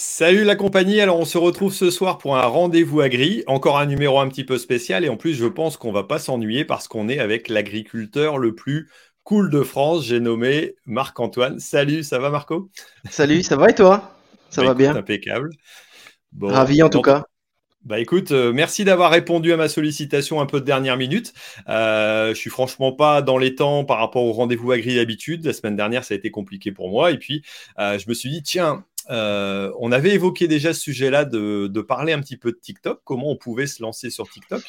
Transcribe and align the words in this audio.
Salut 0.00 0.44
la 0.44 0.54
compagnie, 0.54 1.00
alors 1.00 1.18
on 1.18 1.24
se 1.24 1.38
retrouve 1.38 1.74
ce 1.74 1.90
soir 1.90 2.18
pour 2.18 2.36
un 2.36 2.46
rendez-vous 2.46 3.00
agri, 3.00 3.42
encore 3.48 3.80
un 3.80 3.86
numéro 3.86 4.20
un 4.20 4.28
petit 4.28 4.44
peu 4.44 4.56
spécial 4.56 5.04
et 5.04 5.08
en 5.08 5.16
plus 5.16 5.34
je 5.34 5.46
pense 5.46 5.76
qu'on 5.76 5.90
va 5.90 6.04
pas 6.04 6.20
s'ennuyer 6.20 6.64
parce 6.64 6.86
qu'on 6.86 7.08
est 7.08 7.18
avec 7.18 7.48
l'agriculteur 7.48 8.38
le 8.38 8.54
plus 8.54 8.88
cool 9.24 9.50
de 9.50 9.60
France, 9.64 10.04
j'ai 10.04 10.20
nommé 10.20 10.76
Marc-Antoine. 10.86 11.58
Salut, 11.58 12.04
ça 12.04 12.20
va 12.20 12.30
Marco? 12.30 12.70
Salut, 13.10 13.42
ça 13.42 13.56
va 13.56 13.70
et 13.70 13.74
toi? 13.74 14.14
Ça 14.50 14.60
Bah, 14.60 14.68
va 14.68 14.74
écoute, 14.74 14.78
bien? 14.78 14.94
Impeccable. 14.94 15.50
Bon, 16.30 16.46
Ravi 16.46 16.80
en 16.80 16.90
tout 16.90 17.02
cas. 17.02 17.24
Bah 17.84 17.98
écoute, 17.98 18.32
euh, 18.32 18.52
merci 18.52 18.84
d'avoir 18.84 19.10
répondu 19.10 19.52
à 19.52 19.56
ma 19.56 19.68
sollicitation 19.68 20.40
un 20.40 20.46
peu 20.46 20.60
de 20.60 20.64
dernière 20.66 20.96
minute. 20.96 21.32
Euh, 21.68 22.34
je 22.34 22.38
suis 22.38 22.50
franchement 22.50 22.92
pas 22.92 23.22
dans 23.22 23.38
les 23.38 23.54
temps 23.54 23.84
par 23.84 23.98
rapport 23.98 24.24
au 24.24 24.32
rendez-vous 24.32 24.72
agri 24.72 24.96
d'habitude. 24.96 25.44
La 25.44 25.52
semaine 25.52 25.76
dernière, 25.76 26.04
ça 26.04 26.14
a 26.14 26.16
été 26.16 26.30
compliqué 26.30 26.70
pour 26.70 26.90
moi. 26.90 27.12
Et 27.12 27.18
puis, 27.18 27.42
euh, 27.78 27.98
je 27.98 28.08
me 28.08 28.14
suis 28.14 28.30
dit, 28.30 28.42
tiens, 28.42 28.84
euh, 29.10 29.72
on 29.78 29.92
avait 29.92 30.14
évoqué 30.14 30.48
déjà 30.48 30.74
ce 30.74 30.80
sujet-là 30.80 31.24
de, 31.24 31.66
de 31.66 31.80
parler 31.80 32.12
un 32.12 32.20
petit 32.20 32.36
peu 32.36 32.52
de 32.52 32.58
TikTok, 32.58 33.00
comment 33.04 33.30
on 33.30 33.36
pouvait 33.36 33.66
se 33.66 33.82
lancer 33.82 34.10
sur 34.10 34.28
TikTok. 34.28 34.62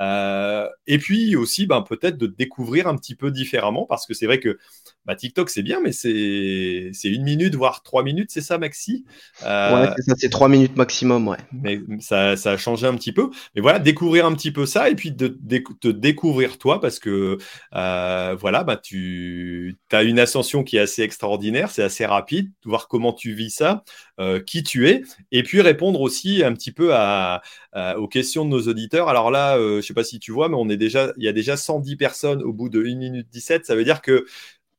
Euh, 0.00 0.68
et 0.86 0.98
puis 0.98 1.36
aussi, 1.36 1.66
ben, 1.66 1.82
peut-être 1.82 2.18
de 2.18 2.26
découvrir 2.26 2.86
un 2.86 2.96
petit 2.96 3.14
peu 3.14 3.30
différemment, 3.30 3.86
parce 3.86 4.06
que 4.06 4.14
c'est 4.14 4.26
vrai 4.26 4.40
que 4.40 4.58
bah, 5.08 5.16
TikTok, 5.16 5.50
c'est 5.50 5.64
bien, 5.64 5.80
mais 5.80 5.92
c'est 5.92 6.92
une 7.04 7.24
minute, 7.24 7.56
voire 7.56 7.82
trois 7.82 8.04
minutes, 8.04 8.30
c'est 8.32 8.42
ça, 8.42 8.58
Maxi? 8.58 9.06
Euh, 9.42 9.86
Ouais, 9.86 9.88
c'est 10.18 10.30
trois 10.30 10.48
minutes 10.48 10.76
maximum, 10.76 11.28
ouais. 11.28 11.38
mais 11.50 11.80
ça, 12.00 12.36
ça 12.36 12.52
a 12.52 12.56
changé 12.58 12.86
un 12.86 12.94
petit 12.94 13.12
peu. 13.12 13.30
Mais 13.54 13.62
voilà, 13.62 13.78
découvrir 13.78 14.26
un 14.26 14.34
petit 14.34 14.52
peu 14.52 14.66
ça 14.66 14.90
et 14.90 14.94
puis 14.94 15.12
de, 15.12 15.28
de- 15.40 15.64
te 15.80 15.88
découvrir 15.88 16.58
toi 16.58 16.78
parce 16.80 16.98
que 16.98 17.38
euh, 17.74 18.36
voilà, 18.38 18.64
bah, 18.64 18.76
tu 18.76 19.78
as 19.92 20.02
une 20.02 20.18
ascension 20.18 20.62
qui 20.62 20.76
est 20.76 20.80
assez 20.80 21.02
extraordinaire, 21.02 21.70
c'est 21.70 21.82
assez 21.82 22.04
rapide, 22.04 22.50
voir 22.66 22.86
comment 22.86 23.14
tu 23.14 23.32
vis 23.32 23.50
ça, 23.50 23.82
euh, 24.20 24.40
qui 24.40 24.62
tu 24.62 24.88
es, 24.90 25.02
et 25.32 25.42
puis 25.42 25.62
répondre 25.62 26.02
aussi 26.02 26.44
un 26.44 26.52
petit 26.52 26.72
peu 26.72 26.94
à, 26.94 27.40
à- 27.72 27.98
aux 27.98 28.08
questions 28.08 28.44
de 28.44 28.50
nos 28.50 28.68
auditeurs. 28.68 29.08
Alors 29.08 29.30
là, 29.30 29.56
euh, 29.56 29.80
je 29.80 29.86
sais 29.86 29.94
pas 29.94 30.04
si 30.04 30.18
tu 30.20 30.32
vois, 30.32 30.50
mais 30.50 30.56
on 30.58 30.68
est 30.68 30.76
déjà, 30.76 31.12
il 31.16 31.24
y 31.24 31.28
a 31.28 31.32
déjà 31.32 31.56
110 31.56 31.96
personnes 31.96 32.42
au 32.42 32.52
bout 32.52 32.68
de 32.68 32.82
1 32.84 32.98
minute 32.98 33.28
17. 33.30 33.64
Ça 33.64 33.74
veut 33.74 33.84
dire 33.84 34.02
que 34.02 34.26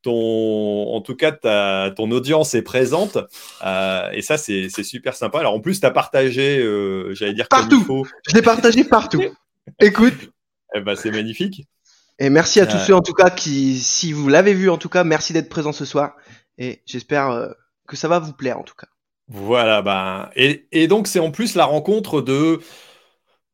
ton, 0.01 0.93
en 0.93 1.01
tout 1.01 1.15
cas, 1.15 1.31
ta, 1.31 1.91
ton 1.95 2.09
audience 2.11 2.53
est 2.55 2.61
présente. 2.61 3.17
Euh, 3.65 4.09
et 4.11 4.21
ça, 4.21 4.37
c'est 4.37 4.69
super 4.83 5.15
sympa. 5.15 5.39
Alors, 5.39 5.53
en 5.53 5.59
plus, 5.59 5.79
tu 5.79 5.85
as 5.85 5.91
partagé, 5.91 6.59
euh, 6.59 7.13
j'allais 7.13 7.33
dire 7.33 7.47
comme 7.49 7.59
il 7.59 7.69
Partout. 7.69 7.83
faut. 7.85 8.05
Je 8.27 8.35
l'ai 8.35 8.41
partagé 8.41 8.83
partout. 8.83 9.21
Écoute, 9.81 10.31
Eh 10.75 10.81
ben, 10.81 10.95
c'est 10.95 11.11
magnifique. 11.11 11.65
et 12.19 12.29
merci 12.29 12.59
à 12.59 12.65
tous 12.65 12.75
Ouais. 12.77 12.83
ceux 12.87 12.95
en 12.95 13.01
tout 13.01 13.13
cas 13.13 13.29
qui, 13.29 13.79
si 13.79 14.13
vous 14.13 14.29
l'avez 14.29 14.53
vu 14.53 14.69
en 14.69 14.77
tout 14.77 14.89
cas, 14.89 15.03
merci 15.03 15.33
d'être 15.33 15.49
présents 15.49 15.71
ce 15.73 15.85
soir. 15.85 16.13
Et 16.57 16.81
j'espère 16.85 17.29
euh, 17.29 17.49
que 17.87 17.95
ça 17.95 18.07
va 18.07 18.19
vous 18.19 18.33
plaire 18.33 18.57
en 18.59 18.63
tout 18.63 18.75
cas. 18.75 18.87
Voilà. 19.27 19.81
Ben, 19.81 20.29
et, 20.35 20.67
et 20.71 20.87
donc, 20.87 21.07
c'est 21.07 21.19
en 21.19 21.31
plus 21.31 21.55
la 21.55 21.65
rencontre 21.65 22.21
de 22.21 22.59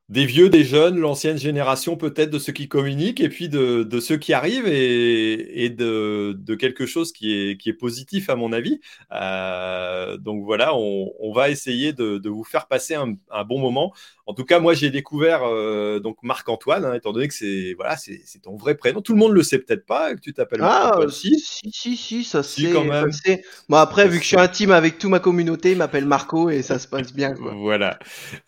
des 0.07 0.25
vieux, 0.27 0.49
des 0.49 0.63
jeunes, 0.63 0.99
l'ancienne 0.99 1.37
génération 1.39 1.97
peut-être 1.97 2.29
de 2.29 2.37
ceux 2.37 2.53
qui 2.53 2.67
communiquent, 2.67 3.19
et 3.21 3.29
puis 3.29 3.49
de, 3.49 3.81
de 3.83 3.99
ceux 3.99 4.17
qui 4.17 4.33
arrivent, 4.33 4.67
et, 4.67 5.65
et 5.65 5.69
de, 5.69 6.35
de 6.37 6.55
quelque 6.55 6.85
chose 6.85 7.11
qui 7.11 7.33
est, 7.33 7.57
qui 7.57 7.69
est 7.69 7.73
positif 7.73 8.29
à 8.29 8.35
mon 8.35 8.53
avis. 8.53 8.79
Euh, 9.11 10.17
donc 10.17 10.43
voilà, 10.43 10.75
on, 10.75 11.11
on 11.19 11.33
va 11.33 11.49
essayer 11.49 11.91
de, 11.91 12.19
de 12.19 12.29
vous 12.29 12.43
faire 12.43 12.67
passer 12.67 12.93
un, 12.93 13.15
un 13.31 13.43
bon 13.43 13.59
moment. 13.59 13.93
En 14.27 14.33
tout 14.33 14.43
cas, 14.45 14.59
moi 14.59 14.73
j'ai 14.75 14.89
découvert 14.91 15.41
euh, 15.43 15.99
donc 15.99 16.17
Marc-Antoine, 16.23 16.85
hein, 16.85 16.93
étant 16.93 17.11
donné 17.11 17.27
que 17.27 17.33
c'est 17.33 17.73
voilà, 17.75 17.97
c'est 17.97 18.21
c'est 18.25 18.41
ton 18.43 18.57
vrai 18.57 18.75
prénom. 18.75 19.01
Tout 19.01 19.13
le 19.13 19.19
monde 19.19 19.33
le 19.33 19.43
sait 19.43 19.59
peut-être 19.59 19.85
pas 19.85 20.15
que 20.15 20.19
tu 20.19 20.33
t'appelles 20.33 20.61
Ah, 20.63 20.99
si, 21.09 21.39
si, 21.39 21.71
si, 21.71 21.95
si, 21.97 22.23
ça 22.23 22.41
Si, 22.43 22.63
c'est. 22.63 22.71
quand 22.71 22.85
même. 22.85 23.11
ça, 23.11 23.19
c'est- 23.23 23.43
Bon 23.69 23.77
après, 23.77 24.03
Ça, 24.03 24.07
vu 24.07 24.17
que 24.17 24.23
je 24.23 24.29
suis 24.29 24.37
intime 24.39 24.71
avec 24.71 24.97
toute 24.97 25.09
ma 25.11 25.19
communauté, 25.19 25.71
il 25.71 25.77
m'appelle 25.77 26.05
Marco 26.05 26.49
et 26.49 26.61
ça 26.63 26.79
se 26.79 26.87
passe 26.87 27.13
bien 27.13 27.35
quoi. 27.35 27.53
Voilà. 27.53 27.99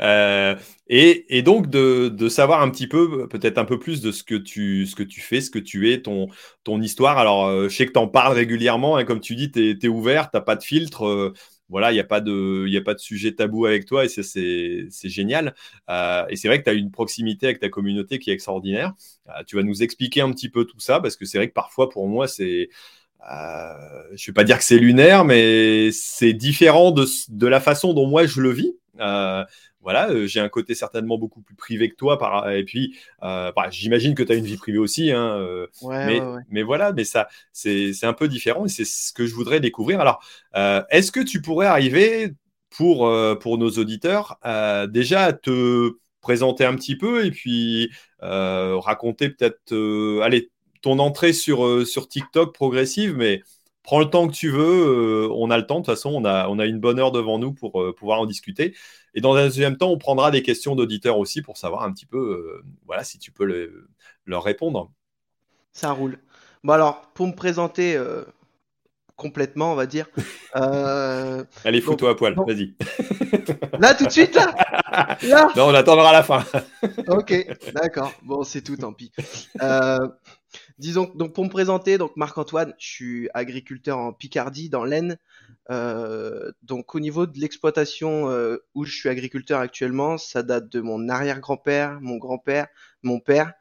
Euh, 0.01 0.55
et, 0.89 1.37
et 1.37 1.41
donc 1.41 1.69
de, 1.69 2.09
de 2.09 2.29
savoir 2.29 2.61
un 2.61 2.69
petit 2.69 2.87
peu, 2.87 3.27
peut-être 3.27 3.57
un 3.57 3.65
peu 3.65 3.79
plus 3.79 4.01
de 4.01 4.11
ce 4.11 4.23
que 4.23 4.35
tu, 4.35 4.85
ce 4.85 4.95
que 4.95 5.03
tu 5.03 5.21
fais, 5.21 5.41
ce 5.41 5.49
que 5.51 5.59
tu 5.59 5.91
es, 5.91 6.01
ton, 6.01 6.27
ton 6.63 6.81
histoire. 6.81 7.17
Alors, 7.17 7.47
euh, 7.47 7.69
je 7.69 7.75
sais 7.75 7.85
que 7.85 7.91
tu 7.91 7.99
en 7.99 8.07
parles 8.07 8.33
régulièrement, 8.35 8.97
hein, 8.97 9.05
comme 9.05 9.19
tu 9.19 9.35
dis, 9.35 9.51
tu 9.51 9.77
es, 9.81 9.87
ouvert, 9.87 10.31
tu 10.31 10.39
pas 10.41 10.55
de 10.55 10.63
filtre. 10.63 11.05
euh, 11.05 11.33
voilà, 11.69 11.91
il 11.91 11.95
n'y 11.95 11.99
a, 11.99 12.05
pas 12.05 12.21
de- 12.21 12.65
y 12.69 12.77
a 12.77 12.81
pas 12.81 12.93
de 12.93 12.99
sujet 12.99 13.33
tabou 13.33 13.65
avec 13.65 13.85
toi 13.85 14.05
et 14.05 14.07
c'est 14.07 15.09
génial. 15.09 15.53
Euh, 15.89 16.25
et 16.29 16.37
c'est 16.37 16.47
vrai 16.47 16.59
que 16.59 16.63
tu 16.63 16.69
as 16.69 16.73
une 16.73 16.91
proximité 16.91 17.47
avec 17.47 17.59
ta 17.59 17.67
communauté 17.69 18.19
qui 18.19 18.29
est 18.29 18.33
extraordinaire. 18.33 18.93
Euh, 19.27 19.43
tu 19.45 19.57
vas 19.57 19.63
nous 19.63 19.83
expliquer 19.83 20.21
un 20.21 20.31
petit 20.31 20.47
peu 20.49 20.63
tout 20.65 20.79
ça 20.79 20.99
parce 21.01 21.17
que 21.17 21.25
c'est 21.25 21.37
vrai 21.37 21.49
que 21.49 21.53
parfois, 21.53 21.89
pour 21.89 22.07
moi, 22.07 22.27
c'est. 22.27 22.69
Euh, 23.29 23.73
je 24.15 24.23
ne 24.23 24.27
vais 24.27 24.33
pas 24.33 24.43
dire 24.43 24.57
que 24.57 24.63
c'est 24.63 24.77
lunaire, 24.77 25.25
mais 25.25 25.89
c'est 25.91 26.33
différent 26.33 26.91
de, 26.91 27.05
de 27.29 27.47
la 27.47 27.59
façon 27.59 27.93
dont 27.93 28.07
moi 28.07 28.25
je 28.25 28.41
le 28.41 28.51
vis. 28.51 28.73
Euh, 28.99 29.43
voilà, 29.87 30.09
euh, 30.09 30.27
j'ai 30.27 30.41
un 30.41 30.49
côté 30.49 30.75
certainement 30.75 31.17
beaucoup 31.17 31.41
plus 31.41 31.55
privé 31.55 31.89
que 31.89 31.95
toi. 31.95 32.17
Par, 32.17 32.49
et 32.51 32.65
puis, 32.65 32.97
euh, 33.23 33.53
bah, 33.55 33.69
j'imagine 33.71 34.15
que 34.15 34.23
tu 34.23 34.33
as 34.33 34.35
une 34.35 34.43
vie 34.43 34.57
privée 34.57 34.79
aussi. 34.79 35.11
Hein, 35.13 35.37
euh, 35.39 35.67
Ouais, 35.81 36.05
mais, 36.05 36.19
ouais, 36.19 36.25
ouais. 36.35 36.41
mais 36.49 36.61
voilà, 36.61 36.91
mais 36.91 37.05
ça, 37.05 37.29
c'est 37.53 37.93
un 38.03 38.11
peu 38.11 38.27
différent 38.27 38.65
et 38.65 38.69
c'est 38.69 38.83
ce 38.83 39.13
que 39.13 39.25
je 39.25 39.33
voudrais 39.33 39.61
découvrir. 39.61 40.01
Alors, 40.01 40.21
est-ce 40.89 41.09
que 41.13 41.21
tu 41.21 41.41
pourrais 41.41 41.67
arriver 41.67 42.33
pour, 42.69 43.09
pour 43.39 43.57
nos 43.57 43.69
auditeurs 43.69 44.37
déjà 44.89 45.23
à 45.23 45.31
te 45.33 45.91
présenter 46.19 46.65
un 46.65 46.75
petit 46.75 46.97
peu 46.97 47.25
et 47.25 47.31
puis 47.31 47.89
raconter 48.19 49.29
peut-être, 49.29 50.21
allez, 50.21 50.49
ton 50.81 50.99
entrée 50.99 51.31
sur, 51.31 51.87
sur 51.87 52.09
TikTok 52.09 52.53
progressive, 52.53 53.15
mais 53.15 53.41
prends 53.87 53.99
le 53.99 54.09
temps 54.09 54.27
que 54.27 54.33
tu 54.33 54.49
veux. 54.49 55.27
euh, 55.27 55.29
on 55.33 55.49
a 55.49 55.57
le 55.57 55.65
temps, 55.65 55.75
de 55.79 55.85
toute 55.85 55.95
façon, 55.95 56.11
on 56.13 56.25
a, 56.25 56.49
on 56.49 56.59
a 56.59 56.65
une 56.65 56.79
bonne 56.79 56.99
heure 56.99 57.11
devant 57.13 57.39
nous 57.39 57.53
pour 57.53 57.81
euh, 57.81 57.95
pouvoir 57.95 58.19
en 58.19 58.25
discuter. 58.25 58.75
Et 59.17 59.19
dans 59.19 59.33
un 59.33 59.45
deuxième 59.45 59.77
temps, 59.77 59.89
on 59.89 59.97
prendra 59.97 60.29
des 60.29 60.43
questions 60.43 60.75
d'auditeurs 60.75 61.17
aussi 61.17 61.41
pour 61.41 61.57
savoir 61.57 61.81
un 61.81 61.91
petit 61.91 62.05
peu, 62.05 62.19
euh, 62.19 62.63
voilà, 62.85 63.03
si 63.03 63.17
tu 63.17 63.31
peux 63.31 63.45
le- 63.45 63.87
leur 64.27 64.43
répondre. 64.43 64.91
Ça 65.73 65.91
roule. 65.91 66.19
Bon 66.63 66.73
alors, 66.73 67.01
pour 67.15 67.25
me 67.25 67.33
présenter 67.33 67.97
euh, 67.97 68.23
complètement, 69.15 69.71
on 69.71 69.75
va 69.75 69.87
dire. 69.87 70.05
euh, 70.55 71.43
Allez, 71.65 71.81
fous-toi 71.81 72.11
à 72.11 72.13
poil, 72.15 72.35
vas-y. 72.45 72.75
Là, 73.79 73.95
tout 73.95 74.05
de 74.05 74.11
suite, 74.11 74.35
là 74.35 74.53
Là 75.23 75.47
non, 75.57 75.69
on 75.69 75.73
attendra 75.73 76.13
la 76.13 76.21
fin. 76.21 76.45
Ok, 77.07 77.33
d'accord. 77.73 78.13
Bon, 78.21 78.43
c'est 78.43 78.61
tout, 78.61 78.77
tant 78.77 78.93
pis. 78.93 79.11
Disons, 80.77 81.11
donc 81.15 81.33
pour 81.33 81.43
me 81.43 81.49
présenter, 81.49 81.97
donc 81.97 82.15
Marc-Antoine, 82.17 82.75
je 82.77 82.87
suis 82.87 83.29
agriculteur 83.33 83.97
en 83.97 84.13
Picardie, 84.13 84.69
dans 84.69 84.83
l'Aisne. 84.85 85.17
Euh, 85.71 86.51
donc 86.61 86.93
au 86.93 86.99
niveau 86.99 87.25
de 87.25 87.39
l'exploitation 87.39 88.29
euh, 88.29 88.57
où 88.75 88.85
je 88.85 88.95
suis 88.95 89.09
agriculteur 89.09 89.59
actuellement, 89.59 90.19
ça 90.19 90.43
date 90.43 90.69
de 90.69 90.79
mon 90.79 91.09
arrière-grand-père, 91.09 91.99
mon 92.01 92.17
grand-père, 92.17 92.67
mon 93.01 93.19
père. 93.19 93.53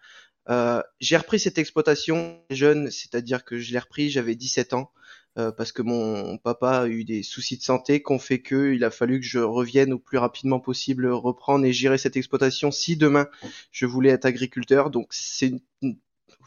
Euh, 0.51 0.83
j'ai 1.01 1.17
repris 1.17 1.41
cette 1.41 1.59
exploitation 1.59 2.43
jeune, 2.51 2.91
c'est-à-dire 2.91 3.45
que 3.45 3.59
je 3.59 3.73
l'ai 3.73 3.79
repris, 3.79 4.11
j'avais 4.11 4.35
17 4.37 4.75
ans, 4.75 4.93
euh, 5.39 5.53
parce 5.53 5.73
que 5.73 5.83
mon 5.83 6.39
papa 6.39 6.81
a 6.83 6.87
eu 6.89 7.05
des 7.05 7.23
soucis 7.23 7.57
de 7.59 7.63
santé 7.63 8.03
qu'on 8.03 8.19
fait 8.19 8.41
que 8.43 8.73
il 8.75 8.85
a 8.85 8.91
fallu 8.91 9.21
que 9.21 9.27
je 9.27 9.39
revienne 9.39 9.93
au 9.95 9.99
plus 9.99 10.19
rapidement 10.19 10.61
possible 10.61 11.07
reprendre 11.09 11.65
et 11.65 11.73
gérer 11.73 11.99
cette 11.99 12.17
exploitation 12.17 12.71
si 12.71 12.97
demain 12.97 13.29
je 13.73 13.87
voulais 13.87 14.11
être 14.11 14.27
agriculteur. 14.27 14.91
Donc 14.91 15.09
c'est 15.13 15.49
une- 15.83 15.99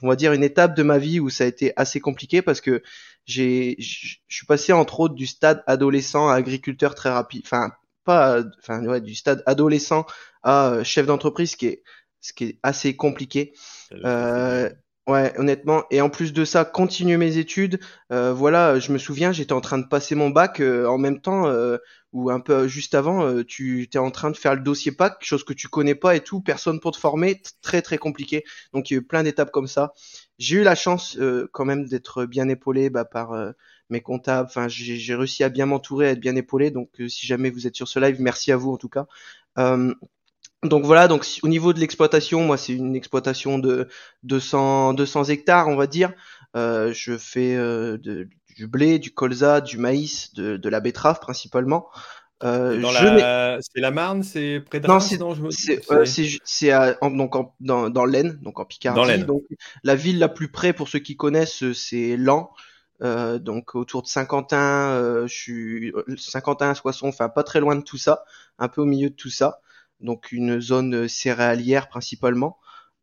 on 0.02 0.10
va 0.10 0.16
dire 0.16 0.34
une 0.34 0.44
étape 0.44 0.76
de 0.76 0.84
ma 0.84 0.98
vie 0.98 1.20
où 1.20 1.30
ça 1.30 1.44
a 1.44 1.48
été 1.48 1.74
assez 1.76 2.00
compliqué 2.00 2.42
parce 2.42 2.62
que 2.62 2.82
j'ai 3.26 3.76
je 3.80 4.18
suis 4.28 4.46
passé 4.46 4.74
entre 4.74 5.00
autres 5.00 5.16
du 5.16 5.28
stade 5.28 5.64
adolescent 5.68 6.30
à 6.30 6.36
agriculteur 6.36 6.96
très 6.96 7.10
rapide, 7.10 7.42
enfin 7.46 7.72
pas 8.04 8.44
enfin 8.60 8.84
ouais, 8.86 9.02
du 9.02 9.16
stade 9.16 9.44
adolescent 9.46 10.06
à 10.44 10.70
euh, 10.70 10.84
chef 10.84 11.06
d'entreprise 11.06 11.52
ce 11.52 11.58
qui 11.58 11.68
est 11.68 11.84
ce 12.22 12.34
qui 12.34 12.46
est 12.46 12.60
assez 12.64 12.96
compliqué. 12.96 13.54
Euh, 14.04 14.70
ouais, 15.10 15.34
honnêtement. 15.38 15.84
Et 15.92 16.02
en 16.02 16.10
plus 16.10 16.34
de 16.34 16.46
ça, 16.46 16.66
continuer 16.66 17.18
mes 17.18 17.38
études. 17.38 17.80
Euh, 18.12 18.34
voilà, 18.34 18.80
je 18.80 18.92
me 18.92 18.98
souviens, 18.98 19.32
j'étais 19.32 19.54
en 19.54 19.62
train 19.62 19.78
de 19.78 19.88
passer 19.88 20.16
mon 20.16 20.30
bac 20.30 20.60
euh, 20.60 20.86
en 20.88 20.98
même 20.98 21.22
temps, 21.22 21.48
euh, 21.48 21.78
ou 22.14 22.30
un 22.30 22.40
peu 22.40 22.68
juste 22.68 22.96
avant, 22.96 23.24
euh, 23.26 23.44
tu 23.44 23.84
étais 23.84 23.98
en 24.00 24.12
train 24.12 24.32
de 24.32 24.38
faire 24.38 24.56
le 24.56 24.62
dossier 24.62 24.92
PAC, 24.92 25.24
chose 25.24 25.44
que 25.44 25.54
tu 25.54 25.68
connais 25.68 25.96
pas 25.96 26.16
et 26.16 26.22
tout, 26.22 26.42
personne 26.42 26.80
pour 26.80 26.92
te 26.92 26.98
former, 26.98 27.42
très 27.62 27.82
très 27.82 27.98
compliqué. 27.98 28.44
Donc 28.74 28.90
il 28.90 28.94
y 28.94 28.98
a 28.98 29.00
eu 29.00 29.06
plein 29.06 29.24
d'étapes 29.24 29.52
comme 29.52 29.68
ça. 29.68 29.94
J'ai 30.38 30.58
eu 30.58 30.64
la 30.64 30.76
chance 30.76 31.18
quand 31.52 31.66
même 31.66 31.86
d'être 31.88 32.26
bien 32.26 32.48
épaulé 32.50 32.90
bah, 32.90 33.06
par 33.06 33.34
mes 33.90 34.02
comptables. 34.02 34.48
Enfin, 34.50 34.68
j'ai 34.70 35.16
réussi 35.16 35.44
à 35.44 35.50
bien 35.50 35.66
m'entourer, 35.66 36.08
à 36.08 36.12
être 36.12 36.20
bien 36.20 36.36
épaulé. 36.36 36.72
Donc 36.72 36.90
si 37.08 37.28
jamais 37.28 37.50
vous 37.50 37.68
êtes 37.68 37.76
sur 37.76 37.88
ce 37.88 38.00
live, 38.00 38.22
merci 38.22 38.52
à 38.52 38.58
vous 38.58 38.72
en 38.72 38.78
tout 38.78 38.90
cas. 38.90 39.06
Donc 40.64 40.84
voilà, 40.86 41.08
donc 41.08 41.26
au 41.44 41.48
niveau 41.48 41.72
de 41.72 41.80
l'exploitation, 41.80 42.42
moi 42.44 42.58
c'est 42.58 42.74
une 42.74 42.96
exploitation 42.96 43.60
de 43.60 43.88
200, 44.24 44.94
200 44.94 45.26
hectares, 45.26 45.68
on 45.70 45.76
va 45.78 45.88
dire. 45.88 46.12
Euh, 46.56 46.92
je 46.94 47.18
fais 47.18 47.56
euh, 47.56 47.98
de- 47.98 48.28
du 48.58 48.68
blé, 48.68 49.00
du 49.00 49.12
colza, 49.12 49.62
du 49.62 49.78
maïs, 49.78 50.34
de, 50.34 50.58
de 50.58 50.70
la 50.70 50.82
betterave 50.82 51.20
principalement. 51.22 51.88
Euh. 52.44 52.78
C'est 53.62 53.80
la 53.80 53.92
Marne, 53.92 54.24
c'est 54.24 54.62
près 54.70 54.80
de 54.82 54.88
Non, 54.88 55.00
c'est- 55.00 55.18
me- 55.44 55.52
en- 57.02 57.12
donc 57.12 57.36
en- 57.38 57.54
dans, 57.62 57.90
dans 57.90 58.06
l'Aisne, 58.06 58.38
donc 58.42 58.60
en 58.60 58.66
Picardie. 58.66 59.00
Dans. 59.00 59.28
Donc 59.28 59.44
la 59.84 59.96
ville 59.96 60.20
la 60.20 60.28
plus 60.30 60.50
près 60.52 60.74
pour 60.74 60.90
ceux 60.90 61.00
qui 61.00 61.16
connaissent, 61.16 61.72
c'est 61.74 62.18
Lan. 62.18 62.52
donc 63.02 63.76
autour 63.76 64.02
de 64.02 64.08
Saint-Quentin, 64.08 65.26
je 65.26 65.34
suis 65.34 65.94
Saint-Quentin, 66.18 66.74
Soissons, 66.74 67.08
enfin 67.08 67.30
pas 67.30 67.44
très 67.44 67.62
loin 67.62 67.78
de 67.78 67.82
tout 67.84 67.98
ça, 67.98 68.26
un 68.58 68.68
peu 68.68 68.82
au 68.82 68.86
milieu 68.86 69.10
de 69.10 69.16
tout 69.16 69.30
ça. 69.30 69.62
Donc 70.00 70.32
une 70.32 70.60
zone 70.62 71.08
céréalière 71.08 71.90
principalement. 71.90 72.58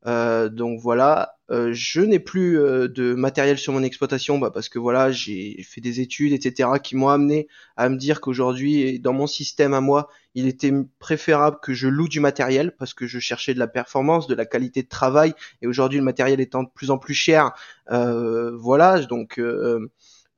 Euh, 0.07 0.49
donc 0.49 0.79
voilà, 0.81 1.37
euh, 1.51 1.71
je 1.73 2.01
n'ai 2.01 2.21
plus 2.21 2.61
euh, 2.61 2.87
de 2.87 3.15
matériel 3.15 3.59
sur 3.59 3.73
mon 3.73 3.83
exploitation 3.83 4.39
bah, 4.39 4.53
parce 4.53 4.69
que 4.69 4.79
voilà, 4.79 5.11
j'ai 5.11 5.61
fait 5.65 5.81
des 5.81 6.01
études, 6.01 6.33
etc., 6.33 6.69
qui 6.81 6.95
m'ont 6.95 7.09
amené 7.09 7.49
à 7.77 7.89
me 7.89 7.97
dire 7.97 8.21
qu'aujourd'hui, 8.21 9.01
dans 9.01 9.13
mon 9.13 9.27
système 9.27 9.75
à 9.75 9.81
moi, 9.81 10.09
il 10.35 10.47
était 10.47 10.73
préférable 11.01 11.59
que 11.61 11.75
je 11.75 11.89
loue 11.89 12.09
du 12.09 12.21
matériel 12.21 12.73
parce 12.77 12.95
que 12.95 13.07
je 13.09 13.19
cherchais 13.19 13.53
de 13.53 13.59
la 13.59 13.67
performance, 13.67 14.29
de 14.29 14.35
la 14.37 14.47
qualité 14.47 14.83
de 14.85 14.89
travail, 14.89 15.35
et 15.61 15.67
aujourd'hui 15.67 15.99
le 15.99 16.05
matériel 16.05 16.41
étant 16.41 16.63
de 16.63 16.71
plus 16.73 16.91
en 16.91 16.99
plus 16.99 17.15
cher, 17.15 17.53
voilà, 17.89 19.01
donc 19.01 19.41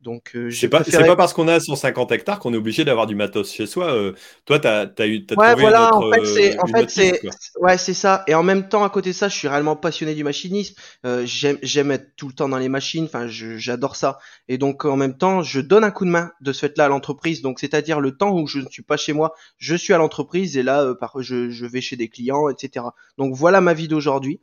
donc, 0.00 0.36
euh, 0.36 0.50
c'est 0.52 0.68
pas, 0.68 0.84
pas 0.84 1.16
parce 1.16 1.34
qu'on 1.34 1.48
a 1.48 1.58
150 1.58 2.12
hectares 2.12 2.38
qu'on 2.38 2.54
est 2.54 2.56
obligé 2.56 2.84
d'avoir 2.84 3.08
du 3.08 3.16
matos 3.16 3.52
chez 3.52 3.66
soi. 3.66 3.92
Euh, 3.92 4.12
toi, 4.44 4.60
tu 4.60 4.68
as, 4.68 5.06
eu. 5.06 5.26
As 5.28 5.34
ouais, 5.34 5.54
voilà, 5.56 5.92
en 5.92 6.12
fait, 6.12 6.24
c'est, 6.24 6.60
en 6.60 6.66
fait, 6.68 6.88
c'est, 6.88 7.20
ouais, 7.60 7.76
c'est 7.78 7.94
ça. 7.94 8.22
Et 8.28 8.34
en 8.36 8.44
même 8.44 8.68
temps, 8.68 8.84
à 8.84 8.90
côté 8.90 9.10
de 9.10 9.14
ça, 9.14 9.28
je 9.28 9.36
suis 9.36 9.48
réellement 9.48 9.74
passionné 9.74 10.14
du 10.14 10.22
machinisme. 10.22 10.76
Euh, 11.04 11.26
j'aime, 11.26 11.58
j'aime 11.62 11.90
être 11.90 12.14
tout 12.16 12.28
le 12.28 12.32
temps 12.32 12.48
dans 12.48 12.58
les 12.58 12.68
machines. 12.68 13.06
Enfin, 13.06 13.26
j'adore 13.26 13.96
ça. 13.96 14.20
Et 14.46 14.56
donc, 14.56 14.84
en 14.84 14.96
même 14.96 15.18
temps, 15.18 15.42
je 15.42 15.60
donne 15.60 15.82
un 15.82 15.90
coup 15.90 16.04
de 16.04 16.10
main 16.10 16.30
de 16.40 16.52
ce 16.52 16.60
fait-là 16.60 16.84
à 16.84 16.88
l'entreprise. 16.88 17.42
Donc, 17.42 17.58
c'est-à-dire 17.58 17.98
le 17.98 18.16
temps 18.16 18.30
où 18.30 18.46
je 18.46 18.60
ne 18.60 18.68
suis 18.70 18.84
pas 18.84 18.96
chez 18.96 19.12
moi, 19.12 19.34
je 19.56 19.74
suis 19.74 19.94
à 19.94 19.98
l'entreprise 19.98 20.56
et 20.56 20.62
là, 20.62 20.94
par, 20.94 21.20
je, 21.20 21.50
je 21.50 21.66
vais 21.66 21.80
chez 21.80 21.96
des 21.96 22.08
clients, 22.08 22.48
etc. 22.48 22.86
Donc, 23.16 23.34
voilà 23.34 23.60
ma 23.60 23.74
vie 23.74 23.88
d'aujourd'hui. 23.88 24.40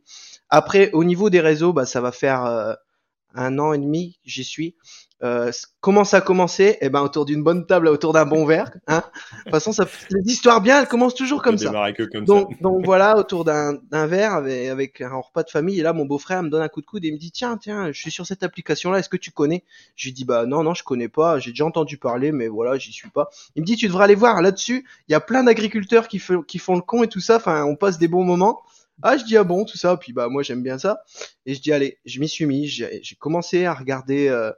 Après, 0.49 0.91
au 0.91 1.05
niveau 1.05 1.29
des 1.29 1.39
réseaux, 1.39 1.71
bah, 1.71 1.85
ça 1.85 2.01
va 2.01 2.11
faire 2.11 2.75
un 3.35 3.59
an 3.59 3.73
et 3.73 3.77
demi, 3.77 4.19
j'y 4.25 4.43
suis. 4.43 4.75
Euh, 5.25 5.51
comment 5.81 6.03
ça 6.03 6.17
a 6.17 6.21
commencé? 6.21 6.77
Eh 6.81 6.89
ben 6.89 7.01
autour 7.01 7.25
d'une 7.25 7.41
bonne 7.41 7.65
table, 7.65 7.87
autour 7.87 8.13
d'un 8.13 8.25
bon 8.25 8.45
verre. 8.45 8.71
Hein 8.85 9.03
de 9.37 9.41
toute 9.41 9.51
façon, 9.51 9.71
ça, 9.71 9.87
l'histoire 10.11 10.61
bien, 10.61 10.81
elle 10.81 10.87
commence 10.87 11.15
toujours 11.15 11.41
comme 11.41 11.57
ça. 11.57 11.71
donc, 12.21 12.61
donc 12.61 12.81
voilà, 12.85 13.17
autour 13.17 13.43
d'un 13.43 13.79
verre 13.91 14.33
avec, 14.33 14.67
avec, 14.67 15.01
un 15.01 15.17
repas 15.17 15.41
de 15.41 15.49
famille. 15.49 15.79
Et 15.79 15.83
là, 15.83 15.93
mon 15.93 16.05
beau-frère 16.05 16.43
me 16.43 16.49
donne 16.49 16.61
un 16.61 16.67
coup 16.67 16.81
de 16.81 16.85
coude 16.85 17.03
et 17.05 17.07
il 17.07 17.13
me 17.13 17.17
dit 17.17 17.31
tiens, 17.31 17.57
tiens, 17.57 17.91
je 17.91 17.99
suis 17.99 18.11
sur 18.11 18.27
cette 18.27 18.43
application-là. 18.43 18.99
Est-ce 18.99 19.09
que 19.09 19.17
tu 19.17 19.31
connais? 19.31 19.63
Je 19.95 20.07
lui 20.07 20.13
dis 20.13 20.25
bah 20.25 20.45
non, 20.45 20.61
non, 20.61 20.75
je 20.75 20.83
connais 20.83 21.09
pas. 21.09 21.39
J'ai 21.39 21.51
déjà 21.51 21.65
entendu 21.65 21.97
parler, 21.97 22.31
mais 22.31 22.47
voilà, 22.47 22.77
j'y 22.77 22.91
suis 22.91 23.09
pas. 23.09 23.29
Il 23.55 23.61
me 23.61 23.65
dit 23.65 23.77
tu 23.77 23.87
devrais 23.87 24.03
aller 24.03 24.15
voir 24.15 24.43
là-dessus. 24.43 24.85
Il 25.07 25.11
y 25.11 25.15
a 25.15 25.21
plein 25.21 25.43
d'agriculteurs 25.43 26.07
qui, 26.07 26.21
qui 26.47 26.59
font 26.59 26.75
le 26.75 26.81
con 26.81 27.01
et 27.01 27.07
tout 27.07 27.19
ça. 27.19 27.37
Enfin, 27.37 27.63
on 27.65 27.75
passe 27.75 27.97
des 27.97 28.07
bons 28.07 28.23
moments. 28.23 28.61
Ah, 29.01 29.17
je 29.17 29.25
dis 29.25 29.37
ah 29.37 29.43
bon, 29.43 29.65
tout 29.65 29.77
ça. 29.77 29.97
Puis 29.97 30.13
bah 30.13 30.29
moi 30.29 30.43
j'aime 30.43 30.61
bien 30.61 30.77
ça. 30.77 31.01
Et 31.47 31.55
je 31.55 31.61
dis 31.61 31.71
allez, 31.71 31.97
je 32.05 32.19
m'y 32.19 32.29
suis 32.29 32.45
mis. 32.45 32.67
J'ai 32.67 33.15
commencé 33.17 33.65
à 33.65 33.73
regarder. 33.73 34.27
Euh, 34.27 34.51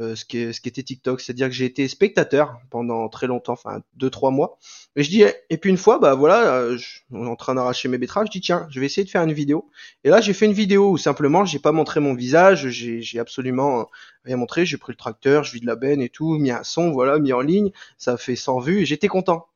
euh, 0.00 0.16
ce, 0.16 0.24
qui 0.24 0.52
ce 0.52 0.60
qui 0.60 0.68
était 0.68 0.82
TikTok. 0.82 1.20
C'est-à-dire 1.20 1.48
que 1.48 1.54
j'ai 1.54 1.66
été 1.66 1.86
spectateur 1.86 2.58
pendant 2.70 3.08
très 3.08 3.26
longtemps, 3.26 3.52
enfin 3.52 3.82
deux 3.94 4.10
trois 4.10 4.30
mois. 4.30 4.58
Et 4.96 5.04
je 5.04 5.10
dis 5.10 5.24
et 5.50 5.56
puis 5.56 5.70
une 5.70 5.76
fois, 5.76 5.98
bah 5.98 6.14
voilà, 6.14 6.54
euh, 6.54 6.76
je, 6.76 7.00
on 7.12 7.26
est 7.26 7.30
en 7.30 7.36
train 7.36 7.54
d'arracher 7.54 7.88
mes 7.88 7.98
betteraves. 7.98 8.26
Je 8.26 8.32
dis 8.32 8.40
tiens, 8.40 8.66
je 8.70 8.80
vais 8.80 8.86
essayer 8.86 9.04
de 9.04 9.10
faire 9.10 9.22
une 9.22 9.32
vidéo. 9.32 9.70
Et 10.02 10.08
là, 10.08 10.20
j'ai 10.20 10.32
fait 10.32 10.46
une 10.46 10.52
vidéo 10.52 10.90
où 10.90 10.98
simplement, 10.98 11.44
j'ai 11.44 11.60
pas 11.60 11.72
montré 11.72 12.00
mon 12.00 12.14
visage, 12.14 12.68
j'ai 12.68 13.18
absolument 13.20 13.88
rien 14.24 14.36
montré. 14.36 14.66
J'ai 14.66 14.78
pris 14.78 14.92
le 14.92 14.96
tracteur, 14.96 15.44
je 15.44 15.52
vis 15.52 15.60
de 15.60 15.66
la 15.66 15.76
benne 15.76 16.02
et 16.02 16.08
tout, 16.08 16.38
mis 16.38 16.50
un 16.50 16.64
son, 16.64 16.90
voilà, 16.90 17.18
mis 17.18 17.32
en 17.32 17.40
ligne. 17.40 17.70
Ça 17.96 18.16
fait 18.16 18.36
100 18.36 18.60
vues 18.60 18.80
et 18.80 18.86
j'étais 18.86 19.08
content. 19.08 19.46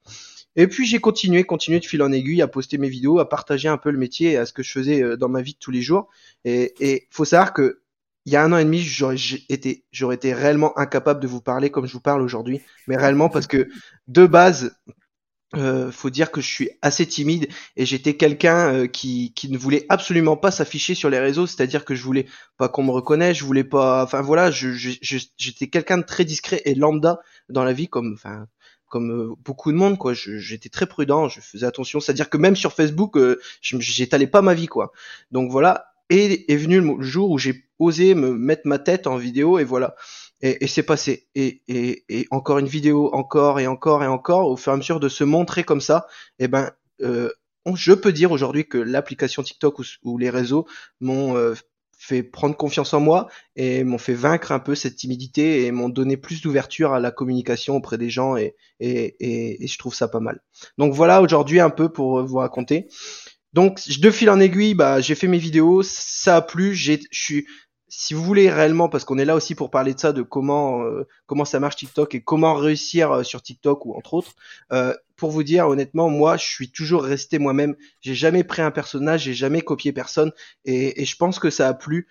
Et 0.57 0.67
puis 0.67 0.87
j'ai 0.87 0.99
continué, 0.99 1.45
continué 1.45 1.79
de 1.79 1.85
fil 1.85 2.03
en 2.03 2.11
aiguille 2.11 2.43
à 2.43 2.49
poster 2.49 2.79
mes 2.79 2.89
vidéos, 2.89 3.21
à 3.21 3.29
partager 3.29 3.69
un 3.69 3.77
peu 3.77 3.91
le 3.91 3.99
métier, 3.99 4.37
à 4.37 4.45
ce 4.45 4.53
que 4.53 4.65
je 4.65 4.73
faisais 4.73 5.03
euh, 5.03 5.17
dans 5.17 5.29
ma 5.29 5.41
vie 5.41 5.53
de 5.55 5.59
tous 5.59 5.71
les 5.71 5.83
jours. 5.83 6.09
Et, 6.45 6.75
et 6.81 7.07
faut 7.11 7.25
savoir 7.25 7.53
que 7.53 7.81
il 8.29 8.33
y 8.33 8.37
a 8.37 8.45
un 8.45 8.53
an 8.53 8.59
et 8.59 8.65
demi, 8.65 8.81
j'aurais 8.81 9.17
été, 9.49 9.87
j'aurais 9.91 10.17
été 10.17 10.35
réellement 10.35 10.79
incapable 10.79 11.19
de 11.19 11.27
vous 11.27 11.41
parler 11.41 11.71
comme 11.71 11.87
je 11.87 11.95
vous 11.95 12.01
parle 12.01 12.21
aujourd'hui, 12.21 12.61
mais 12.87 12.95
réellement 12.95 13.31
parce 13.31 13.47
que 13.47 13.71
de 14.07 14.27
base, 14.27 14.77
euh, 15.57 15.91
faut 15.91 16.11
dire 16.11 16.31
que 16.31 16.43
je 16.43 16.47
suis 16.47 16.69
assez 16.83 17.07
timide 17.07 17.49
et 17.77 17.87
j'étais 17.87 18.19
quelqu'un 18.19 18.75
euh, 18.75 18.87
qui, 18.87 19.33
qui 19.33 19.51
ne 19.51 19.57
voulait 19.57 19.87
absolument 19.89 20.37
pas 20.37 20.51
s'afficher 20.51 20.95
sur 20.95 21.09
les 21.09 21.19
réseaux, 21.19 21.47
c'est-à-dire 21.47 21.87
que 21.87 21.95
je 21.95 22.03
voulais 22.03 22.27
pas 22.59 22.69
qu'on 22.69 22.83
me 22.83 22.91
reconnaisse, 22.91 23.39
je 23.39 23.45
voulais 23.45 23.65
pas, 23.65 24.05
enfin 24.05 24.21
voilà, 24.21 24.51
j'étais 24.51 25.69
quelqu'un 25.69 25.97
de 25.97 26.05
très 26.05 26.27
discret 26.27 26.61
et 26.67 26.75
lambda 26.75 27.21
dans 27.49 27.65
la 27.65 27.73
vie, 27.73 27.89
comme, 27.89 28.13
enfin, 28.13 28.47
comme 28.91 29.11
euh, 29.11 29.35
beaucoup 29.43 29.73
de 29.73 29.79
monde 29.79 29.97
quoi. 29.97 30.13
J'étais 30.13 30.69
très 30.69 30.85
prudent, 30.85 31.31
je 31.31 31.41
faisais 31.41 31.65
attention, 31.65 31.99
c'est-à-dire 31.99 32.29
que 32.29 32.37
même 32.37 32.57
sur 32.57 32.75
Facebook, 32.75 33.17
euh, 33.17 33.41
j'étalais 33.63 34.27
pas 34.27 34.43
ma 34.43 34.53
vie 34.53 34.67
quoi. 34.67 34.93
Donc 35.31 35.51
voilà, 35.51 35.87
et 36.11 36.53
est 36.53 36.57
venu 36.57 36.81
le 36.81 37.03
jour 37.03 37.31
où 37.31 37.39
j'ai 37.39 37.65
osé 37.79 38.15
me 38.15 38.33
mettre 38.33 38.63
ma 38.65 38.79
tête 38.79 39.07
en 39.07 39.17
vidéo 39.17 39.59
et 39.59 39.65
voilà. 39.65 39.95
Et, 40.41 40.65
et 40.65 40.67
c'est 40.67 40.83
passé. 40.83 41.29
Et, 41.35 41.63
et, 41.69 42.05
et, 42.09 42.27
encore 42.31 42.59
une 42.59 42.67
vidéo, 42.67 43.13
encore 43.13 43.61
et 43.61 43.67
encore 43.67 44.03
et 44.05 44.07
encore, 44.07 44.49
au 44.49 44.57
fur 44.57 44.73
et 44.73 44.75
à 44.75 44.79
mesure 44.79 45.01
de 45.01 45.09
se 45.09 45.25
montrer 45.25 45.65
comme 45.65 45.81
ça, 45.81 46.07
et 46.39 46.45
eh 46.45 46.49
ben, 46.49 46.71
euh, 47.03 47.31
je 47.75 47.93
peux 47.93 48.13
dire 48.13 48.33
aujourd'hui 48.33 48.67
que 48.67 48.79
l'application 48.79 49.43
TikTok 49.43 49.81
ou, 50.05 50.19
les 50.19 50.31
réseaux 50.31 50.67
m'ont 51.01 51.37
euh, 51.37 51.55
fait 51.99 52.23
prendre 52.23 52.57
confiance 52.57 52.95
en 52.95 53.01
moi 53.01 53.29
et 53.57 53.85
m'ont 53.85 53.99
fait 53.99 54.15
vaincre 54.15 54.53
un 54.53 54.61
peu 54.61 54.75
cette 54.75 54.97
timidité 54.97 55.65
et 55.67 55.73
m'ont 55.73 55.89
donné 55.89 56.17
plus 56.17 56.41
d'ouverture 56.41 56.93
à 56.93 57.01
la 57.01 57.11
communication 57.11 57.77
auprès 57.77 57.99
des 57.99 58.09
gens 58.09 58.37
et, 58.37 58.55
et, 58.81 59.65
et, 59.65 59.67
je 59.67 59.79
trouve 59.79 59.95
ça 59.95 60.09
pas 60.09 60.21
mal. 60.21 60.41
Donc 60.79 60.95
voilà 60.95 61.21
aujourd'hui 61.21 61.61
un 61.61 61.71
peu 61.71 61.89
pour 61.89 62.25
vous 62.25 62.39
raconter. 62.39 62.89
Donc 63.59 63.81
de 63.89 64.11
fil 64.13 64.31
en 64.31 64.39
aiguille, 64.39 64.75
bah 64.75 65.01
j'ai 65.01 65.17
fait 65.17 65.27
mes 65.27 65.37
vidéos, 65.37 65.83
ça 65.83 66.37
a 66.37 66.43
plu, 66.43 66.77
j'ai 66.77 67.01
je 67.11 67.21
suis 67.21 67.47
si 67.89 68.15
vous 68.15 68.23
voulez 68.23 68.51
réellement, 68.51 68.89
parce 68.89 69.05
qu'on 69.05 69.19
est 69.19 69.25
là 69.25 69.35
aussi 69.35 69.57
pour 69.57 69.69
parler 69.69 69.95
de 69.95 69.99
ça, 69.99 70.13
de 70.13 70.23
comment 70.23 70.85
euh, 70.85 71.09
comment 71.27 71.45
ça 71.45 71.59
marche 71.59 71.75
TikTok 71.75 72.15
et 72.15 72.21
comment 72.21 72.55
réussir 72.55 73.11
euh, 73.11 73.23
sur 73.25 73.43
TikTok 73.43 73.85
ou 73.85 73.97
entre 73.97 74.15
autres, 74.15 74.37
euh, 74.73 74.95
pour 75.17 75.33
vous 75.33 75.43
dire 75.43 75.67
honnêtement, 75.67 76.09
moi 76.09 76.37
je 76.37 76.45
suis 76.45 76.71
toujours 76.71 77.03
resté 77.03 77.41
moi-même. 77.41 77.75
J'ai 78.01 78.15
jamais 78.15 78.45
pris 78.45 78.63
un 78.63 78.71
personnage, 78.71 79.23
j'ai 79.23 79.35
jamais 79.35 79.61
copié 79.61 79.93
personne, 79.93 80.31
et, 80.65 81.03
et, 81.03 81.05
je 81.05 81.17
pense 81.17 81.41
que 81.41 81.51
ça 81.51 81.67
a 81.67 81.75
plu 81.75 82.07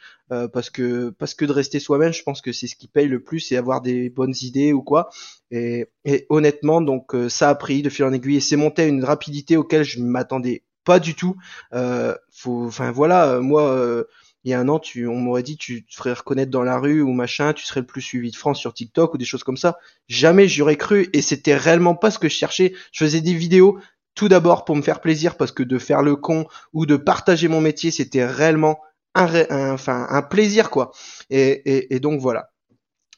parce 0.52 0.70
que 0.70 1.12
parce 1.12 1.34
que 1.34 1.46
de 1.46 1.54
rester 1.54 1.80
soi-même, 1.80 2.12
je 2.12 2.24
pense 2.24 2.42
que 2.42 2.52
c'est 2.52 2.68
ce 2.68 2.76
qui 2.76 2.90
paye 2.90 3.08
le 3.08 3.24
plus, 3.24 3.54
et 3.54 3.56
avoir 3.56 3.82
des 3.82 4.10
bonnes 4.10 4.36
idées 4.42 4.74
ou 4.74 4.82
quoi. 4.82 5.10
Et, 5.52 5.88
et 6.04 6.26
honnêtement, 6.28 6.82
donc 6.82 7.16
ça 7.30 7.48
a 7.48 7.56
pris 7.56 7.82
de 7.84 7.90
fil 7.90 8.04
en 8.04 8.12
aiguille 8.12 8.36
et 8.36 8.42
c'est 8.42 8.58
monté 8.58 8.82
à 8.82 8.88
une 8.88 9.06
rapidité 9.06 9.56
auquel 9.56 9.86
je 9.86 10.02
m'attendais 10.02 10.64
pas 10.88 11.00
du 11.02 11.16
tout. 11.16 11.36
Euh, 11.74 12.16
enfin 12.46 12.92
voilà, 12.92 13.28
euh, 13.34 13.42
moi, 13.42 13.64
euh, 13.74 14.06
il 14.46 14.52
y 14.52 14.54
a 14.54 14.60
un 14.60 14.70
an, 14.70 14.80
tu, 14.80 15.06
on 15.06 15.18
m'aurait 15.18 15.44
dit 15.44 15.58
tu 15.58 15.86
te 15.86 15.94
ferais 15.94 16.14
reconnaître 16.14 16.50
dans 16.50 16.64
la 16.64 16.80
rue 16.80 17.02
ou 17.02 17.12
machin, 17.12 17.52
tu 17.52 17.66
serais 17.66 17.82
le 17.82 17.86
plus 17.86 18.02
suivi 18.02 18.32
de 18.32 18.38
France 18.38 18.58
sur 18.58 18.74
TikTok 18.74 19.14
ou 19.14 19.18
des 19.18 19.26
choses 19.26 19.44
comme 19.44 19.58
ça. 19.58 19.78
Jamais 20.08 20.48
j'aurais 20.48 20.78
cru 20.78 21.10
et 21.12 21.22
c'était 21.22 21.58
réellement 21.58 21.94
pas 21.94 22.10
ce 22.10 22.20
que 22.20 22.30
je 22.30 22.36
cherchais. 22.36 22.74
Je 22.94 23.04
faisais 23.04 23.20
des 23.20 23.34
vidéos 23.34 23.80
tout 24.16 24.30
d'abord 24.30 24.64
pour 24.64 24.78
me 24.78 24.82
faire 24.82 25.02
plaisir 25.02 25.36
parce 25.36 25.52
que 25.52 25.62
de 25.62 25.78
faire 25.78 26.02
le 26.02 26.16
con 26.16 26.48
ou 26.72 26.86
de 26.86 26.96
partager 26.96 27.50
mon 27.50 27.60
métier, 27.60 27.92
c'était 27.92 28.26
réellement 28.26 28.80
un, 29.14 29.74
enfin 29.74 30.08
un 30.10 30.22
plaisir 30.22 30.70
quoi. 30.70 30.92
Et, 31.30 31.94
et, 31.94 32.00
donc 32.00 32.22
voilà. 32.22 32.52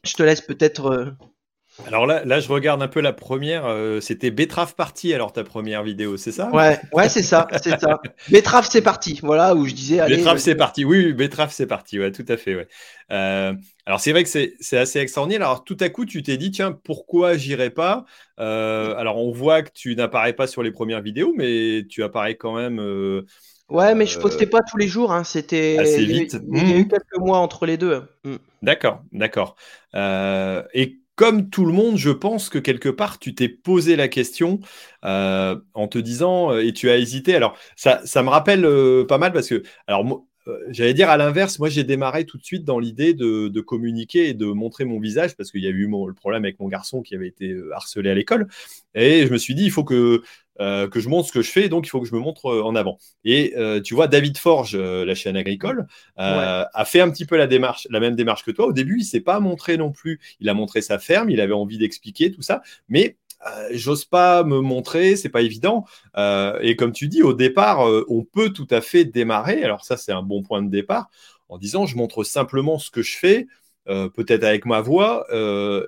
Je 0.04 0.14
te 0.14 0.24
laisse 0.24 0.42
peut-être 0.42 1.14
alors 1.88 2.06
là, 2.06 2.24
là, 2.26 2.40
je 2.40 2.48
regarde 2.50 2.82
un 2.82 2.88
peu 2.88 3.02
la 3.02 3.14
première. 3.14 3.66
Euh, 3.66 4.00
c'était 4.00 4.32
Betrave 4.32 4.76
Party, 4.76 5.14
alors 5.14 5.34
ta 5.34 5.44
première 5.44 5.84
vidéo, 5.84 6.18
c'est 6.18 6.32
ça? 6.32 6.50
Ouais, 6.52 6.80
ouais, 6.94 7.10
c'est 7.10 7.24
ça, 7.24 7.48
c'est 7.62 7.80
ça. 7.80 8.02
Betrave, 8.30 8.68
c'est 8.70 8.82
parti. 8.82 9.20
Voilà 9.24 9.56
où 9.56 9.66
je 9.66 9.74
disais. 9.74 10.00
Allez, 10.00 10.18
Betrave, 10.18 10.38
c'est 10.38 10.56
parti. 10.56 10.86
Oui, 10.86 11.14
Betrave, 11.14 11.52
c'est 11.52 11.68
parti. 11.68 12.00
Ouais, 12.00 12.12
tout 12.12 12.26
à 12.28 12.38
fait. 12.38 12.56
Ouais. 12.56 12.68
Euh, 13.12 13.54
alors 13.86 14.00
c'est 14.00 14.12
vrai 14.12 14.24
que 14.24 14.30
c'est 14.30 14.78
assez 14.78 15.00
extraordinaire. 15.00 15.42
Alors 15.42 15.64
tout 15.64 15.78
à 15.80 15.90
coup, 15.90 16.06
tu 16.06 16.22
t'es 16.22 16.38
dit, 16.38 16.52
tiens, 16.52 16.72
pourquoi 16.72 17.38
j'irai 17.38 17.70
pas? 17.70 18.06
Euh, 18.40 18.96
Alors 18.96 19.18
on 19.18 19.32
voit 19.32 19.64
que 19.64 19.72
tu 19.74 19.96
n'apparais 19.96 20.34
pas 20.34 20.48
sur 20.48 20.62
les 20.62 20.72
premières 20.72 21.02
vidéos, 21.02 21.34
mais 21.36 21.86
tu 21.90 22.04
apparais 22.04 22.36
quand 22.36 22.56
même. 22.56 22.80
Ouais, 23.70 23.94
mais 23.94 24.06
je 24.06 24.20
postais 24.20 24.48
pas 24.48 24.62
tous 24.62 24.78
les 24.78 24.88
jours. 24.88 25.12
Hein. 25.12 25.24
C'était 25.24 25.78
assez 25.80 26.06
vite. 26.06 26.38
Il 26.52 26.58
y 26.58 26.74
a 26.74 26.78
eu 26.78 26.84
mmh. 26.84 26.88
quelques 26.88 27.18
mois 27.18 27.38
entre 27.40 27.66
les 27.66 27.78
deux. 27.78 28.04
Mmh. 28.24 28.36
D'accord, 28.62 29.02
d'accord. 29.12 29.56
et 29.96 31.00
comme 31.20 31.50
tout 31.50 31.66
le 31.66 31.74
monde, 31.74 31.98
je 31.98 32.12
pense 32.12 32.48
que 32.48 32.60
quelque 32.60 32.88
part, 32.88 33.20
tu 33.20 33.36
t'es 33.36 33.50
posé 33.50 33.98
la 33.98 34.08
question 34.08 34.62
euh, 35.04 35.60
en 35.74 35.90
te 35.90 35.98
disant, 35.98 36.54
euh, 36.54 36.66
et 36.66 36.72
tu 36.72 36.90
as 36.90 36.96
hésité. 36.96 37.36
Alors, 37.36 37.58
ça, 37.76 38.00
ça 38.06 38.24
me 38.24 38.30
rappelle 38.30 38.64
euh, 38.64 39.06
pas 39.06 39.18
mal 39.18 39.34
parce 39.34 39.50
que, 39.50 39.62
alors, 39.86 40.29
j'allais 40.70 40.94
dire 40.94 41.10
à 41.10 41.18
l'inverse, 41.18 41.60
moi 41.60 41.70
j'ai 41.70 41.84
démarré 41.84 42.26
tout 42.26 42.38
de 42.38 42.44
suite 42.44 42.64
dans 42.64 42.80
l'idée 42.80 43.14
de, 43.14 43.48
de, 43.48 43.62
communiquer 43.62 44.30
et 44.30 44.34
de 44.34 44.46
montrer 44.46 44.86
mon 44.86 45.00
visage 45.00 45.36
parce 45.36 45.52
qu'il 45.52 45.64
y 45.64 45.68
a 45.68 45.72
eu 45.72 45.88
le 45.88 46.14
problème 46.14 46.44
avec 46.46 46.60
mon 46.60 46.68
garçon 46.68 47.02
qui 47.02 47.16
avait 47.16 47.28
été 47.28 47.56
harcelé 47.74 48.10
à 48.10 48.16
l'école. 48.16 48.48
Et 48.96 49.26
je 49.28 49.32
me 49.32 49.38
suis 49.38 49.56
dit, 49.56 49.66
il 49.66 49.72
faut 49.72 49.84
que 49.84 50.22
euh, 50.62 50.90
que 50.90 51.00
je 51.00 51.08
montre 51.08 51.28
ce 51.28 51.32
que 51.32 51.42
je 51.42 51.50
fais, 51.50 51.70
donc 51.70 51.88
il 51.88 51.90
faut 51.90 52.02
que 52.02 52.08
je 52.08 52.14
me 52.14 52.20
montre 52.20 52.48
euh, 52.48 52.64
en 52.64 52.76
avant. 52.76 52.98
Et 53.24 53.54
euh, 53.56 53.80
tu 53.80 53.94
vois, 53.94 54.08
David 54.08 54.38
Forge, 54.38 54.76
la 54.76 55.16
chaîne 55.16 55.38
agricole, 55.38 55.88
a 56.18 56.86
fait 56.86 57.00
un 57.00 57.10
petit 57.10 57.26
peu 57.26 57.38
la 57.38 57.48
démarche, 57.48 57.88
la 57.90 58.00
même 58.00 58.16
démarche 58.16 58.44
que 58.44 58.52
toi. 58.52 58.68
Au 58.68 58.74
début, 58.74 59.00
il 59.00 59.06
s'est 59.06 59.22
pas 59.22 59.40
montré 59.40 59.78
non 59.78 59.92
plus. 59.92 60.20
Il 60.40 60.50
a 60.50 60.54
montré 60.54 60.82
sa 60.82 61.00
ferme, 61.00 61.30
il 61.30 61.40
avait 61.40 61.54
envie 61.54 61.78
d'expliquer 61.78 62.32
tout 62.32 62.42
ça, 62.42 62.62
mais 62.90 63.18
j'ose 63.72 64.06
pas 64.06 64.44
me 64.44 64.60
montrer, 64.60 65.16
c'est 65.16 65.30
pas 65.30 65.42
évident. 65.42 65.86
et 66.18 66.76
comme 66.78 66.92
tu 66.92 67.08
dis, 67.08 67.24
au 67.24 67.34
départ, 67.34 67.80
on 68.10 68.24
peut 68.24 68.50
tout 68.50 68.68
à 68.70 68.82
fait 68.82 69.06
démarrer. 69.06 69.64
Alors 69.64 69.84
ça, 69.86 69.98
c'est 69.98 70.12
un 70.12 70.24
bon 70.24 70.44
point 70.44 70.62
de 70.62 70.70
départ 70.70 71.10
en 71.48 71.58
disant, 71.58 71.86
je 71.86 71.98
montre 71.98 72.24
simplement 72.24 72.78
ce 72.78 72.92
que 72.92 73.02
je 73.02 73.18
fais 73.18 73.48
peut-être 73.86 74.44
avec 74.44 74.66
ma 74.66 74.82
voix, 74.82 75.26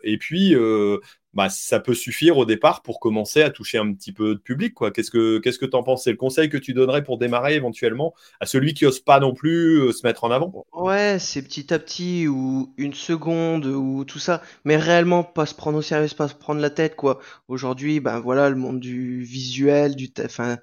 et 0.03 0.17
puis 0.17 0.55
bah, 1.33 1.50
ça 1.50 1.79
peut 1.79 1.93
suffire 1.93 2.38
au 2.38 2.45
départ 2.45 2.81
pour 2.81 3.00
commencer 3.00 3.41
à 3.41 3.50
toucher 3.50 3.77
un 3.77 3.93
petit 3.93 4.12
peu 4.12 4.36
de 4.36 4.39
public. 4.39 4.74
Quoi. 4.74 4.91
Qu'est-ce 4.91 5.12
que 5.12 5.39
qu'est-ce 5.39 5.60
que 5.60 5.75
en 5.75 5.83
penses? 5.83 6.03
C'est 6.03 6.12
le 6.12 6.17
conseil 6.17 6.50
que 6.50 6.57
tu 6.57 6.74
donnerais 6.74 7.03
pour 7.03 7.17
démarrer 7.17 7.55
éventuellement 7.55 8.13
à 8.39 8.45
celui 8.45 8.74
qui 8.74 8.83
n'ose 8.83 9.00
pas 9.00 9.19
non 9.19 9.33
plus 9.33 9.77
euh, 9.77 9.91
se 9.93 10.05
mettre 10.05 10.25
en 10.25 10.31
avant? 10.31 10.65
Ouais, 10.74 11.17
c'est 11.19 11.41
petit 11.41 11.74
à 11.74 11.79
petit 11.79 12.27
ou 12.27 12.74
une 12.77 12.93
seconde 12.93 13.65
ou 13.65 14.03
tout 14.03 14.19
ça, 14.19 14.41
mais 14.65 14.75
réellement 14.75 15.24
pas 15.24 15.45
se 15.45 15.55
prendre 15.55 15.77
au 15.77 15.81
sérieux, 15.81 16.10
pas 16.17 16.27
se 16.27 16.36
prendre 16.36 16.60
la 16.60 16.69
tête 16.69 16.95
quoi. 16.95 17.19
Aujourd'hui, 17.48 18.01
ben 18.01 18.19
voilà, 18.19 18.50
le 18.50 18.57
monde 18.57 18.81
du 18.81 19.24
visuel, 19.24 19.95
du, 19.95 20.10
enfin, 20.25 20.57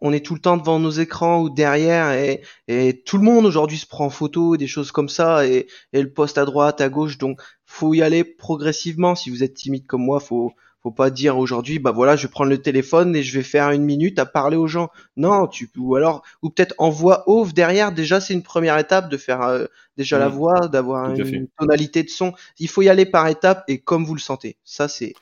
on 0.00 0.12
est 0.12 0.24
tout 0.24 0.34
le 0.34 0.40
temps 0.40 0.56
devant 0.56 0.78
nos 0.78 0.90
écrans 0.90 1.42
ou 1.42 1.50
derrière 1.50 2.12
et, 2.12 2.42
et 2.68 3.02
tout 3.04 3.18
le 3.18 3.24
monde 3.24 3.44
aujourd'hui 3.44 3.78
se 3.78 3.86
prend 3.86 4.06
en 4.06 4.10
photo, 4.10 4.56
des 4.56 4.66
choses 4.66 4.92
comme 4.92 5.08
ça 5.08 5.46
et, 5.46 5.66
et 5.92 6.02
le 6.02 6.12
poste 6.12 6.38
à 6.38 6.44
droite, 6.44 6.80
à 6.80 6.88
gauche. 6.88 7.18
Donc 7.18 7.40
faut 7.64 7.94
y 7.94 8.02
aller 8.02 8.24
progressivement. 8.24 9.14
Si 9.14 9.30
vous 9.30 9.42
êtes 9.42 9.54
timide 9.54 9.86
comme 9.86 10.04
moi, 10.04 10.20
faut 10.20 10.52
faut 10.84 10.90
pas 10.90 11.08
dire 11.08 11.38
aujourd'hui 11.38 11.78
bah 11.78 11.92
voilà 11.92 12.14
je 12.14 12.26
vais 12.26 12.30
prendre 12.30 12.50
le 12.50 12.60
téléphone 12.60 13.16
et 13.16 13.22
je 13.22 13.38
vais 13.38 13.42
faire 13.42 13.70
une 13.70 13.84
minute 13.84 14.18
à 14.18 14.26
parler 14.26 14.58
aux 14.58 14.66
gens 14.66 14.90
non 15.16 15.46
tu 15.46 15.70
ou 15.78 15.96
alors 15.96 16.22
ou 16.42 16.50
peut-être 16.50 16.74
en 16.76 16.90
voix 16.90 17.24
off 17.26 17.54
derrière 17.54 17.90
déjà 17.90 18.20
c'est 18.20 18.34
une 18.34 18.42
première 18.42 18.76
étape 18.76 19.08
de 19.08 19.16
faire 19.16 19.40
euh, 19.40 19.64
déjà 19.96 20.18
la 20.18 20.28
mmh. 20.28 20.32
voix 20.32 20.68
d'avoir 20.68 21.10
une 21.14 21.48
tonalité 21.58 22.02
de 22.02 22.10
son 22.10 22.34
il 22.58 22.68
faut 22.68 22.82
y 22.82 22.90
aller 22.90 23.06
par 23.06 23.26
étapes 23.28 23.64
et 23.66 23.78
comme 23.78 24.04
vous 24.04 24.14
le 24.14 24.20
sentez 24.20 24.58
ça 24.62 24.86
c'est 24.86 25.14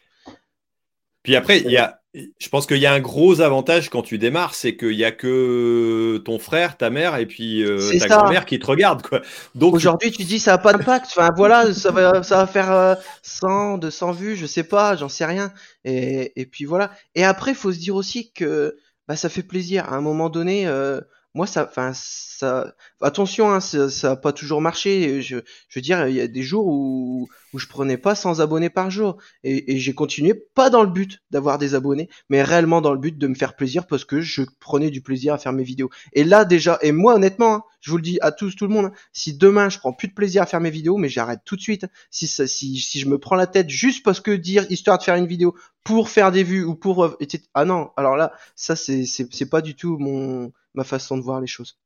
puis 1.23 1.37
après 1.37 1.61
il 1.61 1.71
y 1.71 1.77
a 1.77 2.02
je 2.14 2.49
pense 2.50 2.66
qu'il 2.66 2.78
y 2.78 2.87
a 2.87 2.92
un 2.92 3.00
gros 3.00 3.40
avantage 3.40 3.88
quand 3.88 4.02
tu 4.02 4.19
démarres, 4.19 4.54
c'est 4.54 4.76
qu'il 4.76 4.97
n'y 4.97 5.04
a 5.04 5.12
que 5.12 6.19
ton 6.25 6.38
frère, 6.38 6.76
ta 6.76 6.90
mère 6.90 7.16
et 7.16 7.25
puis 7.25 7.62
euh, 7.62 7.99
ta 7.99 8.07
grand-mère 8.07 8.45
qui 8.45 8.59
te 8.59 8.66
regardent. 8.66 9.02
Quoi. 9.02 9.23
Donc 9.54 9.75
aujourd'hui, 9.75 10.11
tu 10.11 10.25
dis 10.25 10.38
ça 10.38 10.52
n'a 10.52 10.59
pas 10.59 10.75
d'impact. 10.75 11.07
Enfin 11.09 11.31
voilà, 11.37 11.73
ça 11.73 11.90
va, 11.90 12.23
ça 12.23 12.37
va 12.37 12.47
faire 12.47 12.71
euh, 12.71 12.95
100, 13.23 13.78
200 13.78 14.12
vues, 14.12 14.37
je 14.37 14.45
sais 14.45 14.64
pas, 14.64 14.95
j'en 14.97 15.09
sais 15.09 15.25
rien. 15.25 15.52
Et, 15.85 16.38
et 16.40 16.45
puis 16.45 16.66
voilà. 16.66 16.90
Et 17.14 17.25
après, 17.25 17.52
il 17.52 17.57
faut 17.57 17.73
se 17.73 17.78
dire 17.78 17.97
aussi 17.97 18.31
que 18.33 18.76
bah, 19.09 19.16
ça 19.16 19.31
fait 19.31 19.42
plaisir. 19.42 19.87
À 19.87 19.97
un 19.97 20.02
moment 20.02 20.28
donné, 20.28 20.66
euh, 20.66 21.00
moi 21.35 21.47
ça 21.47 21.67
enfin 21.69 21.93
ça 21.95 22.75
attention 23.01 23.51
hein, 23.51 23.61
ça, 23.61 23.89
ça 23.89 24.12
a 24.12 24.17
pas 24.17 24.33
toujours 24.33 24.61
marché. 24.61 25.23
Je, 25.23 25.39
je 25.69 25.79
veux 25.79 25.83
dire 25.83 26.07
il 26.09 26.15
y 26.15 26.21
a 26.21 26.29
des 26.29 26.43
jours 26.43 26.67
où, 26.67 27.29
où 27.53 27.59
je 27.59 27.67
prenais 27.67 27.97
pas 27.97 28.15
100 28.15 28.41
abonnés 28.41 28.69
par 28.71 28.91
jour. 28.91 29.17
Et, 29.45 29.73
et 29.73 29.79
j'ai 29.79 29.95
continué 29.95 30.35
pas 30.35 30.69
dans 30.71 30.83
le 30.83 30.91
but 30.91 31.21
d'avoir 31.31 31.59
des 31.59 31.75
abonnés 31.75 32.09
mais 32.29 32.43
réellement 32.43 32.81
dans 32.81 32.93
le 32.93 32.99
but 32.99 33.17
de 33.17 33.27
me 33.27 33.35
faire 33.35 33.57
plaisir 33.57 33.87
parce 33.87 34.05
que 34.05 34.21
je 34.21 34.43
prenais 34.61 34.91
du 34.91 35.01
plaisir 35.01 35.35
à 35.35 35.39
faire 35.39 35.53
mes 35.53 35.65
vidéos. 35.65 35.91
Et 36.12 36.25
là 36.25 36.45
déjà 36.45 36.79
et 36.83 36.93
moi 36.93 37.15
honnêtement 37.15 37.55
hein, 37.55 37.62
je 37.81 37.91
vous 37.91 37.97
le 37.97 38.03
dis 38.03 38.19
à 38.21 38.33
tous 38.33 38.55
tout 38.55 38.67
le 38.67 38.75
monde 38.75 38.87
hein, 38.87 38.93
si 39.12 39.35
demain 39.35 39.69
je 39.71 39.79
prends 39.79 39.93
plus 39.93 40.09
de 40.09 40.15
plaisir 40.15 40.43
à 40.43 40.47
faire 40.47 40.61
mes 40.61 40.71
vidéos 40.71 40.99
mais 40.99 41.09
j'arrête 41.09 41.41
tout 41.45 41.57
de 41.57 41.62
suite. 41.62 41.87
Si 42.11 42.27
si 42.27 42.77
si 42.77 43.01
je 43.01 43.09
me 43.09 43.19
prends 43.19 43.37
la 43.37 43.47
tête 43.47 43.71
juste 43.71 44.05
parce 44.05 44.21
que 44.21 44.33
dire 44.33 44.67
histoire 44.71 44.99
de 44.99 45.03
faire 45.03 45.17
une 45.17 45.27
vidéo 45.27 45.55
pour 45.85 46.11
faire 46.11 46.31
des 46.31 46.45
vues 46.45 46.65
ou 46.65 46.75
pour 46.75 47.05
euh, 47.05 47.17
ah 47.55 47.65
non 47.65 47.91
alors 47.97 48.17
là 48.17 48.33
ça 48.55 48.77
c'est 48.77 49.05
c'est 49.05 49.49
pas 49.49 49.62
du 49.62 49.75
tout 49.75 49.97
mon 49.99 50.53
ma 50.75 50.85
façon 50.85 51.17
de 51.19 51.23
voir 51.23 51.41
les 51.41 51.47
choses. 51.47 51.79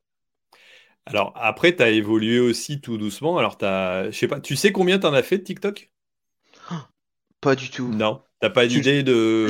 Alors 1.07 1.33
après, 1.37 1.75
tu 1.77 1.83
as 1.83 1.89
évolué 1.91 2.39
aussi 2.41 2.81
tout 2.81 2.97
doucement. 2.99 3.39
Alors, 3.39 3.59
as, 3.63 4.11
je 4.11 4.27
pas, 4.27 4.41
tu 4.41 4.57
sais 4.57 4.73
combien 4.73 4.99
tu 4.99 5.07
en 5.07 5.15
as 5.15 5.23
fait 5.23 5.39
de 5.39 5.45
TikTok? 5.45 5.91
Pas 7.47 7.55
du 7.55 7.71
tout. 7.71 7.87
Non. 7.87 8.23
T'as 8.41 8.51
pas 8.51 8.67
d'idée 8.67 9.05
de. 9.05 9.47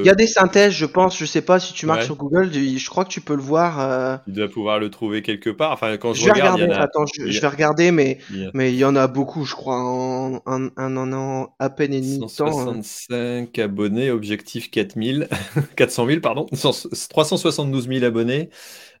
Il 0.00 0.06
y 0.06 0.08
a 0.08 0.14
des 0.14 0.28
synthèses, 0.28 0.74
je 0.74 0.86
pense. 0.86 1.18
Je 1.18 1.24
sais 1.24 1.42
pas 1.42 1.58
si 1.58 1.72
tu 1.72 1.86
marques 1.86 2.04
sur 2.04 2.14
Google. 2.14 2.52
Je 2.52 2.88
crois 2.88 3.04
que 3.04 3.10
tu 3.10 3.20
peux 3.20 3.34
le 3.34 3.42
voir. 3.42 3.80
Euh... 3.80 4.16
Tu 4.26 4.30
dois 4.30 4.48
pouvoir 4.48 4.78
le 4.78 4.90
trouver 4.90 5.22
quelque 5.22 5.50
part. 5.50 5.72
Enfin, 5.72 5.96
quand 5.96 6.14
je, 6.14 6.24
vais 6.24 6.30
regarde, 6.30 6.60
regarder. 6.60 6.80
Attends, 6.80 7.04
je, 7.12 7.40
vais 7.40 7.48
regarder, 7.48 7.90
mais 7.90 8.18
mais 8.54 8.72
il 8.72 8.78
y 8.78 8.84
en 8.84 8.94
a 8.94 9.08
beaucoup, 9.08 9.44
je 9.44 9.56
crois, 9.56 9.74
en 9.74 10.40
un 10.46 11.12
an 11.12 11.52
à 11.58 11.68
peine 11.68 11.92
et 11.94 12.00
demi 12.00 12.20
165 12.20 13.58
abonnés, 13.58 14.12
objectif 14.12 14.70
4000, 14.70 15.26
400 15.74 16.06
000, 16.06 16.20
pardon, 16.20 16.46
372 16.46 17.88
000 17.88 18.04
abonnés, 18.04 18.50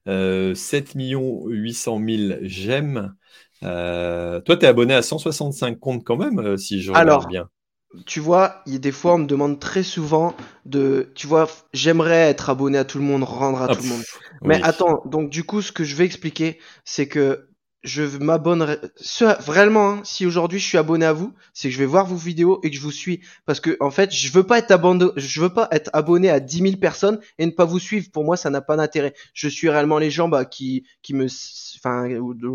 euh, 0.08 0.56
7 0.56 0.94
800 0.96 2.00
000 2.04 2.38
j'aime. 2.42 3.14
Euh, 3.62 4.40
toi, 4.40 4.56
tu 4.56 4.64
es 4.66 4.68
abonné 4.68 4.94
à 4.94 5.02
165 5.02 5.78
comptes 5.78 6.02
quand 6.02 6.16
même, 6.16 6.40
euh, 6.40 6.56
si 6.56 6.82
je 6.82 6.90
regarde 6.90 7.08
Alors, 7.08 7.28
bien 7.28 7.48
tu 8.06 8.20
vois, 8.20 8.62
il 8.66 8.72
y 8.72 8.76
a 8.76 8.78
des 8.78 8.92
fois, 8.92 9.14
on 9.14 9.18
me 9.18 9.26
demande 9.26 9.60
très 9.60 9.82
souvent 9.82 10.34
de, 10.64 11.12
tu 11.14 11.26
vois, 11.26 11.48
j'aimerais 11.72 12.30
être 12.30 12.50
abonné 12.50 12.78
à 12.78 12.84
tout 12.84 12.98
le 12.98 13.04
monde, 13.04 13.22
rendre 13.22 13.60
à 13.62 13.68
tout 13.74 13.82
le 13.82 13.88
monde. 13.88 14.02
Mais 14.42 14.62
attends, 14.62 15.02
donc 15.04 15.30
du 15.30 15.44
coup, 15.44 15.62
ce 15.62 15.72
que 15.72 15.84
je 15.84 15.94
vais 15.96 16.04
expliquer, 16.04 16.58
c'est 16.84 17.06
que 17.06 17.48
je 17.84 18.02
m'abonnerai. 18.18 18.78
Vraiment, 19.40 19.90
hein, 19.90 20.00
si 20.04 20.24
aujourd'hui 20.24 20.58
je 20.58 20.66
suis 20.66 20.78
abonné 20.78 21.04
à 21.04 21.12
vous, 21.12 21.32
c'est 21.52 21.68
que 21.68 21.74
je 21.74 21.78
vais 21.78 21.86
voir 21.86 22.06
vos 22.06 22.16
vidéos 22.16 22.60
et 22.62 22.70
que 22.70 22.76
je 22.76 22.80
vous 22.80 22.92
suis. 22.92 23.20
Parce 23.44 23.60
que 23.60 23.76
en 23.80 23.90
fait, 23.90 24.12
je 24.12 24.32
veux 24.32 24.44
pas 24.44 24.58
être 24.58 24.70
abonné, 24.70 25.06
je 25.16 25.40
veux 25.40 25.52
pas 25.52 25.68
être 25.72 25.90
abonné 25.92 26.30
à 26.30 26.40
10 26.40 26.58
000 26.58 26.76
personnes 26.76 27.20
et 27.38 27.46
ne 27.46 27.50
pas 27.50 27.64
vous 27.64 27.78
suivre. 27.78 28.08
Pour 28.12 28.24
moi, 28.24 28.36
ça 28.36 28.50
n'a 28.50 28.60
pas 28.60 28.76
d'intérêt. 28.76 29.14
Je 29.34 29.48
suis 29.48 29.68
réellement 29.68 29.98
les 29.98 30.10
gens 30.10 30.28
bah, 30.28 30.44
qui, 30.44 30.84
qui 31.02 31.14
me, 31.14 31.26
enfin, 31.76 32.08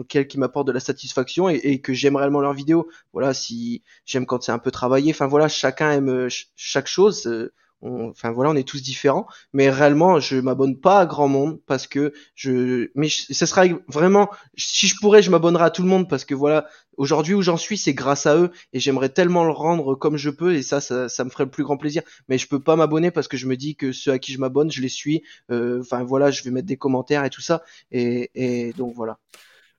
qui 0.08 0.40
m'apportent 0.40 0.68
de 0.68 0.72
la 0.72 0.80
satisfaction 0.80 1.50
et, 1.50 1.56
et 1.56 1.82
que 1.82 1.94
j'aime 1.94 2.16
réellement 2.16 2.42
leurs 2.42 2.54
vidéos. 2.54 2.88
Voilà, 3.12 3.34
si 3.34 3.84
j'aime 4.06 4.26
quand 4.26 4.42
c'est 4.44 4.54
un 4.54 4.60
peu 4.60 4.72
travaillé. 4.72 5.12
Enfin 5.12 5.28
voilà, 5.28 5.48
chacun 5.50 5.92
aime 5.92 6.28
chaque 6.56 6.88
chose. 6.88 7.28
Euh, 7.28 7.54
enfin 7.82 8.32
voilà, 8.32 8.52
on 8.52 8.56
est 8.56 8.68
tous 8.68 8.82
différents, 8.82 9.28
mais 9.54 9.70
réellement, 9.70 10.20
je 10.20 10.38
m'abonne 10.38 10.80
pas 10.80 11.00
à 11.02 11.06
grand 11.06 11.28
monde 11.28 11.60
parce 11.66 11.88
que 11.88 12.14
je, 12.36 12.90
mais 12.96 13.08
ce 13.10 13.46
sera 13.46 13.66
vraiment, 13.88 14.30
si 14.58 14.88
je 14.88 14.96
pourrais, 15.00 15.22
je 15.22 15.30
m'abonnerai 15.32 15.66
à 15.66 15.70
tout 15.70 15.84
le 15.84 15.88
monde 15.88 16.10
parce 16.10 16.26
que 16.26 16.34
voilà, 16.34 16.68
aujourd'hui 16.98 17.34
où 17.34 17.42
j'en 17.42 17.58
suis, 17.58 17.78
c'est 17.78 17.94
grâce 17.94 18.26
à 18.26 18.38
eux 18.38 18.52
et 18.74 18.80
j'aimerais 18.80 19.10
tellement 19.10 19.46
le 19.46 19.52
rendre 19.52 19.96
comme 19.96 20.18
je 20.18 20.30
peux 20.30 20.56
et 20.56 20.64
ça, 20.64 20.82
ça, 20.82 21.24
me 21.24 21.30
ferait 21.30 21.46
le 21.46 21.52
plus 21.52 21.64
grand 21.64 21.78
plaisir. 21.78 22.02
Mais 22.30 22.38
je 22.38 22.48
peux 22.48 22.62
pas 22.62 22.76
m'abonner 22.76 23.12
parce 23.12 23.28
que 23.28 23.38
je 23.38 23.48
me 23.48 23.56
dis 23.56 23.76
que 23.76 23.92
ceux 23.92 24.12
à 24.12 24.20
qui 24.20 24.34
je 24.34 24.40
m'abonne, 24.40 24.72
je 24.72 24.82
les 24.82 24.90
suis. 24.90 25.24
Euh, 25.52 25.82
enfin 25.82 26.04
voilà, 26.04 26.32
je 26.32 26.44
vais 26.44 26.52
mettre 26.52 26.68
des 26.68 26.78
commentaires 26.78 27.26
et 27.26 27.30
tout 27.30 27.42
ça 27.42 27.64
et 27.92 28.74
donc 28.78 28.94
voilà. 28.96 29.20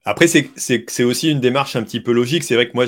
Après, 0.09 0.27
c'est 0.27 1.05
aussi 1.05 1.31
une 1.31 1.39
démarche 1.39 1.77
un 1.77 1.83
petit 1.83 2.01
peu 2.01 2.13
logique. 2.13 2.43
C'est 2.43 2.55
vrai 2.55 2.67
que 2.67 2.73
moi, 2.75 2.87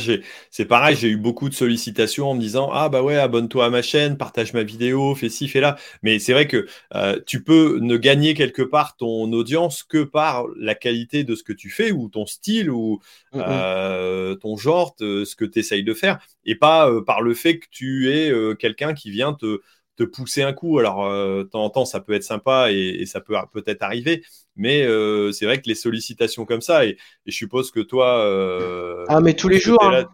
c'est 0.50 0.64
pareil, 0.64 0.96
j'ai 0.96 1.08
eu 1.08 1.18
beaucoup 1.18 1.50
de 1.50 1.54
sollicitations 1.54 2.30
en 2.30 2.34
me 2.34 2.40
disant 2.40 2.70
Ah, 2.72 2.88
bah 2.88 3.02
ouais, 3.02 3.18
abonne-toi 3.18 3.66
à 3.66 3.68
ma 3.68 3.82
chaîne, 3.82 4.16
partage 4.16 4.54
ma 4.54 4.62
vidéo, 4.62 5.14
fais 5.14 5.28
ci, 5.28 5.46
fais 5.46 5.60
là. 5.60 5.76
Mais 6.02 6.18
c'est 6.18 6.32
vrai 6.32 6.48
que 6.48 6.66
euh, 6.94 7.20
tu 7.26 7.44
peux 7.44 7.78
ne 7.78 7.98
gagner 7.98 8.32
quelque 8.32 8.62
part 8.62 8.96
ton 8.96 9.30
audience 9.34 9.82
que 9.82 10.02
par 10.02 10.46
la 10.56 10.74
qualité 10.74 11.22
de 11.22 11.34
ce 11.34 11.42
que 11.42 11.52
tu 11.52 11.68
fais, 11.68 11.92
ou 11.92 12.08
ton 12.08 12.24
style, 12.24 12.70
ou 12.70 13.00
mmh 13.34 13.40
euh, 13.50 14.34
ton 14.36 14.56
genre, 14.56 14.96
ce 14.98 15.36
que 15.36 15.44
tu 15.44 15.58
essayes 15.58 15.84
de 15.84 15.92
faire, 15.92 16.20
et 16.46 16.54
pas 16.54 16.88
euh, 16.88 17.02
par 17.02 17.20
le 17.20 17.34
fait 17.34 17.58
que 17.58 17.66
tu 17.70 18.10
es 18.10 18.32
quelqu'un 18.58 18.94
qui 18.94 19.10
vient 19.10 19.34
te 19.34 19.60
te 19.96 20.04
pousser 20.04 20.40
un 20.40 20.54
coup. 20.54 20.78
Alors, 20.78 21.06
de 21.10 21.42
temps 21.42 21.64
en 21.64 21.68
temps, 21.68 21.84
ça 21.84 22.00
peut 22.00 22.14
être 22.14 22.24
sympa 22.24 22.72
et, 22.72 23.04
ça 23.04 23.20
peut 23.20 23.34
peut-être 23.52 23.82
arriver, 23.82 24.22
mais 24.60 24.82
euh, 24.82 25.32
c'est 25.32 25.46
vrai 25.46 25.58
que 25.58 25.66
les 25.66 25.74
sollicitations 25.74 26.44
comme 26.44 26.60
ça, 26.60 26.84
et, 26.84 26.98
je 27.26 27.32
suppose 27.34 27.70
que 27.70 27.80
toi. 27.80 28.18
Euh, 28.26 29.04
ah, 29.08 29.20
mais 29.20 29.32
tous 29.34 29.48
les 29.48 29.58
jours. 29.58 29.82
Hein. 29.82 30.04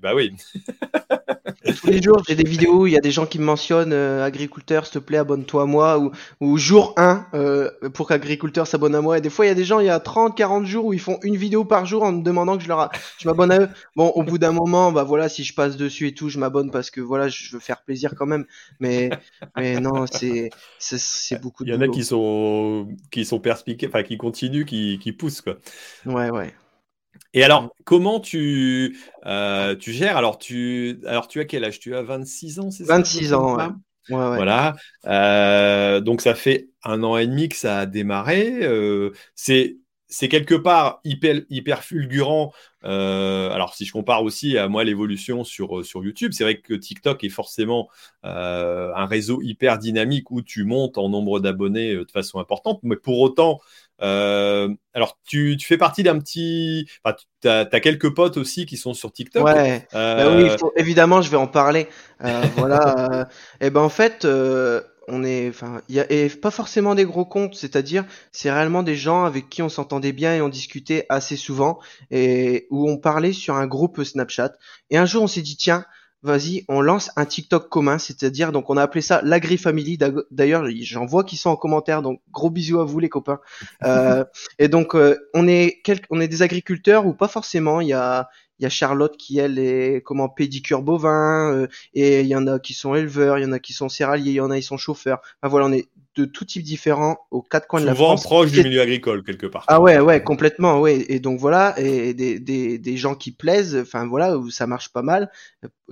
Bah 0.00 0.14
oui. 0.14 0.32
tous 1.80 1.88
les 1.88 2.00
jours, 2.00 2.22
j'ai 2.28 2.36
des 2.36 2.48
vidéos, 2.48 2.86
il 2.86 2.92
y 2.92 2.96
a 2.96 3.00
des 3.00 3.10
gens 3.10 3.26
qui 3.26 3.40
me 3.40 3.44
mentionnent 3.44 3.92
euh, 3.92 4.24
agriculteur, 4.24 4.86
s'il 4.86 4.94
te 4.94 4.98
plaît, 5.00 5.18
abonne-toi 5.18 5.62
à 5.62 5.66
moi, 5.66 5.98
ou, 5.98 6.12
ou 6.40 6.56
jour 6.56 6.94
1 6.96 7.26
pour 7.94 8.06
qu'agriculteur 8.06 8.68
s'abonne 8.68 8.94
à 8.94 9.00
moi. 9.00 9.18
Et 9.18 9.20
des 9.20 9.30
fois, 9.30 9.44
il 9.44 9.48
y 9.48 9.52
a 9.52 9.54
des 9.54 9.64
gens, 9.64 9.80
il 9.80 9.86
y 9.86 9.90
a 9.90 9.98
30, 9.98 10.36
40 10.36 10.66
jours 10.66 10.84
où 10.84 10.92
ils 10.92 11.00
font 11.00 11.18
une 11.22 11.36
vidéo 11.36 11.64
par 11.64 11.84
jour 11.84 12.04
en 12.04 12.12
me 12.12 12.22
demandant 12.22 12.56
que 12.56 12.62
je 12.62 12.68
leur 12.68 12.90
je 13.18 13.28
m'abonne 13.28 13.50
à 13.50 13.60
eux. 13.60 13.68
Bon, 13.96 14.08
au 14.10 14.22
bout 14.22 14.38
d'un 14.38 14.52
moment, 14.52 14.92
bah 14.92 15.02
voilà, 15.02 15.28
si 15.28 15.42
je 15.42 15.52
passe 15.52 15.76
dessus 15.76 16.06
et 16.06 16.14
tout, 16.14 16.28
je 16.28 16.38
m'abonne 16.38 16.70
parce 16.70 16.90
que 16.90 17.00
voilà, 17.00 17.26
je 17.26 17.52
veux 17.52 17.60
faire 17.60 17.82
plaisir 17.82 18.14
quand 18.16 18.26
même. 18.26 18.44
Mais, 18.78 19.10
mais 19.56 19.80
non, 19.80 20.06
c'est, 20.06 20.50
c'est, 20.78 21.40
beaucoup 21.40 21.64
de. 21.64 21.70
Il 21.70 21.74
y 21.74 21.76
en 21.76 21.80
a 21.80 21.88
qui 21.88 22.04
sont, 22.04 22.88
qui 23.10 23.24
sont 23.24 23.40
perspicaces 23.40 23.95
qui 24.02 24.16
continue, 24.16 24.64
qui, 24.64 24.98
qui 24.98 25.12
pousse. 25.12 25.40
Quoi. 25.40 25.56
Ouais, 26.04 26.30
ouais. 26.30 26.54
Et 27.34 27.42
alors, 27.42 27.74
comment 27.84 28.20
tu, 28.20 28.98
euh, 29.26 29.76
tu 29.76 29.92
gères? 29.92 30.16
Alors 30.16 30.38
tu, 30.38 31.00
alors, 31.06 31.28
tu 31.28 31.40
as 31.40 31.44
quel 31.44 31.64
âge? 31.64 31.78
Tu 31.78 31.94
as 31.94 32.02
26 32.02 32.58
ans, 32.60 32.70
c'est 32.70 32.84
ça? 32.84 32.96
26 32.96 33.34
ans, 33.34 33.56
ouais. 33.56 33.68
Voilà. 34.08 34.76
Euh, 35.06 36.00
donc, 36.00 36.20
ça 36.20 36.34
fait 36.34 36.68
un 36.84 37.02
an 37.02 37.16
et 37.16 37.26
demi 37.26 37.48
que 37.48 37.56
ça 37.56 37.80
a 37.80 37.86
démarré. 37.86 38.60
Euh, 38.62 39.10
c'est 39.34 39.76
c'est 40.08 40.28
quelque 40.28 40.54
part 40.54 41.00
hyper, 41.02 41.40
hyper 41.50 41.82
fulgurant. 41.82 42.52
Euh, 42.84 43.50
alors, 43.50 43.74
si 43.74 43.84
je 43.84 43.92
compare 43.92 44.22
aussi 44.22 44.56
à 44.56 44.68
moi 44.68 44.84
l'évolution 44.84 45.42
sur, 45.42 45.84
sur 45.84 46.04
YouTube, 46.04 46.32
c'est 46.32 46.44
vrai 46.44 46.58
que 46.58 46.74
TikTok 46.74 47.24
est 47.24 47.28
forcément 47.28 47.88
euh, 48.24 48.92
un 48.94 49.06
réseau 49.06 49.42
hyper 49.42 49.78
dynamique 49.78 50.30
où 50.30 50.42
tu 50.42 50.62
montes 50.62 50.96
en 50.96 51.08
nombre 51.08 51.40
d'abonnés 51.40 51.96
de 51.96 52.10
façon 52.12 52.38
importante. 52.38 52.78
Mais 52.84 52.94
pour 52.94 53.18
autant, 53.18 53.60
alors 53.98 55.18
tu, 55.26 55.56
tu, 55.58 55.66
fais 55.66 55.78
partie 55.78 56.02
d'un 56.02 56.18
petit. 56.18 56.88
Enfin, 57.04 57.16
tu 57.42 57.48
as, 57.48 57.80
quelques 57.80 58.14
potes 58.14 58.36
aussi 58.36 58.66
qui 58.66 58.76
sont 58.76 58.94
sur 58.94 59.12
TikTok. 59.12 59.44
Ouais. 59.44 59.86
Bah 59.92 60.36
oui, 60.36 60.50
évidemment, 60.76 61.22
je 61.22 61.30
vais 61.30 61.36
en 61.36 61.46
parler. 61.46 61.88
voilà. 62.56 63.28
et 63.60 63.70
ben 63.70 63.80
en 63.80 63.88
fait 63.88 64.26
on 65.08 65.24
est, 65.24 65.48
enfin, 65.48 65.80
il 65.88 65.94
y 65.94 66.00
a 66.00 66.10
et 66.10 66.28
pas 66.28 66.50
forcément 66.50 66.94
des 66.94 67.04
gros 67.04 67.24
comptes, 67.24 67.54
c'est-à-dire 67.54 68.04
c'est 68.32 68.50
réellement 68.50 68.82
des 68.82 68.96
gens 68.96 69.24
avec 69.24 69.48
qui 69.48 69.62
on 69.62 69.68
s'entendait 69.68 70.12
bien 70.12 70.34
et 70.34 70.40
on 70.40 70.48
discutait 70.48 71.06
assez 71.08 71.36
souvent 71.36 71.78
et 72.10 72.66
où 72.70 72.90
on 72.90 72.98
parlait 72.98 73.32
sur 73.32 73.54
un 73.54 73.66
groupe 73.66 74.02
Snapchat. 74.02 74.52
Et 74.90 74.98
un 74.98 75.06
jour 75.06 75.22
on 75.22 75.26
s'est 75.26 75.42
dit 75.42 75.56
tiens, 75.56 75.84
vas-y, 76.26 76.64
on 76.68 76.80
lance 76.80 77.10
un 77.16 77.24
TikTok 77.24 77.68
commun, 77.68 77.98
c'est-à-dire 77.98 78.52
donc 78.52 78.68
on 78.68 78.76
a 78.76 78.82
appelé 78.82 79.00
ça 79.00 79.20
l'Agri 79.22 79.56
Family. 79.56 79.98
D'ailleurs, 80.30 80.64
j'en 80.82 81.06
vois 81.06 81.24
qui 81.24 81.36
sont 81.36 81.50
en 81.50 81.56
commentaire, 81.56 82.02
donc 82.02 82.20
gros 82.32 82.50
bisous 82.50 82.80
à 82.80 82.84
vous 82.84 82.98
les 82.98 83.08
copains. 83.08 83.40
Euh, 83.84 84.24
et 84.58 84.68
donc 84.68 84.94
euh, 84.94 85.16
on 85.34 85.48
est 85.48 85.80
on 86.10 86.20
est 86.20 86.28
des 86.28 86.42
agriculteurs 86.42 87.06
ou 87.06 87.14
pas 87.14 87.28
forcément. 87.28 87.80
Il 87.80 87.88
y 87.88 87.92
a 87.92 88.28
il 88.58 88.62
y 88.62 88.66
a 88.66 88.70
Charlotte 88.70 89.16
qui 89.16 89.38
elle 89.38 89.58
est 89.58 90.02
comment 90.02 90.28
pédicure 90.28 90.82
bovin 90.82 91.52
euh, 91.52 91.66
et 91.94 92.20
il 92.20 92.26
y 92.26 92.36
en 92.36 92.46
a 92.46 92.58
qui 92.58 92.74
sont 92.74 92.94
éleveurs, 92.94 93.38
il 93.38 93.42
y 93.42 93.46
en 93.46 93.52
a 93.52 93.58
qui 93.58 93.72
sont 93.72 93.88
céréaliers, 93.88 94.32
il 94.32 94.34
y 94.34 94.40
en 94.40 94.50
a 94.50 94.56
qui 94.56 94.62
sont 94.62 94.78
chauffeurs. 94.78 95.20
Enfin 95.40 95.50
voilà, 95.50 95.66
on 95.66 95.72
est 95.72 95.88
de 96.16 96.24
tout 96.24 96.44
type 96.44 96.62
différents 96.62 97.18
aux 97.30 97.42
quatre 97.42 97.66
coins 97.66 97.80
de 97.80 97.86
la 97.86 97.94
France. 97.94 98.22
Souvent 98.22 98.36
proche 98.36 98.50
du 98.50 98.62
milieu 98.62 98.80
agricole 98.80 99.22
quelque 99.22 99.46
part. 99.46 99.64
Ah 99.68 99.80
ouais, 99.80 99.98
ouais, 100.00 100.22
complètement, 100.22 100.80
ouais. 100.80 101.04
Et 101.08 101.20
donc 101.20 101.38
voilà, 101.38 101.74
et 101.78 102.14
des, 102.14 102.40
des, 102.40 102.78
des 102.78 102.96
gens 102.96 103.14
qui 103.14 103.32
plaisent, 103.32 103.76
enfin 103.76 104.06
voilà, 104.06 104.38
où 104.38 104.50
ça 104.50 104.66
marche 104.66 104.88
pas 104.92 105.02
mal. 105.02 105.30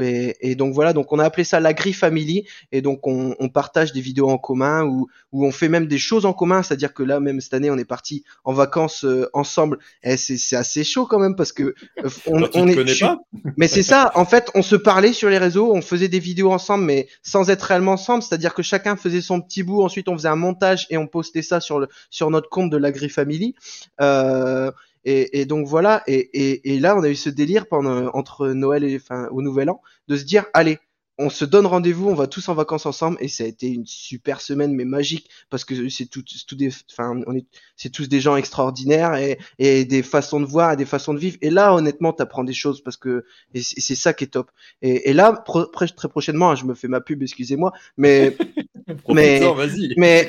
Et, 0.00 0.36
et, 0.40 0.54
donc 0.56 0.74
voilà, 0.74 0.92
donc 0.92 1.12
on 1.12 1.18
a 1.18 1.24
appelé 1.24 1.44
ça 1.44 1.60
l'Agri 1.60 1.92
Family, 1.92 2.48
et 2.72 2.82
donc 2.82 3.06
on, 3.06 3.36
on, 3.38 3.48
partage 3.48 3.92
des 3.92 4.00
vidéos 4.00 4.28
en 4.28 4.38
commun, 4.38 4.84
où, 4.84 5.08
où 5.30 5.46
on 5.46 5.52
fait 5.52 5.68
même 5.68 5.86
des 5.86 5.98
choses 5.98 6.26
en 6.26 6.32
commun, 6.32 6.64
c'est-à-dire 6.64 6.92
que 6.92 7.04
là 7.04 7.20
même 7.20 7.40
cette 7.40 7.54
année 7.54 7.70
on 7.70 7.78
est 7.78 7.84
parti 7.84 8.24
en 8.42 8.52
vacances 8.52 9.04
euh, 9.04 9.28
ensemble, 9.34 9.78
et 10.02 10.16
c'est 10.16 10.56
assez 10.56 10.82
chaud 10.82 11.06
quand 11.06 11.20
même 11.20 11.36
parce 11.36 11.52
que 11.52 11.62
euh, 11.62 11.74
on, 12.26 12.42
on 12.54 12.66
est. 12.66 12.74
Connais 12.74 12.96
pas 12.98 13.20
mais 13.56 13.68
c'est 13.68 13.84
ça, 13.84 14.10
en 14.16 14.24
fait, 14.24 14.50
on 14.54 14.62
se 14.62 14.74
parlait 14.74 15.12
sur 15.12 15.28
les 15.28 15.38
réseaux, 15.38 15.72
on 15.72 15.82
faisait 15.82 16.08
des 16.08 16.18
vidéos 16.18 16.50
ensemble, 16.50 16.84
mais 16.84 17.08
sans 17.22 17.50
être 17.50 17.62
réellement 17.62 17.92
ensemble, 17.92 18.22
c'est-à-dire 18.24 18.54
que 18.54 18.62
chacun 18.62 18.96
faisait 18.96 19.20
son 19.20 19.40
petit 19.40 19.62
bout, 19.62 19.82
ensuite 19.82 20.08
on 20.08 20.13
faisait 20.16 20.28
un 20.28 20.36
montage 20.36 20.86
et 20.90 20.98
on 20.98 21.06
postait 21.06 21.42
ça 21.42 21.60
sur 21.60 21.86
sur 22.10 22.30
notre 22.30 22.48
compte 22.48 22.70
de 22.70 22.76
l'Agri 22.76 23.08
Family. 23.08 23.54
Euh, 24.00 24.70
et, 25.06 25.40
et, 25.40 25.44
donc 25.44 25.66
voilà, 25.66 26.02
et, 26.06 26.78
là 26.80 26.96
on 26.96 27.02
a 27.02 27.08
eu 27.08 27.14
ce 27.14 27.28
délire 27.28 27.66
pendant 27.66 28.08
entre 28.14 28.48
Noël 28.48 28.84
et 28.84 28.98
au 29.30 29.42
Nouvel 29.42 29.68
An 29.68 29.82
de 30.08 30.16
se 30.16 30.24
dire 30.24 30.46
allez, 30.54 30.78
on 31.18 31.30
se 31.30 31.44
donne 31.44 31.66
rendez-vous, 31.66 32.08
on 32.08 32.14
va 32.14 32.26
tous 32.26 32.48
en 32.48 32.54
vacances 32.54 32.86
ensemble 32.86 33.16
et 33.20 33.28
ça 33.28 33.44
a 33.44 33.46
été 33.46 33.68
une 33.68 33.86
super 33.86 34.40
semaine 34.40 34.72
mais 34.74 34.84
magique 34.84 35.28
parce 35.48 35.64
que 35.64 35.88
c'est 35.88 36.06
tout, 36.06 36.24
tout 36.46 36.56
des, 36.56 36.70
enfin 36.90 37.20
on 37.26 37.34
est, 37.34 37.46
c'est 37.76 37.90
tous 37.90 38.08
des 38.08 38.20
gens 38.20 38.36
extraordinaires 38.36 39.14
et, 39.14 39.38
et 39.58 39.84
des 39.84 40.02
façons 40.02 40.40
de 40.40 40.46
voir 40.46 40.72
et 40.72 40.76
des 40.76 40.84
façons 40.84 41.14
de 41.14 41.20
vivre. 41.20 41.36
Et 41.40 41.50
là 41.50 41.72
honnêtement 41.74 42.12
t'apprends 42.12 42.44
des 42.44 42.52
choses 42.52 42.82
parce 42.82 42.96
que 42.96 43.24
et 43.54 43.62
c'est 43.62 43.94
ça 43.94 44.12
qui 44.12 44.24
est 44.24 44.28
top. 44.28 44.50
Et, 44.82 45.10
et 45.10 45.12
là 45.12 45.44
très 45.72 46.08
prochainement 46.08 46.50
hein, 46.50 46.56
je 46.56 46.64
me 46.64 46.74
fais 46.74 46.88
ma 46.88 47.00
pub 47.00 47.22
excusez-moi 47.22 47.72
mais 47.96 48.36
mais 49.08 49.40
mais 49.96 50.28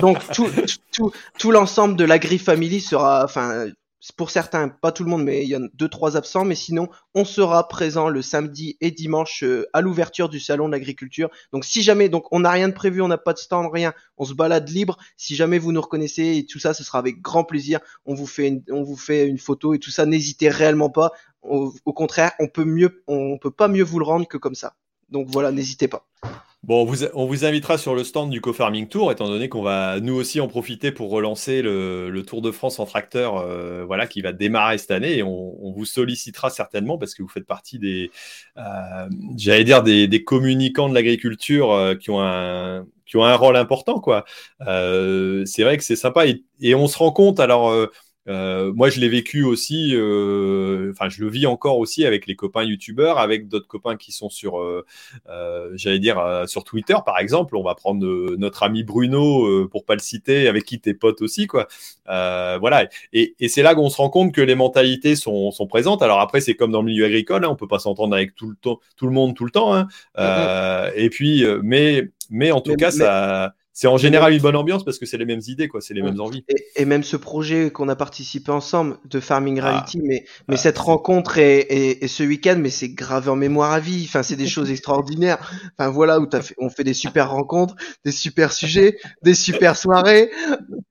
donc 0.00 0.26
tout 0.32 0.48
tout 0.92 1.12
tout 1.38 1.50
l'ensemble 1.50 1.96
de 1.96 2.04
la 2.04 2.18
grille 2.18 2.38
family 2.38 2.80
sera 2.80 3.24
enfin 3.24 3.66
pour 4.12 4.30
certains, 4.30 4.68
pas 4.68 4.92
tout 4.92 5.04
le 5.04 5.10
monde, 5.10 5.24
mais 5.24 5.42
il 5.42 5.48
y 5.48 5.56
en 5.56 5.64
a 5.64 5.68
deux, 5.74 5.88
trois 5.88 6.16
absents. 6.16 6.44
Mais 6.44 6.54
sinon, 6.54 6.88
on 7.14 7.24
sera 7.24 7.66
présent 7.68 8.08
le 8.08 8.22
samedi 8.22 8.76
et 8.80 8.90
dimanche 8.90 9.42
euh, 9.44 9.66
à 9.72 9.80
l'ouverture 9.80 10.28
du 10.28 10.40
salon 10.40 10.66
de 10.66 10.72
l'agriculture. 10.72 11.30
Donc, 11.52 11.64
si 11.64 11.82
jamais, 11.82 12.08
donc 12.08 12.26
on 12.32 12.40
n'a 12.40 12.50
rien 12.50 12.68
de 12.68 12.74
prévu, 12.74 13.00
on 13.00 13.08
n'a 13.08 13.18
pas 13.18 13.32
de 13.32 13.38
stand, 13.38 13.70
rien, 13.72 13.94
on 14.16 14.24
se 14.24 14.34
balade 14.34 14.68
libre. 14.68 14.98
Si 15.16 15.36
jamais 15.36 15.58
vous 15.58 15.72
nous 15.72 15.80
reconnaissez 15.80 16.36
et 16.36 16.46
tout 16.46 16.58
ça, 16.58 16.74
ce 16.74 16.84
sera 16.84 16.98
avec 16.98 17.20
grand 17.20 17.44
plaisir. 17.44 17.80
On 18.04 18.14
vous 18.14 18.26
fait 18.26 18.48
une, 18.48 18.62
on 18.70 18.82
vous 18.82 18.96
fait 18.96 19.26
une 19.26 19.38
photo 19.38 19.74
et 19.74 19.78
tout 19.78 19.90
ça. 19.90 20.06
N'hésitez 20.06 20.48
réellement 20.48 20.90
pas. 20.90 21.12
Au, 21.42 21.74
au 21.84 21.92
contraire, 21.92 22.32
on 22.40 22.48
peut 22.48 22.64
mieux, 22.64 23.02
on 23.06 23.38
peut 23.38 23.50
pas 23.50 23.68
mieux 23.68 23.84
vous 23.84 23.98
le 23.98 24.04
rendre 24.04 24.26
que 24.26 24.38
comme 24.38 24.54
ça. 24.54 24.74
Donc 25.14 25.28
voilà, 25.30 25.52
n'hésitez 25.52 25.86
pas. 25.86 26.08
Bon, 26.64 26.80
on 27.14 27.26
vous, 27.26 27.44
invitera 27.44 27.78
sur 27.78 27.94
le 27.94 28.02
stand 28.02 28.30
du 28.30 28.40
Co-Farming 28.40 28.88
Tour, 28.88 29.12
étant 29.12 29.28
donné 29.28 29.48
qu'on 29.48 29.62
va 29.62 30.00
nous 30.00 30.14
aussi 30.14 30.40
en 30.40 30.48
profiter 30.48 30.90
pour 30.90 31.10
relancer 31.10 31.62
le, 31.62 32.22
Tour 32.26 32.42
de 32.42 32.50
France 32.50 32.80
en 32.80 32.84
tracteur, 32.84 33.36
euh, 33.36 33.84
voilà, 33.84 34.08
qui 34.08 34.22
va 34.22 34.32
démarrer 34.32 34.76
cette 34.78 34.90
année. 34.90 35.18
Et 35.18 35.22
on, 35.22 35.72
vous 35.76 35.84
sollicitera 35.84 36.50
certainement 36.50 36.98
parce 36.98 37.14
que 37.14 37.22
vous 37.22 37.28
faites 37.28 37.46
partie 37.46 37.78
des, 37.78 38.10
euh, 38.56 39.08
j'allais 39.36 39.62
dire, 39.62 39.84
des, 39.84 40.24
communicants 40.24 40.88
de 40.88 40.94
l'agriculture 40.94 41.70
euh, 41.70 41.94
qui 41.94 42.10
ont 42.10 42.20
un 42.20 42.84
qui 43.06 43.18
ont 43.18 43.24
un 43.24 43.36
rôle 43.36 43.56
important, 43.56 44.00
quoi. 44.00 44.24
c'est 44.60 45.62
vrai 45.62 45.76
que 45.76 45.84
c'est 45.84 45.94
sympa 45.94 46.26
et, 46.26 46.42
et, 46.60 46.74
on 46.74 46.88
se 46.88 46.98
rend 46.98 47.12
compte. 47.12 47.38
Alors, 47.38 47.70
euh, 48.28 48.72
moi, 48.74 48.88
je 48.88 49.00
l'ai 49.00 49.08
vécu 49.08 49.44
aussi, 49.44 49.90
euh, 49.94 50.92
enfin, 50.92 51.08
je 51.08 51.22
le 51.22 51.28
vis 51.28 51.46
encore 51.46 51.78
aussi 51.78 52.06
avec 52.06 52.26
les 52.26 52.36
copains 52.36 52.64
youtubeurs, 52.64 53.18
avec 53.18 53.48
d'autres 53.48 53.68
copains 53.68 53.96
qui 53.96 54.12
sont 54.12 54.30
sur, 54.30 54.58
euh, 54.60 54.84
euh 55.28 55.70
j'allais 55.74 55.98
dire, 55.98 56.18
euh, 56.18 56.46
sur 56.46 56.64
Twitter, 56.64 56.96
par 57.04 57.18
exemple. 57.18 57.56
On 57.56 57.62
va 57.62 57.74
prendre 57.74 58.04
notre 58.36 58.62
ami 58.62 58.82
Bruno, 58.82 59.68
pour 59.68 59.84
pas 59.84 59.94
le 59.94 60.00
citer, 60.00 60.48
avec 60.48 60.64
qui 60.64 60.80
t'es 60.80 60.94
potes 60.94 61.22
aussi, 61.22 61.46
quoi. 61.46 61.66
voilà. 62.06 62.88
Et, 63.12 63.34
et 63.40 63.48
c'est 63.48 63.62
là 63.62 63.74
qu'on 63.74 63.90
se 63.90 63.96
rend 63.96 64.10
compte 64.10 64.32
que 64.32 64.40
les 64.40 64.54
mentalités 64.54 65.16
sont, 65.16 65.50
sont 65.50 65.66
présentes. 65.66 66.02
Alors 66.02 66.20
après, 66.20 66.40
c'est 66.40 66.54
comme 66.54 66.72
dans 66.72 66.80
le 66.80 66.86
milieu 66.86 67.04
agricole, 67.04 67.44
hein, 67.44 67.48
on 67.50 67.56
peut 67.56 67.68
pas 67.68 67.78
s'entendre 67.78 68.14
avec 68.14 68.34
tout 68.34 68.48
le 68.48 68.56
temps, 68.56 68.80
tout 68.96 69.06
le 69.06 69.12
monde 69.12 69.34
tout 69.34 69.44
le 69.44 69.50
temps. 69.50 69.74
Hein. 69.74 69.88
Mm-hmm. 70.16 70.92
Et 70.96 71.10
puis, 71.10 71.44
mais, 71.62 72.08
mais 72.30 72.52
en 72.52 72.60
tout 72.60 72.74
cas, 72.76 72.90
ça 72.90 73.54
c'est 73.76 73.88
en 73.88 73.96
général 73.96 74.32
une 74.32 74.40
bonne 74.40 74.54
ambiance 74.54 74.84
parce 74.84 74.98
que 75.00 75.04
c'est 75.04 75.18
les 75.18 75.24
mêmes 75.24 75.42
idées, 75.48 75.66
quoi, 75.66 75.80
c'est 75.80 75.94
les 75.94 76.02
mêmes 76.02 76.20
envies. 76.20 76.44
Et, 76.76 76.84
même 76.84 77.02
ce 77.02 77.16
projet 77.16 77.72
qu'on 77.72 77.88
a 77.88 77.96
participé 77.96 78.52
ensemble 78.52 78.98
de 79.04 79.18
Farming 79.18 79.58
ah. 79.60 79.68
Reality, 79.68 80.00
mais, 80.00 80.24
mais 80.46 80.54
ah, 80.54 80.58
cette 80.58 80.78
rencontre 80.78 81.38
et, 81.38 82.04
et, 82.04 82.06
ce 82.06 82.22
week-end, 82.22 82.56
mais 82.56 82.70
c'est 82.70 82.90
gravé 82.90 83.30
en 83.30 83.36
mémoire 83.36 83.72
à 83.72 83.80
vie. 83.80 84.04
Enfin, 84.08 84.22
c'est 84.22 84.36
des 84.36 84.46
choses 84.46 84.70
extraordinaires. 84.70 85.38
Enfin, 85.76 85.90
voilà 85.90 86.20
où 86.20 86.28
as 86.32 86.40
fait, 86.40 86.54
on 86.58 86.70
fait 86.70 86.84
des 86.84 86.94
super 86.94 87.32
rencontres, 87.32 87.74
des 88.04 88.12
super 88.12 88.52
sujets, 88.52 88.96
des 89.22 89.34
super 89.34 89.76
soirées. 89.76 90.30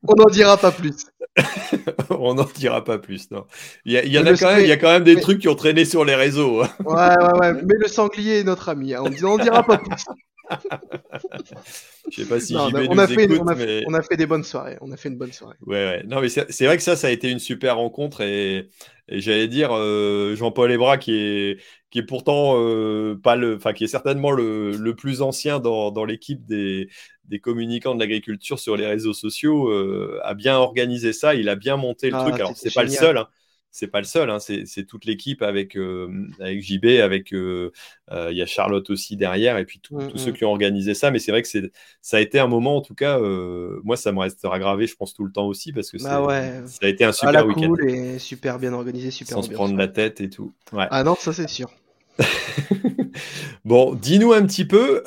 On 0.06 0.16
n'en 0.16 0.30
dira 0.30 0.58
pas 0.58 0.72
plus. 0.72 1.06
on 2.10 2.34
n'en 2.34 2.48
dira 2.54 2.84
pas 2.84 2.98
plus, 2.98 3.32
non. 3.32 3.46
Il 3.86 3.94
y, 3.94 3.98
a, 3.98 4.04
il 4.04 4.12
y 4.12 4.20
en 4.20 4.26
a 4.26 4.34
quand 4.34 4.54
même, 4.54 4.62
il 4.62 4.68
y 4.68 4.74
a 4.74 4.78
quand 4.78 4.92
même 4.92 5.06
des 5.06 5.16
trucs 5.16 5.40
qui 5.40 5.48
ont 5.48 5.56
traîné 5.56 5.86
sur 5.86 6.04
les 6.04 6.16
réseaux. 6.16 6.62
Hein. 6.62 6.70
ouais, 6.86 6.94
ouais, 6.94 7.40
ouais. 7.40 7.54
Mais 7.66 7.76
le 7.80 7.88
sanglier 7.88 8.40
est 8.40 8.44
notre 8.44 8.68
ami. 8.68 8.94
Hein. 8.94 9.04
On 9.06 9.10
n'en 9.10 9.38
dira 9.38 9.64
pas 9.64 9.78
plus. 9.78 10.06
Je 12.12 12.22
sais 12.22 12.28
pas 12.28 12.40
si 12.40 12.56
on, 12.56 12.68
a 12.68 12.72
fait, 12.72 12.88
on, 12.90 12.98
a, 12.98 13.08
fait, 13.08 14.18
des 14.18 14.26
bonnes 14.26 14.44
soirées. 14.44 14.78
On 14.82 14.92
a 14.92 14.98
fait 14.98 15.10
une 15.10 15.18
bonne 15.18 15.32
soirée. 15.32 15.56
Ouais, 15.66 15.86
ouais. 15.86 16.04
Non, 16.04 16.22
mais 16.22 16.30
c'est 16.30 16.66
vrai 16.66 16.78
que 16.78 16.84
ça, 16.84 16.96
ça 16.96 17.08
a 17.08 17.10
été 17.12 17.30
une 17.32 17.40
super 17.40 17.78
rencontre 17.78 18.22
et, 18.22 18.70
j'allais 19.08 19.48
dire 19.48 19.70
euh, 19.74 20.36
Jean-Paul 20.36 20.72
Ebra 20.72 20.98
qui 20.98 21.14
est 21.16 21.58
qui 21.90 22.00
est 22.00 22.04
pourtant 22.04 22.56
euh, 22.58 23.20
pas 23.22 23.36
le, 23.36 23.56
enfin 23.56 23.74
qui 23.74 23.84
est 23.84 23.88
certainement 23.88 24.32
le, 24.32 24.72
le 24.72 24.96
plus 24.96 25.22
ancien 25.22 25.60
dans, 25.60 25.92
dans 25.92 26.06
l'équipe 26.06 26.46
des, 26.46 26.90
des 27.26 27.40
communicants 27.40 27.96
de 27.96 28.00
l'agriculture 28.00 28.60
sur 28.60 28.76
les 28.76 28.88
réseaux 28.88 29.14
sociaux 29.14 29.70
euh, 29.70 30.20
a 30.24 30.34
bien 30.34 30.58
organisé 30.58 31.14
ça. 31.14 31.36
Il 31.36 31.50
a 31.50 31.56
bien 31.56 31.78
monté 31.78 32.10
le 32.10 32.18
ah, 32.18 32.24
truc. 32.24 32.36
Alors 32.36 32.54
c'est 32.56 32.74
pas 32.74 32.84
le 32.84 32.90
seul. 32.90 33.18
Hein 33.18 33.28
c'est 33.74 33.88
pas 33.88 33.98
le 33.98 34.06
seul, 34.06 34.30
hein, 34.30 34.38
c'est 34.40 34.86
toute 34.86 35.06
l'équipe 35.06 35.42
avec, 35.42 35.76
euh, 35.76 36.28
avec 36.40 36.62
JB, 36.62 37.02
avec 37.02 37.34
euh, 37.34 37.72
euh, 38.12 38.30
il 38.32 38.38
y 38.38 38.42
a 38.44 38.46
Charlotte 38.46 38.88
aussi 38.92 39.18
derrière, 39.18 39.58
et 39.58 39.66
puis 39.66 39.82
mmh, 39.90 40.10
tous 40.10 40.18
ceux 40.20 40.30
mmh. 40.30 40.34
qui 40.36 40.46
ont 40.46 40.52
organisé 40.52 40.94
ça. 40.94 41.10
Mais 41.10 41.18
c'est 41.18 41.32
vrai 41.32 41.42
que 41.42 41.50
ça 41.50 42.18
a 42.18 42.20
été 42.20 42.40
un 42.40 42.46
moment, 42.46 42.78
en 42.78 42.82
tout 42.82 42.94
cas, 42.94 43.18
moi 43.84 43.98
ça 43.98 44.12
me 44.12 44.20
restera 44.20 44.60
gravé, 44.60 44.86
je 44.86 44.96
pense 44.96 45.16
tout 45.16 45.26
le 45.26 45.32
temps 45.32 45.48
aussi, 45.48 45.74
parce 45.74 45.90
que 45.90 45.98
bah 46.04 46.64
ça 46.68 46.86
a 46.86 46.88
été 46.88 47.04
un 47.04 47.12
super 47.12 47.48
week-end. 47.48 47.70
Cool 47.70 47.90
et 47.90 48.20
super 48.20 48.60
bien 48.60 48.74
organisé, 48.74 49.10
super. 49.10 49.38
Sans 49.38 49.42
se 49.42 49.50
prendre 49.50 49.76
la 49.76 49.88
tête 49.88 50.22
et 50.22 50.30
tout. 50.30 50.54
Ah 50.72 51.04
non, 51.04 51.16
ça 51.16 51.34
c'est 51.34 51.50
sûr. 51.50 51.72
bon, 53.66 53.96
dis-nous 53.96 54.34
un 54.34 54.46
petit 54.46 54.66
peu. 54.66 55.02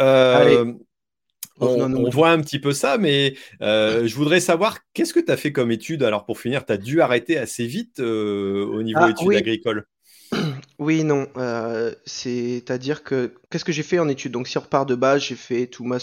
On, 1.61 2.11
voit 2.11 2.31
un 2.31 2.40
petit 2.40 2.59
peu 2.59 2.73
ça, 2.73 2.99
mais 2.99 3.35
euh, 3.62 4.07
je 4.07 4.14
voudrais 4.14 4.40
savoir 4.40 4.79
qu'est-ce 4.92 5.14
que 5.14 5.21
tu 5.21 5.33
as 5.33 5.37
fait 5.37 5.53
comme 5.53 5.71
étude 5.71 6.03
Alors 6.03 6.25
pour 6.27 6.38
finir, 6.38 6.66
tu 6.66 6.73
as 6.73 6.77
dû 6.77 7.01
arrêter 7.01 7.38
assez 7.38 7.66
vite 7.66 8.01
euh, 8.01 8.66
au 8.66 8.83
niveau 8.83 9.01
ah, 9.03 9.11
études 9.11 9.35
agricoles? 9.35 9.87
Oui, 10.79 11.05
non. 11.05 11.29
Euh, 11.37 11.95
c'est-à-dire 12.05 13.03
que 13.03 13.35
qu'est-ce 13.51 13.64
que 13.64 13.73
j'ai 13.73 13.83
fait 13.83 13.99
en 13.99 14.09
études 14.09 14.33
Donc 14.33 14.49
si 14.49 14.59
on 14.59 14.61
repart 14.61 14.87
de 14.87 14.95
base, 14.95 15.23
j'ai 15.23 15.37
fait 15.37 15.66
tout 15.69 15.85
ma 15.85 15.99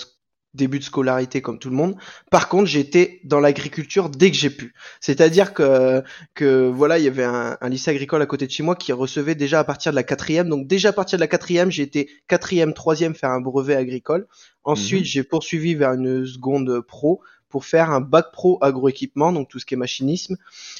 début 0.54 0.80
de 0.80 0.84
scolarité 0.84 1.42
comme 1.42 1.60
tout 1.60 1.70
le 1.70 1.76
monde. 1.76 1.96
Par 2.30 2.48
contre, 2.48 2.66
j'étais 2.66 3.20
dans 3.24 3.40
l'agriculture 3.40 4.10
dès 4.10 4.30
que 4.30 4.38
j'ai 4.38 4.50
pu. 4.50 4.74
C'est-à-dire 5.02 5.54
que, 5.54 6.04
que 6.36 6.70
voilà, 6.70 7.00
il 7.00 7.06
y 7.06 7.08
avait 7.08 7.24
un, 7.24 7.58
lycée 7.70 7.92
agricole 7.92 8.22
à 8.22 8.26
côté 8.26 8.46
de 8.46 8.52
chez 8.52 8.64
moi 8.64 8.76
qui 8.76 8.94
recevait 8.94 9.36
déjà 9.36 9.60
à 9.60 9.64
partir 9.64 9.92
de 9.92 9.96
la 9.96 10.04
quatrième. 10.04 10.50
Donc 10.50 10.68
déjà 10.68 10.90
à 10.90 10.94
partir 10.94 11.18
de 11.18 11.22
la 11.22 11.28
quatrième, 11.28 11.72
j'ai 11.72 11.84
été 11.84 12.10
quatrième, 12.28 12.74
troisième 12.74 13.16
faire 13.16 13.32
un 13.32 13.42
brevet 13.42 13.76
agricole. 13.76 14.28
Ensuite, 14.64 15.02
mhm. 15.02 15.06
j'ai 15.06 15.24
poursuivi 15.24 15.76
vers 15.76 15.94
une 15.94 16.26
seconde 16.26 16.82
pro 16.82 17.22
pour 17.54 17.66
faire 17.66 17.92
un 17.92 18.02
bac 18.02 18.32
pro 18.34 18.58
agroéquipement, 18.62 19.32
donc 19.32 19.48
tout 19.48 19.60
ce 19.60 19.66
qui 19.68 19.76
est 19.76 19.78
machinisme. 19.78 20.38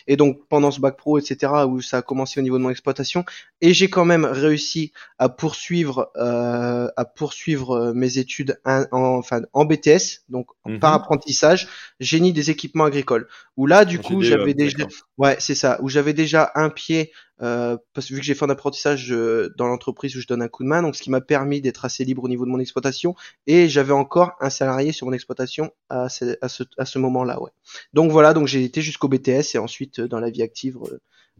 Et 0.08 0.18
donc 0.18 0.40
pendant 0.50 0.72
ce 0.72 0.80
bac 0.80 0.98
pro, 0.98 1.20
etc., 1.20 1.54
où 1.68 1.82
ça 1.82 2.00
a 2.00 2.02
commencé 2.02 2.40
au 2.40 2.44
niveau 2.44 2.58
de 2.58 2.64
mon 2.64 2.72
exploitation, 2.72 3.26
et 3.62 3.76
j'ai 3.76 3.92
quand 3.92 4.06
même 4.06 4.26
réussi 4.26 4.92
à 5.20 5.30
poursuivre, 5.30 6.12
euh, 6.16 6.88
à 6.98 7.06
poursuivre 7.06 7.74
euh, 7.74 7.94
mes 7.94 8.18
études 8.18 8.60
en, 8.66 8.86
enfin 8.92 9.44
en 9.54 9.66
BTS, 9.66 10.24
donc 10.30 10.48
mhm. 10.66 10.80
par 10.80 10.94
apprentissage, 10.94 11.68
génie 12.00 12.34
des 12.34 12.50
équipements 12.50 12.86
agricoles. 12.86 13.28
Où 13.56 13.68
là, 13.68 13.86
du 13.86 14.00
coup, 14.00 14.24
j'avais 14.24 14.56
déjà, 14.56 14.88
ouais, 15.20 15.36
c'est 15.38 15.54
ça, 15.54 15.78
où 15.84 15.90
j'avais 15.90 16.14
déjà 16.14 16.52
un 16.56 16.72
pied 16.72 17.12
euh, 17.44 17.78
parce 17.94 18.08
que 18.08 18.14
vu 18.14 18.22
que 18.22 18.26
j'ai 18.26 18.36
fait 18.36 18.46
un 18.46 18.50
apprentissage 18.50 19.12
euh, 19.12 19.54
dans 19.58 19.68
l'entreprise 19.68 20.16
où 20.16 20.22
je 20.22 20.28
donne 20.28 20.42
un 20.42 20.48
coup 20.48 20.64
de 20.64 20.70
main, 20.70 20.82
donc 20.82 20.96
ce 20.96 21.02
qui 21.02 21.10
m'a 21.10 21.22
permis 21.22 21.62
d'être 21.62 21.86
assez 21.86 22.06
libre 22.06 22.24
au 22.24 22.30
niveau 22.30 22.46
de 22.46 22.50
mon 22.50 22.60
exploitation, 22.60 23.16
et 23.48 23.68
j'avais 23.68 23.94
encore 23.94 24.32
un 24.40 24.50
salarié 24.50 24.92
sur 24.92 25.08
mon 25.08 25.14
exploitation 25.14 25.72
à 25.90 26.10
ce, 26.10 26.38
à 26.42 26.48
ce, 26.48 26.64
à 26.78 26.86
ce 26.86 27.00
moment-là, 27.00 27.42
ouais. 27.42 27.52
Donc 27.94 28.12
voilà, 28.12 28.34
donc 28.34 28.48
j'ai 28.48 28.64
été 28.64 28.82
jusqu'au 28.82 29.10
BTS 29.10 29.56
et 29.56 29.58
ensuite 29.58 30.00
dans 30.00 30.20
la 30.20 30.30
vie 30.30 30.42
active 30.42 30.78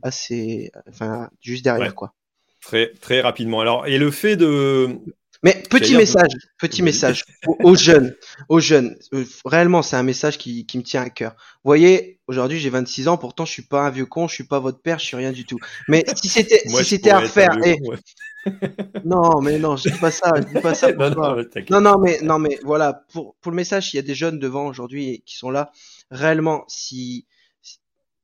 assez, 0.02 0.72
enfin 0.90 1.30
juste 1.42 1.64
derrière 1.64 1.96
quoi. 1.96 2.14
Très 2.62 2.92
très 3.02 3.22
rapidement. 3.22 3.62
Alors 3.62 3.88
et 3.88 3.98
le 3.98 4.12
fait 4.12 4.36
de 4.36 5.00
mais 5.44 5.62
petit 5.70 5.96
message, 5.96 6.32
petit 6.58 6.82
message 6.82 7.26
aux, 7.48 7.76
jeunes, 7.76 8.16
aux 8.50 8.60
jeunes. 8.60 8.98
Euh, 9.14 9.26
réellement, 9.46 9.82
c'est 9.82 9.96
un 9.96 10.04
message 10.04 10.38
qui, 10.38 10.66
qui, 10.66 10.78
me 10.78 10.84
tient 10.84 11.02
à 11.02 11.10
cœur. 11.10 11.32
Vous 11.64 11.70
voyez, 11.70 12.20
aujourd'hui, 12.28 12.60
j'ai 12.60 12.70
26 12.70 13.08
ans, 13.08 13.18
pourtant, 13.18 13.46
je 13.46 13.52
suis 13.52 13.64
pas 13.64 13.82
un 13.82 13.90
vieux 13.90 14.06
con, 14.06 14.28
je 14.28 14.34
suis 14.34 14.46
pas 14.46 14.60
votre 14.60 14.82
père, 14.82 15.00
je 15.00 15.06
suis 15.06 15.18
rien 15.18 15.32
du 15.32 15.46
tout. 15.46 15.60
Mais 15.88 16.04
si 16.16 16.30
c'était, 16.30 16.62
si 16.66 16.86
c'était 16.86 17.12
à 17.12 17.20
refaire, 17.20 17.58
et... 17.64 17.78
non, 19.06 19.42
mais 19.42 19.58
non, 19.60 19.78
je 19.78 19.90
dis 19.90 20.00
pas 20.00 20.12
ça, 20.12 20.32
je 20.36 20.54
dis 20.54 20.62
pas 20.62 20.74
ça. 20.74 20.92
non, 20.92 21.10
non, 21.10 21.82
non, 21.82 21.98
mais 21.98 22.20
non, 22.22 22.40
mais 22.40 22.60
voilà, 22.64 23.06
pour 23.12 23.36
pour 23.36 23.52
le 23.52 23.56
message, 23.56 23.94
il 23.94 23.98
y 23.98 24.00
a 24.00 24.04
des 24.04 24.16
jeunes 24.16 24.40
devant 24.40 24.66
aujourd'hui 24.68 25.24
qui 25.26 25.38
sont 25.38 25.50
là. 25.50 25.72
Réellement, 26.12 26.66
si 26.68 27.26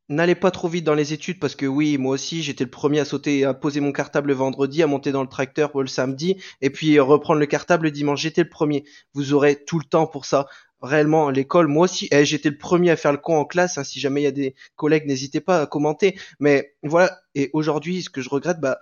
n'allez 0.10 0.36
pas 0.36 0.52
trop 0.52 0.68
vite 0.68 0.84
dans 0.84 0.96
les 0.96 1.14
études 1.14 1.40
parce 1.40 1.56
que 1.56 1.66
oui, 1.66 1.98
moi 1.98 2.14
aussi, 2.14 2.42
j'étais 2.42 2.64
le 2.64 2.70
premier 2.70 3.00
à 3.00 3.06
sauter, 3.06 3.46
à 3.46 3.54
poser 3.54 3.80
mon 3.80 3.92
cartable 3.92 4.30
le 4.30 4.34
vendredi, 4.34 4.84
à 4.84 4.88
monter 4.88 5.12
dans 5.12 5.22
le 5.22 5.30
tracteur 5.30 5.80
le 5.80 5.88
samedi, 5.88 6.38
et 6.62 6.70
puis 6.70 7.00
reprendre 7.00 7.40
le 7.40 7.46
cartable 7.46 7.86
le 7.86 7.92
dimanche. 7.92 8.22
J'étais 8.22 8.44
le 8.44 8.50
premier. 8.50 8.84
Vous 9.14 9.34
aurez 9.34 9.64
tout 9.64 9.80
le 9.80 9.86
temps 9.86 10.08
pour 10.08 10.26
ça. 10.26 10.48
Réellement, 10.82 11.30
l'école, 11.30 11.68
moi 11.68 11.86
aussi, 11.86 12.08
eh, 12.12 12.26
j'étais 12.26 12.50
le 12.50 12.58
premier 12.58 12.90
à 12.90 12.96
faire 12.96 13.12
le 13.12 13.18
con 13.18 13.38
en 13.38 13.46
classe. 13.46 13.78
Hein. 13.78 13.84
si 13.84 14.00
jamais 14.00 14.22
il 14.22 14.24
y 14.24 14.28
a 14.28 14.32
des 14.32 14.56
collègues, 14.76 15.06
n'hésitez 15.06 15.42
pas 15.42 15.62
à 15.62 15.68
commenter. 15.68 16.18
Mais 16.40 16.74
voilà. 16.84 17.20
Et 17.36 17.50
aujourd'hui, 17.54 18.02
ce 18.02 18.10
que 18.10 18.22
je 18.22 18.30
regrette, 18.30 18.60
bah, 18.60 18.80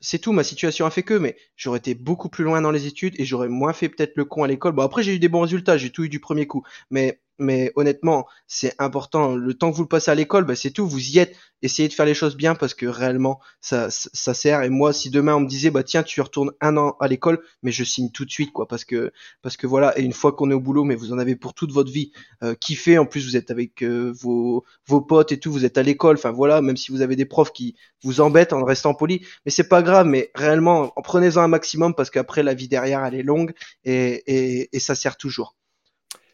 c'est 0.00 0.18
tout, 0.18 0.32
ma 0.32 0.44
situation 0.44 0.86
a 0.86 0.90
fait 0.90 1.02
que, 1.02 1.14
mais 1.14 1.36
j'aurais 1.56 1.78
été 1.78 1.94
beaucoup 1.94 2.28
plus 2.28 2.44
loin 2.44 2.62
dans 2.62 2.70
les 2.70 2.86
études 2.86 3.14
et 3.18 3.24
j'aurais 3.24 3.48
moins 3.48 3.72
fait 3.72 3.88
peut-être 3.88 4.16
le 4.16 4.24
con 4.24 4.44
à 4.44 4.48
l'école. 4.48 4.72
Bon, 4.72 4.82
après, 4.82 5.02
j'ai 5.02 5.14
eu 5.14 5.18
des 5.18 5.28
bons 5.28 5.42
résultats, 5.42 5.76
j'ai 5.76 5.90
tout 5.90 6.04
eu 6.04 6.08
du 6.08 6.20
premier 6.20 6.46
coup. 6.46 6.62
Mais 6.90 7.20
mais 7.40 7.72
honnêtement, 7.74 8.26
c'est 8.46 8.74
important. 8.78 9.34
Le 9.34 9.54
temps 9.54 9.70
que 9.70 9.76
vous 9.76 9.82
le 9.82 9.88
passez 9.88 10.10
à 10.10 10.14
l'école, 10.14 10.44
bah, 10.44 10.54
c'est 10.54 10.70
tout. 10.70 10.86
Vous 10.86 11.10
y 11.10 11.18
êtes. 11.18 11.36
Essayez 11.62 11.88
de 11.88 11.92
faire 11.92 12.06
les 12.06 12.14
choses 12.14 12.36
bien 12.36 12.54
parce 12.54 12.72
que 12.72 12.86
réellement, 12.86 13.40
ça, 13.60 13.88
ça 13.90 14.32
sert. 14.32 14.62
Et 14.62 14.70
moi, 14.70 14.92
si 14.92 15.10
demain 15.10 15.34
on 15.34 15.40
me 15.40 15.46
disait, 15.48 15.70
bah 15.70 15.82
tiens, 15.82 16.02
tu 16.02 16.20
retournes 16.22 16.52
un 16.60 16.76
an 16.78 16.96
à 17.00 17.08
l'école, 17.08 17.40
mais 17.62 17.70
je 17.70 17.84
signe 17.84 18.10
tout 18.10 18.24
de 18.24 18.30
suite, 18.30 18.52
quoi, 18.52 18.66
parce 18.66 18.84
que 18.84 19.12
parce 19.42 19.56
que 19.56 19.66
voilà. 19.66 19.98
Et 19.98 20.02
une 20.02 20.12
fois 20.12 20.32
qu'on 20.32 20.50
est 20.50 20.54
au 20.54 20.60
boulot, 20.60 20.84
mais 20.84 20.94
vous 20.94 21.12
en 21.12 21.18
avez 21.18 21.36
pour 21.36 21.54
toute 21.54 21.72
votre 21.72 21.90
vie, 21.92 22.12
euh, 22.42 22.54
kiffé. 22.54 22.98
En 22.98 23.06
plus, 23.06 23.26
vous 23.26 23.36
êtes 23.36 23.50
avec 23.50 23.82
euh, 23.82 24.12
vos 24.20 24.64
vos 24.86 25.00
potes 25.02 25.32
et 25.32 25.40
tout. 25.40 25.52
Vous 25.52 25.64
êtes 25.64 25.78
à 25.78 25.82
l'école. 25.82 26.16
Enfin 26.16 26.30
voilà. 26.30 26.62
Même 26.62 26.76
si 26.76 26.92
vous 26.92 27.02
avez 27.02 27.16
des 27.16 27.26
profs 27.26 27.52
qui 27.52 27.76
vous 28.02 28.20
embêtent 28.20 28.52
en 28.52 28.64
restant 28.64 28.94
poli, 28.94 29.26
mais 29.44 29.50
c'est 29.50 29.68
pas 29.68 29.82
grave. 29.82 30.06
Mais 30.06 30.30
réellement, 30.34 30.92
en 30.96 31.02
prenez-en 31.02 31.42
un 31.42 31.48
maximum 31.48 31.94
parce 31.94 32.10
qu'après 32.10 32.42
la 32.42 32.54
vie 32.54 32.68
derrière, 32.68 33.04
elle 33.04 33.14
est 33.14 33.22
longue 33.22 33.52
et, 33.84 34.68
et 34.72 34.80
ça 34.80 34.94
sert 34.94 35.16
toujours. 35.16 35.56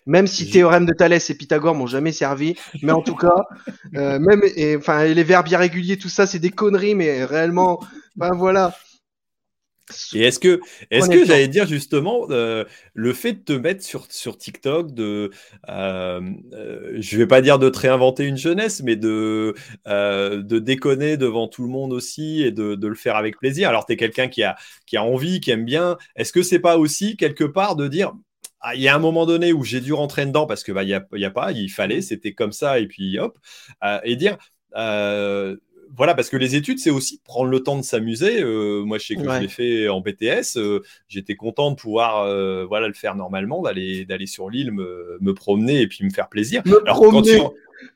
Même 0.06 0.26
si 0.26 0.48
théorème 0.50 0.86
de 0.86 0.92
Thalès 0.92 1.28
et 1.30 1.34
Pythagore 1.36 1.74
m'ont 1.74 1.86
jamais 1.86 2.12
servi, 2.12 2.54
mais 2.82 2.92
en 2.92 3.02
tout 3.02 3.16
cas, 3.16 3.44
euh, 3.96 4.18
même 4.18 4.42
et 4.54 4.76
enfin 4.76 5.04
les 5.04 5.24
verbes 5.24 5.48
irréguliers, 5.48 5.98
tout 5.98 6.08
ça, 6.08 6.26
c'est 6.26 6.38
des 6.38 6.50
conneries, 6.50 6.94
mais 6.94 7.24
réellement, 7.24 7.80
ben 8.14 8.32
voilà. 8.32 8.74
Et 10.14 10.22
est-ce 10.22 10.40
que, 10.40 10.60
est-ce 10.90 11.08
que 11.08 11.24
j'allais 11.24 11.46
dire 11.46 11.64
justement 11.66 12.26
euh, 12.30 12.64
le 12.92 13.12
fait 13.12 13.34
de 13.34 13.38
te 13.38 13.52
mettre 13.52 13.84
sur, 13.84 14.06
sur 14.10 14.36
TikTok, 14.36 14.92
de, 14.92 15.30
euh, 15.68 16.20
euh, 16.54 16.96
je 16.98 17.16
vais 17.16 17.28
pas 17.28 17.40
dire 17.40 17.60
de 17.60 17.68
te 17.68 17.78
réinventer 17.78 18.24
une 18.24 18.36
jeunesse, 18.36 18.82
mais 18.82 18.96
de, 18.96 19.54
de 19.86 20.58
déconner 20.58 21.16
devant 21.16 21.46
tout 21.46 21.62
le 21.62 21.68
monde 21.68 21.92
aussi 21.92 22.42
et 22.42 22.50
de, 22.50 22.74
de 22.74 22.88
le 22.88 22.96
faire 22.96 23.14
avec 23.14 23.38
plaisir. 23.38 23.68
Alors 23.68 23.86
tu 23.86 23.92
es 23.92 23.96
quelqu'un 23.96 24.26
qui 24.26 24.42
a, 24.42 24.56
qui 24.86 24.96
a 24.96 25.04
envie, 25.04 25.40
qui 25.40 25.52
aime 25.52 25.64
bien. 25.64 25.96
Est-ce 26.16 26.32
que 26.32 26.42
c'est 26.42 26.58
pas 26.58 26.78
aussi 26.78 27.16
quelque 27.16 27.44
part 27.44 27.76
de 27.76 27.86
dire, 27.86 28.12
il 28.74 28.80
y 28.80 28.88
a 28.88 28.94
un 28.94 28.98
moment 28.98 29.26
donné 29.26 29.52
où 29.52 29.64
j'ai 29.64 29.80
dû 29.80 29.92
rentrer 29.92 30.26
dedans 30.26 30.46
parce 30.46 30.64
que 30.64 30.72
bah, 30.72 30.82
il 30.82 30.88
y 30.88 30.94
a, 30.94 31.30
pas, 31.30 31.52
il 31.52 31.68
fallait, 31.68 32.00
c'était 32.00 32.32
comme 32.32 32.52
ça 32.52 32.78
et 32.78 32.86
puis 32.86 33.18
hop, 33.18 33.38
euh, 33.84 33.98
et 34.04 34.16
dire 34.16 34.36
euh, 34.76 35.56
voilà, 35.96 36.14
parce 36.14 36.28
que 36.28 36.36
les 36.36 36.56
études, 36.56 36.78
c'est 36.80 36.90
aussi 36.90 37.20
prendre 37.24 37.48
le 37.48 37.60
temps 37.60 37.76
de 37.76 37.82
s'amuser. 37.82 38.42
Euh, 38.42 38.82
moi, 38.84 38.98
je 38.98 39.06
sais 39.06 39.14
que 39.14 39.22
je 39.22 39.40
l'ai 39.40 39.48
fait 39.48 39.88
en 39.88 40.00
BTS. 40.00 40.58
J'étais 41.08 41.36
content 41.36 41.70
de 41.70 41.76
pouvoir 41.76 42.26
voilà, 42.66 42.88
le 42.88 42.92
faire 42.92 43.14
normalement, 43.14 43.62
d'aller, 43.62 44.04
d'aller 44.04 44.26
sur 44.26 44.50
l'île, 44.50 44.72
me, 44.72 45.16
me, 45.20 45.32
promener 45.32 45.80
et 45.80 45.86
puis 45.86 46.04
me 46.04 46.10
faire 46.10 46.28
plaisir. 46.28 46.62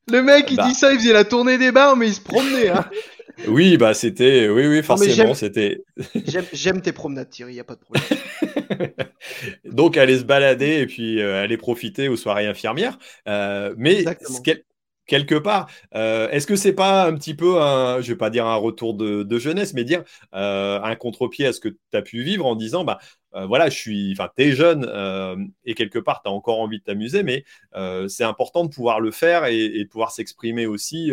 Le 0.09 0.23
mec, 0.23 0.47
il 0.51 0.57
bah 0.57 0.69
dit 0.69 0.75
ça, 0.75 0.93
il 0.93 0.99
faisait 0.99 1.13
la 1.13 1.25
tournée 1.25 1.59
des 1.59 1.73
bars, 1.73 1.97
mais 1.97 2.09
il 2.09 2.15
se 2.15 2.21
promenait. 2.21 2.69
Hein. 2.69 2.85
oui, 3.49 3.77
bah 3.77 3.95
c'était, 3.95 4.49
oui, 4.49 4.67
oui, 4.67 4.83
forcément, 4.83 5.35
c'était. 5.35 5.83
j'aime 6.53 6.81
tes 6.81 6.93
promenades, 6.93 7.31
Thierry, 7.31 7.53
il 7.53 7.55
n'y 7.55 7.61
a 7.61 7.65
pas 7.65 7.77
de 7.77 7.81
problème. 7.81 8.91
Donc, 9.65 9.97
aller 9.97 10.19
se 10.19 10.25
balader 10.25 10.81
et 10.81 10.87
puis 10.87 11.21
euh, 11.21 11.43
aller 11.43 11.57
profiter 11.57 12.09
aux 12.09 12.17
soirées 12.17 12.47
infirmières. 12.47 12.99
Euh, 13.29 13.75
mais 13.77 14.05
quelque 15.11 15.35
part, 15.35 15.69
euh, 15.97 16.31
est-ce 16.31 16.47
que 16.47 16.55
c'est 16.55 16.73
pas 16.73 17.05
un 17.05 17.15
petit 17.17 17.35
peu 17.35 17.61
un, 17.61 18.01
je 18.01 18.13
vais 18.13 18.17
pas 18.17 18.31
dire 18.31 18.47
un 18.47 18.55
retour 18.55 18.95
de, 18.95 19.39
jeunesse, 19.39 19.75
mais 19.75 19.85
dire 19.85 20.05
un 20.33 20.95
contre-pied 20.97 21.47
à 21.47 21.53
ce 21.53 21.61
que 21.61 21.69
tu 21.69 21.77
as 21.93 22.03
pu 22.03 22.23
vivre 22.23 22.47
en 22.47 22.55
disant, 22.55 22.85
bah 22.85 22.99
voilà, 23.33 23.71
je 23.71 23.77
suis, 23.77 24.13
enfin, 24.13 24.29
t'es 24.35 24.53
jeune 24.53 24.85
et 25.65 25.75
quelque 25.75 25.99
part, 25.99 26.23
tu 26.23 26.29
as 26.29 26.33
encore 26.33 26.61
envie 26.61 26.79
de 26.79 26.85
t'amuser, 26.85 27.23
mais 27.23 27.45
c'est 28.09 28.25
important 28.25 28.65
de 28.65 28.71
pouvoir 28.71 29.01
le 29.01 29.11
faire 29.11 29.47
et, 29.47 29.85
de 29.85 29.89
pouvoir 29.89 30.13
s'exprimer 30.13 30.67
aussi. 30.67 31.11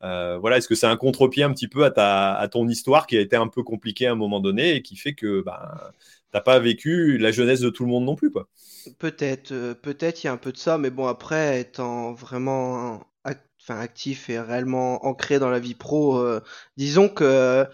voilà, 0.00 0.58
est-ce 0.58 0.68
que 0.68 0.74
c'est 0.74 0.86
un 0.86 0.96
contre-pied 0.96 1.42
un 1.42 1.52
petit 1.52 1.68
peu 1.68 1.84
à, 1.84 1.90
ta, 1.90 2.34
à 2.34 2.48
ton 2.48 2.68
histoire 2.68 3.06
qui 3.06 3.16
a 3.16 3.20
été 3.20 3.36
un 3.36 3.48
peu 3.48 3.62
compliquée 3.62 4.06
à 4.06 4.12
un 4.12 4.16
moment 4.16 4.40
donné 4.40 4.76
et 4.76 4.82
qui 4.82 4.96
fait 4.96 5.14
que 5.14 5.42
bah, 5.42 5.92
t'as 6.32 6.40
pas 6.40 6.58
vécu 6.58 7.18
la 7.18 7.30
jeunesse 7.30 7.60
de 7.60 7.70
tout 7.70 7.84
le 7.84 7.90
monde 7.90 8.04
non 8.04 8.16
plus, 8.16 8.30
quoi. 8.30 8.48
Peut-être, 8.98 9.52
euh, 9.52 9.74
peut-être 9.74 10.22
il 10.22 10.28
y 10.28 10.30
a 10.30 10.32
un 10.32 10.38
peu 10.38 10.52
de 10.52 10.56
ça, 10.56 10.78
mais 10.78 10.90
bon 10.90 11.06
après 11.06 11.60
étant 11.60 12.12
vraiment 12.14 13.02
actif 13.70 14.30
et 14.30 14.40
réellement 14.40 15.04
ancré 15.04 15.38
dans 15.38 15.50
la 15.50 15.58
vie 15.58 15.74
pro, 15.74 16.18
euh, 16.18 16.40
disons 16.76 17.08
que 17.08 17.66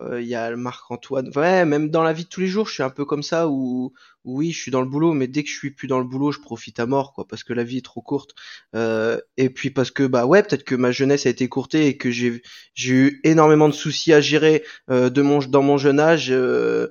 euh, 0.00 0.20
il 0.20 0.26
y 0.26 0.34
a 0.34 0.54
Marc-Antoine. 0.56 1.30
Ouais, 1.36 1.64
même 1.64 1.90
dans 1.90 2.02
la 2.02 2.12
vie 2.12 2.24
de 2.24 2.28
tous 2.28 2.40
les 2.40 2.46
jours, 2.48 2.66
je 2.68 2.74
suis 2.74 2.82
un 2.82 2.90
peu 2.90 3.04
comme 3.04 3.22
ça 3.22 3.48
où 3.48 3.92
oui, 4.24 4.52
je 4.52 4.60
suis 4.60 4.70
dans 4.70 4.80
le 4.80 4.88
boulot, 4.88 5.12
mais 5.14 5.26
dès 5.26 5.42
que 5.42 5.48
je 5.48 5.54
suis 5.56 5.70
plus 5.72 5.88
dans 5.88 5.98
le 5.98 6.04
boulot, 6.04 6.30
je 6.30 6.40
profite 6.40 6.78
à 6.78 6.86
mort, 6.86 7.12
quoi, 7.12 7.26
parce 7.26 7.42
que 7.42 7.52
la 7.52 7.64
vie 7.64 7.78
est 7.78 7.84
trop 7.84 8.00
courte. 8.02 8.34
Euh, 8.74 9.20
et 9.36 9.50
puis 9.50 9.70
parce 9.70 9.90
que 9.90 10.04
bah 10.04 10.26
ouais, 10.26 10.42
peut-être 10.42 10.64
que 10.64 10.74
ma 10.76 10.92
jeunesse 10.92 11.26
a 11.26 11.30
été 11.30 11.48
courtée 11.48 11.86
et 11.88 11.96
que 11.96 12.10
j'ai 12.10 12.40
eu 12.76 13.20
énormément 13.24 13.68
de 13.68 13.74
soucis 13.74 14.12
à 14.12 14.20
gérer 14.20 14.64
euh, 14.90 15.10
de 15.10 15.22
mon 15.22 15.38
dans 15.40 15.62
mon 15.62 15.76
jeune 15.76 15.98
âge 16.00 16.28
euh, 16.30 16.88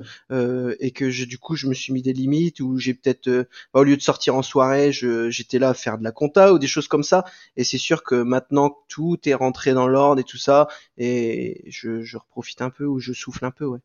et 0.79 0.91
que 0.91 1.09
je, 1.09 1.25
du 1.25 1.37
coup 1.37 1.55
je 1.55 1.67
me 1.67 1.73
suis 1.73 1.93
mis 1.93 2.01
des 2.01 2.13
limites 2.13 2.59
ou 2.59 2.77
j'ai 2.77 2.93
peut-être 2.93 3.29
bah, 3.73 3.79
au 3.81 3.83
lieu 3.83 3.95
de 3.97 4.01
sortir 4.01 4.35
en 4.35 4.41
soirée, 4.41 4.91
j'étais 4.91 5.59
là 5.59 5.69
à 5.69 5.73
faire 5.73 5.97
de 5.97 6.03
la 6.03 6.11
compta 6.11 6.53
ou 6.53 6.59
des 6.59 6.67
choses 6.67 6.87
comme 6.87 7.03
ça. 7.03 7.23
Et 7.55 7.63
c'est 7.63 7.77
sûr 7.77 8.03
que 8.03 8.15
maintenant 8.15 8.77
tout 8.89 9.17
est 9.25 9.33
rentré 9.33 9.73
dans 9.73 9.87
l'ordre 9.87 10.19
et 10.21 10.23
tout 10.25 10.37
ça, 10.37 10.67
et 10.97 11.63
je 11.67 12.01
je 12.03 12.17
reprofite 12.17 12.61
un 12.61 12.69
peu 12.69 12.85
ou 12.85 12.99
je 12.99 13.13
souffle 13.13 13.45
un 13.45 13.51
peu, 13.51 13.65
ouais. 13.65 13.79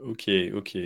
Ok, 0.00 0.28
ok. 0.54 0.76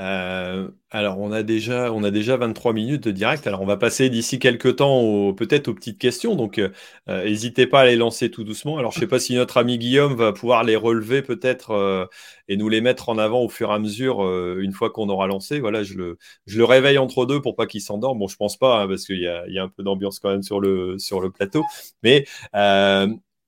Euh, 0.00 0.70
alors, 0.90 1.18
on 1.18 1.32
a 1.32 1.42
déjà, 1.42 1.90
on 1.92 2.04
a 2.04 2.10
déjà 2.10 2.36
23 2.36 2.74
minutes 2.74 3.02
de 3.04 3.10
direct. 3.10 3.46
Alors, 3.46 3.62
on 3.62 3.66
va 3.66 3.78
passer 3.78 4.10
d'ici 4.10 4.38
quelques 4.38 4.76
temps 4.76 5.32
peut-être 5.32 5.68
aux 5.68 5.74
petites 5.74 5.98
questions. 5.98 6.34
Donc, 6.34 6.58
euh, 6.58 6.68
euh, 7.08 7.24
n'hésitez 7.24 7.66
pas 7.66 7.80
à 7.80 7.86
les 7.86 7.96
lancer 7.96 8.30
tout 8.30 8.44
doucement. 8.44 8.76
Alors, 8.76 8.92
je 8.92 8.98
ne 8.98 9.00
sais 9.00 9.06
pas 9.06 9.18
si 9.18 9.34
notre 9.34 9.56
ami 9.56 9.78
Guillaume 9.78 10.14
va 10.14 10.32
pouvoir 10.34 10.62
les 10.64 10.76
relever 10.76 11.22
peut-être 11.22 12.08
et 12.48 12.56
nous 12.58 12.68
les 12.68 12.82
mettre 12.82 13.08
en 13.08 13.16
avant 13.16 13.40
au 13.40 13.48
fur 13.48 13.70
et 13.70 13.74
à 13.74 13.78
mesure 13.78 14.20
une 14.58 14.72
fois 14.72 14.90
qu'on 14.90 15.08
aura 15.08 15.26
lancé. 15.26 15.58
Voilà, 15.60 15.82
je 15.82 15.94
le, 15.94 16.18
je 16.46 16.58
le 16.58 16.64
réveille 16.64 16.98
entre 16.98 17.24
deux 17.24 17.40
pour 17.40 17.56
pas 17.56 17.66
qu'il 17.66 17.80
s'endorme. 17.80 18.18
Bon, 18.18 18.28
je 18.28 18.36
pense 18.36 18.58
pas 18.58 18.82
hein, 18.82 18.88
parce 18.88 19.06
qu'il 19.06 19.20
y 19.20 19.26
a, 19.28 19.46
y 19.48 19.58
a 19.58 19.62
un 19.62 19.68
peu 19.68 19.82
d'ambiance 19.82 20.18
quand 20.20 20.30
même 20.30 20.42
sur 20.42 20.60
le, 20.60 20.98
sur 20.98 21.20
le 21.20 21.30
plateau. 21.30 21.64
Mais 22.02 22.26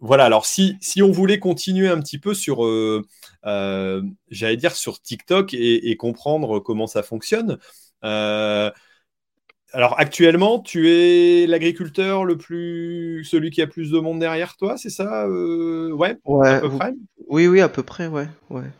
voilà, 0.03 0.25
alors 0.25 0.47
si, 0.47 0.77
si 0.81 1.01
on 1.01 1.13
voulait 1.13 1.39
continuer 1.39 1.89
un 1.89 2.01
petit 2.01 2.19
peu 2.19 2.35
sur, 2.35 2.67
euh, 2.67 3.07
euh, 3.47 4.03
j'allais 4.31 4.57
dire, 4.57 4.75
sur 4.75 5.01
TikTok 5.01 5.55
et, 5.55 5.97
comprendre 5.97 6.59
comment 6.59 6.89
ça 6.89 7.05
fonctionne. 7.05 7.59
Euh, 8.03 8.69
alors 9.73 9.99
actuellement, 10.01 10.59
tu 10.59 10.91
es 10.91 11.47
l'agriculteur 11.47 12.25
le 12.25 12.37
plus, 12.37 13.25
celui 13.25 13.51
qui 13.51 13.63
a 13.63 13.69
plus 13.69 13.93
de 13.93 14.01
monde 14.01 14.19
derrière 14.19 14.57
toi, 14.57 14.77
c'est 14.77 14.91
ça 14.91 15.29
Ouais, 15.29 16.19
ouais, 16.25 16.49
à 16.49 16.61
peu 16.61 16.71
près? 16.71 16.93
Oui, 17.29 17.47
oui, 17.47 17.61
à 17.61 17.69
peu 17.69 17.85
près, 17.85 18.09
ouais, 18.09 18.27
ouais. 18.51 18.71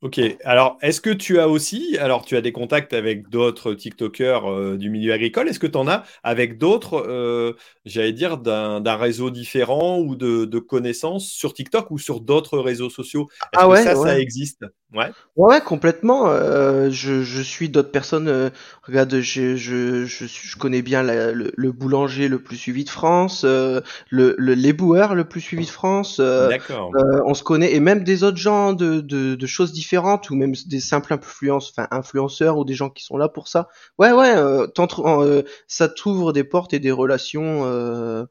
Ok, 0.00 0.20
alors 0.44 0.78
est-ce 0.80 1.00
que 1.00 1.10
tu 1.10 1.40
as 1.40 1.48
aussi, 1.48 1.98
alors 1.98 2.24
tu 2.24 2.36
as 2.36 2.40
des 2.40 2.52
contacts 2.52 2.92
avec 2.92 3.28
d'autres 3.30 3.74
TikTokers 3.74 4.48
euh, 4.48 4.76
du 4.76 4.90
milieu 4.90 5.12
agricole, 5.12 5.48
est-ce 5.48 5.58
que 5.58 5.66
tu 5.66 5.76
en 5.76 5.88
as 5.88 6.04
avec 6.22 6.56
d'autres, 6.56 7.04
euh, 7.08 7.54
j'allais 7.84 8.12
dire, 8.12 8.38
d'un 8.38 8.96
réseau 8.96 9.30
différent 9.30 9.98
ou 9.98 10.14
de, 10.14 10.58
connaissances 10.60 11.28
sur 11.28 11.52
TikTok 11.52 11.90
ou 11.90 11.98
sur 11.98 12.20
d'autres 12.20 12.60
réseaux 12.60 12.90
sociaux? 12.90 13.28
Est-ce 13.52 13.60
ah 13.60 13.68
que 13.68 13.82
ça, 13.82 13.96
ça 13.96 14.20
existe? 14.20 14.64
Ouais. 14.94 15.12
Ouais, 15.36 15.60
complètement. 15.60 16.28
Euh, 16.30 16.88
je, 16.90 17.22
je 17.22 17.42
suis 17.42 17.68
d'autres 17.68 17.90
personnes. 17.90 18.26
euh, 18.28 18.48
regarde, 18.82 19.20
je, 19.20 19.54
je, 19.54 20.06
je, 20.06 20.24
je 20.26 20.56
connais 20.56 20.80
bien 20.80 21.02
la- 21.02 21.30
le, 21.32 21.52
le 21.56 21.72
boulanger 21.72 22.26
le 22.28 22.38
plus 22.42 22.56
suivi 22.56 22.84
de 22.84 22.88
France, 22.90 23.42
euh, 23.44 23.82
le, 24.10 24.34
le 24.38 24.54
l'éboueur 24.54 25.14
le 25.14 25.28
plus 25.28 25.42
suivi 25.42 25.66
de 25.66 25.70
France. 25.70 26.20
euh, 26.20 26.48
D'accord. 26.48 26.90
euh, 26.96 27.20
on 27.26 27.34
se 27.34 27.42
connaît 27.42 27.74
et 27.74 27.80
même 27.80 28.02
des 28.02 28.24
autres 28.24 28.38
gens 28.38 28.72
de, 28.72 29.00
de, 29.00 29.34
de 29.34 29.46
choses 29.46 29.72
différentes 29.72 30.30
ou 30.30 30.36
même 30.36 30.54
des 30.66 30.80
simples 30.80 31.12
influences, 31.12 31.70
enfin 31.70 31.86
influenceurs 31.90 32.56
ou 32.56 32.64
des 32.64 32.74
gens 32.74 32.88
qui 32.88 33.04
sont 33.04 33.18
là 33.18 33.28
pour 33.28 33.46
ça. 33.48 33.68
Ouais, 33.98 34.12
ouais. 34.12 34.34
Euh, 34.36 34.66
euh, 35.00 35.42
ça 35.66 35.88
t'ouvre 35.90 36.32
des 36.32 36.44
portes 36.44 36.72
et 36.72 36.78
des 36.80 36.92
relations. 36.92 37.64
euh, 37.66 38.24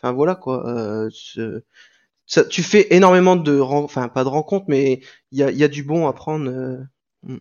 Enfin 0.00 0.12
voilà 0.12 0.34
quoi. 0.34 0.68
Euh, 0.68 1.08
ça, 2.26 2.44
tu 2.44 2.62
fais 2.62 2.94
énormément 2.94 3.36
de, 3.36 3.60
enfin 3.60 4.08
pas 4.08 4.24
de 4.24 4.28
rencontres, 4.28 4.66
mais 4.68 5.00
il 5.30 5.38
y 5.38 5.42
a, 5.42 5.50
il 5.50 5.58
y 5.58 5.64
a 5.64 5.68
du 5.68 5.82
bon 5.82 6.06
à 6.08 6.12
prendre. 6.12 6.50
euh. 6.50 6.78
Mm. 7.22 7.38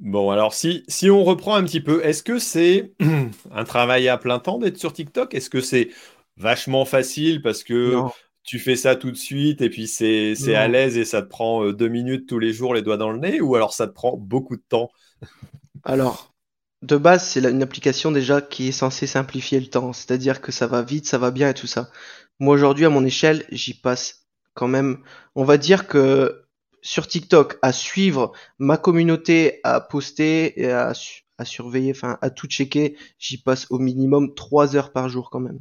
Bon, 0.00 0.30
alors 0.30 0.52
si, 0.52 0.84
si 0.88 1.10
on 1.10 1.24
reprend 1.24 1.54
un 1.56 1.64
petit 1.64 1.80
peu, 1.80 2.04
est-ce 2.04 2.22
que 2.22 2.38
c'est 2.38 2.92
un 3.50 3.64
travail 3.64 4.08
à 4.08 4.18
plein 4.18 4.38
temps 4.38 4.58
d'être 4.58 4.76
sur 4.78 4.92
TikTok? 4.92 5.34
Est-ce 5.34 5.48
que 5.50 5.60
c'est 5.60 5.88
vachement 6.36 6.84
facile 6.84 7.40
parce 7.40 7.64
que 7.64 7.92
Non, 7.92 8.10
tu 8.44 8.58
fais 8.58 8.76
ça 8.76 8.94
tout 8.94 9.10
de 9.10 9.16
suite 9.16 9.62
et 9.62 9.70
puis 9.70 9.88
c'est, 9.88 10.34
à 10.54 10.68
l'aise 10.68 10.98
et 10.98 11.04
ça 11.06 11.22
te 11.22 11.28
prend 11.28 11.64
euh, 11.64 11.72
deux 11.72 11.88
minutes 11.88 12.28
tous 12.28 12.38
les 12.38 12.52
jours 12.52 12.74
les 12.74 12.82
doigts 12.82 12.98
dans 12.98 13.10
le 13.10 13.18
nez 13.18 13.40
ou 13.40 13.56
alors 13.56 13.72
ça 13.72 13.86
te 13.86 13.92
prend 13.92 14.16
beaucoup 14.16 14.56
de 14.56 14.62
temps? 14.68 14.90
Alors, 15.84 16.34
de 16.82 16.96
base, 16.96 17.26
c'est 17.28 17.40
une 17.44 17.62
application 17.62 18.12
déjà 18.12 18.40
qui 18.42 18.68
est 18.68 18.72
censée 18.72 19.06
simplifier 19.06 19.60
le 19.60 19.68
temps, 19.68 19.92
c'est-à-dire 19.92 20.40
que 20.40 20.52
ça 20.52 20.66
va 20.66 20.82
vite, 20.82 21.06
ça 21.06 21.18
va 21.18 21.30
bien 21.30 21.50
et 21.50 21.54
tout 21.54 21.66
ça. 21.66 21.90
Moi 22.38 22.54
aujourd'hui, 22.54 22.84
à 22.84 22.90
mon 22.90 23.04
échelle, 23.04 23.44
j'y 23.50 23.74
passe 23.74 24.26
quand 24.54 24.68
même. 24.68 24.98
On 25.34 25.44
va 25.44 25.56
dire 25.58 25.86
que 25.86 26.42
sur 26.82 27.06
TikTok, 27.06 27.58
à 27.62 27.72
suivre 27.72 28.32
ma 28.58 28.76
communauté, 28.76 29.60
à 29.64 29.80
poster 29.80 30.60
et 30.60 30.70
à, 30.70 30.94
su- 30.94 31.24
à 31.38 31.44
surveiller, 31.44 31.92
enfin 31.92 32.18
à 32.22 32.30
tout 32.30 32.46
checker, 32.46 32.96
j'y 33.18 33.38
passe 33.38 33.66
au 33.70 33.78
minimum 33.78 34.34
trois 34.34 34.76
heures 34.76 34.92
par 34.92 35.08
jour 35.08 35.30
quand 35.30 35.40
même. 35.40 35.60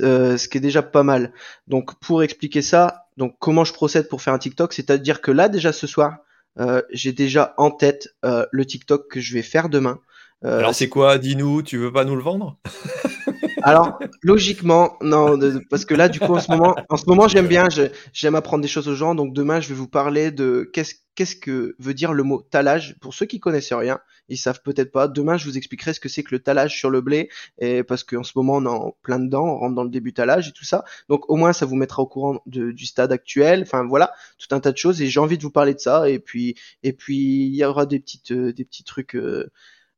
Euh, 0.00 0.36
ce 0.36 0.48
qui 0.48 0.58
est 0.58 0.60
déjà 0.60 0.82
pas 0.82 1.02
mal. 1.02 1.32
Donc 1.66 1.98
pour 2.00 2.22
expliquer 2.22 2.62
ça, 2.62 3.06
donc 3.16 3.36
comment 3.38 3.64
je 3.64 3.72
procède 3.72 4.08
pour 4.08 4.22
faire 4.22 4.32
un 4.34 4.38
TikTok, 4.38 4.72
c'est-à-dire 4.72 5.20
que 5.20 5.30
là 5.30 5.48
déjà 5.48 5.72
ce 5.72 5.86
soir, 5.86 6.18
euh, 6.58 6.82
j'ai 6.92 7.12
déjà 7.12 7.54
en 7.56 7.70
tête 7.70 8.08
euh, 8.24 8.46
le 8.50 8.64
TikTok 8.64 9.08
que 9.10 9.20
je 9.20 9.34
vais 9.34 9.42
faire 9.42 9.68
demain. 9.68 10.00
Euh, 10.44 10.58
Alors 10.58 10.74
c'est 10.74 10.88
quoi? 10.88 11.18
Dis-nous, 11.18 11.62
tu 11.62 11.76
veux 11.78 11.92
pas 11.92 12.04
nous 12.04 12.16
le 12.16 12.22
vendre? 12.22 12.58
alors, 13.62 13.98
logiquement, 14.22 14.96
non, 15.00 15.36
de- 15.36 15.60
parce 15.70 15.84
que 15.84 15.94
là, 15.94 16.08
du 16.08 16.20
coup, 16.20 16.34
en 16.34 16.40
ce 16.40 16.50
moment, 16.50 16.74
en 16.88 16.96
ce 16.96 17.04
moment, 17.06 17.28
j'aime 17.28 17.46
bien, 17.46 17.68
j'aime 18.12 18.34
apprendre 18.34 18.62
des 18.62 18.68
choses 18.68 18.88
aux 18.88 18.94
gens. 18.94 19.14
Donc 19.14 19.32
demain, 19.34 19.60
je 19.60 19.68
vais 19.68 19.74
vous 19.74 19.88
parler 19.88 20.30
de 20.30 20.68
qu'est-ce 20.72 20.94
qu'est-ce 21.14 21.34
que 21.34 21.74
veut 21.80 21.94
dire 21.94 22.12
le 22.12 22.22
mot 22.22 22.42
talage. 22.42 22.96
Pour 23.00 23.12
ceux 23.12 23.26
qui 23.26 23.40
connaissent 23.40 23.72
rien, 23.72 23.98
ils 24.28 24.36
savent 24.36 24.62
peut-être 24.62 24.92
pas. 24.92 25.08
Demain, 25.08 25.36
je 25.36 25.46
vous 25.46 25.56
expliquerai 25.56 25.92
ce 25.92 25.98
que 25.98 26.08
c'est 26.08 26.22
que 26.22 26.32
le 26.32 26.38
talage 26.38 26.78
sur 26.78 26.90
le 26.90 27.00
blé, 27.00 27.28
et 27.58 27.82
parce 27.82 28.04
qu'en 28.04 28.22
ce 28.22 28.32
moment, 28.36 28.56
on 28.58 28.64
est 28.64 28.68
en 28.68 28.96
plein 29.02 29.18
dedans, 29.18 29.44
on 29.44 29.58
rentre 29.58 29.74
dans 29.74 29.82
le 29.84 29.90
début 29.90 30.12
talage 30.12 30.48
et 30.48 30.52
tout 30.52 30.64
ça. 30.64 30.84
Donc 31.08 31.28
au 31.28 31.34
moins, 31.36 31.52
ça 31.52 31.66
vous 31.66 31.74
mettra 31.76 32.02
au 32.02 32.06
courant 32.06 32.40
de- 32.46 32.70
du 32.70 32.86
stade 32.86 33.10
actuel. 33.12 33.62
Enfin 33.62 33.84
voilà, 33.84 34.12
tout 34.38 34.54
un 34.54 34.60
tas 34.60 34.70
de 34.72 34.76
choses. 34.76 35.02
Et 35.02 35.08
j'ai 35.08 35.20
envie 35.20 35.38
de 35.38 35.42
vous 35.42 35.50
parler 35.50 35.74
de 35.74 35.80
ça. 35.80 36.08
Et 36.08 36.20
puis, 36.20 36.54
et 36.84 36.92
puis, 36.92 37.16
il 37.46 37.54
y 37.56 37.64
aura 37.64 37.84
des 37.86 37.98
petites, 38.00 38.30
euh, 38.32 38.52
des 38.52 38.64
petits 38.64 38.84
trucs 38.84 39.16
euh, 39.16 39.50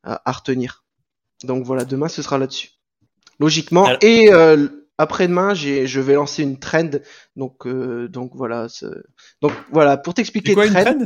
à 0.04 0.32
retenir. 0.32 0.84
Donc 1.44 1.64
voilà, 1.64 1.84
demain, 1.84 2.08
ce 2.08 2.22
sera 2.22 2.38
là-dessus 2.38 2.70
logiquement. 3.40 3.86
Alors- 3.86 3.98
Et 4.02 4.32
euh, 4.32 4.68
après-demain, 4.98 5.54
j'ai, 5.54 5.86
je 5.86 6.00
vais 6.00 6.14
lancer 6.14 6.42
une 6.42 6.58
trend. 6.58 6.90
Donc, 7.34 7.66
euh, 7.66 8.06
donc 8.08 8.32
voilà. 8.34 8.68
Donc 9.42 9.52
voilà, 9.72 9.96
pour 9.96 10.14
t'expliquer 10.14 10.52
une 10.52 10.70
trend. 10.70 10.84
trend? 10.84 10.98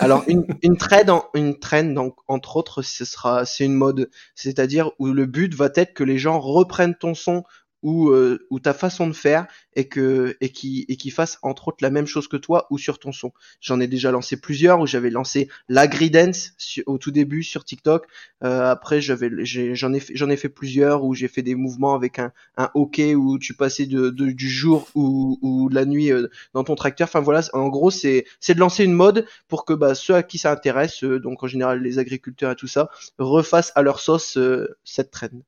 Alors 0.00 0.24
une 0.28 0.46
une 0.62 0.78
trend, 0.78 1.06
en, 1.10 1.24
une 1.34 1.58
trend, 1.58 1.84
donc 1.92 2.16
entre 2.26 2.56
autres, 2.56 2.80
ce 2.80 3.04
sera, 3.04 3.44
c'est 3.44 3.66
une 3.66 3.74
mode, 3.74 4.08
c'est-à-dire 4.34 4.92
où 4.98 5.08
le 5.08 5.26
but 5.26 5.54
va 5.54 5.68
être 5.74 5.92
que 5.92 6.02
les 6.04 6.16
gens 6.16 6.40
reprennent 6.40 6.94
ton 6.94 7.14
son 7.14 7.44
ou 7.84 8.08
euh, 8.10 8.44
ou 8.50 8.58
ta 8.60 8.74
façon 8.74 9.06
de 9.06 9.12
faire 9.14 9.46
et 9.76 9.88
que 9.88 10.36
et 10.40 10.50
qui 10.50 10.84
et 10.88 10.96
qui 10.96 11.10
fassent 11.10 11.38
entre 11.42 11.68
autres 11.68 11.78
la 11.82 11.90
même 11.90 12.06
chose 12.08 12.26
que 12.28 12.36
toi 12.36 12.66
ou 12.70 12.78
sur 12.78 12.98
ton 12.98 13.12
son. 13.12 13.32
J'en 13.60 13.78
ai 13.80 13.86
déjà 13.86 14.10
lancé 14.10 14.36
plusieurs 14.40 14.80
où 14.80 14.86
j'avais 14.88 15.10
lancé 15.10 15.48
l'agri-dance 15.68 16.52
su- 16.58 16.82
au 16.86 16.98
tout 16.98 17.12
début 17.12 17.44
sur 17.44 17.64
TikTok. 17.64 18.06
Euh, 18.42 18.70
après 18.70 19.00
j'avais 19.00 19.30
j'en 19.44 19.92
ai 19.94 20.02
j'en 20.14 20.30
ai 20.30 20.36
fait 20.36 20.48
plusieurs 20.48 21.04
où 21.04 21.14
j'ai 21.14 21.28
fait 21.28 21.42
des 21.42 21.54
mouvements 21.54 21.94
avec 21.94 22.18
un 22.18 22.32
un 22.56 22.70
hockey 22.74 23.14
où 23.14 23.38
tu 23.38 23.54
passais 23.54 23.86
de, 23.86 24.10
de- 24.10 24.32
du 24.32 24.48
jour 24.50 24.88
ou 24.94 25.38
ou 25.42 25.68
de 25.70 25.74
la 25.74 25.84
nuit 25.84 26.10
euh, 26.12 26.28
dans 26.54 26.64
ton 26.64 26.74
tracteur. 26.74 27.08
Enfin 27.08 27.20
voilà, 27.20 27.42
en 27.52 27.68
gros 27.68 27.90
c'est 27.90 28.24
c'est 28.40 28.54
de 28.54 28.60
lancer 28.60 28.84
une 28.84 28.92
mode 28.92 29.26
pour 29.48 29.64
que 29.64 29.72
bah, 29.72 29.94
ceux 29.94 30.14
à 30.14 30.22
qui 30.22 30.38
ça 30.38 30.52
intéresse, 30.52 31.04
euh, 31.04 31.20
donc 31.20 31.42
en 31.42 31.46
général 31.46 31.82
les 31.82 31.98
agriculteurs 31.98 32.52
et 32.52 32.56
tout 32.56 32.66
ça, 32.68 32.90
refassent 33.18 33.72
à 33.74 33.82
leur 33.82 34.00
sauce 34.00 34.36
euh, 34.36 34.76
cette 34.84 35.10
traîne. 35.10 35.42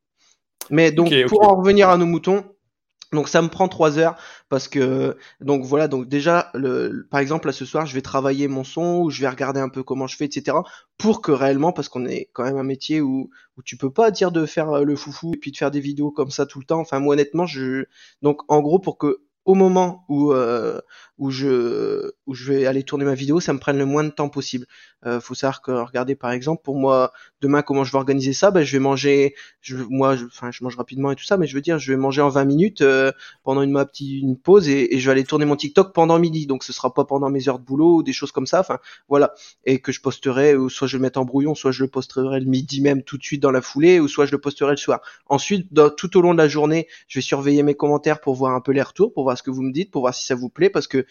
Mais 0.70 0.92
donc 0.92 1.12
pour 1.28 1.46
en 1.46 1.56
revenir 1.56 1.88
à 1.88 1.96
nos 1.96 2.06
moutons, 2.06 2.44
donc 3.12 3.28
ça 3.28 3.40
me 3.40 3.48
prend 3.48 3.68
trois 3.68 3.98
heures 3.98 4.16
parce 4.48 4.68
que 4.68 5.16
donc 5.40 5.64
voilà 5.64 5.86
donc 5.86 6.08
déjà 6.08 6.50
le, 6.54 7.06
par 7.10 7.20
exemple 7.20 7.46
là 7.46 7.52
ce 7.52 7.64
soir 7.64 7.86
je 7.86 7.94
vais 7.94 8.02
travailler 8.02 8.48
mon 8.48 8.64
son 8.64 9.02
ou 9.02 9.10
je 9.10 9.20
vais 9.20 9.28
regarder 9.28 9.60
un 9.60 9.68
peu 9.68 9.84
comment 9.84 10.06
je 10.06 10.16
fais 10.16 10.24
etc 10.24 10.56
pour 10.98 11.22
que 11.22 11.30
réellement 11.30 11.72
parce 11.72 11.88
qu'on 11.88 12.04
est 12.06 12.28
quand 12.32 12.42
même 12.44 12.56
un 12.56 12.64
métier 12.64 13.00
où 13.00 13.30
où 13.56 13.62
tu 13.62 13.76
peux 13.76 13.92
pas 13.92 14.10
dire 14.10 14.32
de 14.32 14.44
faire 14.44 14.70
euh, 14.70 14.82
le 14.84 14.96
foufou 14.96 15.34
et 15.34 15.36
puis 15.36 15.52
de 15.52 15.56
faire 15.56 15.70
des 15.70 15.80
vidéos 15.80 16.10
comme 16.10 16.30
ça 16.30 16.46
tout 16.46 16.58
le 16.58 16.66
temps. 16.66 16.80
Enfin 16.80 16.98
moi 16.98 17.14
honnêtement 17.14 17.46
je 17.46 17.84
donc 18.22 18.42
en 18.48 18.60
gros 18.60 18.80
pour 18.80 18.98
que 18.98 19.20
au 19.44 19.54
moment 19.54 20.04
où 20.08 20.32
euh, 20.32 20.80
où 21.18 21.30
je 21.30 22.10
où 22.26 22.34
je 22.34 22.52
vais 22.52 22.66
aller 22.66 22.82
tourner 22.82 23.04
ma 23.04 23.14
vidéo 23.14 23.38
ça 23.38 23.52
me 23.52 23.60
prenne 23.60 23.78
le 23.78 23.86
moins 23.86 24.04
de 24.04 24.10
temps 24.10 24.28
possible 24.28 24.66
euh, 25.04 25.20
faut 25.20 25.34
savoir 25.34 25.60
que 25.62 25.70
regardez 25.72 26.16
par 26.16 26.30
exemple 26.32 26.62
pour 26.64 26.76
moi 26.76 27.12
demain 27.40 27.62
comment 27.62 27.84
je 27.84 27.92
vais 27.92 27.98
organiser 27.98 28.32
ça? 28.32 28.50
Ben 28.50 28.64
je 28.64 28.72
vais 28.72 28.78
manger 28.78 29.34
je 29.60 29.76
moi 29.76 30.16
je- 30.16 30.24
enfin 30.26 30.50
je 30.50 30.64
mange 30.64 30.76
rapidement 30.76 31.10
et 31.10 31.16
tout 31.16 31.24
ça 31.24 31.36
mais 31.36 31.46
je 31.46 31.54
veux 31.54 31.60
dire 31.60 31.78
je 31.78 31.92
vais 31.92 31.98
manger 31.98 32.22
en 32.22 32.28
20 32.30 32.44
minutes 32.44 32.80
euh, 32.80 33.12
pendant 33.42 33.62
une 33.62 33.70
ma 33.72 33.84
petite 33.86 34.22
une 34.22 34.38
pause 34.38 34.68
et, 34.68 34.98
je 34.98 35.04
vais 35.06 35.12
aller 35.12 35.24
tourner 35.24 35.44
mon 35.44 35.56
TikTok 35.56 35.92
pendant 35.94 36.18
midi. 36.18 36.46
Donc 36.46 36.64
ce 36.64 36.72
sera 36.72 36.92
pas 36.94 37.04
pendant 37.04 37.28
mes 37.30 37.48
heures 37.48 37.58
de 37.58 37.64
boulot 37.64 37.96
ou 37.96 38.02
des 38.02 38.12
choses 38.12 38.32
comme 38.32 38.46
ça. 38.46 38.60
Enfin 38.60 38.78
voilà. 39.08 39.34
Et 39.64 39.80
que 39.80 39.92
je 39.92 40.00
posterai 40.00 40.56
ou 40.56 40.68
soit 40.68 40.88
je 40.88 40.96
le 40.96 41.02
mette 41.02 41.16
en 41.16 41.24
brouillon 41.24 41.54
soit 41.54 41.72
je 41.72 41.82
le 41.84 41.90
posterai 41.90 42.40
le 42.40 42.46
midi 42.46 42.80
même 42.80 43.02
tout 43.02 43.18
de 43.18 43.22
suite 43.22 43.42
dans 43.42 43.50
la 43.50 43.62
foulée 43.62 44.00
ou 44.00 44.08
soit 44.08 44.26
je 44.26 44.32
le 44.32 44.38
posterai 44.40 44.70
le 44.72 44.76
soir. 44.76 45.00
Ensuite 45.26 45.72
dans- 45.72 45.90
tout 45.90 46.16
au 46.16 46.20
long 46.22 46.32
de 46.32 46.38
la 46.38 46.48
journée 46.48 46.88
je 47.08 47.18
vais 47.18 47.22
surveiller 47.22 47.62
mes 47.62 47.74
commentaires 47.74 48.20
pour 48.20 48.34
voir 48.34 48.54
un 48.54 48.60
peu 48.60 48.72
les 48.72 48.82
retours 48.82 49.12
pour 49.12 49.24
voir 49.24 49.36
ce 49.38 49.42
que 49.42 49.50
vous 49.50 49.62
me 49.62 49.72
dites 49.72 49.90
pour 49.90 50.02
voir 50.02 50.14
si 50.14 50.24
ça 50.24 50.34
vous 50.34 50.48
plaît 50.48 50.70
parce 50.70 50.86
que 50.86 51.06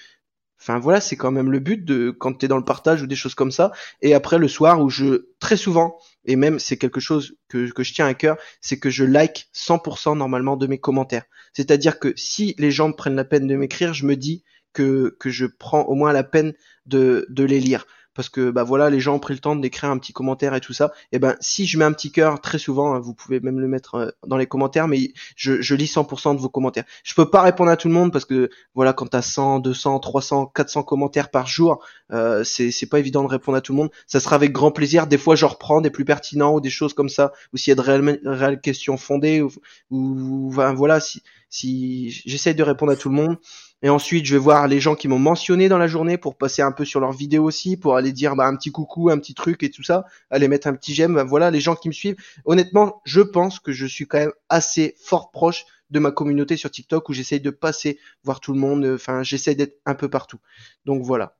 Enfin 0.59 0.79
voilà, 0.79 1.01
c'est 1.01 1.15
quand 1.15 1.31
même 1.31 1.51
le 1.51 1.59
but 1.59 1.83
de 1.83 2.11
quand 2.11 2.33
t'es 2.33 2.47
dans 2.47 2.57
le 2.57 2.63
partage 2.63 3.01
ou 3.01 3.07
des 3.07 3.15
choses 3.15 3.35
comme 3.35 3.51
ça. 3.51 3.71
Et 4.01 4.13
après 4.13 4.37
le 4.37 4.47
soir 4.47 4.81
où 4.81 4.89
je 4.89 5.27
très 5.39 5.57
souvent 5.57 5.97
et 6.25 6.35
même 6.35 6.59
c'est 6.59 6.77
quelque 6.77 6.99
chose 6.99 7.35
que, 7.49 7.69
que 7.71 7.83
je 7.83 7.93
tiens 7.93 8.07
à 8.07 8.13
cœur, 8.13 8.37
c'est 8.61 8.79
que 8.79 8.89
je 8.89 9.03
like 9.03 9.47
100% 9.53 10.17
normalement 10.17 10.57
de 10.57 10.67
mes 10.67 10.79
commentaires. 10.79 11.25
C'est-à-dire 11.53 11.99
que 11.99 12.13
si 12.15 12.55
les 12.57 12.71
gens 12.71 12.91
prennent 12.91 13.15
la 13.15 13.25
peine 13.25 13.47
de 13.47 13.55
m'écrire, 13.55 13.93
je 13.93 14.05
me 14.05 14.15
dis 14.15 14.43
que 14.73 15.15
que 15.19 15.29
je 15.29 15.45
prends 15.45 15.83
au 15.83 15.95
moins 15.95 16.13
la 16.13 16.23
peine 16.23 16.53
de 16.85 17.25
de 17.29 17.43
les 17.43 17.59
lire 17.59 17.85
parce 18.15 18.29
que 18.29 18.49
bah 18.49 18.63
voilà, 18.63 18.89
les 18.89 18.99
gens 18.99 19.15
ont 19.15 19.19
pris 19.19 19.33
le 19.33 19.39
temps 19.39 19.55
d'écrire 19.55 19.91
un 19.91 19.97
petit 19.97 20.13
commentaire 20.13 20.55
et 20.55 20.61
tout 20.61 20.73
ça. 20.73 20.91
Et 21.11 21.19
ben 21.19 21.35
si 21.41 21.67
je 21.67 21.77
mets 21.77 21.85
un 21.85 21.91
petit 21.91 22.11
cœur 22.11 22.41
très 22.41 22.57
souvent, 22.57 22.95
hein, 22.95 22.99
vous 22.99 23.13
pouvez 23.13 23.39
même 23.41 23.59
le 23.59 23.67
mettre 23.67 23.95
euh, 23.95 24.09
dans 24.25 24.37
les 24.37 24.47
commentaires, 24.47 24.87
mais 24.87 25.11
je, 25.35 25.61
je 25.61 25.75
lis 25.75 25.85
100% 25.85 26.35
de 26.35 26.39
vos 26.39 26.49
commentaires. 26.49 26.85
Je 27.03 27.13
peux 27.13 27.29
pas 27.29 27.41
répondre 27.41 27.69
à 27.69 27.77
tout 27.77 27.89
le 27.89 27.93
monde 27.93 28.11
parce 28.11 28.25
que 28.25 28.49
voilà, 28.73 28.93
quand 28.93 29.07
t'as 29.07 29.21
100, 29.21 29.59
200, 29.59 29.99
300, 29.99 30.47
400 30.47 30.83
commentaires 30.83 31.29
par 31.29 31.45
jour, 31.45 31.83
euh, 32.11 32.43
c'est 32.43 32.71
c'est 32.71 32.87
pas 32.87 32.99
évident 32.99 33.23
de 33.23 33.27
répondre 33.27 33.57
à 33.57 33.61
tout 33.61 33.73
le 33.73 33.77
monde. 33.77 33.91
Ça 34.07 34.19
sera 34.19 34.37
avec 34.37 34.51
grand 34.53 34.71
plaisir. 34.71 35.07
Des 35.07 35.17
fois, 35.17 35.35
je 35.35 35.45
reprends 35.45 35.81
des 35.81 35.89
plus 35.89 36.05
pertinents 36.05 36.53
ou 36.55 36.61
des 36.61 36.69
choses 36.69 36.93
comme 36.93 37.09
ça, 37.09 37.33
ou 37.53 37.57
s'il 37.57 37.71
y 37.71 37.73
a 37.73 37.75
de 37.75 37.81
réelles, 37.81 38.19
réelles 38.23 38.61
questions 38.61 38.97
fondées, 38.97 39.41
ou, 39.41 39.51
ou 39.91 40.49
enfin, 40.49 40.73
voilà, 40.73 40.99
si 40.99 41.21
si 41.49 42.09
j'essaye 42.25 42.55
de 42.55 42.63
répondre 42.63 42.91
à 42.91 42.95
tout 42.95 43.09
le 43.09 43.15
monde. 43.15 43.37
Et 43.85 43.89
ensuite, 43.89 44.25
je 44.25 44.33
vais 44.33 44.41
voir 44.41 44.67
les 44.67 44.79
gens 44.79 44.95
qui 44.95 45.07
m'ont 45.07 45.19
mentionné 45.19 45.69
dans 45.69 45.77
la 45.77 45.85
journée 45.85 46.17
pour 46.17 46.39
passer 46.39 46.63
un 46.63 46.71
peu 46.71 46.85
sur 46.85 46.99
leurs 46.99 47.11
vidéos 47.11 47.43
aussi, 47.43 47.77
pour 47.77 47.95
aller 47.95 48.11
dire 48.11 48.35
bah, 48.35 48.47
un 48.47 48.55
petit 48.55 48.71
coucou, 48.71 49.11
un 49.11 49.19
petit 49.19 49.35
truc 49.35 49.61
et 49.61 49.69
tout 49.69 49.83
ça, 49.83 50.05
aller 50.31 50.47
mettre 50.47 50.65
un 50.65 50.73
petit 50.73 50.95
j'aime. 50.95 51.13
Bah, 51.13 51.23
voilà, 51.23 51.51
les 51.51 51.61
gens 51.61 51.75
qui 51.75 51.87
me 51.87 51.93
suivent. 51.93 52.15
Honnêtement, 52.45 52.99
je 53.05 53.21
pense 53.21 53.59
que 53.59 53.71
je 53.71 53.85
suis 53.85 54.07
quand 54.07 54.17
même 54.17 54.33
assez 54.49 54.95
fort 54.97 55.29
proche 55.29 55.65
de 55.91 55.99
ma 55.99 56.09
communauté 56.09 56.57
sur 56.57 56.71
TikTok 56.71 57.09
où 57.09 57.13
j'essaye 57.13 57.41
de 57.41 57.51
passer 57.51 57.99
voir 58.23 58.39
tout 58.39 58.53
le 58.53 58.59
monde. 58.59 58.85
Enfin, 58.95 59.21
j'essaye 59.21 59.55
d'être 59.55 59.79
un 59.85 59.93
peu 59.93 60.09
partout. 60.09 60.39
Donc 60.85 61.03
voilà. 61.03 61.37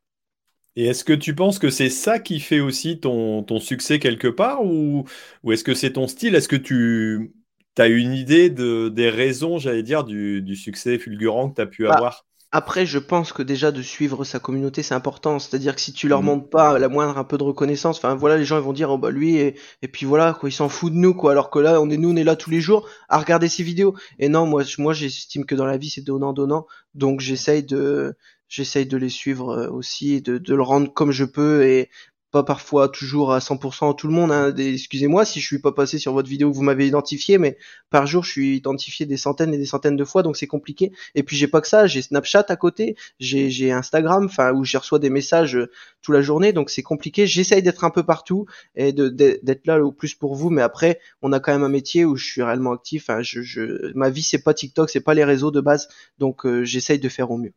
Et 0.76 0.86
est-ce 0.86 1.04
que 1.04 1.14
tu 1.14 1.34
penses 1.34 1.58
que 1.58 1.70
c'est 1.70 1.90
ça 1.90 2.20
qui 2.20 2.40
fait 2.40 2.60
aussi 2.60 3.00
ton, 3.00 3.44
ton 3.44 3.60
succès 3.60 3.98
quelque 4.00 4.28
part 4.28 4.64
ou, 4.66 5.06
ou 5.44 5.52
est-ce 5.52 5.64
que 5.64 5.74
c'est 5.74 5.94
ton 5.94 6.08
style? 6.08 6.36
Est-ce 6.36 6.50
que 6.50 6.56
tu 6.58 7.34
as 7.78 7.88
une 7.88 8.14
idée 8.14 8.50
de, 8.50 8.90
des 8.90 9.10
raisons, 9.10 9.58
j'allais 9.58 9.84
dire, 9.84 10.04
du, 10.04 10.42
du 10.42 10.56
succès 10.56 11.00
fulgurant 11.00 11.50
que 11.50 11.56
tu 11.56 11.62
as 11.62 11.66
pu 11.66 11.88
Bah, 11.88 11.96
avoir? 11.96 12.26
Après, 12.56 12.86
je 12.86 13.00
pense 13.00 13.34
que 13.34 13.44
déjà 13.44 13.74
de 13.74 13.82
suivre 13.82 14.24
sa 14.24 14.40
communauté, 14.40 14.82
c'est 14.82 14.94
important. 14.94 15.40
C'est-à-dire 15.40 15.76
que 15.76 15.82
si 15.82 15.92
tu 15.92 16.08
leur 16.08 16.24
mmh. 16.24 16.26
montres 16.26 16.50
pas 16.50 16.80
la 16.80 16.88
moindre 16.88 17.18
un 17.18 17.26
peu 17.26 17.38
de 17.38 17.44
reconnaissance, 17.44 17.98
enfin 17.98 18.16
voilà, 18.16 18.38
les 18.38 18.46
gens 18.46 18.56
ils 18.56 18.64
vont 18.64 18.72
dire 18.72 18.90
oh 18.92 18.98
bah 18.98 19.12
lui 19.12 19.36
et, 19.36 19.60
et 19.82 19.90
puis 19.90 20.06
voilà 20.06 20.34
quoi, 20.34 20.48
ils 20.48 20.54
s'en 20.54 20.70
foutent 20.70 20.94
de 20.94 20.98
nous 20.98 21.14
quoi. 21.14 21.34
Alors 21.34 21.50
que 21.50 21.60
là, 21.60 21.82
on 21.82 21.90
est 21.90 21.98
nous, 21.98 22.14
on 22.14 22.16
est 22.16 22.24
là 22.24 22.38
tous 22.38 22.52
les 22.52 22.62
jours 22.62 22.88
à 23.10 23.20
regarder 23.20 23.50
ces 23.50 23.62
vidéos. 23.62 23.94
Et 24.20 24.30
non, 24.30 24.46
moi, 24.46 24.64
moi 24.78 24.94
j'estime 24.94 25.44
que 25.44 25.54
dans 25.54 25.66
la 25.66 25.76
vie 25.76 25.90
c'est 25.90 26.06
donnant 26.06 26.32
donnant, 26.32 26.66
donc 26.94 27.20
j'essaye 27.20 27.62
de 27.62 28.16
j'essaye 28.48 28.86
de 28.86 28.96
les 28.96 29.10
suivre 29.10 29.50
euh, 29.50 29.70
aussi 29.70 30.14
et 30.14 30.22
de, 30.22 30.38
de 30.38 30.56
le 30.56 30.64
rendre 30.64 30.94
comme 30.94 31.12
je 31.12 31.26
peux 31.26 31.66
et 31.66 31.90
pas 32.36 32.44
parfois 32.44 32.90
toujours 32.90 33.32
à 33.32 33.40
100% 33.40 33.96
tout 33.96 34.08
le 34.10 34.14
monde. 34.14 34.30
Hein. 34.30 34.54
Excusez-moi 34.58 35.24
si 35.24 35.40
je 35.40 35.48
suis 35.48 35.60
pas 35.60 35.72
passé 35.72 36.00
sur 36.00 36.12
votre 36.12 36.28
vidéo 36.28 36.52
vous 36.52 36.64
m'avez 36.64 36.86
identifié, 36.86 37.38
mais 37.38 37.58
par 37.90 38.08
jour 38.08 38.26
je 38.26 38.32
suis 38.32 38.58
identifié 38.58 39.06
des 39.06 39.16
centaines 39.16 39.54
et 39.54 39.58
des 39.58 39.66
centaines 39.66 39.96
de 39.96 40.04
fois, 40.04 40.22
donc 40.22 40.36
c'est 40.36 40.46
compliqué. 40.46 40.92
Et 41.16 41.24
puis 41.24 41.38
j'ai 41.38 41.48
pas 41.48 41.62
que 41.62 41.68
ça, 41.70 41.88
j'ai 41.88 42.02
Snapchat 42.02 42.44
à 42.50 42.58
côté, 42.58 42.98
j'ai 43.22 43.72
Instagram, 43.72 44.26
enfin 44.26 44.52
où 44.52 44.66
j'y 44.66 44.76
reçois 44.76 45.00
des 45.00 45.10
messages 45.10 45.56
euh, 45.56 45.72
toute 46.02 46.14
la 46.14 46.22
journée, 46.22 46.52
donc 46.52 46.70
c'est 46.72 46.84
compliqué. 46.84 47.26
J'essaye 47.26 47.64
d'être 47.64 47.86
un 47.86 47.90
peu 47.90 48.04
partout 48.04 48.48
et 48.76 48.92
d'être 48.92 49.66
là 49.66 49.82
au 49.82 49.94
plus 49.94 50.14
pour 50.14 50.36
vous, 50.36 50.50
mais 50.50 50.62
après 50.62 51.00
on 51.22 51.32
a 51.32 51.40
quand 51.40 51.54
même 51.54 51.64
un 51.64 51.70
métier 51.70 52.04
où 52.04 52.18
je 52.18 52.26
suis 52.26 52.44
réellement 52.44 52.74
actif. 52.74 53.10
Je, 53.22 53.44
je, 53.44 53.94
ma 53.96 54.10
vie 54.10 54.24
c'est 54.24 54.44
pas 54.44 54.54
TikTok, 54.54 54.90
c'est 54.90 55.00
pas 55.00 55.14
les 55.14 55.24
réseaux 55.24 55.52
de 55.52 55.62
base, 55.62 55.88
donc 56.18 56.46
euh, 56.46 56.66
j'essaye 56.66 57.00
de 57.00 57.08
faire 57.08 57.32
au 57.32 57.38
mieux. 57.38 57.54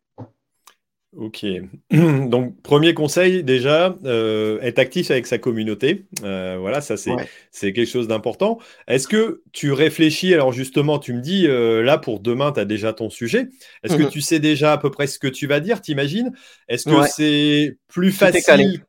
Ok. 1.17 1.43
Donc, 1.91 2.61
premier 2.61 2.93
conseil, 2.93 3.43
déjà, 3.43 3.95
euh, 4.05 4.59
être 4.61 4.77
actif 4.77 5.09
avec 5.09 5.25
sa 5.25 5.39
communauté. 5.39 6.05
Euh, 6.23 6.57
voilà, 6.59 6.81
ça, 6.81 6.95
c'est 6.97 7.73
quelque 7.73 7.89
chose 7.89 8.07
d'important. 8.07 8.59
Est-ce 8.87 9.07
que 9.07 9.41
tu 9.51 9.71
réfléchis, 9.71 10.33
alors 10.33 10.51
justement, 10.51 10.99
tu 10.99 11.13
me 11.13 11.21
dis, 11.21 11.47
euh, 11.47 11.81
là, 11.81 11.97
pour 11.97 12.19
demain, 12.19 12.51
tu 12.51 12.59
as 12.59 12.65
déjà 12.65 12.93
ton 12.93 13.09
sujet. 13.09 13.47
Est-ce 13.83 13.95
que 13.95 14.03
mmh 14.03 14.09
tu 14.09 14.21
sais 14.21 14.39
déjà 14.39 14.73
à 14.73 14.77
peu 14.77 14.91
près 14.91 15.07
ce 15.07 15.19
que 15.19 15.27
tu 15.27 15.47
vas 15.47 15.59
dire, 15.59 15.81
t'imagines? 15.81 16.31
Est-ce 16.67 16.85
que 16.85 17.07
c'est 17.07 17.77
plus 17.87 18.11
facile? 18.11 18.83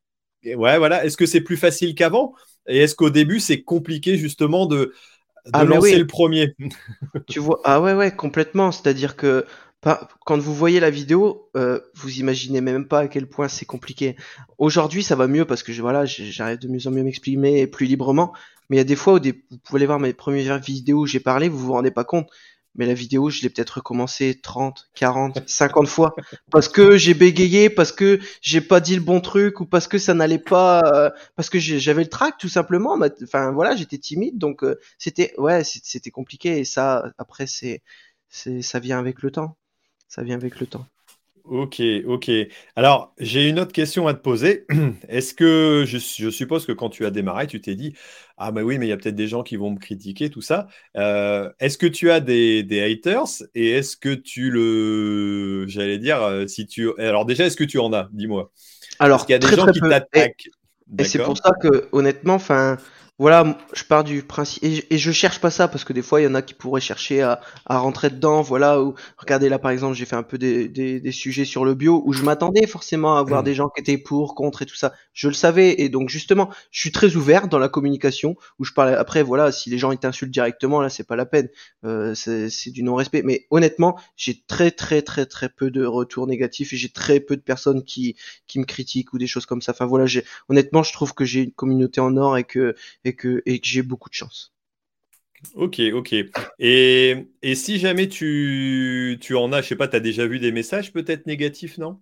Ouais, 0.44 0.78
voilà. 0.78 1.04
Est-ce 1.04 1.16
que 1.16 1.26
c'est 1.26 1.40
plus 1.40 1.56
facile 1.56 1.94
qu'avant? 1.94 2.34
Et 2.68 2.78
est-ce 2.78 2.94
qu'au 2.94 3.10
début, 3.10 3.40
c'est 3.40 3.62
compliqué, 3.62 4.16
justement, 4.16 4.66
de, 4.66 4.76
de 4.76 4.92
ah, 5.52 5.64
lancer 5.64 5.98
le 5.98 6.06
premier? 6.06 6.54
Tu 7.28 7.38
vois, 7.38 7.60
ah 7.64 7.80
ouais, 7.80 7.94
ouais, 7.94 8.14
complètement. 8.14 8.72
C'est-à-dire 8.72 9.16
que 9.16 9.46
quand 9.82 10.38
vous 10.38 10.54
voyez 10.54 10.78
la 10.78 10.90
vidéo, 10.90 11.50
euh, 11.56 11.80
vous 11.94 12.18
imaginez 12.18 12.60
même 12.60 12.86
pas 12.86 13.00
à 13.00 13.08
quel 13.08 13.26
point 13.26 13.48
c'est 13.48 13.64
compliqué. 13.64 14.16
Aujourd'hui, 14.58 15.02
ça 15.02 15.16
va 15.16 15.26
mieux 15.26 15.46
parce 15.46 15.62
que 15.62 15.72
voilà, 15.72 16.04
j'arrive 16.04 16.58
de 16.58 16.68
mieux 16.68 16.86
en 16.86 16.90
mieux 16.90 17.02
m'exprimer 17.02 17.66
plus 17.66 17.86
librement. 17.86 18.32
Mais 18.68 18.76
il 18.76 18.78
y 18.78 18.82
a 18.82 18.84
des 18.84 18.96
fois 18.96 19.14
où 19.14 19.18
vous 19.18 19.58
pouvez 19.58 19.78
aller 19.78 19.86
voir 19.86 19.98
mes 19.98 20.12
premières 20.12 20.58
vidéos 20.58 21.00
où 21.00 21.06
j'ai 21.06 21.20
parlé, 21.20 21.48
vous 21.48 21.58
vous 21.58 21.72
rendez 21.72 21.90
pas 21.90 22.04
compte. 22.04 22.28
Mais 22.76 22.86
la 22.86 22.94
vidéo, 22.94 23.30
je 23.30 23.42
l'ai 23.42 23.50
peut-être 23.50 23.78
recommencé 23.78 24.38
30, 24.40 24.90
40, 24.94 25.42
50 25.44 25.88
fois 25.88 26.14
parce 26.52 26.68
que 26.68 26.96
j'ai 26.96 27.14
bégayé, 27.14 27.68
parce 27.68 27.90
que 27.90 28.20
j'ai 28.42 28.60
pas 28.60 28.80
dit 28.80 28.94
le 28.94 29.02
bon 29.02 29.20
truc 29.20 29.60
ou 29.60 29.66
parce 29.66 29.88
que 29.88 29.98
ça 29.98 30.14
n'allait 30.14 30.38
pas, 30.38 30.80
euh, 30.94 31.10
parce 31.34 31.50
que 31.50 31.58
j'avais 31.58 32.04
le 32.04 32.08
trac 32.08 32.38
tout 32.38 32.48
simplement. 32.48 32.96
Enfin 33.24 33.50
voilà, 33.50 33.74
j'étais 33.74 33.98
timide, 33.98 34.38
donc 34.38 34.62
euh, 34.62 34.78
c'était 34.98 35.34
ouais, 35.36 35.64
c'était 35.64 36.10
compliqué 36.10 36.58
et 36.60 36.64
ça 36.64 37.12
après 37.18 37.46
c'est 37.48 37.82
ça 38.28 38.78
vient 38.78 39.00
avec 39.00 39.22
le 39.22 39.32
temps 39.32 39.56
ça 40.10 40.24
vient 40.24 40.34
avec 40.34 40.60
le 40.60 40.66
temps. 40.66 40.84
Ok, 41.44 41.80
ok. 42.06 42.30
Alors, 42.76 43.14
j'ai 43.18 43.48
une 43.48 43.58
autre 43.58 43.72
question 43.72 44.06
à 44.06 44.14
te 44.14 44.20
poser. 44.20 44.66
Est-ce 45.08 45.34
que, 45.34 45.84
je, 45.86 45.98
suppose 46.30 46.66
que 46.66 46.72
quand 46.72 46.90
tu 46.90 47.06
as 47.06 47.10
démarré, 47.10 47.46
tu 47.46 47.60
t'es 47.60 47.76
dit, 47.76 47.94
ah 48.36 48.52
ben 48.52 48.62
oui, 48.62 48.78
mais 48.78 48.86
il 48.86 48.88
y 48.88 48.92
a 48.92 48.96
peut-être 48.96 49.14
des 49.14 49.28
gens 49.28 49.42
qui 49.42 49.56
vont 49.56 49.70
me 49.70 49.78
critiquer, 49.78 50.30
tout 50.30 50.42
ça. 50.42 50.66
Euh, 50.96 51.50
est-ce 51.60 51.78
que 51.78 51.86
tu 51.86 52.10
as 52.10 52.20
des, 52.20 52.64
haters 52.82 53.46
et 53.54 53.70
est-ce 53.70 53.96
que 53.96 54.12
tu 54.14 54.50
le, 54.50 55.66
j'allais 55.68 55.98
dire, 55.98 56.22
euh, 56.22 56.46
si 56.46 56.66
tu, 56.66 56.90
alors 56.98 57.24
déjà, 57.24 57.46
est-ce 57.46 57.56
que 57.56 57.64
tu 57.64 57.78
en 57.78 57.92
as? 57.92 58.08
Dis-moi. 58.12 58.50
Alors, 58.98 59.24
il 59.28 59.32
y 59.32 59.34
a 59.34 59.38
des 59.38 59.48
gens 59.48 59.66
qui 59.66 59.80
t'attaquent. 59.80 60.50
Et, 60.98 61.02
et 61.02 61.04
c'est 61.04 61.22
pour 61.22 61.38
ça 61.38 61.52
que, 61.60 61.88
honnêtement, 61.92 62.34
enfin, 62.34 62.78
voilà, 63.20 63.58
je 63.74 63.84
pars 63.84 64.02
du 64.02 64.22
principe 64.22 64.64
et, 64.64 64.94
et, 64.94 64.96
je 64.96 65.12
cherche 65.12 65.42
pas 65.42 65.50
ça 65.50 65.68
parce 65.68 65.84
que 65.84 65.92
des 65.92 66.00
fois 66.00 66.22
il 66.22 66.24
y 66.24 66.26
en 66.26 66.34
a 66.34 66.40
qui 66.40 66.54
pourraient 66.54 66.80
chercher 66.80 67.20
à, 67.20 67.42
à 67.66 67.76
rentrer 67.76 68.08
dedans. 68.08 68.40
Voilà, 68.40 68.82
ou 68.82 68.94
regardez 69.18 69.50
là 69.50 69.58
par 69.58 69.72
exemple, 69.72 69.94
j'ai 69.94 70.06
fait 70.06 70.16
un 70.16 70.22
peu 70.22 70.38
des, 70.38 70.68
des, 70.68 71.00
des, 71.00 71.12
sujets 71.12 71.44
sur 71.44 71.66
le 71.66 71.74
bio 71.74 72.02
où 72.06 72.14
je 72.14 72.22
m'attendais 72.22 72.66
forcément 72.66 73.18
à 73.18 73.20
avoir 73.20 73.42
mmh. 73.42 73.44
des 73.44 73.54
gens 73.54 73.68
qui 73.68 73.82
étaient 73.82 73.98
pour, 73.98 74.34
contre 74.34 74.62
et 74.62 74.66
tout 74.66 74.74
ça. 74.74 74.94
Je 75.12 75.28
le 75.28 75.34
savais 75.34 75.82
et 75.82 75.90
donc 75.90 76.08
justement, 76.08 76.48
je 76.70 76.80
suis 76.80 76.92
très 76.92 77.14
ouvert 77.14 77.48
dans 77.48 77.58
la 77.58 77.68
communication 77.68 78.36
où 78.58 78.64
je 78.64 78.72
parle. 78.72 78.94
Après, 78.94 79.22
voilà, 79.22 79.52
si 79.52 79.68
les 79.68 79.76
gens 79.76 79.92
ils 79.92 79.98
t'insultent 79.98 80.30
directement, 80.30 80.80
là 80.80 80.88
c'est 80.88 81.06
pas 81.06 81.16
la 81.16 81.26
peine, 81.26 81.50
euh, 81.84 82.14
c'est 82.14 82.70
du 82.70 82.82
non-respect. 82.82 83.20
Mais 83.22 83.46
honnêtement, 83.50 83.98
j'ai 84.16 84.42
très 84.46 84.70
très 84.70 85.02
très 85.02 85.26
très 85.26 85.50
peu 85.50 85.70
de 85.70 85.84
retours 85.84 86.26
négatifs 86.26 86.72
et 86.72 86.78
j'ai 86.78 86.88
très 86.88 87.20
peu 87.20 87.36
de 87.36 87.42
personnes 87.42 87.84
qui 87.84 88.16
qui 88.46 88.58
me 88.60 88.64
critiquent 88.64 89.12
ou 89.12 89.18
des 89.18 89.26
choses 89.26 89.44
comme 89.44 89.60
ça. 89.60 89.72
Enfin 89.72 89.84
voilà, 89.84 90.06
j'ai 90.06 90.24
honnêtement, 90.48 90.82
je 90.82 90.94
trouve 90.94 91.12
que 91.12 91.26
j'ai 91.26 91.42
une 91.42 91.52
communauté 91.52 92.00
en 92.00 92.16
or 92.16 92.38
et 92.38 92.44
que 92.44 92.74
et 93.04 93.09
que, 93.14 93.42
et 93.46 93.60
que 93.60 93.66
j'ai 93.66 93.82
beaucoup 93.82 94.08
de 94.10 94.14
chance. 94.14 94.52
Ok, 95.54 95.80
ok. 95.94 96.14
Et, 96.58 97.28
et 97.42 97.54
si 97.54 97.78
jamais 97.78 98.08
tu, 98.08 99.18
tu 99.20 99.34
en 99.36 99.52
as, 99.52 99.62
je 99.62 99.68
sais 99.68 99.76
pas, 99.76 99.88
tu 99.88 99.96
as 99.96 100.00
déjà 100.00 100.26
vu 100.26 100.38
des 100.38 100.52
messages 100.52 100.92
peut-être 100.92 101.26
négatifs, 101.26 101.78
non? 101.78 102.00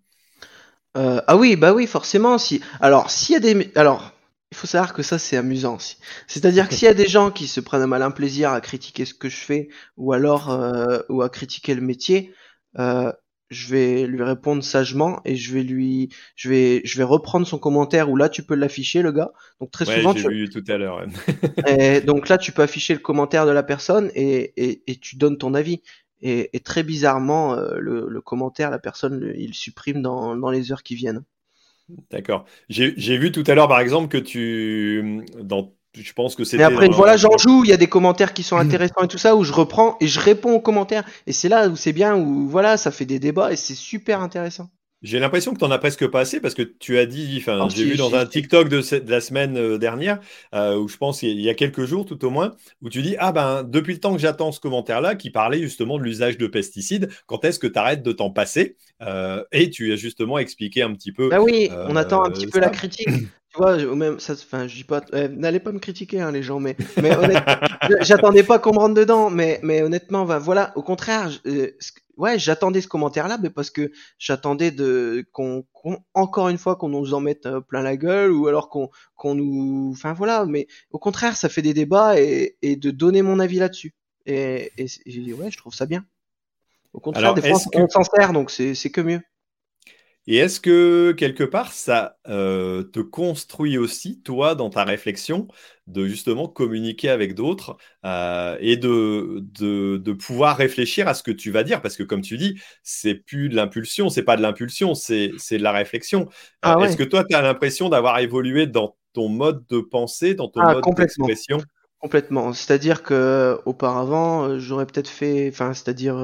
Euh, 0.96 1.20
Ah 1.26 1.36
oui, 1.36 1.56
bah 1.56 1.72
oui, 1.72 1.86
forcément. 1.86 2.38
Si. 2.38 2.60
Alors, 2.80 3.10
s'il 3.10 3.34
y 3.34 3.36
a 3.36 3.40
des. 3.40 3.70
Alors, 3.76 4.12
il 4.50 4.56
faut 4.56 4.66
savoir 4.66 4.94
que 4.94 5.02
ça, 5.02 5.18
c'est 5.18 5.36
amusant 5.36 5.76
aussi. 5.76 5.98
C'est-à-dire 6.26 6.68
que 6.68 6.74
s'il 6.74 6.86
y 6.86 6.90
a 6.90 6.94
des 6.94 7.08
gens 7.08 7.30
qui 7.30 7.46
se 7.46 7.60
prennent 7.60 7.82
un 7.82 7.86
malin 7.86 8.10
plaisir 8.10 8.50
à 8.52 8.60
critiquer 8.60 9.04
ce 9.04 9.14
que 9.14 9.28
je 9.28 9.36
fais, 9.36 9.68
ou 9.96 10.12
alors 10.12 10.50
euh, 10.50 11.00
ou 11.08 11.22
à 11.22 11.28
critiquer 11.30 11.74
le 11.74 11.82
métier, 11.82 12.32
euh, 12.78 13.12
je 13.50 13.68
vais 13.68 14.06
lui 14.06 14.22
répondre 14.22 14.62
sagement 14.62 15.20
et 15.24 15.36
je 15.36 15.54
vais 15.54 15.62
lui, 15.62 16.10
je 16.36 16.48
vais, 16.48 16.82
je 16.84 16.98
vais 16.98 17.04
reprendre 17.04 17.46
son 17.46 17.58
commentaire 17.58 18.10
où 18.10 18.16
là 18.16 18.28
tu 18.28 18.42
peux 18.42 18.54
l'afficher 18.54 19.02
le 19.02 19.12
gars. 19.12 19.32
Donc 19.60 19.70
très 19.70 19.84
souvent 19.84 20.14
tu. 20.14 20.28
vu 20.28 20.48
tout 20.50 20.64
à 20.68 20.76
l'heure. 20.76 21.06
donc 22.06 22.28
là 22.28 22.38
tu 22.38 22.52
peux 22.52 22.62
afficher 22.62 22.94
le 22.94 23.00
commentaire 23.00 23.46
de 23.46 23.50
la 23.50 23.62
personne 23.62 24.10
et, 24.14 24.52
et, 24.56 24.82
et 24.86 24.96
tu 24.96 25.16
donnes 25.16 25.38
ton 25.38 25.54
avis. 25.54 25.82
Et, 26.20 26.50
et 26.52 26.60
très 26.60 26.82
bizarrement 26.82 27.54
euh, 27.54 27.78
le, 27.78 28.08
le, 28.08 28.20
commentaire 28.20 28.72
la 28.72 28.80
personne 28.80 29.32
il 29.36 29.54
supprime 29.54 30.02
dans, 30.02 30.34
dans 30.34 30.50
les 30.50 30.72
heures 30.72 30.82
qui 30.82 30.96
viennent. 30.96 31.22
D'accord. 32.10 32.44
J'ai 32.68 33.16
vu 33.16 33.30
tout 33.32 33.44
à 33.46 33.54
l'heure 33.54 33.68
par 33.68 33.80
exemple 33.80 34.08
que 34.08 34.18
tu 34.18 35.24
dans 35.40 35.72
je 36.02 36.12
pense 36.12 36.34
que 36.34 36.44
c'est. 36.44 36.56
Mais 36.56 36.64
après, 36.64 36.88
voilà, 36.88 37.16
j'en 37.16 37.36
joue. 37.38 37.64
Il 37.64 37.70
y 37.70 37.72
a 37.72 37.76
des 37.76 37.86
commentaires 37.88 38.32
qui 38.32 38.42
sont 38.42 38.56
intéressants 38.56 39.02
et 39.02 39.08
tout 39.08 39.18
ça 39.18 39.36
où 39.36 39.44
je 39.44 39.52
reprends 39.52 39.96
et 40.00 40.06
je 40.06 40.20
réponds 40.20 40.52
aux 40.52 40.60
commentaires. 40.60 41.04
Et 41.26 41.32
c'est 41.32 41.48
là 41.48 41.68
où 41.68 41.76
c'est 41.76 41.92
bien, 41.92 42.16
où 42.16 42.48
voilà, 42.48 42.76
ça 42.76 42.90
fait 42.90 43.06
des 43.06 43.18
débats 43.18 43.52
et 43.52 43.56
c'est 43.56 43.74
super 43.74 44.20
intéressant. 44.20 44.68
J'ai 45.02 45.20
l'impression 45.20 45.52
que 45.52 45.58
tu 45.58 45.64
n'en 45.64 45.70
as 45.70 45.78
presque 45.78 46.08
pas 46.08 46.20
assez 46.20 46.40
parce 46.40 46.54
que 46.54 46.62
tu 46.62 46.98
as 46.98 47.06
dit, 47.06 47.36
enfin, 47.40 47.60
oh, 47.62 47.68
j'ai 47.72 47.84
vu 47.84 47.96
dans 47.96 48.14
un 48.16 48.26
TikTok 48.26 48.68
de, 48.68 48.82
la 49.08 49.20
semaine 49.20 49.56
euh, 49.56 49.78
dernière, 49.78 50.18
euh, 50.54 50.76
où 50.76 50.88
je 50.88 50.96
pense 50.96 51.22
il 51.22 51.40
y 51.40 51.48
a 51.48 51.54
quelques 51.54 51.84
jours 51.84 52.04
tout 52.04 52.24
au 52.24 52.30
moins, 52.30 52.56
où 52.82 52.88
tu 52.88 53.00
dis 53.00 53.14
Ah 53.20 53.30
ben, 53.30 53.62
depuis 53.62 53.94
le 53.94 54.00
temps 54.00 54.12
que 54.12 54.20
j'attends 54.20 54.50
ce 54.50 54.58
commentaire-là, 54.58 55.14
qui 55.14 55.30
parlait 55.30 55.60
justement 55.60 55.98
de 55.98 56.02
l'usage 56.02 56.36
de 56.36 56.48
pesticides, 56.48 57.10
quand 57.26 57.44
est-ce 57.44 57.60
que 57.60 57.68
tu 57.68 57.78
arrêtes 57.78 58.02
de 58.02 58.10
t'en 58.10 58.30
passer? 58.30 58.76
Euh, 59.02 59.44
Et 59.52 59.70
tu 59.70 59.92
as 59.92 59.96
justement 59.96 60.38
expliqué 60.38 60.82
un 60.82 60.92
petit 60.94 61.12
peu. 61.12 61.28
Bah 61.28 61.40
oui, 61.40 61.70
on 61.72 61.94
attend 61.94 62.24
un 62.24 62.30
petit 62.30 62.48
peu 62.48 62.58
la 62.58 62.70
critique. 62.70 63.08
Tu 63.50 63.56
vois, 63.56 63.78
même, 63.94 64.20
ça, 64.20 64.34
enfin, 64.34 64.66
je 64.66 64.74
dis 64.74 64.84
pas, 64.84 65.00
n'allez 65.30 65.58
pas 65.58 65.72
me 65.72 65.78
critiquer, 65.78 66.20
hein, 66.20 66.32
les 66.32 66.42
gens, 66.42 66.60
mais, 66.60 66.76
mais 67.00 67.12
j'attendais 68.02 68.42
pas 68.42 68.58
qu'on 68.58 68.74
me 68.74 68.78
rentre 68.78 68.94
dedans, 68.94 69.30
mais, 69.30 69.58
mais 69.62 69.80
honnêtement, 69.82 70.26
ben, 70.26 70.38
voilà, 70.38 70.72
au 70.76 70.82
contraire, 70.82 71.30
ouais, 72.18 72.38
j'attendais 72.38 72.82
ce 72.82 72.88
commentaire-là, 72.88 73.38
mais 73.42 73.48
parce 73.48 73.70
que 73.70 73.90
j'attendais 74.18 74.70
de 74.70 75.26
qu'on 75.32 75.64
encore 76.12 76.48
une 76.48 76.58
fois 76.58 76.76
qu'on 76.76 76.90
nous 76.90 77.14
en 77.14 77.20
mette 77.20 77.46
euh, 77.46 77.60
plein 77.60 77.80
la 77.80 77.96
gueule 77.96 78.32
ou 78.32 78.46
alors 78.48 78.68
qu'on 78.68 78.90
qu'on 79.14 79.34
nous, 79.34 79.90
enfin 79.92 80.12
voilà. 80.12 80.44
Mais 80.44 80.66
au 80.90 80.98
contraire, 80.98 81.36
ça 81.36 81.48
fait 81.48 81.62
des 81.62 81.74
débats 81.74 82.20
et, 82.20 82.58
et 82.60 82.76
de 82.76 82.90
donner 82.90 83.22
mon 83.22 83.40
avis 83.40 83.58
là-dessus. 83.58 83.94
Et, 84.26 84.72
et, 84.76 85.32
ouais, 85.32 85.50
je 85.50 85.56
trouve 85.56 85.74
ça 85.74 85.86
bien. 85.86 86.04
Au 86.92 87.00
contraire, 87.00 87.32
des 87.34 87.40
fois, 87.40 87.58
on 87.74 87.88
s'en 87.88 88.02
sert, 88.02 88.32
donc 88.32 88.50
c'est 88.50 88.90
que 88.90 89.00
mieux. 89.00 89.22
Et 90.30 90.36
est-ce 90.36 90.60
que 90.60 91.12
quelque 91.12 91.42
part, 91.42 91.72
ça 91.72 92.18
euh, 92.28 92.82
te 92.82 93.00
construit 93.00 93.78
aussi, 93.78 94.20
toi, 94.20 94.54
dans 94.54 94.68
ta 94.68 94.84
réflexion, 94.84 95.48
de 95.86 96.06
justement 96.06 96.48
communiquer 96.48 97.08
avec 97.08 97.34
d'autres 97.34 97.78
euh, 98.04 98.54
et 98.60 98.76
de, 98.76 99.42
de, 99.58 100.12
pouvoir 100.12 100.58
réfléchir 100.58 101.08
à 101.08 101.14
ce 101.14 101.22
que 101.22 101.30
tu 101.30 101.50
vas 101.50 101.62
dire? 101.62 101.80
Parce 101.80 101.96
que 101.96 102.02
comme 102.02 102.20
tu 102.20 102.36
dis, 102.36 102.60
c'est 102.82 103.14
plus 103.14 103.48
de 103.48 103.56
l'impulsion, 103.56 104.10
c'est 104.10 104.22
pas 104.22 104.36
de 104.36 104.42
l'impulsion, 104.42 104.94
c'est 104.94 105.30
de 105.30 105.62
la 105.62 105.72
réflexion. 105.72 106.28
Ah 106.60 106.76
euh, 106.76 106.82
est-ce 106.82 106.98
que 106.98 107.04
toi, 107.04 107.24
tu 107.24 107.34
as 107.34 107.40
l'impression 107.40 107.88
d'avoir 107.88 108.18
évolué 108.18 108.66
dans 108.66 108.96
ton 109.14 109.30
mode 109.30 109.64
de 109.70 109.80
pensée, 109.80 110.34
dans 110.34 110.48
ton 110.48 110.60
ah, 110.60 110.74
mode 110.74 110.84
d'expression? 110.94 111.62
Complètement. 112.00 112.52
C'est-à-dire 112.52 113.02
que 113.02 113.58
auparavant, 113.64 114.58
j'aurais 114.58 114.84
peut-être 114.84 115.08
fait, 115.08 115.48
enfin, 115.50 115.72
c'est-à-dire 115.72 116.18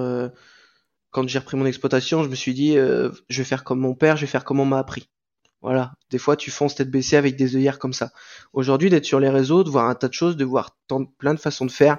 quand 1.14 1.29
j'ai 1.29 1.38
repris 1.38 1.57
mon 1.57 1.64
exploitation, 1.64 2.24
je 2.24 2.29
me 2.29 2.35
suis 2.35 2.55
dit, 2.55 2.77
euh, 2.77 3.09
je 3.29 3.40
vais 3.40 3.44
faire 3.46 3.62
comme 3.62 3.79
mon 3.79 3.94
père, 3.94 4.16
je 4.16 4.22
vais 4.22 4.27
faire 4.27 4.42
comme 4.42 4.59
on 4.59 4.64
m'a 4.64 4.81
appris. 4.81 5.09
Voilà. 5.62 5.92
Des 6.11 6.18
fois, 6.18 6.37
tu 6.37 6.50
fonces 6.50 6.74
tête 6.74 6.90
baissée 6.90 7.16
avec 7.16 7.37
des 7.37 7.55
œillères 7.55 7.79
comme 7.79 7.92
ça. 7.92 8.11
Aujourd'hui, 8.53 8.90
d'être 8.90 9.05
sur 9.05 9.20
les 9.20 9.29
réseaux, 9.29 9.62
de 9.62 9.70
voir 9.70 9.88
un 9.88 9.94
tas 9.94 10.09
de 10.09 10.12
choses, 10.12 10.37
de 10.37 10.44
voir 10.44 10.77
plein 11.18 11.33
de 11.33 11.38
façons 11.38 11.66
de 11.66 11.70
faire, 11.70 11.99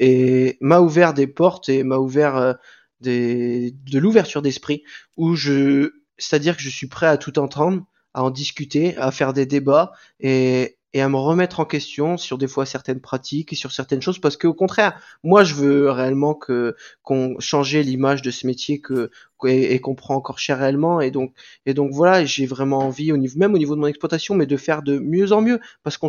et 0.00 0.58
m'a 0.60 0.80
ouvert 0.80 1.14
des 1.14 1.28
portes 1.28 1.68
et 1.68 1.84
m'a 1.84 1.98
ouvert, 1.98 2.36
euh, 2.36 2.54
de 3.02 3.98
l'ouverture 3.98 4.42
d'esprit, 4.42 4.82
où 5.16 5.36
je, 5.36 5.92
c'est-à-dire 6.18 6.56
que 6.56 6.62
je 6.62 6.68
suis 6.68 6.88
prêt 6.88 7.06
à 7.06 7.18
tout 7.18 7.38
entendre, 7.38 7.86
à 8.14 8.24
en 8.24 8.30
discuter, 8.30 8.96
à 8.96 9.12
faire 9.12 9.32
des 9.32 9.46
débats 9.46 9.92
et, 10.18 10.75
et 10.96 11.02
à 11.02 11.10
me 11.10 11.18
remettre 11.18 11.60
en 11.60 11.66
question 11.66 12.16
sur 12.16 12.38
des 12.38 12.46
fois 12.46 12.64
certaines 12.64 13.00
pratiques 13.00 13.52
et 13.52 13.56
sur 13.56 13.70
certaines 13.70 14.00
choses 14.00 14.18
parce 14.18 14.38
qu'au 14.38 14.54
contraire, 14.54 14.98
moi 15.22 15.44
je 15.44 15.52
veux 15.52 15.90
réellement 15.90 16.32
que 16.32 16.74
qu'on 17.02 17.38
change 17.38 17.76
l'image 17.76 18.22
de 18.22 18.30
ce 18.30 18.46
métier 18.46 18.80
que 18.80 19.10
et, 19.44 19.78
qu'on 19.78 19.94
prend 19.94 20.14
encore 20.14 20.38
cher 20.38 20.58
réellement 20.58 21.02
et 21.02 21.10
donc 21.10 21.34
voilà, 21.92 22.24
j'ai 22.24 22.46
vraiment 22.46 22.78
envie 22.78 23.12
au 23.12 23.18
niveau 23.18 23.38
même 23.38 23.52
au 23.52 23.58
niveau 23.58 23.74
de 23.74 23.80
mon 23.80 23.88
exploitation 23.88 24.34
mais 24.34 24.46
de 24.46 24.56
faire 24.56 24.80
de 24.82 24.98
mieux 24.98 25.32
en 25.32 25.42
mieux 25.42 25.60
parce 25.82 25.98
qu'on 25.98 26.08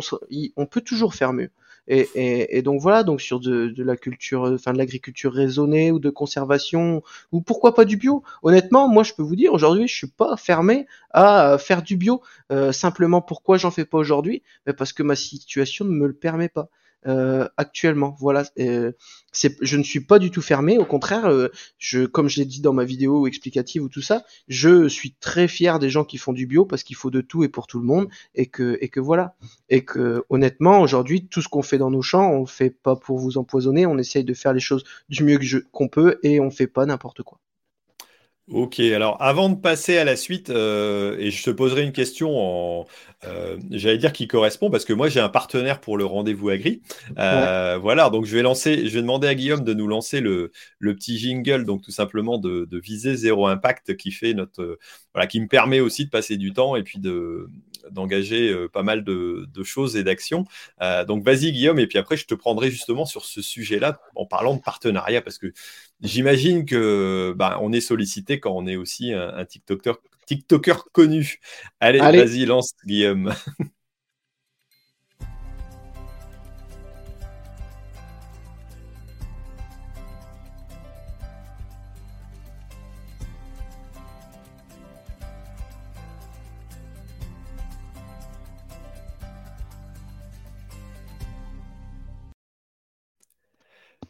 on 0.56 0.64
peut 0.64 0.80
toujours 0.80 1.14
faire 1.14 1.34
mieux. 1.34 1.50
Et, 1.90 2.60
donc 2.62 2.80
voilà, 2.80 3.02
donc 3.02 3.20
sur 3.20 3.40
de, 3.40 3.72
la 3.78 3.96
culture, 3.96 4.42
enfin 4.42 4.72
de 4.74 4.78
l'agriculture 4.78 5.32
raisonnée 5.32 5.90
ou 5.90 5.98
de 5.98 6.10
conservation 6.10 7.02
ou 7.32 7.40
pourquoi 7.40 7.74
pas 7.74 7.86
du 7.86 7.96
bio. 7.96 8.22
Honnêtement, 8.42 8.88
moi 8.88 9.02
je 9.02 9.14
peux 9.14 9.22
vous 9.22 9.36
dire 9.36 9.54
aujourd'hui, 9.54 9.88
je 9.88 9.94
suis 9.94 10.06
pas 10.06 10.36
fermé 10.36 10.86
à 11.12 11.56
faire 11.58 11.82
du 11.82 11.96
bio. 11.96 12.20
Euh, 12.52 12.72
simplement, 12.72 13.22
pourquoi 13.22 13.56
j'en 13.56 13.70
fais 13.70 13.86
pas 13.86 13.98
aujourd'hui? 13.98 14.42
Ben, 14.66 14.74
Parce 14.74 14.92
que 14.92 15.02
ma 15.02 15.16
situation 15.16 15.86
ne 15.86 15.90
me 15.90 16.06
le 16.06 16.12
permet 16.12 16.48
pas. 16.48 16.68
Euh, 17.06 17.48
actuellement. 17.56 18.16
Voilà, 18.18 18.44
euh, 18.58 18.90
je 19.32 19.76
ne 19.76 19.82
suis 19.84 20.00
pas 20.00 20.18
du 20.18 20.32
tout 20.32 20.42
fermé. 20.42 20.78
Au 20.78 20.84
contraire, 20.84 21.26
euh, 21.26 21.48
je, 21.78 22.06
comme 22.06 22.28
je 22.28 22.38
l'ai 22.38 22.44
dit 22.44 22.60
dans 22.60 22.72
ma 22.72 22.84
vidéo 22.84 23.28
explicative 23.28 23.84
ou 23.84 23.88
tout 23.88 24.02
ça, 24.02 24.24
je 24.48 24.88
suis 24.88 25.14
très 25.14 25.46
fier 25.46 25.78
des 25.78 25.90
gens 25.90 26.04
qui 26.04 26.18
font 26.18 26.32
du 26.32 26.46
bio 26.46 26.64
parce 26.64 26.82
qu'il 26.82 26.96
faut 26.96 27.10
de 27.10 27.20
tout 27.20 27.44
et 27.44 27.48
pour 27.48 27.68
tout 27.68 27.78
le 27.78 27.86
monde 27.86 28.08
et 28.34 28.46
que 28.46 28.78
voilà 28.98 29.36
et 29.68 29.84
que 29.84 30.24
honnêtement 30.28 30.80
aujourd'hui 30.80 31.26
tout 31.28 31.40
ce 31.40 31.48
qu'on 31.48 31.62
fait 31.62 31.78
dans 31.78 31.90
nos 31.90 32.02
champs, 32.02 32.30
on 32.32 32.40
le 32.40 32.46
fait 32.46 32.70
pas 32.70 32.96
pour 32.96 33.18
vous 33.18 33.38
empoisonner. 33.38 33.86
On 33.86 33.96
essaye 33.96 34.24
de 34.24 34.34
faire 34.34 34.52
les 34.52 34.60
choses 34.60 34.82
du 35.08 35.22
mieux 35.22 35.38
qu'on 35.70 35.88
peut 35.88 36.18
et 36.24 36.40
on 36.40 36.50
fait 36.50 36.66
pas 36.66 36.84
n'importe 36.84 37.22
quoi. 37.22 37.38
Ok, 38.50 38.80
alors 38.80 39.20
avant 39.20 39.50
de 39.50 39.56
passer 39.56 39.98
à 39.98 40.04
la 40.04 40.16
suite, 40.16 40.48
euh, 40.48 41.18
et 41.18 41.30
je 41.30 41.42
te 41.42 41.50
poserai 41.50 41.82
une 41.82 41.92
question 41.92 42.30
en, 42.34 42.86
euh, 43.24 43.58
j'allais 43.70 43.98
dire 43.98 44.10
qui 44.10 44.26
correspond, 44.26 44.70
parce 44.70 44.86
que 44.86 44.94
moi 44.94 45.10
j'ai 45.10 45.20
un 45.20 45.28
partenaire 45.28 45.80
pour 45.82 45.98
le 45.98 46.06
rendez-vous 46.06 46.48
agri. 46.48 46.80
Euh, 47.18 47.76
Voilà, 47.76 48.08
donc 48.08 48.24
je 48.24 48.34
vais 48.34 48.40
lancer, 48.40 48.86
je 48.88 48.94
vais 48.94 49.02
demander 49.02 49.28
à 49.28 49.34
Guillaume 49.34 49.64
de 49.64 49.74
nous 49.74 49.86
lancer 49.86 50.22
le, 50.22 50.50
le 50.78 50.94
petit 50.94 51.18
jingle, 51.18 51.66
donc 51.66 51.82
tout 51.82 51.90
simplement 51.90 52.38
de, 52.38 52.64
de, 52.64 52.78
viser 52.78 53.16
zéro 53.16 53.46
impact, 53.46 53.98
qui 53.98 54.12
fait 54.12 54.32
notre, 54.32 54.78
voilà, 55.12 55.26
qui 55.26 55.40
me 55.42 55.46
permet 55.46 55.80
aussi 55.80 56.06
de 56.06 56.10
passer 56.10 56.38
du 56.38 56.54
temps 56.54 56.74
et 56.74 56.82
puis 56.82 57.00
de, 57.00 57.50
d'engager 57.90 58.50
euh, 58.50 58.68
pas 58.68 58.82
mal 58.82 59.04
de, 59.04 59.48
de 59.52 59.64
choses 59.64 59.96
et 59.96 60.04
d'actions. 60.04 60.44
Euh, 60.82 61.04
donc 61.04 61.24
vas-y 61.24 61.52
Guillaume, 61.52 61.78
et 61.78 61.86
puis 61.86 61.98
après 61.98 62.16
je 62.16 62.26
te 62.26 62.34
prendrai 62.34 62.70
justement 62.70 63.06
sur 63.06 63.24
ce 63.24 63.42
sujet-là 63.42 64.00
en 64.14 64.26
parlant 64.26 64.54
de 64.54 64.60
partenariat, 64.60 65.22
parce 65.22 65.38
que 65.38 65.52
J'imagine 66.00 66.64
que 66.64 67.34
bah, 67.36 67.58
on 67.60 67.72
est 67.72 67.80
sollicité 67.80 68.38
quand 68.38 68.52
on 68.52 68.68
est 68.68 68.76
aussi 68.76 69.12
un, 69.12 69.44
TikToker, 69.44 69.94
TikToker 70.26 70.84
connu. 70.92 71.40
Allez, 71.80 71.98
vas-y, 71.98 72.44
lance 72.46 72.72
Guillaume. 72.86 73.34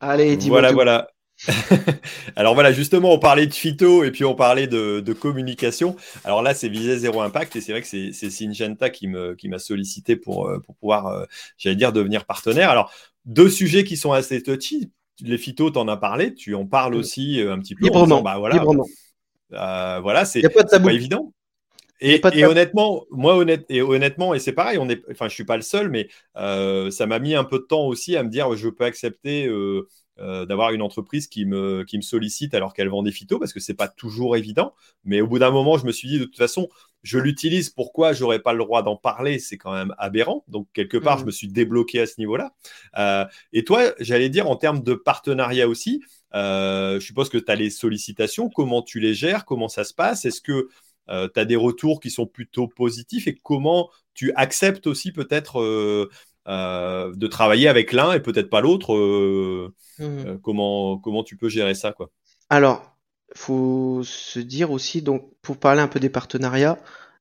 Allez, 0.01 0.36
dis-moi. 0.36 0.61
Voilà, 0.61 0.72
voilà. 0.72 1.09
Alors 2.36 2.55
voilà, 2.55 2.72
justement, 2.72 3.12
on 3.12 3.18
parlait 3.18 3.46
de 3.46 3.55
phyto 3.55 4.03
et 4.03 4.11
puis 4.11 4.24
on 4.24 4.34
parlait 4.34 4.66
de, 4.66 5.12
communication. 5.12 5.96
Alors 6.24 6.42
là, 6.42 6.55
c'est 6.55 6.68
visé 6.68 6.99
zéro 6.99 7.20
impact 7.20 7.57
et 7.57 7.61
c'est 7.61 7.72
vrai 7.72 7.82
que 7.82 7.88
c'est 7.88 8.30
Syngenta 8.30 8.90
qui 8.90 9.07
m'a 9.09 9.34
qui 9.34 9.51
sollicité 9.59 10.16
pour, 10.16 10.49
euh, 10.49 10.59
pour 10.61 10.74
pouvoir, 10.76 11.07
euh, 11.07 11.24
j'allais 11.57 11.76
dire, 11.76 11.92
devenir 11.92 12.24
partenaire. 12.24 12.70
Alors, 12.70 12.92
deux 13.24 13.49
sujets 13.49 13.84
qui 13.84 13.96
sont 13.96 14.12
assez 14.12 14.42
touchy. 14.42 14.90
Les 15.20 15.38
phytos, 15.38 15.70
tu 15.70 15.78
en 15.78 15.88
as 15.88 15.96
parlé, 15.96 16.34
tu 16.34 16.55
en 16.55 16.66
parles 16.66 16.94
aussi 16.94 17.40
euh, 17.40 17.53
un 17.53 17.59
petit 17.59 17.74
peu. 17.74 17.84
Librement. 17.84 18.22
bah, 18.22 18.38
voilà, 18.38 20.01
voilà, 20.01 20.24
c'est 20.24 20.42
pas, 20.42 20.92
évident. 20.92 21.32
Et, 22.01 22.20
honnêtement, 22.44 23.05
moi 23.11 23.36
honnête, 23.36 23.66
et 23.68 23.82
honnêtement, 23.82 24.34
et 24.34 24.38
c'est 24.38 24.53
pareil, 24.53 24.78
on 24.78 24.88
est, 24.88 25.03
enfin, 25.11 25.28
je 25.28 25.34
suis 25.34 25.44
pas 25.44 25.57
le 25.57 25.62
seul, 25.62 25.90
mais 25.90 26.09
ça 26.34 27.07
m'a 27.07 27.18
mis 27.18 27.34
un 27.34 27.44
peu 27.44 27.59
de 27.59 27.64
temps 27.64 27.86
aussi 27.86 28.16
à 28.16 28.22
me 28.22 28.28
dire, 28.28 28.55
je 28.57 28.68
peux 28.68 28.84
accepter 28.84 29.49
euh, 30.20 30.46
d'avoir 30.46 30.72
une 30.72 30.82
entreprise 30.82 31.28
qui 31.28 31.44
me, 31.44 31.84
qui 31.84 31.96
me 31.96 32.03
sollicite 32.03 32.53
alors 32.53 32.74
qu'elle 32.74 32.88
vend 32.88 33.05
des 33.05 33.12
phytos, 33.12 33.38
parce 33.38 33.53
que 33.53 33.61
c'est 33.61 33.74
pas 33.74 33.86
toujours 33.86 34.36
évident. 34.36 34.74
Mais 35.05 35.20
au 35.20 35.28
bout 35.28 35.38
d'un 35.38 35.53
moment, 35.53 35.78
je 35.78 35.86
me 35.86 35.92
suis 35.92 36.09
dit, 36.09 36.18
de 36.18 36.24
toute 36.24 36.36
façon, 36.36 36.68
je 37.05 37.18
l'utilise, 37.18 37.70
pourquoi 37.70 38.12
j'aurais 38.12 38.40
pas 38.40 38.53
le 38.53 38.59
droit 38.59 38.82
d'en 38.82 38.96
parler? 38.96 39.38
C'est 39.38 39.57
quand 39.57 39.72
même 39.72 39.94
aberrant. 39.96 40.44
Donc, 40.49 40.66
quelque 40.72 40.96
part, 40.96 41.18
je 41.18 41.22
mmh. 41.22 41.26
me 41.26 41.30
suis 41.30 41.46
débloqué 41.46 42.01
à 42.01 42.07
ce 42.07 42.14
niveau-là. 42.18 42.53
Euh, 42.96 43.24
et 43.53 43.62
toi, 43.62 43.92
j'allais 44.01 44.28
dire, 44.28 44.51
en 44.51 44.57
termes 44.57 44.82
de 44.82 44.94
partenariat 44.94 45.68
aussi, 45.68 46.03
euh, 46.34 46.99
je 46.99 47.07
suppose 47.07 47.28
que 47.28 47.38
tu 47.38 47.53
as 47.53 47.55
les 47.55 47.70
sollicitations. 47.70 48.49
Comment 48.51 48.82
tu 48.82 48.99
les 48.99 49.14
gères? 49.14 49.44
Comment 49.44 49.68
ça 49.68 49.84
se 49.84 49.94
passe? 49.94 50.24
Est-ce 50.24 50.40
que 50.40 50.68
tu 51.09 51.41
as 51.41 51.45
des 51.45 51.57
retours 51.57 52.01
qui 52.01 52.11
sont 52.11 52.27
plutôt 52.27 52.69
positifs 52.69 53.27
et 53.27 53.35
comment 53.43 53.91
tu 54.15 54.33
acceptes 54.35 54.87
aussi 54.87 55.13
peut-être 55.13 55.61
de 56.47 57.27
travailler 57.27 57.69
avec 57.69 57.93
l'un 57.93 58.13
et 58.13 58.21
peut-être 58.21 58.51
pas 58.51 58.61
l'autre 58.61 59.73
Mmh. 59.99 60.27
Euh, 60.27 60.39
comment, 60.43 60.99
comment 60.99 61.25
tu 61.25 61.37
peux 61.37 61.49
gérer 61.49 61.75
ça 61.75 61.93
quoi? 61.93 62.11
Alors, 62.51 62.97
faut 63.35 64.03
se 64.05 64.39
dire 64.39 64.71
aussi, 64.71 65.03
donc 65.03 65.31
pour 65.43 65.59
parler 65.59 65.81
un 65.81 65.89
peu 65.89 66.01
des 66.01 66.09
partenariats, 66.09 66.79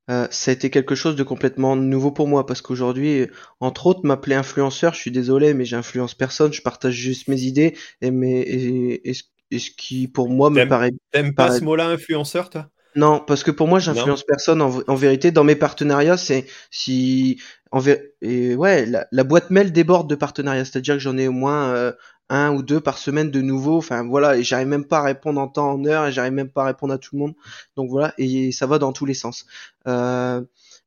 euh, 0.10 0.28
ça 0.32 0.52
a 0.52 0.54
été 0.54 0.70
quelque 0.70 0.96
chose 0.96 1.16
de 1.16 1.24
complètement 1.24 1.76
nouveau 1.76 2.12
pour 2.12 2.28
moi 2.28 2.46
parce 2.46 2.62
qu'aujourd'hui, 2.62 3.28
entre 3.60 3.88
autres, 3.88 4.06
m'appeler 4.06 4.36
influenceur, 4.36 4.94
je 4.94 5.00
suis 5.00 5.12
désolé, 5.12 5.54
mais 5.54 5.66
j'influence 5.66 6.14
personne, 6.14 6.54
je 6.54 6.62
partage 6.62 6.94
juste 6.94 7.28
mes 7.28 7.42
idées 7.42 7.76
et, 8.02 8.12
mes, 8.12 8.40
et, 8.40 9.14
ce 9.14 9.72
qui 9.72 10.08
pour 10.08 10.30
moi 10.30 10.50
me 10.50 10.66
paraît. 10.66 10.92
T'aimes 11.12 11.34
pas 11.34 11.52
ce 11.52 11.64
mot-là, 11.64 11.88
influenceur, 11.88 12.50
toi? 12.50 12.70
Non, 12.96 13.20
parce 13.20 13.44
que 13.44 13.52
pour 13.52 13.68
moi, 13.68 13.80
j'influence 13.80 14.24
personne. 14.24 14.62
En, 14.62 14.96
vérité, 14.96 15.32
dans 15.32 15.44
mes 15.44 15.56
partenariats, 15.56 16.18
c'est 16.18 16.46
si 16.72 17.40
en 17.72 17.82
et 18.22 18.56
ouais, 18.56 18.86
la, 18.86 19.08
la, 19.12 19.24
boîte 19.24 19.50
mail 19.50 19.72
déborde 19.72 20.10
de 20.10 20.16
partenariats, 20.16 20.66
c'est-à-dire 20.66 20.96
que 20.96 21.00
j'en 21.00 21.18
ai 21.18 21.28
au 21.28 21.34
moins 21.34 21.70
euh, 21.74 21.92
un 22.30 22.54
ou 22.54 22.64
deux 22.64 22.80
par 22.80 22.98
semaine 22.98 23.32
de 23.32 23.42
nouveau. 23.42 23.78
Enfin 23.78 24.04
voilà, 24.04 24.38
et 24.38 24.44
j'arrive 24.44 24.68
même 24.68 24.86
pas 24.86 25.00
à 25.00 25.04
répondre 25.04 25.40
en 25.40 25.48
temps, 25.48 25.72
en 25.72 25.86
heure, 25.86 26.08
et 26.08 26.12
j'arrive 26.12 26.34
même 26.34 26.50
pas 26.50 26.64
à 26.64 26.68
répondre 26.68 26.94
à 26.94 26.98
tout 26.98 27.16
le 27.16 27.20
monde. 27.20 27.36
Donc 27.76 27.90
voilà, 27.90 28.14
et 28.18 28.52
ça 28.52 28.68
va 28.68 28.80
dans 28.80 28.94
tous 28.94 29.06
les 29.06 29.14
sens. 29.14 29.46
Euh, 29.88 30.42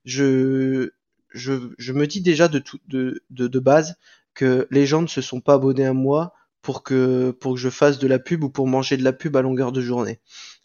je, 0.04 0.90
je, 1.30 1.54
je 1.78 1.92
me 1.92 2.06
dis 2.06 2.20
déjà 2.22 2.48
de, 2.48 2.58
tout, 2.58 2.78
de, 2.88 3.22
de, 3.30 3.46
de 3.46 3.58
base 3.58 3.96
que 4.34 4.66
les 4.70 4.86
gens 4.86 5.02
ne 5.02 5.06
se 5.06 5.20
sont 5.20 5.40
pas 5.40 5.54
abonnés 5.54 5.86
à 5.86 5.92
moi 5.92 6.34
pour 6.62 6.82
que 6.82 7.30
pour 7.30 7.54
que 7.54 7.58
je 7.60 7.70
fasse 7.70 7.98
de 7.98 8.06
la 8.06 8.18
pub 8.18 8.44
ou 8.44 8.50
pour 8.50 8.66
manger 8.66 8.96
de 8.96 9.04
la 9.04 9.12
pub 9.12 9.36
à 9.36 9.42
longueur 9.42 9.72
de 9.72 9.80
journée. 9.80 10.20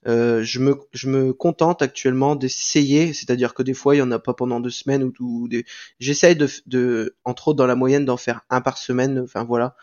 Euh, 0.08 0.44
je, 0.44 0.60
me, 0.60 0.76
je 0.94 1.10
me 1.10 1.34
contente 1.34 1.82
actuellement 1.82 2.36
d'essayer, 2.36 3.14
c'est-à-dire 3.14 3.54
que 3.54 3.64
des 3.64 3.74
fois 3.74 3.96
il 3.96 4.00
y 4.00 4.02
en 4.02 4.12
a 4.12 4.20
pas 4.20 4.34
pendant 4.34 4.60
deux 4.60 4.70
semaines 4.70 5.04
ou, 5.04 5.14
ou 5.20 5.50
j'essaye 6.00 6.36
de, 6.36 6.48
de, 6.68 7.16
entre 7.24 7.50
autres 7.50 7.58
dans 7.58 7.66
la 7.66 7.76
moyenne 7.76 8.06
d'en 8.06 8.18
faire 8.18 8.42
un 8.50 8.62
par 8.62 8.78
semaine, 8.78 9.20
enfin 9.20 9.44
voilà, 9.44 9.76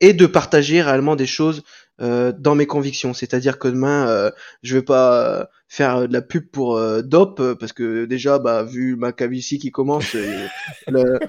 et 0.00 0.12
de 0.12 0.26
partager 0.26 0.82
réellement 0.82 1.16
des 1.16 1.26
choses 1.26 1.62
euh, 2.00 2.32
dans 2.32 2.54
mes 2.54 2.66
convictions. 2.66 3.14
C'est-à-dire 3.14 3.58
que 3.58 3.68
demain, 3.68 4.08
euh, 4.08 4.30
je 4.62 4.76
vais 4.76 4.82
pas 4.82 5.48
faire 5.72 6.08
de 6.08 6.12
la 6.12 6.20
pub 6.20 6.50
pour 6.50 6.76
euh, 6.76 7.00
Dope 7.00 7.54
parce 7.54 7.72
que 7.72 8.04
déjà, 8.04 8.40
bah, 8.40 8.64
vu 8.64 8.96
ma 8.96 9.12
calvitie 9.12 9.60
qui 9.60 9.70
commence, 9.70 10.14
le, 10.88 11.20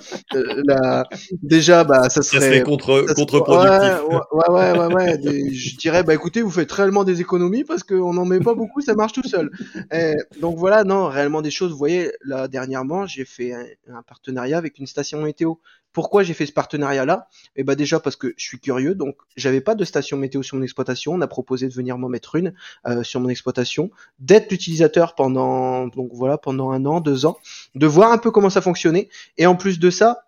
la, 0.65 1.03
déjà, 1.43 1.83
bah, 1.83 2.09
ça 2.09 2.23
serait, 2.23 2.39
ça 2.39 2.45
serait 2.47 2.63
contre 2.63 3.05
contre-productif. 3.13 4.01
Ouais, 4.09 4.49
ouais, 4.49 4.79
ouais, 4.79 4.93
ouais, 4.95 5.53
je 5.53 5.77
dirais, 5.77 6.01
bah, 6.01 6.15
écoutez, 6.15 6.41
vous 6.41 6.49
faites 6.49 6.71
réellement 6.71 7.03
des 7.03 7.21
économies 7.21 7.63
parce 7.63 7.83
qu'on 7.83 8.13
n'en 8.15 8.25
met 8.25 8.39
pas 8.39 8.55
beaucoup, 8.55 8.81
ça 8.81 8.95
marche 8.95 9.13
tout 9.13 9.27
seul. 9.27 9.51
Et, 9.93 10.15
donc 10.41 10.57
voilà, 10.57 10.83
non, 10.83 11.07
réellement 11.07 11.43
des 11.43 11.51
choses. 11.51 11.71
Vous 11.71 11.77
voyez, 11.77 12.11
là 12.25 12.47
dernièrement, 12.47 13.05
j'ai 13.05 13.25
fait 13.25 13.53
un, 13.53 13.65
un 13.93 14.01
partenariat 14.01 14.57
avec 14.57 14.79
une 14.79 14.87
station 14.87 15.21
météo. 15.21 15.53
Pourquoi 15.93 16.23
j'ai 16.23 16.33
fait 16.33 16.45
ce 16.45 16.53
partenariat-là? 16.53 17.27
Eh 17.57 17.65
ben 17.65 17.75
déjà 17.75 17.99
parce 17.99 18.15
que 18.15 18.33
je 18.37 18.45
suis 18.45 18.61
curieux, 18.61 18.95
donc 18.95 19.17
j'avais 19.35 19.59
pas 19.59 19.75
de 19.75 19.83
station 19.83 20.15
météo 20.15 20.41
sur 20.41 20.55
mon 20.55 20.63
exploitation. 20.63 21.11
On 21.11 21.19
a 21.19 21.27
proposé 21.27 21.67
de 21.67 21.73
venir 21.73 21.97
m'en 21.97 22.07
mettre 22.07 22.35
une 22.35 22.53
euh, 22.87 23.03
sur 23.03 23.19
mon 23.19 23.27
exploitation, 23.27 23.91
d'être 24.31 24.49
l'utilisateur 24.49 25.13
pendant 25.13 25.87
donc 25.87 26.11
voilà 26.13 26.37
pendant 26.37 26.71
un 26.71 26.85
an, 26.85 27.01
deux 27.01 27.25
ans, 27.25 27.37
de 27.75 27.85
voir 27.85 28.13
un 28.13 28.17
peu 28.17 28.31
comment 28.31 28.49
ça 28.49 28.61
fonctionnait. 28.61 29.09
Et 29.37 29.45
en 29.45 29.57
plus 29.57 29.77
de 29.77 29.89
ça, 29.89 30.23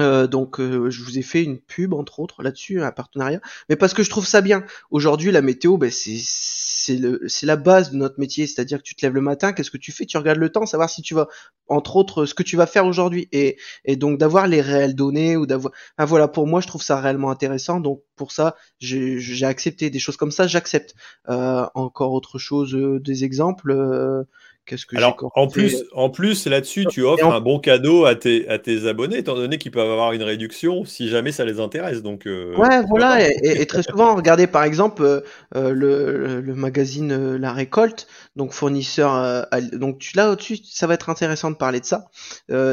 Euh, 0.00 0.26
donc 0.26 0.60
je 0.60 1.02
vous 1.02 1.18
ai 1.18 1.22
fait 1.22 1.42
une 1.42 1.58
pub 1.58 1.94
entre 1.94 2.20
autres 2.20 2.42
là-dessus, 2.42 2.82
un 2.82 2.92
partenariat, 2.92 3.40
mais 3.68 3.76
parce 3.76 3.94
que 3.94 4.02
je 4.02 4.10
trouve 4.10 4.26
ça 4.26 4.40
bien. 4.40 4.64
Aujourd'hui, 4.90 5.32
la 5.32 5.42
météo, 5.42 5.76
ben, 5.78 5.90
c'est 5.90 7.46
la 7.46 7.56
base 7.56 7.90
de 7.90 7.96
notre 7.96 8.20
métier, 8.20 8.46
c'est-à-dire 8.46 8.78
que 8.78 8.82
tu 8.84 8.94
te 8.94 9.04
lèves 9.04 9.14
le 9.14 9.20
matin, 9.20 9.52
qu'est-ce 9.52 9.70
que 9.70 9.78
tu 9.78 9.92
fais? 9.92 10.06
Tu 10.06 10.16
regardes 10.18 10.38
le 10.38 10.50
temps, 10.50 10.66
savoir 10.66 10.90
si 10.90 11.02
tu 11.02 11.14
vas, 11.14 11.28
entre 11.68 11.96
autres, 11.96 12.26
ce 12.26 12.34
que 12.34 12.42
tu 12.42 12.56
vas 12.56 12.66
faire 12.66 12.86
aujourd'hui, 12.86 13.28
et, 13.32 13.56
et 13.84 13.96
donc 13.96 14.18
d'avoir 14.18 14.46
les 14.46 14.60
réelles 14.60 14.94
données 14.94 15.36
ou 15.36 15.46
d'avoir, 15.46 15.72
voilà, 15.98 16.28
pour 16.28 16.46
moi, 16.46 16.60
je 16.60 16.66
trouve 16.68 16.82
ça 16.82 17.00
réellement 17.00 17.30
intéressant. 17.30 17.80
Donc 17.80 18.02
pour 18.14 18.32
ça, 18.32 18.56
j'ai 18.78 19.44
accepté 19.44 19.90
des 19.90 19.98
choses 19.98 20.16
comme 20.16 20.30
ça, 20.30 20.46
j'accepte. 20.46 20.94
Euh, 21.28 21.66
encore 21.74 22.12
autre 22.12 22.38
chose, 22.38 22.74
euh, 22.74 23.00
des 23.00 23.24
exemples. 23.24 23.72
Qu'est-ce 24.66 24.84
que 24.84 24.96
Alors, 24.96 25.30
en 25.36 25.46
plus, 25.46 25.84
en 25.92 26.10
plus 26.10 26.46
là-dessus, 26.48 26.86
tu 26.86 27.04
offres 27.04 27.24
un 27.24 27.40
bon 27.40 27.60
cadeau 27.60 28.04
à 28.04 28.16
tes, 28.16 28.48
à 28.48 28.58
tes 28.58 28.88
abonnés, 28.88 29.18
étant 29.18 29.36
donné 29.36 29.58
qu'ils 29.58 29.70
peuvent 29.70 29.88
avoir 29.88 30.12
une 30.12 30.24
réduction 30.24 30.84
si 30.84 31.08
jamais 31.08 31.30
ça 31.30 31.44
les 31.44 31.60
intéresse. 31.60 32.02
Donc, 32.02 32.26
euh, 32.26 32.52
ouais, 32.56 32.82
voilà. 32.88 33.28
Et, 33.44 33.64
très 33.66 33.84
souvent, 33.84 34.16
regardez 34.16 34.48
par 34.48 34.64
exemple 34.64 35.04
euh, 35.04 35.20
euh, 35.54 35.70
le, 35.70 36.40
le, 36.40 36.54
magazine 36.56 37.36
La 37.36 37.52
Récolte, 37.52 38.08
donc 38.34 38.52
fournisseur. 38.52 39.46
donc 39.72 40.10
là 40.16 40.32
au-dessus, 40.32 40.58
ça 40.64 40.88
va 40.88 40.94
être 40.94 41.10
intéressant 41.10 41.52
de 41.52 41.56
parler 41.56 41.78
de 41.78 41.84
ça. 41.84 42.06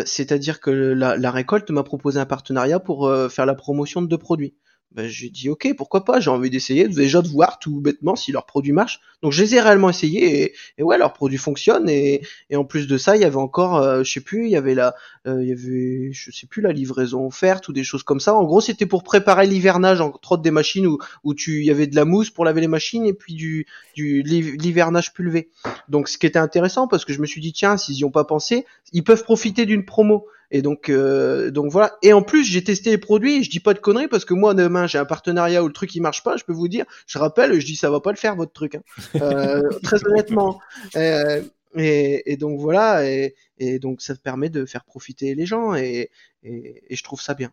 C'est-à-dire 0.05 0.61
que 0.61 0.71
la, 0.71 1.15
la 1.15 1.31
Récolte 1.31 1.69
m'a 1.69 1.83
proposé 1.83 2.19
un 2.19 2.25
partenariat 2.25 2.79
pour 2.79 3.13
faire 3.29 3.45
la 3.45 3.55
promotion 3.55 4.01
de 4.01 4.07
deux 4.07 4.17
produits 4.17 4.55
ben, 4.93 5.07
j'ai 5.07 5.29
dit 5.29 5.49
ok, 5.49 5.73
pourquoi 5.75 6.05
pas, 6.05 6.19
j'ai 6.19 6.29
envie 6.29 6.51
d'essayer 6.51 6.87
déjà 6.87 7.21
de 7.21 7.27
voir 7.27 7.57
tout 7.57 7.81
bêtement 7.81 8.15
si 8.15 8.31
leur 8.31 8.45
produit 8.45 8.73
marche. 8.73 8.99
Donc 9.23 9.31
je 9.31 9.41
les 9.41 9.55
ai 9.55 9.61
réellement 9.61 9.89
essayés 9.89 10.43
et, 10.43 10.53
et 10.77 10.83
ouais, 10.83 10.97
leur 10.97 11.13
produit 11.13 11.37
fonctionne 11.37 11.89
et, 11.89 12.21
et, 12.49 12.55
en 12.55 12.63
plus 12.63 12.87
de 12.87 12.97
ça, 12.97 13.15
il 13.15 13.21
y 13.21 13.25
avait 13.25 13.37
encore, 13.37 13.77
euh, 13.77 14.03
je 14.03 14.11
sais 14.11 14.21
plus, 14.21 14.45
il 14.45 14.51
y 14.51 14.55
avait 14.55 14.75
la, 14.75 14.93
euh, 15.25 15.41
il 15.41 15.49
y 15.49 15.51
avait, 15.51 16.11
je 16.11 16.29
sais 16.31 16.45
plus, 16.45 16.61
la 16.61 16.71
livraison 16.71 17.25
offerte 17.25 17.67
ou 17.69 17.73
des 17.73 17.83
choses 17.83 18.03
comme 18.03 18.19
ça. 18.19 18.35
En 18.35 18.43
gros, 18.43 18.61
c'était 18.61 18.85
pour 18.85 19.03
préparer 19.03 19.47
l'hivernage 19.47 20.01
entre 20.01 20.33
autres 20.33 20.43
des 20.43 20.51
machines 20.51 20.85
où, 20.85 20.99
où 21.23 21.33
tu, 21.33 21.61
il 21.61 21.65
y 21.65 21.71
avait 21.71 21.87
de 21.87 21.95
la 21.95 22.05
mousse 22.05 22.29
pour 22.29 22.45
laver 22.45 22.61
les 22.61 22.67
machines 22.67 23.05
et 23.05 23.13
puis 23.13 23.33
du, 23.33 23.65
du 23.95 24.21
l'hivernage 24.21 25.13
pulvé. 25.13 25.49
Donc 25.89 26.07
ce 26.07 26.17
qui 26.17 26.27
était 26.27 26.39
intéressant 26.39 26.87
parce 26.87 27.05
que 27.05 27.13
je 27.13 27.21
me 27.21 27.25
suis 27.25 27.41
dit 27.41 27.53
tiens, 27.53 27.77
s'ils 27.77 27.95
y 27.95 28.05
ont 28.05 28.11
pas 28.11 28.25
pensé, 28.25 28.65
ils 28.91 29.03
peuvent 29.03 29.23
profiter 29.23 29.65
d'une 29.65 29.85
promo. 29.85 30.27
Et 30.53 30.61
donc, 30.61 30.87
euh, 30.87 31.49
donc 31.49 31.71
voilà. 31.71 31.97
Et 32.03 32.13
en 32.13 32.21
plus, 32.21 32.45
j'ai 32.45 32.63
testé 32.63 32.91
les 32.91 32.99
produits. 32.99 33.43
je 33.43 33.49
dis 33.49 33.59
pas 33.59 33.73
de 33.73 33.79
conneries 33.79 34.07
parce 34.07 34.23
que 34.23 34.35
moi 34.35 34.53
demain 34.53 34.85
j'ai 34.85 34.99
un 34.99 35.05
partenariat 35.05 35.63
où 35.63 35.67
le 35.67 35.73
truc 35.73 35.93
il 35.95 36.01
marche 36.01 36.23
pas. 36.23 36.37
Je 36.37 36.43
peux 36.43 36.53
vous 36.53 36.67
dire, 36.67 36.85
je 37.07 37.17
rappelle, 37.17 37.59
je 37.59 37.65
dis 37.65 37.75
ça 37.75 37.89
va 37.89 37.99
pas 37.99 38.11
le 38.11 38.17
faire 38.17 38.35
votre 38.35 38.53
truc. 38.53 38.75
Hein. 38.75 38.81
Euh, 39.15 39.61
très 39.83 40.05
honnêtement. 40.05 40.59
Euh, 40.95 41.41
et, 41.75 42.31
et, 42.31 42.37
donc 42.37 42.59
voilà. 42.59 43.03
Et, 43.03 43.33
et 43.57 43.79
donc 43.79 44.01
ça 44.01 44.15
permet 44.15 44.49
de 44.49 44.65
faire 44.65 44.83
profiter 44.83 45.35
les 45.35 45.45
gens 45.45 45.75
et, 45.75 46.09
et, 46.43 46.83
et 46.89 46.95
je 46.95 47.03
trouve 47.03 47.21
ça 47.21 47.33
bien. 47.33 47.51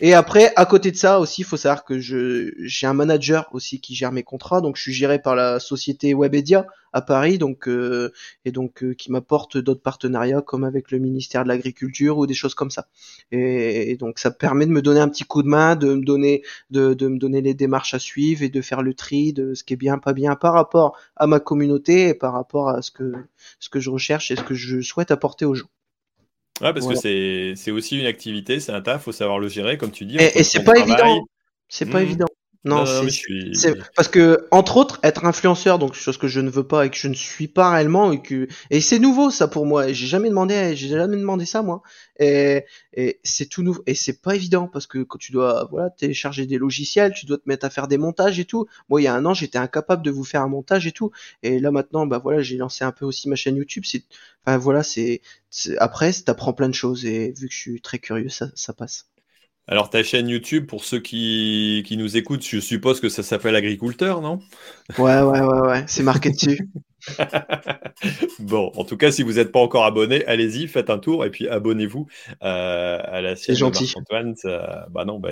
Et 0.00 0.14
après, 0.14 0.52
à 0.56 0.66
côté 0.66 0.90
de 0.90 0.96
ça 0.96 1.20
aussi, 1.20 1.42
il 1.42 1.44
faut 1.44 1.56
savoir 1.56 1.84
que 1.84 1.98
je 1.98 2.52
j'ai 2.58 2.86
un 2.86 2.94
manager 2.94 3.48
aussi 3.52 3.80
qui 3.80 3.94
gère 3.94 4.12
mes 4.12 4.22
contrats, 4.22 4.60
donc 4.60 4.76
je 4.76 4.82
suis 4.82 4.92
géré 4.92 5.20
par 5.20 5.36
la 5.36 5.60
société 5.60 6.14
Webedia 6.14 6.66
à 6.92 7.00
Paris, 7.00 7.38
donc 7.38 7.68
euh, 7.68 8.12
et 8.44 8.52
donc 8.52 8.82
euh, 8.82 8.94
qui 8.94 9.10
m'apporte 9.10 9.56
d'autres 9.56 9.80
partenariats 9.80 10.42
comme 10.42 10.64
avec 10.64 10.90
le 10.90 10.98
ministère 10.98 11.42
de 11.42 11.48
l'Agriculture 11.48 12.18
ou 12.18 12.26
des 12.26 12.34
choses 12.34 12.54
comme 12.54 12.70
ça. 12.70 12.86
Et, 13.30 13.96
donc 13.96 14.18
ça 14.18 14.30
permet 14.30 14.66
de 14.66 14.70
me 14.70 14.82
donner 14.82 15.00
un 15.00 15.08
petit 15.08 15.24
coup 15.24 15.42
de 15.42 15.48
main, 15.48 15.76
de 15.76 15.94
me 15.94 16.04
donner 16.04 16.42
de, 16.70 16.94
de 16.94 17.08
me 17.08 17.18
donner 17.18 17.40
les 17.40 17.54
démarches 17.54 17.94
à 17.94 17.98
suivre 17.98 18.42
et 18.42 18.48
de 18.48 18.60
faire 18.60 18.82
le 18.82 18.94
tri 18.94 19.32
de 19.32 19.54
ce 19.54 19.64
qui 19.64 19.74
est 19.74 19.76
bien, 19.76 19.98
pas 19.98 20.12
bien 20.12 20.34
par 20.36 20.52
rapport 20.54 20.98
à 21.16 21.26
ma 21.26 21.40
communauté 21.40 22.08
et 22.08 22.14
par 22.14 22.32
rapport 22.34 22.68
à 22.68 22.82
ce 22.82 22.90
que 22.90 23.12
ce 23.58 23.68
que 23.68 23.80
je 23.80 23.90
recherche 23.90 24.30
et 24.30 24.36
ce 24.36 24.42
que 24.42 24.54
je 24.54 24.80
souhaite 24.80 25.10
apporter 25.12 25.44
aux 25.44 25.54
gens. 25.54 25.68
Ouais, 26.60 26.72
parce 26.72 26.86
que 26.86 27.54
c'est 27.56 27.70
aussi 27.70 27.98
une 27.98 28.06
activité, 28.06 28.60
c'est 28.60 28.72
un 28.72 28.82
taf, 28.82 29.04
faut 29.04 29.12
savoir 29.12 29.38
le 29.38 29.48
gérer, 29.48 29.78
comme 29.78 29.90
tu 29.90 30.04
dis. 30.04 30.16
Et, 30.16 30.44
c'est 30.44 30.64
pas 30.64 30.78
évident. 30.78 31.24
C'est 31.68 31.86
pas 31.86 32.00
mmh. 32.00 32.04
évident. 32.04 32.26
Non, 32.64 32.84
c'est 33.52 33.76
parce 33.96 34.06
que 34.06 34.46
entre 34.52 34.76
autres 34.76 35.00
être 35.02 35.24
influenceur, 35.24 35.80
donc 35.80 35.94
chose 35.94 36.16
que 36.16 36.28
je 36.28 36.38
ne 36.38 36.48
veux 36.48 36.64
pas 36.64 36.86
et 36.86 36.90
que 36.90 36.96
je 36.96 37.08
ne 37.08 37.14
suis 37.14 37.48
pas 37.48 37.72
réellement 37.72 38.12
et 38.12 38.22
que 38.22 38.46
et 38.70 38.80
c'est 38.80 39.00
nouveau 39.00 39.32
ça 39.32 39.48
pour 39.48 39.66
moi. 39.66 39.92
J'ai 39.92 40.06
jamais 40.06 40.28
demandé, 40.28 40.76
j'ai 40.76 40.86
jamais 40.86 41.16
demandé 41.16 41.44
ça 41.44 41.62
moi. 41.62 41.82
Et, 42.20 42.64
et 42.92 43.18
c'est 43.24 43.46
tout 43.46 43.64
nouveau 43.64 43.82
et 43.88 43.96
c'est 43.96 44.22
pas 44.22 44.36
évident 44.36 44.68
parce 44.68 44.86
que 44.86 45.02
quand 45.02 45.18
tu 45.18 45.32
dois 45.32 45.66
voilà 45.72 45.90
télécharger 45.90 46.46
des 46.46 46.56
logiciels, 46.56 47.12
tu 47.14 47.26
dois 47.26 47.38
te 47.38 47.42
mettre 47.46 47.66
à 47.66 47.70
faire 47.70 47.88
des 47.88 47.98
montages 47.98 48.38
et 48.38 48.44
tout. 48.44 48.68
Moi 48.88 49.00
il 49.00 49.04
y 49.04 49.08
a 49.08 49.14
un 49.14 49.26
an 49.26 49.34
j'étais 49.34 49.58
incapable 49.58 50.04
de 50.04 50.12
vous 50.12 50.24
faire 50.24 50.42
un 50.42 50.48
montage 50.48 50.86
et 50.86 50.92
tout. 50.92 51.10
Et 51.42 51.58
là 51.58 51.72
maintenant 51.72 52.06
bah 52.06 52.18
voilà 52.22 52.42
j'ai 52.42 52.58
lancé 52.58 52.84
un 52.84 52.92
peu 52.92 53.04
aussi 53.04 53.28
ma 53.28 53.34
chaîne 53.34 53.56
YouTube. 53.56 53.82
C'est 53.84 54.04
enfin 54.46 54.56
voilà 54.56 54.84
c'est 54.84 55.20
après 55.78 56.12
t'apprends 56.12 56.52
plein 56.52 56.68
de 56.68 56.74
choses 56.74 57.04
et 57.06 57.32
vu 57.36 57.48
que 57.48 57.54
je 57.54 57.58
suis 57.58 57.80
très 57.80 57.98
curieux 57.98 58.28
ça 58.28 58.50
ça 58.54 58.72
passe. 58.72 59.11
Alors, 59.72 59.88
ta 59.88 60.02
chaîne 60.02 60.28
YouTube, 60.28 60.66
pour 60.66 60.84
ceux 60.84 60.98
qui, 60.98 61.82
qui 61.86 61.96
nous 61.96 62.18
écoutent, 62.18 62.46
je 62.46 62.60
suppose 62.60 63.00
que 63.00 63.08
ça 63.08 63.22
s'appelle 63.22 63.56
Agriculteur, 63.56 64.20
non? 64.20 64.38
Ouais, 64.98 65.22
ouais, 65.22 65.40
ouais, 65.40 65.60
ouais, 65.60 65.84
c'est 65.86 66.02
marqué 66.02 66.28
dessus. 66.28 66.68
bon, 68.38 68.70
en 68.76 68.84
tout 68.84 68.98
cas, 68.98 69.10
si 69.10 69.22
vous 69.22 69.32
n'êtes 69.32 69.50
pas 69.50 69.60
encore 69.60 69.86
abonné, 69.86 70.26
allez-y, 70.26 70.68
faites 70.68 70.90
un 70.90 70.98
tour 70.98 71.24
et 71.24 71.30
puis 71.30 71.48
abonnez-vous 71.48 72.06
euh, 72.42 72.98
à 73.02 73.22
la 73.22 73.34
chaîne 73.34 73.56
gentil. 73.56 73.90
Antoine. 73.96 74.34
bah 74.90 75.06
non, 75.06 75.18
bah, 75.18 75.30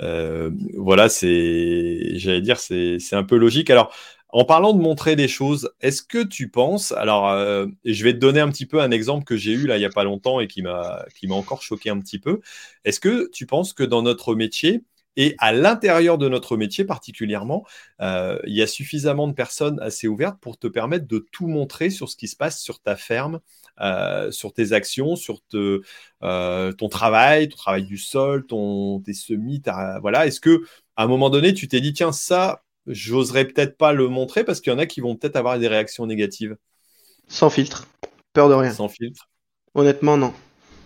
euh, 0.00 0.52
voilà, 0.76 1.08
c'est, 1.08 2.16
j'allais 2.18 2.40
dire, 2.40 2.58
c'est 2.58 2.98
un 3.10 3.24
peu 3.24 3.36
logique. 3.36 3.68
Alors, 3.68 3.92
en 4.32 4.44
parlant 4.44 4.72
de 4.72 4.80
montrer 4.80 5.14
des 5.14 5.28
choses, 5.28 5.70
est-ce 5.82 6.02
que 6.02 6.22
tu 6.24 6.48
penses, 6.48 6.92
alors 6.92 7.28
euh, 7.28 7.66
je 7.84 8.02
vais 8.02 8.14
te 8.14 8.18
donner 8.18 8.40
un 8.40 8.48
petit 8.48 8.64
peu 8.66 8.80
un 8.80 8.90
exemple 8.90 9.24
que 9.24 9.36
j'ai 9.36 9.52
eu 9.52 9.66
là 9.66 9.76
il 9.76 9.80
n'y 9.80 9.84
a 9.84 9.90
pas 9.90 10.04
longtemps 10.04 10.40
et 10.40 10.48
qui 10.48 10.62
m'a 10.62 11.04
encore 11.30 11.62
choqué 11.62 11.90
un 11.90 12.00
petit 12.00 12.18
peu. 12.18 12.40
Est-ce 12.84 12.98
que 12.98 13.30
tu 13.30 13.46
penses 13.46 13.74
que 13.74 13.82
dans 13.82 14.02
notre 14.02 14.34
métier 14.34 14.84
et 15.16 15.34
à 15.38 15.52
l'intérieur 15.52 16.16
de 16.16 16.26
notre 16.30 16.56
métier 16.56 16.86
particulièrement, 16.86 17.66
euh, 18.00 18.38
il 18.46 18.54
y 18.54 18.62
a 18.62 18.66
suffisamment 18.66 19.28
de 19.28 19.34
personnes 19.34 19.78
assez 19.80 20.08
ouvertes 20.08 20.38
pour 20.40 20.58
te 20.58 20.66
permettre 20.66 21.06
de 21.06 21.18
tout 21.30 21.46
montrer 21.46 21.90
sur 21.90 22.08
ce 22.08 22.16
qui 22.16 22.28
se 22.28 22.36
passe 22.36 22.58
sur 22.62 22.80
ta 22.80 22.96
ferme, 22.96 23.40
euh, 23.82 24.30
sur 24.30 24.54
tes 24.54 24.72
actions, 24.72 25.14
sur 25.14 25.42
ton 25.50 26.88
travail, 26.90 27.48
ton 27.50 27.56
travail 27.56 27.84
du 27.84 27.98
sol, 27.98 28.46
ton, 28.46 29.00
tes 29.00 29.12
semis, 29.12 29.62
voilà. 30.00 30.26
Est-ce 30.26 30.40
que 30.40 30.62
à 30.96 31.04
un 31.04 31.06
moment 31.06 31.28
donné, 31.28 31.52
tu 31.52 31.68
t'es 31.68 31.82
dit 31.82 31.92
tiens 31.92 32.12
ça 32.12 32.62
j'oserais 32.86 33.44
peut-être 33.46 33.76
pas 33.76 33.92
le 33.92 34.08
montrer 34.08 34.44
parce 34.44 34.60
qu'il 34.60 34.72
y 34.72 34.76
en 34.76 34.78
a 34.78 34.86
qui 34.86 35.00
vont 35.00 35.16
peut-être 35.16 35.36
avoir 35.36 35.58
des 35.58 35.68
réactions 35.68 36.06
négatives. 36.06 36.56
Sans 37.28 37.50
filtre. 37.50 37.86
Peur 38.32 38.48
de 38.48 38.54
rien. 38.54 38.72
Sans 38.72 38.88
filtre. 38.88 39.28
Honnêtement, 39.74 40.16
non. 40.16 40.32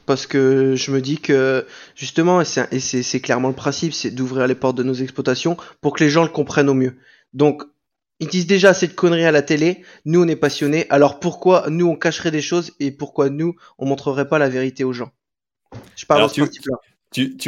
Parce 0.05 0.27
que 0.27 0.75
je 0.77 0.91
me 0.93 1.01
dis 1.01 1.19
que, 1.19 1.67
justement, 1.97 2.41
et 2.41 2.45
c'est 2.81 3.21
clairement 3.21 3.49
le 3.49 3.55
principe, 3.55 3.93
c'est 3.93 4.11
d'ouvrir 4.11 4.47
les 4.47 4.55
portes 4.55 4.77
de 4.77 4.85
nos 4.85 4.95
exploitations 4.95 5.57
pour 5.81 5.95
que 5.95 6.05
les 6.05 6.11
gens 6.11 6.23
le 6.23 6.29
comprennent 6.29 6.69
au 6.69 6.75
mieux. 6.75 6.97
Donc, 7.33 7.65
ils 8.21 8.29
disent 8.29 8.47
déjà 8.47 8.73
cette 8.73 8.95
connerie 8.95 9.25
à 9.25 9.33
la 9.33 9.43
télé, 9.43 9.85
nous 10.05 10.23
on 10.23 10.29
est 10.29 10.37
passionnés, 10.37 10.87
alors 10.89 11.21
pourquoi 11.21 11.67
nous 11.69 11.87
on 11.87 11.97
cacherait 11.97 12.31
des 12.31 12.41
choses 12.41 12.73
et 12.81 12.91
pourquoi 12.91 13.29
nous 13.29 13.57
on 13.79 13.85
montrerait 13.85 14.29
pas 14.29 14.39
la 14.39 14.49
vérité 14.49 14.85
aux 14.85 14.93
gens? 14.95 15.11
Je 15.97 16.07
parle 16.07 16.23
de 16.23 16.29
ce 16.29 16.41
principe-là. 16.41 16.79
Tu, 16.83 16.96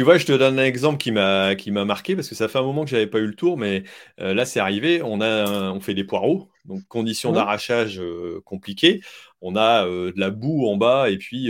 vois, 0.03 0.17
je 0.17 0.25
te 0.25 0.31
donne 0.31 0.59
un 0.59 0.63
exemple 0.63 0.97
qui 0.97 1.11
m'a 1.11 1.55
qui 1.55 1.71
m'a 1.71 1.85
marqué 1.85 2.15
parce 2.15 2.27
que 2.27 2.35
ça 2.35 2.47
fait 2.47 2.57
un 2.57 2.63
moment 2.63 2.83
que 2.83 2.89
j'avais 2.89 3.07
pas 3.07 3.19
eu 3.19 3.27
le 3.27 3.35
tour, 3.35 3.57
mais 3.57 3.83
euh, 4.19 4.33
là 4.33 4.45
c'est 4.45 4.59
arrivé. 4.59 5.01
On 5.03 5.21
a 5.21 5.71
on 5.71 5.79
fait 5.79 5.93
des 5.93 6.03
poireaux, 6.03 6.49
donc 6.65 6.81
conditions 6.87 7.31
d'arrachage 7.31 7.99
euh, 7.99 8.41
compliquées 8.45 9.01
on 9.41 9.55
a 9.55 9.85
euh, 9.85 10.11
de 10.11 10.19
la 10.19 10.31
boue 10.31 10.67
en 10.67 10.75
bas 10.75 11.09
et 11.09 11.17
puis 11.17 11.49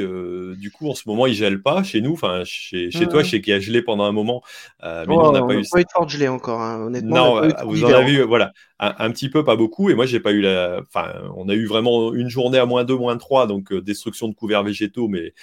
du 0.57 0.69
coup 0.69 0.87
en 0.89 0.93
ce 0.93 1.09
moment 1.09 1.25
il 1.25 1.33
gèle 1.33 1.59
pas 1.59 1.81
chez 1.81 2.01
nous 2.01 2.13
enfin 2.13 2.43
chez, 2.45 2.91
chez 2.91 3.07
toi 3.07 3.23
je 3.23 3.31
sais 3.31 3.41
qu'il 3.41 3.51
a 3.51 3.59
gelé 3.59 3.81
pendant 3.81 4.03
un 4.03 4.11
moment 4.11 4.43
mais 4.83 5.07
nous, 5.07 5.15
on 5.15 5.31
n'a 5.31 5.41
pas 5.41 5.55
eu 5.55 5.63
pas 5.67 5.79
eu 5.79 5.85
de 5.85 5.89
fort 5.91 6.31
encore 6.31 6.61
hein, 6.61 6.85
honnêtement 6.85 7.41
non 7.41 7.49
vous 7.65 7.83
en 7.83 7.87
avez 7.87 8.11
eu 8.11 8.21
voilà 8.21 8.51
un, 8.79 9.11
petit 9.11 9.29
peu 9.29 9.43
pas 9.43 9.55
beaucoup. 9.55 9.89
Et 9.89 9.93
moi 9.93 10.05
j'ai 10.05 10.19
pas 10.19 10.31
eu 10.31 10.41
la 10.41 10.81
enfin 10.81 11.13
on 11.35 11.49
a 11.49 11.53
eu 11.53 11.65
vraiment 11.65 12.13
une 12.13 12.29
journée 12.29 12.57
à 12.57 12.65
moins 12.65 12.83
2 12.83 12.95
moins 12.95 13.17
3 13.17 13.47
donc 13.47 13.73
destruction 13.73 14.27
de 14.27 14.33
couverts 14.33 14.63
végétaux 14.63 15.07
mais 15.07 15.33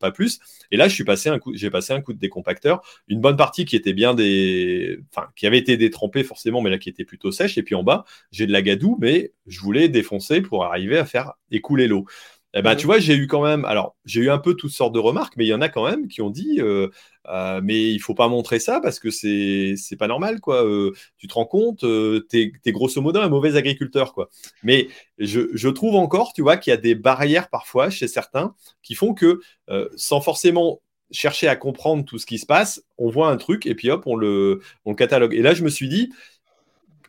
pas 0.00 0.10
plus. 0.10 0.40
Et 0.70 0.76
là 0.76 0.88
je 0.88 0.94
suis 0.94 1.04
passé 1.04 1.28
un 1.28 1.38
coup 1.38 1.52
j'ai 1.54 1.70
passé 1.70 1.92
un 1.92 2.00
coup 2.00 2.12
de 2.12 2.18
décompacteur. 2.18 2.82
Une 3.08 3.20
bonne 3.20 3.36
partie 3.36 3.64
qui 3.64 3.76
était 3.76 3.92
bien 3.92 4.14
des 4.14 5.00
enfin 5.12 5.28
qui 5.36 5.46
avait 5.46 5.58
été 5.58 5.76
détrempée 5.76 6.24
forcément 6.24 6.62
mais 6.62 6.70
là 6.70 6.78
qui 6.78 6.88
était 6.88 7.04
plutôt 7.04 7.30
sèche. 7.30 7.58
Et 7.58 7.62
puis 7.62 7.74
en 7.74 7.82
bas 7.82 8.04
j'ai 8.32 8.46
de 8.46 8.52
la 8.52 8.62
gadoue 8.62 8.96
mais 9.00 9.32
je 9.46 9.60
voulais 9.60 9.88
défoncer 9.88 10.40
pour 10.40 10.64
arriver 10.64 10.98
à 10.98 11.04
faire 11.04 11.34
écouler 11.50 11.86
l'eau. 11.88 12.06
Eh 12.58 12.62
ben, 12.62 12.74
tu 12.74 12.86
vois, 12.86 12.98
j'ai 12.98 13.14
eu 13.14 13.28
quand 13.28 13.44
même, 13.44 13.64
alors 13.64 13.94
j'ai 14.04 14.20
eu 14.20 14.30
un 14.30 14.38
peu 14.38 14.54
toutes 14.54 14.72
sortes 14.72 14.92
de 14.92 14.98
remarques, 14.98 15.34
mais 15.36 15.44
il 15.44 15.48
y 15.48 15.54
en 15.54 15.60
a 15.60 15.68
quand 15.68 15.88
même 15.88 16.08
qui 16.08 16.22
ont 16.22 16.30
dit, 16.30 16.60
euh, 16.60 16.88
euh, 17.28 17.60
mais 17.62 17.92
il 17.92 18.00
faut 18.00 18.16
pas 18.16 18.26
montrer 18.26 18.58
ça 18.58 18.80
parce 18.80 18.98
que 18.98 19.10
c'est 19.10 19.74
c'est 19.76 19.94
pas 19.94 20.08
normal, 20.08 20.40
quoi. 20.40 20.66
Euh, 20.66 20.92
tu 21.18 21.28
te 21.28 21.34
rends 21.34 21.46
compte, 21.46 21.80
tu 21.80 22.52
es, 22.64 22.72
grosso 22.72 23.00
modo 23.00 23.20
un 23.20 23.28
mauvais 23.28 23.54
agriculteur, 23.54 24.12
quoi. 24.12 24.28
Mais 24.64 24.88
je, 25.18 25.42
je 25.54 25.68
trouve 25.68 25.94
encore, 25.94 26.32
tu 26.32 26.42
vois, 26.42 26.56
qu'il 26.56 26.72
y 26.72 26.74
a 26.74 26.76
des 26.76 26.96
barrières 26.96 27.48
parfois 27.48 27.90
chez 27.90 28.08
certains 28.08 28.56
qui 28.82 28.96
font 28.96 29.14
que, 29.14 29.40
sans 29.94 30.20
forcément 30.20 30.80
chercher 31.10 31.46
à 31.46 31.54
comprendre 31.54 32.04
tout 32.04 32.18
ce 32.18 32.26
qui 32.26 32.38
se 32.38 32.46
passe, 32.46 32.82
on 32.98 33.08
voit 33.08 33.30
un 33.30 33.36
truc 33.36 33.66
et 33.66 33.74
puis 33.74 33.90
hop, 33.90 34.02
on 34.06 34.16
le, 34.16 34.60
on 34.84 34.90
le 34.90 34.96
catalogue. 34.96 35.32
Et 35.32 35.42
là, 35.42 35.54
je 35.54 35.62
me 35.62 35.70
suis 35.70 35.88
dit, 35.88 36.10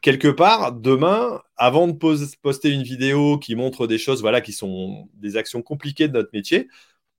quelque 0.01 0.27
part, 0.27 0.73
demain, 0.73 1.41
avant 1.57 1.87
de 1.87 1.93
poster 2.41 2.71
une 2.71 2.83
vidéo 2.83 3.37
qui 3.37 3.55
montre 3.55 3.87
des 3.87 3.97
choses 3.97 4.21
voilà, 4.21 4.41
qui 4.41 4.53
sont 4.53 5.09
des 5.15 5.37
actions 5.37 5.61
compliquées 5.61 6.07
de 6.07 6.13
notre 6.13 6.29
métier, 6.33 6.67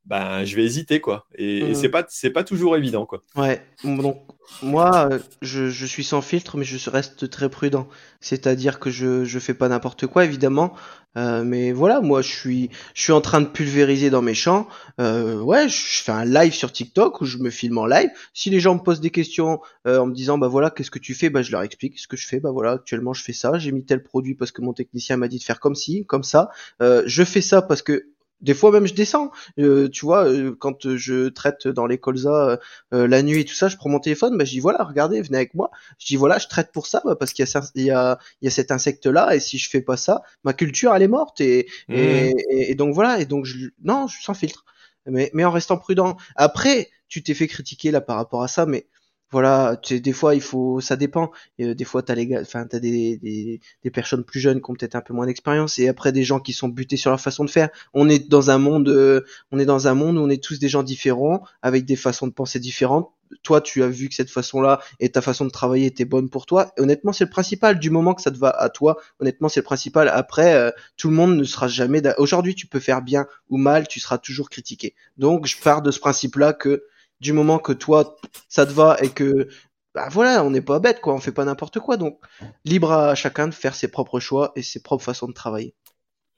ben 0.06 0.44
je 0.44 0.56
vais 0.56 0.64
hésiter 0.64 1.00
quoi. 1.00 1.26
Et, 1.36 1.62
Mhm. 1.64 1.74
c'est 1.74 1.88
pas 1.88 2.04
c'est 2.08 2.30
pas 2.30 2.44
toujours 2.44 2.76
évident 2.76 3.06
quoi. 3.06 3.22
Ouais, 3.36 3.62
donc 3.84 4.16
moi, 4.62 5.08
euh, 5.12 5.18
je, 5.42 5.68
je 5.68 5.86
suis 5.86 6.02
sans 6.02 6.22
filtre, 6.22 6.56
mais 6.56 6.64
je 6.64 6.90
reste 6.90 7.30
très 7.30 7.48
prudent. 7.48 7.88
C'est-à-dire 8.20 8.80
que 8.80 8.90
je, 8.90 9.24
je 9.24 9.38
fais 9.38 9.54
pas 9.54 9.68
n'importe 9.68 10.06
quoi, 10.08 10.24
évidemment. 10.24 10.74
Euh, 11.16 11.44
mais 11.44 11.70
voilà, 11.72 12.00
moi, 12.00 12.20
je 12.20 12.28
suis, 12.28 12.70
je 12.94 13.02
suis 13.02 13.12
en 13.12 13.20
train 13.20 13.40
de 13.40 13.46
pulvériser 13.46 14.10
dans 14.10 14.22
mes 14.22 14.34
champs. 14.34 14.66
Euh, 15.00 15.38
ouais, 15.40 15.68
je 15.68 16.02
fais 16.02 16.10
un 16.12 16.24
live 16.24 16.52
sur 16.52 16.72
TikTok 16.72 17.20
où 17.20 17.26
je 17.26 17.38
me 17.38 17.50
filme 17.50 17.78
en 17.78 17.86
live. 17.86 18.10
Si 18.34 18.50
les 18.50 18.58
gens 18.60 18.74
me 18.74 18.80
posent 18.80 19.00
des 19.00 19.10
questions 19.10 19.60
euh, 19.86 19.98
en 19.98 20.06
me 20.06 20.14
disant, 20.14 20.36
bah 20.36 20.48
voilà, 20.48 20.70
qu'est-ce 20.70 20.90
que 20.90 20.98
tu 20.98 21.14
fais, 21.14 21.30
bah 21.30 21.42
je 21.42 21.52
leur 21.52 21.62
explique 21.62 21.98
ce 22.00 22.08
que 22.08 22.16
je 22.16 22.26
fais. 22.26 22.40
Bah 22.40 22.50
voilà, 22.50 22.72
actuellement, 22.72 23.12
je 23.12 23.22
fais 23.22 23.32
ça. 23.32 23.56
J'ai 23.58 23.70
mis 23.70 23.84
tel 23.84 24.02
produit 24.02 24.34
parce 24.34 24.50
que 24.50 24.62
mon 24.62 24.72
technicien 24.72 25.16
m'a 25.16 25.28
dit 25.28 25.38
de 25.38 25.44
faire 25.44 25.60
comme 25.60 25.76
ci, 25.76 26.06
comme 26.06 26.24
ça. 26.24 26.50
Euh, 26.82 27.04
je 27.06 27.22
fais 27.24 27.40
ça 27.42 27.62
parce 27.62 27.82
que 27.82 28.06
des 28.40 28.54
fois 28.54 28.70
même 28.72 28.86
je 28.86 28.94
descends. 28.94 29.30
Euh, 29.58 29.88
tu 29.88 30.04
vois, 30.06 30.26
euh, 30.28 30.54
quand 30.58 30.96
je 30.96 31.28
traite 31.28 31.68
dans 31.68 31.86
les 31.86 31.98
colzas 31.98 32.58
euh, 32.94 33.06
la 33.08 33.22
nuit 33.22 33.40
et 33.40 33.44
tout 33.44 33.54
ça, 33.54 33.68
je 33.68 33.76
prends 33.76 33.88
mon 33.90 34.00
téléphone, 34.00 34.36
bah, 34.36 34.44
je 34.44 34.50
dis 34.50 34.60
voilà, 34.60 34.82
regardez, 34.84 35.20
venez 35.22 35.36
avec 35.38 35.54
moi. 35.54 35.70
Je 35.98 36.06
dis 36.06 36.16
voilà, 36.16 36.38
je 36.38 36.48
traite 36.48 36.72
pour 36.72 36.86
ça 36.86 37.02
bah, 37.04 37.16
parce 37.16 37.32
qu'il 37.32 37.44
y 37.46 37.48
a, 37.56 37.62
il 37.74 37.82
y, 37.84 37.90
a, 37.90 38.18
il 38.42 38.44
y 38.46 38.48
a 38.48 38.50
cet 38.50 38.70
insecte 38.70 39.06
là 39.06 39.34
et 39.34 39.40
si 39.40 39.58
je 39.58 39.68
fais 39.68 39.80
pas 39.82 39.96
ça, 39.96 40.22
ma 40.44 40.52
culture 40.52 40.94
elle 40.94 41.02
est 41.02 41.08
morte 41.08 41.40
et, 41.40 41.68
Mmh. 41.88 42.26
et, 42.28 42.34
et- 42.50 42.70
et 42.72 42.74
donc 42.74 42.94
voilà 42.94 43.20
et 43.20 43.26
donc 43.26 43.44
je, 43.44 43.68
non, 43.84 44.06
je 44.06 44.14
suis 44.16 44.24
sans 44.24 44.34
filtre, 44.34 44.64
mais, 45.06 45.30
mais 45.34 45.44
en 45.44 45.50
restant 45.50 45.78
prudent. 45.78 46.16
Après, 46.36 46.90
tu 47.08 47.22
t'es 47.22 47.34
fait 47.34 47.46
critiquer 47.48 47.90
là 47.90 48.00
par 48.00 48.16
rapport 48.16 48.42
à 48.42 48.48
ça, 48.48 48.66
mais 48.66 48.86
voilà, 49.32 49.76
tu 49.82 50.00
des 50.00 50.12
fois 50.12 50.34
il 50.34 50.40
faut, 50.40 50.80
ça 50.80 50.96
dépend. 50.96 51.30
Et, 51.58 51.66
euh, 51.66 51.74
des 51.74 51.84
fois 51.84 52.02
t'as 52.02 52.14
les 52.14 52.28
enfin 52.40 52.66
t'as 52.66 52.78
des, 52.80 53.16
des 53.18 53.60
des 53.84 53.90
personnes 53.90 54.24
plus 54.24 54.40
jeunes 54.40 54.60
qui 54.60 54.70
ont 54.70 54.74
peut-être 54.74 54.96
un 54.96 55.00
peu 55.00 55.14
moins 55.14 55.26
d'expérience 55.26 55.78
et 55.78 55.88
après 55.88 56.12
des 56.12 56.24
gens 56.24 56.40
qui 56.40 56.52
sont 56.52 56.68
butés 56.68 56.96
sur 56.96 57.10
leur 57.10 57.20
façon 57.20 57.44
de 57.44 57.50
faire. 57.50 57.70
On 57.94 58.08
est 58.08 58.28
dans 58.28 58.50
un 58.50 58.58
monde, 58.58 58.88
euh, 58.88 59.22
on 59.52 59.58
est 59.58 59.66
dans 59.66 59.88
un 59.88 59.94
monde 59.94 60.18
où 60.18 60.20
on 60.20 60.30
est 60.30 60.42
tous 60.42 60.58
des 60.58 60.68
gens 60.68 60.82
différents 60.82 61.42
avec 61.62 61.84
des 61.84 61.96
façons 61.96 62.26
de 62.26 62.32
penser 62.32 62.58
différentes 62.58 63.10
toi 63.42 63.60
tu 63.60 63.82
as 63.82 63.88
vu 63.88 64.08
que 64.08 64.14
cette 64.14 64.30
façon-là 64.30 64.80
et 64.98 65.10
ta 65.10 65.20
façon 65.20 65.44
de 65.44 65.50
travailler 65.50 65.86
était 65.86 66.04
bonne 66.04 66.28
pour 66.28 66.46
toi. 66.46 66.72
Et 66.76 66.80
honnêtement, 66.80 67.12
c'est 67.12 67.24
le 67.24 67.30
principal. 67.30 67.78
Du 67.78 67.90
moment 67.90 68.14
que 68.14 68.22
ça 68.22 68.30
te 68.30 68.38
va 68.38 68.50
à 68.50 68.68
toi, 68.68 68.96
honnêtement, 69.20 69.48
c'est 69.48 69.60
le 69.60 69.64
principal. 69.64 70.08
Après, 70.08 70.54
euh, 70.54 70.70
tout 70.96 71.08
le 71.08 71.14
monde 71.14 71.36
ne 71.36 71.44
sera 71.44 71.68
jamais. 71.68 72.02
Aujourd'hui, 72.18 72.54
tu 72.54 72.66
peux 72.66 72.80
faire 72.80 73.02
bien 73.02 73.26
ou 73.48 73.56
mal, 73.56 73.88
tu 73.88 74.00
seras 74.00 74.18
toujours 74.18 74.50
critiqué. 74.50 74.94
Donc, 75.16 75.46
je 75.46 75.56
pars 75.58 75.82
de 75.82 75.90
ce 75.90 76.00
principe-là 76.00 76.52
que 76.52 76.84
du 77.20 77.32
moment 77.32 77.58
que 77.58 77.72
toi 77.72 78.16
ça 78.48 78.66
te 78.66 78.72
va 78.72 78.96
et 79.02 79.10
que 79.10 79.48
bah 79.94 80.08
voilà, 80.10 80.44
on 80.44 80.50
n'est 80.50 80.60
pas 80.62 80.78
bête 80.78 81.00
quoi, 81.00 81.14
on 81.14 81.20
fait 81.20 81.32
pas 81.32 81.44
n'importe 81.44 81.80
quoi. 81.80 81.96
Donc, 81.96 82.20
libre 82.64 82.92
à 82.92 83.14
chacun 83.14 83.48
de 83.48 83.54
faire 83.54 83.74
ses 83.74 83.88
propres 83.88 84.20
choix 84.20 84.52
et 84.56 84.62
ses 84.62 84.82
propres 84.82 85.04
façons 85.04 85.26
de 85.28 85.32
travailler. 85.32 85.74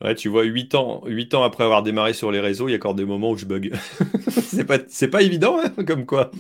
Ouais, 0.02 0.16
tu 0.16 0.28
vois, 0.28 0.42
8 0.42 0.74
ans, 0.74 1.02
8 1.06 1.32
ans 1.34 1.44
après 1.44 1.62
avoir 1.62 1.84
démarré 1.84 2.12
sur 2.12 2.32
les 2.32 2.40
réseaux, 2.40 2.66
il 2.68 2.72
y 2.72 2.74
a 2.74 2.78
encore 2.78 2.94
des 2.96 3.04
moments 3.04 3.30
où 3.30 3.36
je 3.36 3.46
bug. 3.46 3.72
c'est 4.30 4.64
pas, 4.64 4.78
c'est 4.88 5.06
pas 5.06 5.22
évident, 5.22 5.60
hein, 5.62 5.84
comme 5.84 6.06
quoi. 6.06 6.32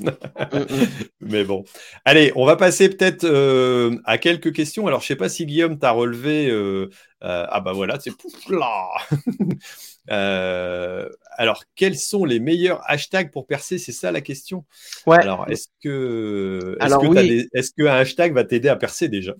Mm, 0.52 0.58
mm. 0.58 0.86
Mais 1.20 1.44
bon. 1.44 1.62
Allez, 2.04 2.32
on 2.34 2.44
va 2.44 2.56
passer 2.56 2.88
peut-être 2.88 3.22
euh, 3.22 3.96
à 4.04 4.18
quelques 4.18 4.52
questions. 4.52 4.88
Alors, 4.88 5.00
je 5.00 5.06
sais 5.06 5.16
pas 5.16 5.28
si 5.28 5.46
Guillaume 5.46 5.78
t'a 5.78 5.92
relevé. 5.92 6.50
euh, 6.50 6.90
euh, 7.22 7.46
ah 7.48 7.60
bah 7.60 7.72
voilà, 7.72 8.00
c'est 8.00 8.16
pouf 8.16 8.48
là. 8.50 8.88
Euh, 10.10 11.08
alors, 11.36 11.62
quels 11.76 11.96
sont 11.96 12.24
les 12.24 12.40
meilleurs 12.40 12.82
hashtags 12.90 13.30
pour 13.30 13.46
percer? 13.46 13.78
C'est 13.78 13.92
ça 13.92 14.10
la 14.10 14.20
question. 14.20 14.64
Ouais. 15.06 15.18
Alors, 15.18 15.48
est-ce 15.48 15.68
que, 15.82 16.76
est-ce 16.80 16.96
que 16.96 17.14
t'as 17.14 17.20
oui. 17.22 17.28
des- 17.28 17.48
est-ce 17.52 17.70
qu'un 17.76 17.94
hashtag 17.94 18.34
va 18.34 18.44
t'aider 18.44 18.68
à 18.68 18.76
percer 18.76 19.08
déjà? 19.08 19.34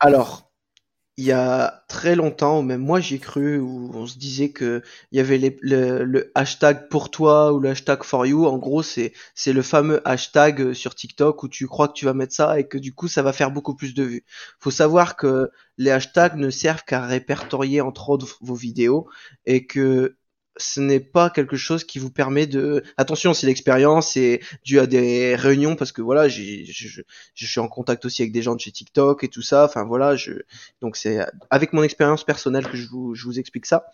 Alors, 0.00 0.47
il 1.18 1.24
y 1.24 1.32
a 1.32 1.84
très 1.88 2.14
longtemps, 2.14 2.60
ou 2.60 2.62
même 2.62 2.80
moi 2.80 3.00
j'y 3.00 3.16
ai 3.16 3.18
cru, 3.18 3.58
où 3.58 3.90
on 3.92 4.06
se 4.06 4.16
disait 4.18 4.50
que 4.50 4.82
il 5.10 5.18
y 5.18 5.20
avait 5.20 5.38
le 5.60 6.30
hashtag 6.36 6.88
pour 6.88 7.10
toi 7.10 7.52
ou 7.52 7.58
le 7.58 7.70
hashtag 7.70 8.04
for 8.04 8.24
you. 8.24 8.46
En 8.46 8.56
gros, 8.56 8.84
c'est 8.84 9.12
c'est 9.34 9.52
le 9.52 9.62
fameux 9.62 10.00
hashtag 10.08 10.60
euh, 10.60 10.74
sur 10.74 10.94
TikTok 10.94 11.42
où 11.42 11.48
tu 11.48 11.66
crois 11.66 11.88
que 11.88 11.94
tu 11.94 12.04
vas 12.04 12.14
mettre 12.14 12.34
ça 12.34 12.60
et 12.60 12.68
que 12.68 12.78
du 12.78 12.94
coup 12.94 13.08
ça 13.08 13.22
va 13.22 13.32
faire 13.32 13.50
beaucoup 13.50 13.74
plus 13.74 13.94
de 13.94 14.04
vues. 14.04 14.24
Faut 14.60 14.70
savoir 14.70 15.16
que 15.16 15.50
les 15.76 15.90
hashtags 15.90 16.36
ne 16.36 16.50
servent 16.50 16.84
qu'à 16.84 17.04
répertorier 17.04 17.80
entre 17.80 18.10
autres 18.10 18.38
vos 18.40 18.54
vidéos 18.54 19.08
et 19.44 19.66
que 19.66 20.17
ce 20.58 20.80
n'est 20.80 21.00
pas 21.00 21.30
quelque 21.30 21.56
chose 21.56 21.84
qui 21.84 21.98
vous 21.98 22.10
permet 22.10 22.46
de. 22.46 22.82
Attention, 22.96 23.34
c'est 23.34 23.46
l'expérience, 23.46 24.12
c'est 24.12 24.40
dû 24.64 24.78
à 24.80 24.86
des 24.86 25.34
réunions 25.36 25.76
parce 25.76 25.92
que 25.92 26.02
voilà, 26.02 26.28
je- 26.28 26.64
je 27.34 27.46
suis 27.46 27.60
en 27.60 27.68
contact 27.68 28.04
aussi 28.04 28.22
avec 28.22 28.32
des 28.32 28.42
gens 28.42 28.54
de 28.54 28.60
chez 28.60 28.72
TikTok 28.72 29.24
et 29.24 29.28
tout 29.28 29.42
ça. 29.42 29.64
Enfin 29.64 29.84
voilà, 29.84 30.16
je, 30.16 30.32
donc 30.80 30.96
c'est 30.96 31.18
avec 31.50 31.72
mon 31.72 31.82
expérience 31.82 32.24
personnelle 32.24 32.66
que 32.68 32.76
je 32.76 32.88
vous, 32.88 33.14
je 33.14 33.24
vous 33.24 33.38
explique 33.38 33.66
ça. 33.66 33.86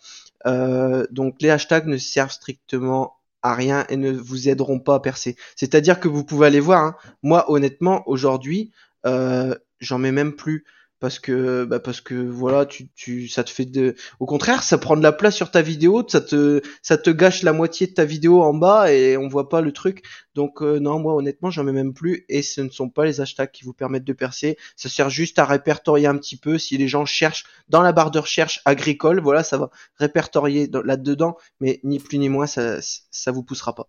Euh, 0.45 1.05
donc 1.11 1.35
les 1.41 1.49
hashtags 1.49 1.87
ne 1.87 1.97
servent 1.97 2.31
strictement 2.31 3.15
à 3.41 3.53
rien 3.55 3.85
et 3.89 3.97
ne 3.97 4.11
vous 4.11 4.49
aideront 4.49 4.79
pas 4.79 4.95
à 4.95 4.99
percer. 4.99 5.35
C'est-à-dire 5.55 5.99
que 5.99 6.07
vous 6.07 6.23
pouvez 6.23 6.47
aller 6.47 6.59
voir. 6.59 6.83
hein. 6.83 6.95
Moi, 7.23 7.49
honnêtement, 7.51 8.03
aujourd'hui, 8.07 8.71
euh, 9.05 9.53
j'en 9.79 9.99
mets 9.99 10.11
même 10.11 10.33
plus 10.33 10.65
parce 10.99 11.19
que 11.19 11.65
bah 11.65 11.79
parce 11.79 12.01
que 12.01 12.13
voilà, 12.15 12.65
tu, 12.65 12.87
tu 12.95 13.27
ça 13.27 13.43
te 13.43 13.49
fait 13.49 13.65
de. 13.65 13.95
Au 14.19 14.25
contraire, 14.25 14.63
ça 14.63 14.77
prend 14.77 14.95
de 14.97 15.03
la 15.03 15.11
place 15.11 15.35
sur 15.35 15.51
ta 15.51 15.61
vidéo, 15.61 16.03
ça 16.07 16.21
te 16.21 16.61
ça 16.81 16.97
te 16.97 17.09
gâche 17.09 17.43
la 17.43 17.53
moitié 17.53 17.87
de 17.87 17.93
ta 17.93 18.05
vidéo 18.05 18.41
en 18.43 18.53
bas 18.53 18.91
et 18.91 19.17
on 19.17 19.27
voit 19.27 19.49
pas 19.49 19.61
le 19.61 19.71
truc. 19.71 20.03
Donc 20.35 20.61
euh, 20.61 20.79
non, 20.79 20.99
moi 20.99 21.13
honnêtement, 21.15 21.51
j'en 21.51 21.63
mets 21.63 21.71
même 21.73 21.93
plus 21.93 22.25
et 22.29 22.41
ce 22.41 22.61
ne 22.61 22.69
sont 22.69 22.89
pas 22.89 23.05
les 23.05 23.21
hashtags 23.21 23.51
qui 23.51 23.63
vous 23.63 23.73
permettent 23.73 24.03
de 24.05 24.13
percer. 24.13 24.57
Ça 24.75 24.89
sert 24.89 25.09
juste 25.09 25.37
à 25.39 25.45
répertorier 25.45 26.07
un 26.07 26.17
petit 26.17 26.37
peu 26.37 26.57
si 26.57 26.77
les 26.77 26.87
gens 26.87 27.05
cherchent 27.05 27.45
dans 27.69 27.81
la 27.81 27.91
barre 27.91 28.11
de 28.11 28.19
recherche 28.19 28.61
agricole, 28.65 29.19
voilà, 29.21 29.43
ça 29.43 29.57
va 29.57 29.69
répertorier 29.97 30.67
dans- 30.67 30.81
là-dedans, 30.81 31.37
mais 31.59 31.79
ni 31.83 31.99
plus 31.99 32.17
ni 32.19 32.29
moins, 32.29 32.47
ça, 32.47 32.77
ça 33.11 33.31
vous 33.31 33.43
poussera 33.43 33.75
pas. 33.75 33.87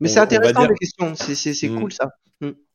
Mais 0.00 0.08
c'est 0.08 0.20
intéressant 0.20 0.60
dire- 0.60 0.70
les 0.70 0.76
questions, 0.76 1.14
c'est, 1.14 1.68
Hmm. 1.68 1.80
cool 1.80 1.92
ça. 1.92 2.10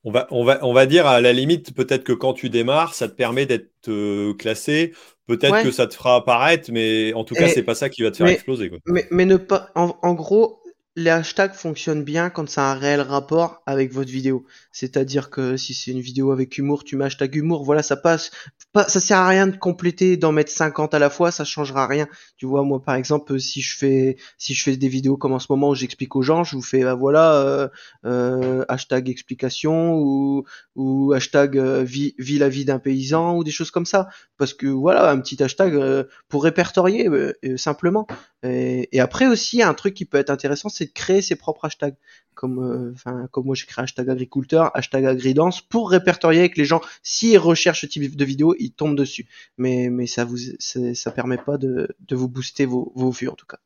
On 0.06 0.12
va, 0.12 0.28
on, 0.32 0.46
va, 0.46 0.60
on 0.66 0.72
va 0.72 0.86
dire 0.86 1.06
à 1.08 1.20
la 1.20 1.34
limite, 1.34 1.74
peut-être 1.76 2.06
que 2.06 2.14
quand 2.14 2.34
tu 2.34 2.50
démarres, 2.50 2.94
ça 2.94 3.10
te 3.10 3.14
permet 3.16 3.46
d'être 3.46 3.90
euh, 3.90 4.34
classé. 4.34 4.94
Peut-être 5.28 5.52
Ouais. 5.52 5.64
que 5.64 5.72
ça 5.72 5.88
te 5.88 5.94
fera 5.94 6.16
apparaître, 6.16 6.72
mais 6.72 7.14
en 7.14 7.26
tout 7.26 7.36
cas, 7.36 7.50
c'est 7.50 7.64
pas 7.64 7.76
ça 7.76 7.90
qui 7.90 8.02
va 8.04 8.10
te 8.12 8.18
faire 8.18 8.26
mais- 8.28 8.34
exploser. 8.34 8.70
Quoi. 8.70 8.80
Mais, 8.88 9.06
mais 9.12 9.26
ne 9.26 9.36
pas, 9.36 9.70
en, 9.76 9.96
en 10.02 10.14
gros, 10.14 10.64
les 10.96 11.10
hashtags 11.12 11.54
fonctionnent 11.54 12.04
bien 12.04 12.30
quand 12.30 12.50
ça 12.50 12.70
a 12.70 12.72
un 12.72 12.76
réel 12.80 13.02
rapport 13.02 13.62
avec 13.66 13.92
votre 13.94 14.10
vidéo. 14.10 14.46
C'est-à-dire 14.72 15.30
que 15.30 15.56
si 15.58 15.74
c'est 15.74 15.92
une 15.92 16.00
vidéo 16.02 16.32
avec 16.32 16.58
humour, 16.58 16.84
tu 16.86 16.96
mets 16.96 17.06
hashtag 17.06 17.36
humour, 17.36 17.64
voilà, 17.66 17.84
ça 17.84 17.98
passe. 17.98 18.32
Pas, 18.72 18.88
ça 18.88 19.00
sert 19.00 19.18
à 19.18 19.28
rien 19.28 19.48
de 19.48 19.58
compléter, 19.58 20.16
d'en 20.16 20.32
mettre 20.32 20.52
50 20.52 20.94
à 20.94 21.00
la 21.00 21.10
fois, 21.10 21.32
ça 21.32 21.44
changera 21.44 21.88
rien. 21.88 22.08
Tu 22.38 22.46
vois, 22.46 22.64
moi, 22.64 22.80
par 22.80 22.94
exemple, 22.96 23.40
si 23.40 23.62
je 23.62 23.76
fais, 23.76 24.18
si 24.38 24.54
je 24.54 24.64
fais 24.64 24.78
des 24.78 24.88
vidéos 24.88 25.18
comme 25.18 25.34
en 25.34 25.40
ce 25.40 25.48
moment 25.50 25.70
où 25.70 25.76
j'explique 25.76 26.16
aux 26.16 26.22
gens, 26.22 26.44
je 26.44 26.56
vous 26.56 26.62
fais, 26.62 26.84
bah 26.84 26.94
voilà, 26.94 27.34
euh, 27.34 27.68
euh, 28.06 28.66
hashtag 28.70 29.10
explication 29.10 29.96
ou, 29.96 31.14
hashtag 31.14 31.58
euh, 31.58 31.84
vie, 31.84 32.14
la 32.20 32.50
vie 32.50 32.64
d'un 32.66 32.78
paysan 32.78 33.36
ou 33.36 33.44
des 33.44 33.52
choses 33.52 33.72
comme 33.72 33.88
ça. 33.88 34.08
Parce 34.38 34.54
que 34.54 34.68
voilà, 34.68 35.10
un 35.10 35.20
petit 35.20 35.42
hashtag 35.42 35.74
euh, 35.74 36.04
pour 36.28 36.44
répertorier 36.44 37.08
euh, 37.08 37.34
euh, 37.44 37.58
simplement. 37.58 38.06
Et, 38.44 38.88
et 38.96 39.00
après 39.00 39.28
aussi, 39.28 39.62
un 39.62 39.74
truc 39.74 39.94
qui 39.94 40.06
peut 40.06 40.18
être 40.18 40.30
intéressant, 40.30 40.70
c'est 40.70 40.86
de 40.86 40.92
créer 40.92 41.22
ses 41.22 41.36
propres 41.36 41.66
hashtags. 41.66 41.96
Comme, 42.36 42.96
euh, 43.06 43.28
comme 43.32 43.48
moi 43.48 43.56
j'ai 43.56 43.66
créé 43.66 43.84
hashtag 43.84 44.10
agriculteur, 44.10 44.72
hashtag 44.74 45.06
agridance, 45.06 45.62
pour 45.62 45.92
répertorier 45.92 46.40
avec 46.40 46.56
les 46.56 46.64
gens. 46.64 46.80
S'ils 47.04 47.38
recherchent 47.38 47.82
ce 47.82 47.86
type 47.86 48.16
de 48.16 48.26
vidéo, 48.26 48.56
ils 48.60 48.72
tombent 48.72 48.96
dessus. 48.96 49.28
Mais, 49.58 49.90
mais 49.90 50.08
ça 50.08 50.24
vous, 50.24 50.38
ça 50.60 51.12
permet 51.12 51.38
pas 51.38 51.58
de, 51.58 51.90
de 52.08 52.16
vous 52.16 52.30
booster 52.30 52.66
vos, 52.66 52.94
vos 52.96 53.12
vues 53.12 53.28
en 53.28 53.36
tout 53.36 53.46
cas. 53.46 53.60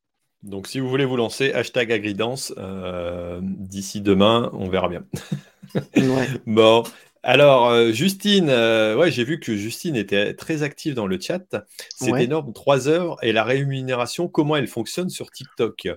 Donc, 0.43 0.67
si 0.67 0.79
vous 0.79 0.89
voulez 0.89 1.05
vous 1.05 1.15
lancer, 1.15 1.53
hashtag 1.53 1.91
agridance, 1.91 2.53
euh, 2.57 3.39
d'ici 3.41 4.01
demain, 4.01 4.49
on 4.53 4.69
verra 4.69 4.89
bien. 4.89 5.05
Ouais. 5.95 6.27
Bon, 6.45 6.83
alors, 7.23 7.69
euh, 7.69 7.91
Justine, 7.91 8.49
euh, 8.49 8.95
ouais, 8.95 9.11
j'ai 9.11 9.23
vu 9.23 9.39
que 9.39 9.55
Justine 9.55 9.95
était 9.95 10.33
très 10.33 10.63
active 10.63 10.93
dans 10.93 11.07
le 11.07 11.19
chat. 11.19 11.39
C'est 11.95 12.11
Ouais. 12.11 12.23
énorme, 12.23 12.53
3 12.53 12.87
heures. 12.87 13.17
Et 13.23 13.31
la 13.31 13.43
rémunération, 13.43 14.27
comment 14.27 14.55
elle 14.55 14.67
fonctionne 14.67 15.09
sur 15.09 15.31
TikTok? 15.31 15.87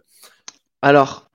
Alors, 0.83 1.31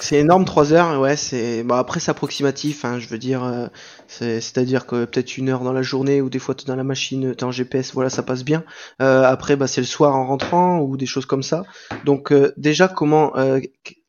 c'est 0.00 0.18
énorme, 0.20 0.44
3 0.44 0.72
heures, 0.72 1.00
ouais, 1.00 1.16
c'est, 1.16 1.64
bon, 1.64 1.74
après 1.76 2.00
c'est 2.00 2.10
approximatif, 2.10 2.84
hein, 2.84 2.98
je 3.00 3.08
veux 3.08 3.18
dire, 3.18 3.44
euh, 3.44 3.66
c'est, 4.08 4.40
c'est-à-dire 4.40 4.86
que 4.86 5.04
peut-être 5.04 5.36
une 5.38 5.48
heure 5.48 5.64
dans 5.64 5.72
la 5.72 5.82
journée, 5.82 6.20
ou 6.20 6.30
des 6.30 6.38
fois 6.38 6.54
t'es 6.54 6.64
dans 6.66 6.76
la 6.76 6.84
machine, 6.84 7.34
t'es 7.34 7.44
en 7.44 7.50
GPS, 7.52 7.92
voilà, 7.94 8.10
ça 8.10 8.22
passe 8.22 8.44
bien. 8.44 8.64
Euh, 9.02 9.24
après, 9.24 9.56
bah, 9.56 9.66
c'est 9.66 9.80
le 9.80 9.86
soir 9.86 10.14
en 10.16 10.26
rentrant, 10.26 10.80
ou 10.80 10.96
des 10.96 11.06
choses 11.06 11.26
comme 11.26 11.42
ça. 11.42 11.64
Donc, 12.04 12.32
euh, 12.32 12.52
déjà, 12.56 12.88
comment, 12.88 13.36
euh, 13.36 13.60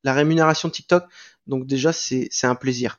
la 0.03 0.13
rémunération 0.13 0.70
TikTok, 0.70 1.05
donc 1.47 1.66
déjà, 1.68 1.93
c'est 1.93 2.30
un 2.43 2.55
plaisir. 2.55 2.97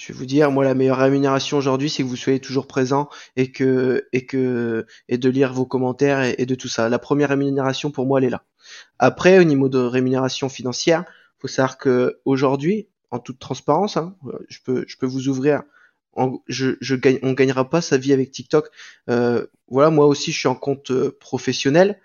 Je 0.00 0.14
vais 0.14 0.18
vous 0.18 0.24
dire, 0.24 0.50
moi, 0.50 0.64
la 0.64 0.72
meilleure 0.72 0.96
rémunération 0.96 1.58
aujourd'hui, 1.58 1.90
c'est 1.90 2.02
que 2.02 2.08
vous 2.08 2.16
soyez 2.16 2.40
toujours 2.40 2.66
présent 2.66 3.10
et 3.36 3.52
que, 3.52 4.08
et 4.14 4.24
que, 4.24 4.86
et 5.10 5.18
de 5.18 5.28
lire 5.28 5.52
vos 5.52 5.66
commentaires 5.66 6.22
et, 6.22 6.46
de 6.46 6.54
tout 6.54 6.68
ça. 6.68 6.88
La 6.88 6.98
première 6.98 7.28
rémunération, 7.28 7.90
pour 7.90 8.06
moi, 8.06 8.18
elle 8.18 8.24
est 8.24 8.30
là. 8.30 8.42
Après, 8.98 9.38
au 9.38 9.44
niveau 9.44 9.68
de 9.68 9.78
rémunération 9.78 10.48
financière, 10.48 11.04
faut 11.38 11.48
savoir 11.48 11.76
que 11.76 12.18
aujourd'hui, 12.24 12.88
en 13.10 13.18
toute 13.18 13.38
transparence, 13.38 13.98
hein, 13.98 14.16
je 14.48 14.60
peux, 14.64 14.86
je 14.88 14.96
peux 14.96 15.06
vous 15.06 15.28
ouvrir. 15.28 15.64
En- 16.14 16.42
je, 16.48 16.76
je 16.80 16.94
gagne, 16.94 17.18
on 17.22 17.32
gagnera 17.34 17.68
pas 17.68 17.82
sa 17.82 17.98
vie 17.98 18.14
avec 18.14 18.30
TikTok. 18.30 18.70
Euh, 19.10 19.48
voilà, 19.68 19.90
moi 19.90 20.06
aussi, 20.06 20.32
je 20.32 20.38
suis 20.38 20.48
en 20.48 20.54
compte 20.54 20.90
euh, 20.92 21.14
professionnel. 21.20 22.00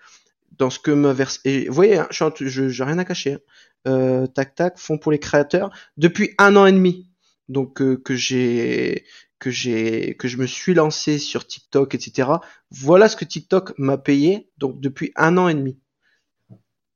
dans 0.58 0.70
ce 0.70 0.78
que 0.78 0.90
me. 0.90 1.14
Et 1.44 1.66
vous 1.68 1.74
voyez, 1.74 1.98
hein, 1.98 2.08
je 2.10 2.62
n'ai 2.62 2.84
rien 2.84 2.98
à 2.98 3.04
cacher. 3.06 3.34
Hein. 3.34 3.40
Euh, 3.88 4.26
tac 4.26 4.54
tac, 4.54 4.78
font 4.78 4.98
pour 4.98 5.12
les 5.12 5.18
créateurs 5.20 5.70
depuis 5.96 6.34
un 6.38 6.56
an 6.56 6.66
et 6.66 6.72
demi. 6.72 7.05
Donc 7.48 7.80
euh, 7.80 7.96
que 7.96 8.14
j'ai 8.14 9.04
que 9.38 9.50
j'ai 9.50 10.16
que 10.16 10.28
je 10.28 10.36
me 10.36 10.46
suis 10.46 10.74
lancé 10.74 11.18
sur 11.18 11.46
TikTok, 11.46 11.94
etc. 11.94 12.30
Voilà 12.70 13.08
ce 13.08 13.16
que 13.16 13.24
TikTok 13.24 13.72
m'a 13.78 13.98
payé. 13.98 14.50
Donc 14.58 14.80
depuis 14.80 15.12
un 15.16 15.36
an 15.36 15.48
et 15.48 15.54
demi. 15.54 15.78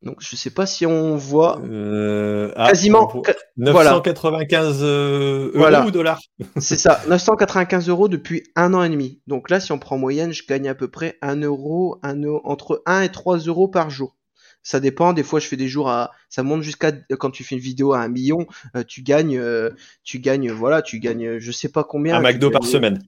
Donc 0.03 0.17
je 0.21 0.35
sais 0.35 0.51
pas 0.51 0.65
si 0.65 0.87
on 0.87 1.17
voit 1.17 1.61
euh, 1.61 2.53
ah, 2.57 2.69
quasiment 2.69 3.13
995 3.59 4.83
euros 4.83 5.87
ou 5.87 5.91
dollars. 5.91 6.21
C'est 6.57 6.79
ça, 6.79 7.03
995 7.07 7.91
euros 7.91 8.09
depuis 8.09 8.45
un 8.57 8.73
an 8.73 8.83
et 8.83 8.89
demi. 8.89 9.21
Donc 9.27 9.51
là, 9.51 9.61
si 9.61 9.73
on 9.73 9.79
prend 9.79 9.99
moyenne, 9.99 10.33
je 10.33 10.47
gagne 10.47 10.69
à 10.69 10.75
peu 10.75 10.89
près 10.89 11.19
1 11.21 11.43
euro, 11.43 11.99
1 12.03 12.23
entre 12.45 12.83
1 12.87 13.03
et 13.03 13.09
3 13.11 13.39
euros 13.41 13.69
par 13.69 13.91
jour. 13.91 14.17
Ça 14.63 14.81
dépend. 14.81 15.13
Des 15.13 15.23
fois, 15.23 15.41
je 15.41 15.47
fais 15.47 15.57
des 15.57 15.69
jours 15.69 15.89
à, 15.89 16.11
ça 16.29 16.43
monte 16.43 16.63
jusqu'à 16.63 16.93
quand 17.19 17.31
tu 17.31 17.45
fais 17.45 17.55
une 17.55 17.61
vidéo 17.61 17.93
à 17.93 18.01
un 18.01 18.09
million, 18.09 18.47
euh, 18.77 18.85
tu 18.85 19.03
gagnes, 19.03 19.39
euh, 19.39 19.71
tu 20.05 20.19
gagnes, 20.19 20.51
voilà, 20.51 20.83
tu 20.83 20.99
gagnes, 20.99 21.39
je 21.39 21.53
sais 21.53 21.69
pas 21.69 21.85
combien. 21.85 22.17
Un 22.17 22.21
McDo 22.21 22.51
par 22.51 22.65
semaine. 22.65 23.03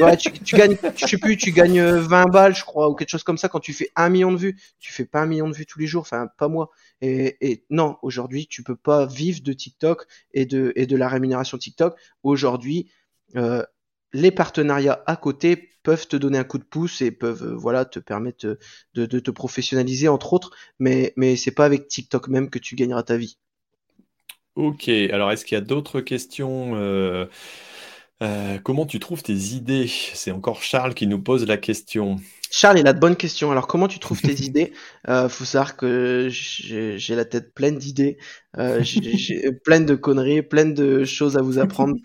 ouais, 0.00 0.16
tu, 0.16 0.30
tu, 0.30 0.56
gagnes, 0.56 0.76
je 0.96 1.06
sais 1.06 1.18
plus, 1.18 1.36
tu 1.36 1.52
gagnes 1.52 1.82
20 1.82 2.26
balles, 2.26 2.54
je 2.54 2.64
crois, 2.64 2.88
ou 2.88 2.94
quelque 2.94 3.10
chose 3.10 3.24
comme 3.24 3.38
ça 3.38 3.48
quand 3.48 3.60
tu 3.60 3.72
fais 3.72 3.90
un 3.96 4.08
million 4.08 4.32
de 4.32 4.38
vues. 4.38 4.56
Tu 4.78 4.92
fais 4.92 5.04
pas 5.04 5.22
un 5.22 5.26
million 5.26 5.48
de 5.48 5.54
vues 5.54 5.66
tous 5.66 5.80
les 5.80 5.86
jours, 5.86 6.02
enfin 6.02 6.28
pas 6.38 6.48
moi. 6.48 6.70
Et, 7.00 7.36
et 7.40 7.64
non, 7.70 7.96
aujourd'hui, 8.02 8.46
tu 8.46 8.62
peux 8.62 8.76
pas 8.76 9.06
vivre 9.06 9.40
de 9.42 9.52
TikTok 9.52 10.06
et 10.32 10.46
de 10.46 10.72
et 10.76 10.86
de 10.86 10.96
la 10.96 11.08
rémunération 11.08 11.58
TikTok. 11.58 11.96
Aujourd'hui, 12.22 12.88
euh, 13.36 13.62
les 14.12 14.30
partenariats 14.30 15.02
à 15.06 15.16
côté 15.16 15.70
peuvent 15.82 16.06
te 16.06 16.16
donner 16.16 16.38
un 16.38 16.44
coup 16.44 16.58
de 16.58 16.64
pouce 16.64 17.00
et 17.00 17.10
peuvent 17.10 17.44
euh, 17.44 17.54
voilà 17.54 17.84
te 17.84 17.98
permettre 17.98 18.58
de, 18.94 19.06
te 19.06 19.30
professionnaliser 19.30 20.08
entre 20.08 20.32
autres, 20.32 20.50
mais 20.78 21.12
mais 21.16 21.36
c'est 21.36 21.50
pas 21.50 21.64
avec 21.64 21.88
TikTok 21.88 22.28
même 22.28 22.50
que 22.50 22.58
tu 22.58 22.74
gagneras 22.76 23.02
ta 23.02 23.16
vie. 23.16 23.38
Ok, 24.54 24.88
alors 24.88 25.30
est-ce 25.30 25.44
qu'il 25.44 25.54
y 25.54 25.58
a 25.60 25.64
d'autres 25.64 26.00
questions 26.00 26.74
euh, 26.74 27.26
euh, 28.22 28.58
Comment 28.58 28.86
tu 28.86 28.98
trouves 28.98 29.22
tes 29.22 29.32
idées? 29.32 29.86
C'est 29.86 30.32
encore 30.32 30.62
Charles 30.62 30.94
qui 30.94 31.06
nous 31.06 31.22
pose 31.22 31.46
la 31.46 31.56
question. 31.56 32.16
Charles, 32.50 32.78
il 32.78 32.86
a 32.86 32.92
de 32.92 32.98
bonnes 32.98 33.16
questions. 33.16 33.50
Alors, 33.50 33.66
comment 33.66 33.88
tu 33.88 33.98
trouves 33.98 34.20
tes 34.20 34.32
idées 34.44 34.72
euh, 35.08 35.28
Faut 35.28 35.44
savoir 35.44 35.76
que 35.76 36.28
j'ai 36.30 37.14
la 37.14 37.24
tête 37.24 37.54
pleine 37.54 37.78
d'idées, 37.78 38.18
euh, 38.58 38.80
j'ai 38.82 39.52
plein 39.64 39.80
de 39.80 39.94
conneries, 39.94 40.42
plein 40.42 40.64
de 40.64 41.04
choses 41.04 41.36
à 41.36 41.42
vous 41.42 41.58
apprendre, 41.58 41.96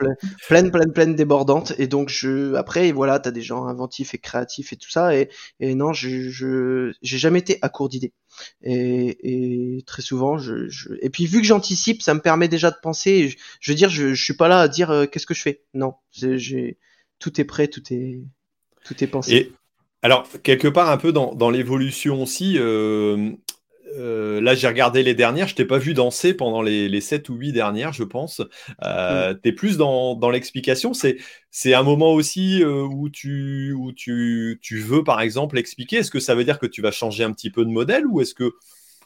plein, 0.47 0.69
plein, 0.69 0.89
plein, 0.89 1.07
débordantes. 1.07 1.73
Et 1.77 1.87
donc, 1.87 2.09
je, 2.09 2.53
après, 2.55 2.91
voilà, 2.91 3.19
t'as 3.19 3.31
des 3.31 3.41
gens 3.41 3.65
inventifs 3.65 4.13
et 4.13 4.17
créatifs 4.17 4.73
et 4.73 4.75
tout 4.75 4.89
ça. 4.89 5.15
Et, 5.15 5.29
et 5.59 5.75
non, 5.75 5.93
je, 5.93 6.29
je, 6.29 6.93
j'ai 7.01 7.17
jamais 7.17 7.39
été 7.39 7.57
à 7.61 7.69
court 7.69 7.89
d'idées. 7.89 8.13
Et, 8.63 9.77
et, 9.77 9.83
très 9.83 10.01
souvent, 10.01 10.37
je, 10.37 10.67
je... 10.67 10.89
et 11.01 11.09
puis 11.09 11.25
vu 11.25 11.39
que 11.39 11.47
j'anticipe, 11.47 12.01
ça 12.01 12.13
me 12.13 12.19
permet 12.19 12.47
déjà 12.47 12.71
de 12.71 12.77
penser. 12.81 13.29
Je, 13.29 13.37
je 13.59 13.71
veux 13.71 13.75
dire, 13.75 13.89
je, 13.89 14.13
je 14.13 14.23
suis 14.23 14.35
pas 14.35 14.47
là 14.47 14.61
à 14.61 14.67
dire 14.67 14.91
euh, 14.91 15.05
qu'est-ce 15.05 15.25
que 15.25 15.33
je 15.33 15.41
fais. 15.41 15.63
Non, 15.73 15.93
j'ai 16.11 16.77
tout 17.19 17.39
est 17.39 17.45
prêt, 17.45 17.67
tout 17.67 17.83
est 17.91 18.23
tout 18.83 19.01
est 19.03 19.07
pensé. 19.07 19.53
Alors, 20.03 20.27
quelque 20.43 20.67
part, 20.67 20.89
un 20.89 20.97
peu 20.97 21.13
dans, 21.13 21.49
l'évolution 21.49 22.21
aussi, 22.21 22.57
euh, 22.57 23.31
euh, 23.97 24.41
là, 24.41 24.53
j'ai 24.53 24.67
regardé 24.67 25.01
les 25.01 25.15
dernières, 25.15 25.47
je 25.47 25.55
t'ai 25.55 25.63
pas 25.63 25.77
vu 25.77 25.93
danser 25.93 26.33
pendant 26.33 26.61
les, 26.61 26.89
les 26.89 26.99
7 26.99 27.29
ou 27.29 27.35
8 27.35 27.53
dernières, 27.53 27.93
je 27.93 28.03
pense. 28.03 28.41
Euh, 28.83 29.33
mm. 29.33 29.39
Tu 29.41 29.49
es 29.49 29.51
plus 29.53 29.77
dans, 29.77 30.29
l'explication. 30.29 30.91
C'est 30.93 31.73
un 31.73 31.83
moment 31.83 32.11
aussi 32.11 32.65
où, 32.65 33.09
tu, 33.09 33.71
où 33.71 33.93
tu, 33.93 34.59
tu 34.61 34.79
veux, 34.79 35.05
par 35.05 35.21
exemple, 35.21 35.57
expliquer. 35.57 35.97
Est-ce 35.97 36.11
que 36.11 36.19
ça 36.19 36.35
veut 36.35 36.43
dire 36.43 36.59
que 36.59 36.67
tu 36.67 36.81
vas 36.81 36.91
changer 36.91 37.23
un 37.23 37.31
petit 37.31 37.49
peu 37.49 37.63
de 37.63 37.71
modèle 37.71 38.05
ou 38.05 38.19
est-ce 38.19 38.33
que 38.33 38.51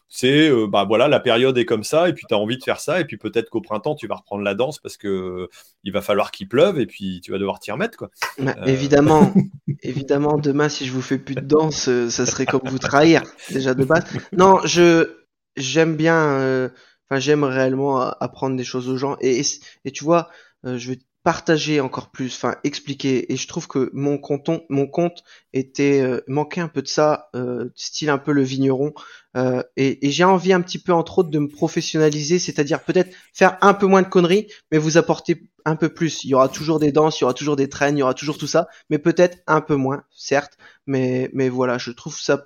c'est 0.10 0.50
euh, 0.50 0.68
bah 0.68 0.86
voilà 0.88 1.08
la 1.08 1.20
période 1.20 1.58
est 1.58 1.66
comme 1.66 1.84
ça 1.84 2.08
et 2.08 2.14
puis 2.14 2.26
tu 2.28 2.34
as 2.34 2.38
envie 2.38 2.58
de 2.58 2.64
faire 2.64 2.80
ça 2.80 3.00
et 3.00 3.06
puis 3.06 3.18
peut-être 3.18 3.50
qu'au 3.50 3.62
printemps 3.62 3.96
tu 3.96 4.08
vas 4.08 4.16
reprendre 4.16 4.44
la 4.44 4.56
danse 4.56 4.80
parce 4.80 4.98
que 4.98 5.50
il 5.84 5.92
va 5.92 6.02
falloir 6.02 6.32
qu'il 6.32 6.48
pleuve 6.48 6.80
et 6.80 6.86
puis 6.86 7.22
tu 7.22 7.32
vas 7.32 7.38
devoir 7.38 7.60
t'y 7.60 7.72
remettre 7.72 7.98
quoi. 7.98 8.10
Bah, 8.40 8.56
euh. 8.60 8.66
Évidemment, 8.66 9.34
évidemment 9.84 10.38
demain 10.38 10.70
si 10.70 10.86
je 10.86 10.94
vous 10.94 11.02
fais 11.02 11.18
plus 11.18 11.36
de 11.36 11.42
danse, 11.42 11.90
euh, 11.90 12.10
ça 12.10 12.26
serait 12.26 12.46
comme 12.46 12.62
vous 12.66 12.80
trahir 12.80 13.22
déjà 13.50 13.74
de 13.74 13.84
base. 13.84 14.06
Non, 14.32 14.60
je 14.66 15.26
j'aime 15.58 15.96
bien 15.96 16.70
enfin 17.10 17.20
j'aime 17.20 17.44
réellement 17.44 18.00
apprendre 18.00 18.56
des 18.56 18.64
choses 18.64 18.90
aux 18.90 18.98
gens 18.98 19.18
et 19.22 19.42
et, 19.86 19.92
tu 19.92 20.04
vois, 20.04 20.30
je 20.64 20.92
vais 20.92 21.00
partager 21.28 21.82
encore 21.82 22.10
plus, 22.10 22.34
enfin 22.38 22.56
expliquer. 22.64 23.34
Et 23.34 23.36
je 23.36 23.50
trouve 23.50 23.68
que 23.68 23.90
mon 23.92 24.18
compte, 24.18 24.50
mon 24.70 24.88
compte 24.88 25.26
était 25.52 26.00
euh, 26.00 26.22
manquait 26.30 26.62
un 26.62 26.70
peu 26.70 26.82
de 26.82 26.88
ça, 26.88 27.28
euh, 27.36 27.66
style 27.76 28.10
un 28.10 28.18
peu 28.18 28.32
le 28.32 28.44
vigneron. 28.44 28.94
Euh, 29.36 29.62
et, 29.76 30.00
j'ai 30.10 30.24
envie 30.24 30.54
un 30.54 30.62
petit 30.62 30.80
peu 30.80 30.94
entre 30.94 31.20
autres 31.20 31.30
de 31.30 31.40
me 31.40 31.50
professionnaliser, 31.50 32.40
c'est-à-dire 32.40 32.82
peut-être 32.82 33.14
faire 33.34 33.58
un 33.60 33.74
peu 33.74 33.88
moins 33.88 34.04
de 34.04 34.08
conneries, 34.08 34.48
mais 34.72 34.78
vous 34.78 34.98
apporter 34.98 35.50
un 35.66 35.76
peu 35.76 35.90
plus. 35.90 36.24
Il 36.24 36.30
y 36.30 36.34
aura 36.34 36.48
toujours 36.48 36.80
des 36.80 36.94
danses, 36.94 37.20
il 37.20 37.24
y 37.24 37.26
aura 37.26 37.34
toujours 37.34 37.58
des 37.58 37.68
traînes, 37.68 37.98
il 37.98 38.00
y 38.00 38.04
aura 38.04 38.14
toujours 38.14 38.38
tout 38.38 38.48
ça, 38.48 38.70
mais 38.90 38.98
peut-être 38.98 39.40
un 39.48 39.60
peu 39.60 39.76
moins, 39.76 40.04
certes. 40.16 40.58
Mais 40.86 41.30
mais 41.34 41.50
voilà, 41.50 41.78
je 41.78 41.92
trouve 41.92 42.18
ça 42.18 42.42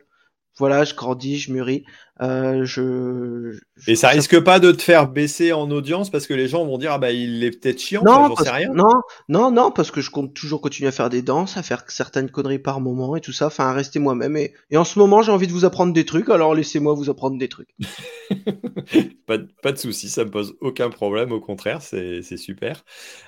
voilà, 0.57 0.83
je 0.83 0.95
grandis, 0.95 1.37
je 1.37 1.51
mûris. 1.51 1.83
Euh, 2.21 2.65
je, 2.65 3.57
Et 3.87 3.95
ça, 3.95 4.09
risque 4.09 4.39
pas 4.41 4.59
de 4.59 4.71
te 4.71 4.83
faire 4.83 5.07
baisser 5.07 5.53
en 5.53 5.71
audience 5.71 6.11
parce 6.11 6.27
que 6.27 6.35
les 6.35 6.47
gens 6.47 6.63
vont 6.65 6.77
dire 6.77 6.91
ah 6.91 6.99
bah 6.99 7.11
il 7.11 7.43
est 7.43 7.49
peut-être 7.49 7.79
chiant, 7.79 8.03
non, 8.05 8.27
j'en 8.27 8.35
sais 8.35 8.51
rien. 8.51 8.69
Non, 8.71 9.01
non, 9.27 9.49
non, 9.49 9.71
parce 9.71 9.89
que 9.89 10.01
je 10.01 10.11
compte 10.11 10.31
toujours 10.35 10.61
continuer 10.61 10.89
à 10.89 10.91
faire 10.91 11.09
des 11.09 11.23
danses, 11.23 11.57
à 11.57 11.63
faire 11.63 11.83
certaines 11.87 12.29
conneries 12.29 12.59
par 12.59 12.79
moment 12.79 13.15
et 13.15 13.21
tout 13.21 13.31
ça, 13.31 13.47
enfin 13.47 13.65
à 13.69 13.73
rester 13.73 13.97
moi-même. 13.97 14.37
Et, 14.37 14.53
et, 14.69 14.77
en 14.77 14.83
ce 14.83 14.99
moment, 14.99 15.23
j'ai 15.23 15.31
envie 15.31 15.47
de 15.47 15.51
vous 15.51 15.65
apprendre 15.65 15.93
des 15.93 16.05
trucs, 16.05 16.29
alors 16.29 16.53
laissez-moi 16.53 16.93
vous 16.93 17.09
apprendre 17.09 17.39
des 17.39 17.47
trucs. 17.49 17.69
pas, 19.25 19.39
de, 19.39 19.47
pas 19.63 19.71
de 19.71 19.77
souci, 19.77 20.07
ça 20.07 20.23
me 20.23 20.29
pose 20.29 20.55
aucun 20.61 20.91
problème, 20.91 21.31
au 21.31 21.39
contraire, 21.39 21.81
c'est 21.81 22.21
super. 22.37 22.83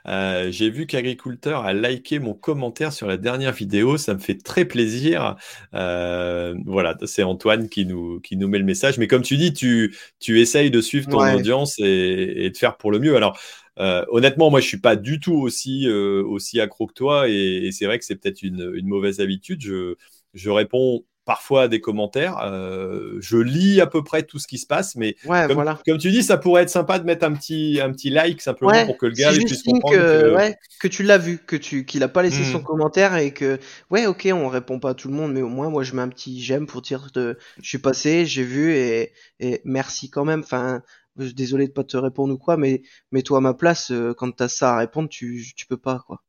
Euh, 0.08 0.52
j'ai 0.52 0.70
vu 0.70 0.86
qu'Agriculteur 0.86 1.66
a 1.66 1.74
liké 1.74 2.20
mon 2.20 2.36
commentaire 2.36 2.94
sur 2.94 3.08
la 3.08 3.18
dernière 3.18 3.54
vidéo, 3.54 3.98
ça 3.98 4.14
me 4.14 4.20
fait 4.20 4.38
très 4.38 4.66
plaisir. 4.66 5.36
Euh, 5.74 6.54
voilà, 6.68 6.94
c'est 7.14 7.24
Antoine 7.24 7.70
qui 7.70 7.86
nous, 7.86 8.20
qui 8.20 8.38
nous 8.38 8.48
met 8.48 8.60
le 8.60 8.66
message. 8.66 8.98
Mais 8.98 9.08
comme 9.08 9.22
tu 9.22 9.38
dis, 9.38 9.54
tu, 9.54 9.96
tu 10.20 10.40
essayes 10.42 10.72
de 10.72 10.82
suivre 10.82 11.08
ton 11.08 11.20
audience 11.34 11.76
et, 11.80 12.50
de 12.50 12.58
faire 12.58 12.78
pour 12.78 12.92
le 12.92 13.00
mieux. 13.00 13.16
Alors, 13.16 13.40
euh, 13.80 14.06
honnêtement, 14.10 14.50
moi, 14.50 14.60
je 14.60 14.68
suis 14.68 14.80
pas 14.80 14.96
du 14.96 15.20
tout 15.20 15.36
aussi, 15.36 15.88
euh, 15.88 16.24
aussi 16.24 16.60
accro 16.60 16.88
que 16.88 16.94
toi. 16.94 17.30
Et, 17.30 17.70
c'est 17.72 17.86
vrai 17.86 18.00
que 18.00 18.06
c'est 18.06 18.16
peut-être 18.16 18.42
une, 18.42 18.72
une, 18.76 18.88
mauvaise 18.88 19.20
habitude. 19.20 19.62
Je, 19.62 19.96
je 20.34 20.50
réponds 20.50 21.06
parfois 21.26 21.68
des 21.68 21.80
commentaires. 21.80 22.38
Euh, 22.44 23.18
je 23.20 23.38
lis 23.38 23.82
à 23.82 23.88
peu 23.88 24.04
près 24.04 24.24
tout 24.24 24.40
ce 24.40 24.48
qui 24.48 24.58
se 24.58 24.66
passe, 24.66 24.96
mais 24.96 25.16
comme, 25.26 25.98
tu 25.98 26.12
dis, 26.12 26.24
ça 26.24 26.38
pourrait 26.38 26.64
être 26.64 26.70
sympa 26.70 27.00
de 27.00 27.06
mettre 27.06 27.26
un 27.26 27.34
petit, 27.34 27.80
un 27.82 27.92
petit 27.92 28.10
like 28.10 28.42
simplement 28.42 28.86
pour 28.86 28.98
que 28.98 29.06
le 29.06 29.14
gars 29.14 29.32
puisse 29.32 29.64
comprendre 29.64 29.96
que, 29.96 30.54
que... 30.80 30.88
tu 30.88 31.04
l'as 31.04 31.18
vu, 31.18 31.40
que 31.40 31.56
tu 31.56 31.86
qu'il 31.86 32.04
a 32.04 32.08
pas 32.08 32.24
laissé 32.24 32.44
son 32.44 32.60
hmm. 32.60 32.64
commentaire 32.64 33.16
et 33.16 33.32
que 33.32 33.60
ouais, 33.90 34.06
ok, 34.06 34.28
on 34.34 34.48
répond 34.48 34.80
pas 34.80 34.92
à 34.92 34.94
tout 34.94 35.08
le 35.08 35.14
monde, 35.14 35.34
mais 35.34 35.42
au 35.42 35.50
moins 35.50 35.70
moi 35.70 35.84
je 35.84 35.96
mets 35.96 36.02
un 36.02 36.10
petit 36.10 36.42
j'aime 36.42 36.68
pour 36.68 36.82
dire 36.82 37.08
de 37.14 37.38
je 37.62 37.68
suis 37.68 37.78
passé, 37.78 38.26
j'ai 38.26 38.44
vu 38.44 38.74
et, 38.74 39.14
et 39.40 39.62
merci 39.64 40.10
quand 40.10 40.26
même. 40.26 40.42
Enfin, 40.42 40.82
désolé 41.16 41.68
de 41.68 41.74
pas 41.74 41.84
te 41.84 41.98
répondre 41.98 42.34
ou 42.34 42.38
quoi, 42.38 42.58
mais 42.58 42.82
mets-toi 43.12 43.38
à 43.38 43.42
ma 43.42 43.54
place. 43.54 43.92
Euh, 43.92 44.14
quand 44.14 44.32
tu 44.32 44.44
as 44.44 44.50
ça 44.50 44.74
à 44.74 44.78
répondre, 44.78 45.10
tu 45.10 45.46
tu 45.56 45.66
peux 45.68 45.78
pas 45.78 46.04
quoi. 46.06 46.24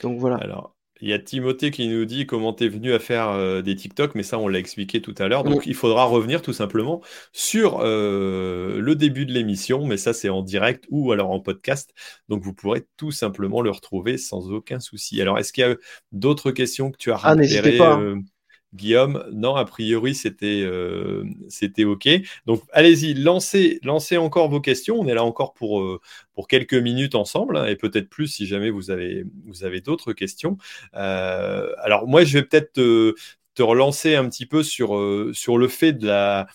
Donc 0.00 0.18
voilà. 0.18 0.36
Alors, 0.36 0.76
il 1.00 1.08
y 1.08 1.12
a 1.12 1.18
Timothée 1.18 1.70
qui 1.70 1.88
nous 1.88 2.04
dit 2.04 2.26
comment 2.26 2.52
tu 2.52 2.64
es 2.64 2.68
venu 2.68 2.92
à 2.92 2.98
faire 2.98 3.28
euh, 3.30 3.62
des 3.62 3.76
TikTok, 3.76 4.14
mais 4.14 4.22
ça, 4.22 4.38
on 4.38 4.48
l'a 4.48 4.58
expliqué 4.58 5.00
tout 5.00 5.14
à 5.18 5.28
l'heure. 5.28 5.44
Donc, 5.44 5.66
il 5.66 5.74
faudra 5.74 6.04
revenir 6.04 6.42
tout 6.42 6.52
simplement 6.52 7.02
sur 7.32 7.80
euh, 7.82 8.80
le 8.80 8.94
début 8.94 9.26
de 9.26 9.32
l'émission, 9.32 9.86
mais 9.86 9.96
ça, 9.96 10.12
c'est 10.12 10.28
en 10.28 10.42
direct 10.42 10.86
ou 10.90 11.12
alors 11.12 11.30
en 11.30 11.40
podcast. 11.40 11.92
Donc, 12.28 12.42
vous 12.42 12.52
pourrez 12.52 12.86
tout 12.96 13.12
simplement 13.12 13.60
le 13.60 13.70
retrouver 13.70 14.18
sans 14.18 14.50
aucun 14.50 14.80
souci. 14.80 15.20
Alors, 15.20 15.38
est-ce 15.38 15.52
qu'il 15.52 15.62
y 15.62 15.66
a 15.66 15.76
d'autres 16.12 16.50
questions 16.50 16.90
que 16.90 16.96
tu 16.96 17.12
as 17.12 17.18
ah, 17.22 17.32
repérées 17.32 17.80
euh, 17.80 18.16
Guillaume, 18.74 19.24
non, 19.32 19.56
a 19.56 19.64
priori, 19.64 20.14
c'était 20.14 20.62
euh, 20.62 21.24
c'était 21.48 21.84
OK. 21.84 22.06
Donc, 22.44 22.62
allez-y, 22.72 23.14
lancez, 23.14 23.80
lancez 23.82 24.18
encore 24.18 24.50
vos 24.50 24.60
questions. 24.60 25.00
On 25.00 25.06
est 25.06 25.14
là 25.14 25.24
encore 25.24 25.54
pour, 25.54 25.80
euh, 25.80 26.00
quelques 26.48 26.74
minutes 26.74 27.14
ensemble, 27.14 27.56
hein, 27.56 27.64
et 27.66 27.76
peut-être 27.76 28.10
plus 28.10 28.26
si 28.26 28.46
jamais 28.46 28.70
vous 28.70 28.90
avez, 28.90 29.24
d'autres 29.80 30.12
questions. 30.12 30.58
Euh, 30.94 31.72
alors, 31.78 32.06
moi, 32.06 32.24
je 32.24 32.38
vais 32.38 32.44
peut-être 32.44 32.72
te, 32.74 33.14
relancer 33.62 34.14
un 34.14 34.28
petit 34.28 34.46
peu 34.46 34.62
sur, 34.62 34.96
le 34.96 35.68
fait 35.68 35.92
de 35.94 36.46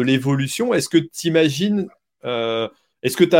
l'évolution. 0.00 0.74
Est-ce 0.74 0.88
que 0.88 0.98
tu 0.98 1.28
imagines, 1.28 1.88
est-ce 2.24 3.16
que 3.16 3.24
tu 3.24 3.36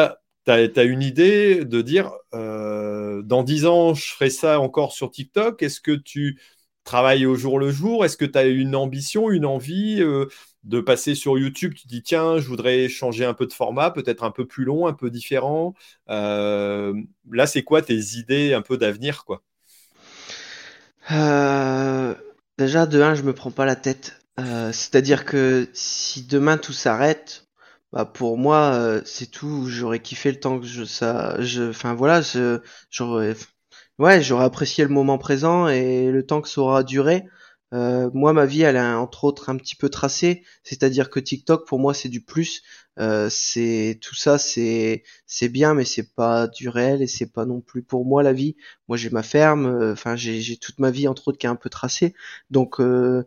as 0.51 0.83
une 0.83 1.03
idée 1.03 1.65
de 1.65 1.83
dire 1.83 2.13
dans 2.33 3.43
10 3.45 3.67
ans, 3.67 3.95
je 3.95 4.15
ferai 4.15 4.31
ça 4.31 4.61
encore 4.61 4.93
sur 4.93 5.11
TikTok? 5.11 5.63
Est-ce 5.63 5.81
que 5.81 5.93
tu 5.93 6.41
travailles 6.85 7.27
au 7.27 7.35
jour 7.37 7.59
le 7.59 7.71
jour? 7.71 8.05
Est-ce 8.05 8.17
que 8.17 8.25
tu 8.25 8.39
as 8.39 8.45
une 8.47 8.75
ambition, 8.77 9.31
une 9.31 9.47
envie 9.47 10.03
euh, 10.03 10.27
de 10.65 10.81
passer 10.81 11.15
sur 11.15 11.39
YouTube? 11.39 11.75
Tu 11.75 11.87
dis, 11.87 12.03
tiens, 12.03 12.39
je 12.39 12.47
voudrais 12.49 12.89
changer 12.89 13.25
un 13.25 13.35
peu 13.35 13.47
de 13.47 13.53
format, 13.53 13.91
peut-être 13.91 14.25
un 14.25 14.31
peu 14.31 14.47
plus 14.47 14.65
long, 14.65 14.87
un 14.87 14.93
peu 14.95 15.11
différent. 15.11 15.75
Euh, 16.11 16.95
là, 17.31 17.47
c'est 17.47 17.63
quoi 17.63 17.83
tes 17.83 17.99
idées 18.19 18.55
un 18.55 18.63
peu 18.63 18.77
d'avenir 18.79 19.25
quoi? 19.25 19.43
Euh, 21.13 22.15
Déjà, 22.59 22.87
de 22.87 23.01
un, 23.01 23.15
je 23.15 23.23
me 23.23 23.33
prends 23.35 23.51
pas 23.51 23.65
la 23.65 23.77
tête. 23.77 24.17
C'est-à-dire 24.73 25.25
que 25.27 25.69
si 25.75 26.23
demain 26.25 26.57
tout 26.57 26.73
s'arrête, 26.73 27.47
bah 27.93 28.07
pour 28.07 28.39
moi 28.39 29.01
c'est 29.05 29.31
tout. 29.31 29.67
J'aurais 29.69 30.01
kiffé 30.01 30.33
le 30.33 30.41
temps 30.41 30.59
que 30.61 30.85
ça, 30.87 31.37
je, 31.43 31.69
enfin 31.71 31.93
voilà, 31.95 32.23
j'aurais, 32.91 33.37
ouais, 34.01 34.23
j'aurais 34.23 34.45
apprécié 34.45 34.85
le 34.85 34.91
moment 34.91 35.19
présent 35.19 35.69
et 35.69 36.11
le 36.11 36.27
temps 36.27 36.41
que 36.41 36.49
ça 36.49 36.61
aura 36.61 36.83
duré. 36.83 37.25
Euh, 37.73 38.11
moi, 38.15 38.33
ma 38.33 38.47
vie, 38.47 38.63
elle 38.63 38.75
est 38.77 38.81
entre 38.81 39.25
autres 39.25 39.49
un 39.49 39.57
petit 39.57 39.77
peu 39.77 39.89
tracée, 39.89 40.43
c'est-à-dire 40.65 41.09
que 41.11 41.21
TikTok, 41.21 41.67
pour 41.69 41.79
moi, 41.79 41.95
c'est 41.95 42.09
du 42.09 42.21
plus. 42.21 42.63
Euh, 42.99 43.29
c'est 43.31 43.99
tout 44.03 44.17
ça, 44.17 44.39
c'est 44.39 45.05
c'est 45.27 45.49
bien, 45.49 45.75
mais 45.75 45.85
c'est 45.85 46.13
pas 46.15 46.49
du 46.49 46.69
réel 46.69 47.01
et 47.03 47.07
c'est 47.07 47.33
pas 47.33 47.47
non 47.47 47.61
plus 47.61 47.83
pour 47.83 48.05
moi 48.05 48.23
la 48.25 48.33
vie. 48.33 48.57
Moi, 48.89 48.97
j'ai 48.97 49.11
ma 49.11 49.23
ferme, 49.23 49.67
euh, 49.67 49.93
enfin, 49.93 50.17
j'ai 50.17 50.41
j'ai 50.41 50.57
toute 50.57 50.81
ma 50.81 50.91
vie 50.91 51.07
entre 51.09 51.29
autres 51.29 51.39
qui 51.39 51.47
est 51.47 51.51
un 51.51 51.57
peu 51.57 51.71
tracée, 51.71 52.15
donc 52.51 52.81
euh, 52.81 53.25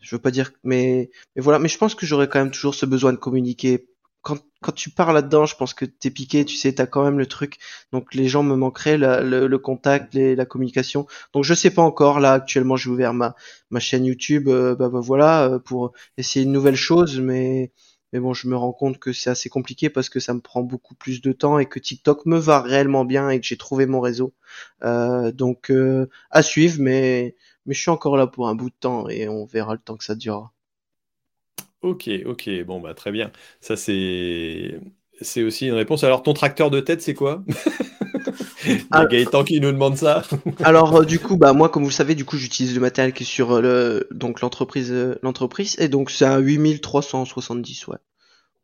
je 0.00 0.14
veux 0.14 0.20
pas 0.22 0.30
dire, 0.30 0.52
mais 0.62 1.10
mais 1.34 1.42
voilà, 1.42 1.58
mais 1.58 1.68
je 1.68 1.78
pense 1.78 1.94
que 1.94 2.04
j'aurais 2.06 2.28
quand 2.28 2.38
même 2.38 2.50
toujours 2.52 2.74
ce 2.74 2.84
besoin 2.86 3.12
de 3.12 3.18
communiquer 3.18 3.88
quand, 4.26 4.40
quand 4.60 4.72
tu 4.72 4.90
pars 4.90 5.12
là-dedans, 5.12 5.46
je 5.46 5.54
pense 5.54 5.72
que 5.72 5.84
t'es 5.84 6.10
piqué, 6.10 6.44
tu 6.44 6.56
sais, 6.56 6.72
t'as 6.74 6.86
quand 6.86 7.04
même 7.04 7.18
le 7.18 7.26
truc. 7.26 7.58
Donc 7.92 8.12
les 8.12 8.26
gens 8.26 8.42
me 8.42 8.56
manqueraient 8.56 8.98
le, 8.98 9.46
le, 9.46 9.58
contact, 9.58 10.14
les, 10.14 10.34
la 10.34 10.44
communication. 10.46 11.06
Donc 11.32 11.44
je 11.44 11.54
sais 11.54 11.70
pas 11.70 11.82
encore. 11.82 12.18
Là 12.18 12.32
actuellement, 12.32 12.74
j'ai 12.76 12.90
ouvert 12.90 13.14
ma 13.14 13.36
ma 13.70 13.78
chaîne 13.78 14.04
YouTube, 14.04 14.48
euh, 14.48 14.74
bah, 14.74 14.88
bah, 14.88 14.98
voilà, 15.00 15.44
euh, 15.44 15.58
pour 15.60 15.92
essayer 16.16 16.44
une 16.44 16.50
nouvelle 16.50 16.74
chose, 16.74 17.20
mais 17.20 17.72
mais 18.12 18.18
bon, 18.18 18.34
je 18.34 18.48
me 18.48 18.56
rends 18.56 18.72
compte 18.72 18.98
que 18.98 19.12
c'est 19.12 19.30
assez 19.30 19.48
compliqué 19.48 19.90
parce 19.90 20.08
que 20.08 20.18
ça 20.18 20.34
me 20.34 20.40
prend 20.40 20.62
beaucoup 20.62 20.96
plus 20.96 21.20
de 21.22 21.30
temps 21.32 21.60
et 21.60 21.66
que 21.66 21.78
TikTok 21.78 22.26
me 22.26 22.38
va 22.38 22.62
réellement 22.62 23.04
bien 23.04 23.30
et 23.30 23.40
que 23.40 23.46
j'ai 23.46 23.56
trouvé 23.56 23.86
mon 23.86 24.00
réseau. 24.00 24.34
Euh, 24.84 25.30
donc 25.32 25.72
à 26.30 26.42
suivre, 26.42 26.78
mais 26.80 27.36
mais 27.66 27.74
je 27.74 27.80
suis 27.80 27.90
encore 27.90 28.16
là 28.16 28.26
pour 28.26 28.48
un 28.48 28.56
bout 28.56 28.70
de 28.70 28.76
temps 28.80 29.08
et 29.08 29.28
on 29.28 29.44
verra 29.44 29.74
le 29.74 29.80
temps 29.80 29.96
que 29.96 30.04
ça 30.04 30.16
durera. 30.16 30.52
Ok, 31.86 32.10
ok, 32.24 32.50
bon 32.64 32.80
bah 32.80 32.94
très 32.94 33.12
bien. 33.12 33.30
Ça 33.60 33.76
c'est 33.76 34.80
c'est 35.20 35.44
aussi 35.44 35.68
une 35.68 35.74
réponse. 35.74 36.02
Alors 36.02 36.24
ton 36.24 36.32
tracteur 36.32 36.68
de 36.68 36.80
tête, 36.80 37.00
c'est 37.00 37.14
quoi? 37.14 37.44
Il 38.64 38.72
y 38.72 38.84
a 38.90 39.06
Gaëtan 39.06 39.44
qui 39.44 39.60
nous 39.60 39.70
demande 39.70 39.96
ça. 39.96 40.22
Alors 40.64 40.96
euh, 40.96 41.04
du 41.04 41.20
coup, 41.20 41.36
bah 41.36 41.52
moi 41.52 41.68
comme 41.68 41.84
vous 41.84 41.90
le 41.90 41.94
savez, 41.94 42.16
du 42.16 42.24
coup 42.24 42.38
j'utilise 42.38 42.74
le 42.74 42.80
matériel 42.80 43.14
qui 43.14 43.22
est 43.22 43.26
sur 43.26 43.52
euh, 43.52 43.60
le 43.60 44.08
donc 44.10 44.40
l'entreprise 44.40 44.90
euh, 44.90 45.16
l'entreprise 45.22 45.76
et 45.78 45.88
donc 45.88 46.10
c'est 46.10 46.24
un 46.24 46.40
8370 46.40 47.86
ouais. 47.86 47.98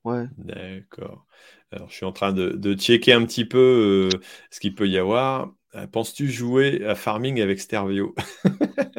Ouais. 0.02 0.24
D'accord. 0.38 1.24
Alors 1.70 1.88
je 1.90 1.94
suis 1.94 2.04
en 2.04 2.12
train 2.12 2.32
de, 2.32 2.50
de 2.50 2.74
checker 2.74 3.12
un 3.12 3.24
petit 3.24 3.44
peu 3.44 4.08
ce 4.50 4.58
qu'il 4.58 4.74
peut 4.74 4.88
y 4.88 4.98
avoir. 4.98 5.52
Euh, 5.74 5.86
penses-tu 5.86 6.30
jouer 6.30 6.84
à 6.86 6.94
farming 6.94 7.40
avec 7.40 7.60
Stervio? 7.60 8.14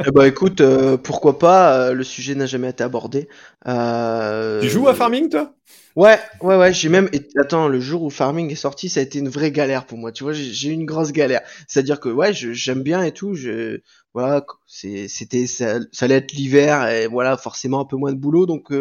Eh 0.05 0.11
ben, 0.11 0.25
écoute, 0.25 0.59
euh, 0.59 0.97
pourquoi 0.97 1.39
pas, 1.39 1.77
euh, 1.77 1.93
le 1.93 2.03
sujet 2.03 2.35
n'a 2.35 2.45
jamais 2.45 2.71
été 2.71 2.83
abordé. 2.83 3.29
Tu 3.65 4.69
joues 4.69 4.89
à 4.89 4.93
farming 4.93 5.29
toi? 5.29 5.55
Ouais, 5.95 6.19
ouais, 6.41 6.57
ouais, 6.57 6.73
j'ai 6.73 6.89
même. 6.89 7.09
Attends, 7.39 7.69
le 7.69 7.79
jour 7.79 8.03
où 8.03 8.09
farming 8.09 8.51
est 8.51 8.55
sorti, 8.55 8.89
ça 8.89 8.99
a 8.99 9.03
été 9.03 9.19
une 9.19 9.29
vraie 9.29 9.51
galère 9.51 9.85
pour 9.85 9.97
moi. 9.97 10.11
Tu 10.11 10.23
vois, 10.23 10.33
j'ai 10.33 10.69
eu 10.69 10.73
une 10.73 10.85
grosse 10.85 11.13
galère. 11.13 11.39
C'est-à-dire 11.67 12.01
que 12.01 12.09
ouais, 12.09 12.33
j'aime 12.33 12.81
bien 12.81 13.01
et 13.01 13.13
tout. 13.13 13.33
Je, 13.33 13.79
voilà, 14.13 14.45
c'était, 14.67 15.47
ça, 15.47 15.79
ça, 15.93 16.05
allait 16.05 16.15
être 16.15 16.33
l'hiver 16.33 16.89
et 16.89 17.07
voilà, 17.07 17.37
forcément 17.37 17.79
un 17.79 17.85
peu 17.85 17.95
moins 17.95 18.11
de 18.11 18.17
boulot, 18.17 18.45
donc 18.45 18.73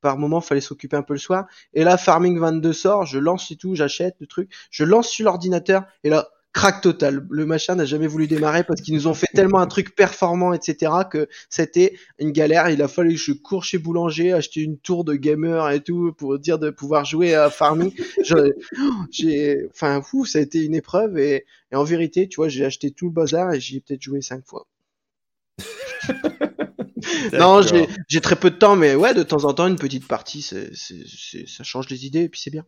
par 0.00 0.18
moment 0.18 0.40
fallait 0.40 0.60
s'occuper 0.60 0.96
un 0.96 1.02
peu 1.02 1.14
le 1.14 1.20
soir. 1.20 1.46
Et 1.72 1.84
là, 1.84 1.96
Farming 1.96 2.38
22 2.38 2.72
sort, 2.72 3.06
je 3.06 3.18
lance 3.18 3.50
et 3.50 3.56
tout, 3.56 3.74
j'achète 3.74 4.16
le 4.18 4.26
truc, 4.26 4.50
je 4.70 4.84
lance 4.84 5.08
sur 5.08 5.24
l'ordinateur 5.24 5.84
et 6.02 6.10
là, 6.10 6.28
crack 6.54 6.80
total. 6.80 7.26
Le 7.30 7.44
machin 7.44 7.74
n'a 7.74 7.84
jamais 7.84 8.06
voulu 8.06 8.26
démarrer 8.28 8.64
parce 8.64 8.80
qu'ils 8.80 8.94
nous 8.94 9.08
ont 9.08 9.12
fait 9.12 9.26
tellement 9.34 9.58
un 9.58 9.66
truc 9.66 9.94
performant, 9.94 10.54
etc., 10.54 10.92
que 11.10 11.28
c'était 11.50 11.98
une 12.18 12.30
galère. 12.30 12.70
Il 12.70 12.80
a 12.80 12.88
fallu 12.88 13.14
que 13.14 13.20
je 13.20 13.32
cours 13.32 13.64
chez 13.64 13.76
Boulanger, 13.76 14.32
acheter 14.32 14.60
une 14.60 14.78
tour 14.78 15.04
de 15.04 15.14
gamer 15.14 15.68
et 15.70 15.82
tout 15.82 16.12
pour 16.16 16.38
dire 16.38 16.58
de 16.58 16.70
pouvoir 16.70 17.04
jouer 17.04 17.34
à 17.34 17.50
farming. 17.50 17.92
j'ai, 19.10 19.66
enfin, 19.70 20.00
fou, 20.00 20.24
ça 20.24 20.38
a 20.38 20.42
été 20.42 20.62
une 20.64 20.74
épreuve 20.74 21.18
et, 21.18 21.44
en 21.72 21.84
vérité, 21.84 22.28
tu 22.28 22.36
vois, 22.36 22.48
j'ai 22.48 22.64
acheté 22.64 22.92
tout 22.92 23.06
le 23.06 23.12
bazar 23.12 23.52
et 23.52 23.60
j'y 23.60 23.78
ai 23.78 23.80
peut-être 23.80 24.02
joué 24.02 24.22
cinq 24.22 24.46
fois. 24.46 24.68
non, 27.32 27.62
j'ai 28.08 28.20
très 28.20 28.36
peu 28.36 28.50
de 28.50 28.56
temps, 28.56 28.76
mais 28.76 28.94
ouais, 28.94 29.12
de 29.12 29.24
temps 29.24 29.44
en 29.44 29.52
temps, 29.54 29.66
une 29.66 29.76
petite 29.76 30.06
partie, 30.06 30.40
ça 30.40 31.64
change 31.64 31.88
les 31.90 32.06
idées 32.06 32.22
et 32.22 32.28
puis 32.28 32.40
c'est 32.40 32.50
bien. 32.50 32.64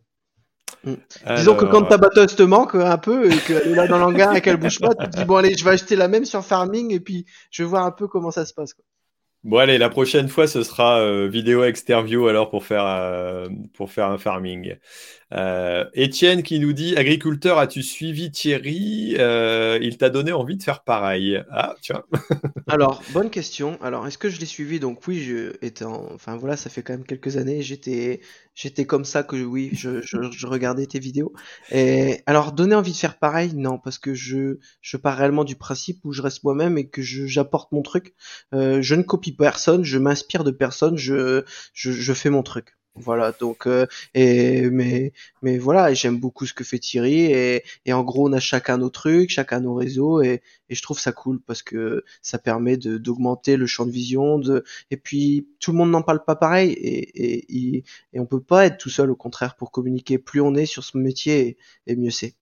Mm. 0.83 0.93
Disons 1.35 1.55
que 1.55 1.65
quand 1.65 1.83
ta 1.83 1.97
batteuse 1.97 2.35
te 2.35 2.43
manque 2.43 2.75
un 2.75 2.97
peu 2.97 3.31
et 3.31 3.37
qu'elle 3.37 3.67
est 3.67 3.75
là 3.75 3.87
dans 3.87 3.97
l'hangar 3.97 4.35
et 4.35 4.41
qu'elle 4.41 4.57
bouge 4.57 4.79
pas, 4.79 4.93
tu 4.95 5.09
te 5.09 5.17
dis 5.17 5.25
bon 5.25 5.37
allez, 5.37 5.55
je 5.57 5.63
vais 5.63 5.71
acheter 5.71 5.95
la 5.95 6.07
même 6.07 6.25
sur 6.25 6.43
Farming 6.43 6.93
et 6.93 6.99
puis 6.99 7.25
je 7.51 7.63
vais 7.63 7.69
voir 7.69 7.85
un 7.85 7.91
peu 7.91 8.07
comment 8.07 8.31
ça 8.31 8.45
se 8.45 8.53
passe. 8.53 8.73
Quoi. 8.73 8.83
Bon 9.43 9.57
allez, 9.57 9.77
la 9.77 9.89
prochaine 9.89 10.27
fois 10.27 10.47
ce 10.47 10.63
sera 10.63 10.99
euh, 10.99 11.27
vidéo 11.27 11.63
exterview 11.63 12.27
alors 12.27 12.49
pour 12.49 12.65
faire 12.65 12.85
euh, 12.85 13.47
pour 13.73 13.91
faire 13.91 14.07
un 14.07 14.17
farming. 14.17 14.75
Euh, 15.33 15.85
Étienne 15.93 16.41
qui 16.41 16.59
nous 16.59 16.73
dit 16.73 16.95
agriculteur, 16.95 17.57
as-tu 17.57 17.83
suivi 17.83 18.31
Thierry? 18.31 19.15
Il 19.81 19.97
t'a 19.97 20.09
donné 20.09 20.31
envie 20.31 20.57
de 20.57 20.63
faire 20.63 20.83
pareil. 20.83 21.43
Ah 21.51 21.75
tiens. 21.81 22.03
alors 22.67 23.03
bonne 23.13 23.29
question. 23.29 23.77
Alors 23.81 24.07
est-ce 24.07 24.17
que 24.17 24.29
je 24.29 24.39
l'ai 24.39 24.45
suivi? 24.45 24.79
Donc 24.79 25.05
oui, 25.07 25.19
je 25.19 25.53
étais 25.61 25.85
enfin 25.85 26.37
voilà, 26.37 26.55
ça 26.55 26.69
fait 26.69 26.81
quand 26.81 26.93
même 26.93 27.05
quelques 27.05 27.37
années. 27.37 27.61
J'étais 27.61 28.21
j'étais 28.55 28.85
comme 28.85 29.05
ça 29.05 29.23
que 29.23 29.35
oui, 29.35 29.69
je, 29.73 30.01
je, 30.01 30.47
regardais 30.47 30.85
tes 30.85 30.99
vidéos. 30.99 31.33
Et 31.71 32.21
alors 32.25 32.53
donner 32.53 32.75
envie 32.75 32.93
de 32.93 32.97
faire 32.97 33.19
pareil, 33.19 33.53
non, 33.53 33.79
parce 33.79 33.99
que 33.99 34.13
je 34.13 34.59
je 34.81 34.97
pars 34.97 35.17
réellement 35.17 35.43
du 35.43 35.55
principe 35.55 35.99
où 36.05 36.13
je 36.13 36.21
reste 36.21 36.43
moi-même 36.43 36.77
et 36.77 36.87
que 36.89 37.01
j'apporte 37.01 37.71
mon 37.71 37.81
truc. 37.81 38.15
je 38.53 38.95
ne 38.95 39.01
copie 39.03 39.33
personne, 39.35 39.83
je 39.83 39.97
m'inspire 39.97 40.43
de 40.43 40.51
personne, 40.51 40.97
je, 40.97 41.43
je, 41.73 41.91
je 41.91 42.13
fais 42.13 42.29
mon 42.29 42.43
truc. 42.43 42.76
Voilà, 42.99 43.31
donc 43.31 43.67
euh, 43.67 43.85
et 44.15 44.71
mais 44.71 45.13
mais 45.43 45.59
voilà, 45.59 45.93
j'aime 45.93 46.17
beaucoup 46.19 46.47
ce 46.47 46.53
que 46.53 46.63
fait 46.63 46.79
Thierry 46.79 47.25
et, 47.31 47.63
et 47.85 47.93
en 47.93 48.03
gros 48.03 48.27
on 48.27 48.33
a 48.33 48.39
chacun 48.39 48.79
nos 48.79 48.89
trucs, 48.89 49.29
chacun 49.29 49.59
nos 49.59 49.75
réseaux 49.75 50.21
et, 50.23 50.41
je 50.69 50.81
trouve 50.81 50.99
ça 50.99 51.11
cool 51.11 51.39
parce 51.39 51.61
que 51.61 52.03
ça 52.23 52.39
permet 52.39 52.75
de 52.75 52.97
d'augmenter 52.97 53.55
le 53.55 53.67
champ 53.67 53.85
de 53.85 53.91
vision 53.91 54.39
de 54.39 54.63
et 54.89 54.97
puis 54.97 55.47
tout 55.59 55.71
le 55.71 55.77
monde 55.77 55.91
n'en 55.91 56.01
parle 56.01 56.23
pas 56.25 56.35
pareil 56.35 56.71
et, 56.71 57.77
et 57.77 57.83
et 58.13 58.19
on 58.19 58.25
peut 58.25 58.41
pas 58.41 58.65
être 58.65 58.77
tout 58.77 58.89
seul 58.89 59.11
au 59.11 59.15
contraire 59.15 59.55
pour 59.55 59.71
communiquer. 59.71 60.17
Plus 60.17 60.41
on 60.41 60.55
est 60.55 60.65
sur 60.65 60.83
ce 60.83 60.97
métier 60.97 61.57
et 61.85 61.95
mieux 61.95 62.09
c'est. 62.09 62.35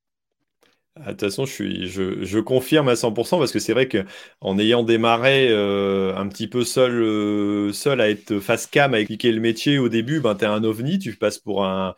Ah, 0.98 1.08
de 1.08 1.10
toute 1.12 1.22
façon, 1.22 1.46
je, 1.46 1.52
suis, 1.52 1.88
je, 1.88 2.24
je 2.24 2.40
confirme 2.40 2.88
à 2.88 2.96
100% 2.96 3.38
parce 3.38 3.52
que 3.52 3.60
c'est 3.60 3.74
vrai 3.74 3.90
qu'en 3.90 4.58
ayant 4.58 4.82
démarré 4.82 5.50
euh, 5.50 6.16
un 6.16 6.28
petit 6.30 6.48
peu 6.48 6.64
seul, 6.64 6.94
euh, 6.94 7.74
seul 7.74 8.00
à 8.00 8.10
être 8.10 8.40
face 8.40 8.66
cam, 8.66 8.94
à 8.94 9.00
expliquer 9.02 9.34
le 9.34 9.42
métier 9.42 9.78
au 9.78 9.90
début, 9.90 10.22
ben, 10.22 10.36
tu 10.36 10.46
es 10.46 10.48
un 10.48 10.64
ovni, 10.64 10.98
tu 10.98 11.14
passes 11.18 11.38
pour 11.38 11.66
un, 11.66 11.96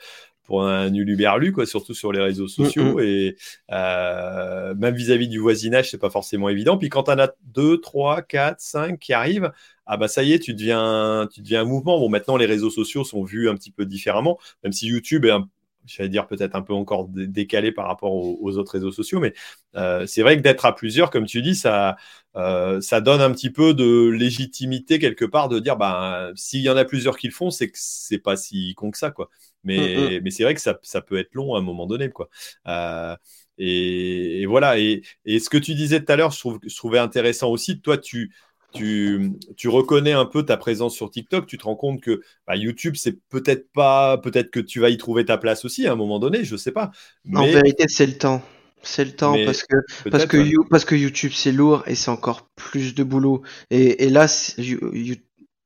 pour 0.48 0.64
un 0.64 0.92
uluberlu, 0.92 1.52
quoi, 1.52 1.68
surtout 1.68 1.94
sur 1.94 2.12
les 2.12 2.22
réseaux 2.22 2.48
sociaux. 2.48 2.96
Mm, 2.96 3.02
mm. 3.02 3.04
Et 3.04 3.38
euh, 3.72 4.74
même 4.76 4.96
vis-à-vis 4.96 5.28
du 5.28 5.38
voisinage, 5.38 5.92
c'est 5.92 6.00
pas 6.00 6.10
forcément 6.10 6.50
évident. 6.50 6.78
Puis 6.78 6.90
quand 6.90 7.04
tu 7.04 7.12
en 7.12 7.20
as 7.20 7.34
2, 7.54 7.80
3, 7.80 8.24
4, 8.24 8.60
5 8.60 8.98
qui 8.98 9.14
arrivent, 9.14 9.52
ah 9.86 9.98
bah 9.98 10.08
ça 10.08 10.24
y 10.24 10.34
est, 10.34 10.40
tu 10.40 10.54
deviens, 10.54 11.28
tu 11.32 11.42
deviens 11.42 11.62
un 11.62 11.66
mouvement. 11.66 12.00
Bon, 12.00 12.10
maintenant, 12.10 12.38
les 12.38 12.46
réseaux 12.46 12.72
sociaux 12.72 13.04
sont 13.04 13.24
vus 13.24 13.48
un 13.48 13.56
petit 13.56 13.72
peu 13.72 13.86
différemment, 13.86 14.40
même 14.64 14.74
si 14.74 14.88
YouTube 14.88 15.26
est 15.26 15.32
un 15.32 15.48
j'allais 15.88 16.10
dire 16.10 16.28
peut-être 16.28 16.56
un 16.56 16.62
peu 16.62 16.74
encore 16.74 17.08
décalé 17.10 17.72
par 17.72 17.88
rapport 17.88 18.14
aux, 18.14 18.58
autres 18.58 18.74
réseaux 18.74 18.92
sociaux, 18.92 19.20
mais 19.20 19.34
euh, 19.76 20.06
c'est 20.06 20.22
vrai 20.22 20.38
que 20.38 20.42
d'être 20.42 20.66
à 20.66 20.76
plusieurs, 20.76 21.10
comme 21.10 21.26
tu 21.26 21.42
dis, 21.42 21.56
ça, 21.56 21.96
euh, 22.36 22.80
ça 22.82 23.02
donne 23.02 23.22
un 23.22 23.32
petit 23.32 23.50
peu 23.50 23.74
de 23.74 24.10
légitimité 24.10 25.00
quelque 25.00 25.26
part 25.26 25.50
de 25.50 25.60
dire, 25.60 25.78
bah, 25.78 26.30
s'il 26.36 26.62
y 26.62 26.70
en 26.70 26.78
a 26.78 26.86
plusieurs 26.86 27.18
qui 27.18 27.28
le 27.28 27.34
font, 27.34 27.50
c'est 27.50 27.70
que 27.70 27.78
c'est 27.80 28.20
pas 28.20 28.36
si 28.36 28.76
con 28.76 28.92
que 28.92 28.98
ça, 28.98 29.12
quoi. 29.12 29.30
Mais, 29.64 29.96
mm, 29.98 30.18
mm. 30.18 30.20
mais 30.24 30.32
c'est 30.32 30.44
vrai 30.44 30.54
que 30.54 30.62
ça, 30.62 30.78
ça, 30.84 31.02
peut 31.02 31.18
être 31.18 31.34
long 31.34 31.56
à 31.56 31.60
un 31.60 31.62
moment 31.62 31.88
donné, 31.88 32.10
quoi. 32.10 32.30
Euh, 32.68 33.16
et, 33.58 34.46
voilà. 34.46 34.80
Et, 34.80 35.02
et, 35.26 35.40
ce 35.40 35.50
que 35.50 35.58
tu 35.58 35.74
disais 35.74 36.04
tout 36.04 36.12
à 36.12 36.16
l'heure, 36.16 36.32
je, 36.32 36.40
je 36.64 36.76
trouvais 36.76 37.00
intéressant 37.00 37.50
aussi. 37.50 37.82
Toi, 37.82 37.98
tu, 37.98 38.34
tu, 38.74 39.34
tu, 39.56 39.70
reconnais 39.70 40.12
un 40.12 40.26
peu 40.26 40.44
ta 40.44 40.58
présence 40.58 40.96
sur 40.96 41.10
TikTok, 41.10 41.48
tu 41.48 41.58
te 41.58 41.64
rends 41.64 41.76
compte 41.76 42.02
que 42.02 42.22
bah, 42.46 42.56
YouTube, 42.56 42.96
c'est 42.98 43.18
peut-être 43.30 43.72
pas, 43.72 44.18
peut-être 44.18 44.52
que 44.52 44.60
tu 44.60 44.80
vas 44.80 44.90
y 44.90 44.98
trouver 44.98 45.26
ta 45.26 45.38
place 45.38 45.66
aussi 45.66 45.88
à 45.88 45.94
un 45.94 45.96
moment 45.96 46.20
donné, 46.20 46.44
je 46.44 46.56
sais 46.56 46.72
pas. 46.72 46.92
En 47.34 47.46
vérité, 47.46 47.86
c'est 47.88 48.06
le 48.06 48.18
temps. 48.18 48.42
C'est 48.84 49.06
le 49.06 49.12
temps 49.12 49.36
parce 49.44 49.64
que 49.64 49.76
parce 50.10 50.26
que, 50.28 50.68
parce 50.70 50.86
que 50.86 50.96
YouTube 50.96 51.32
c'est 51.34 51.52
lourd 51.52 51.84
et 51.88 51.96
c'est 51.96 52.12
encore 52.12 52.48
plus 52.56 52.94
de 52.94 53.04
boulot. 53.04 53.42
Et, 53.72 54.06
et 54.06 54.10
là, 54.10 54.28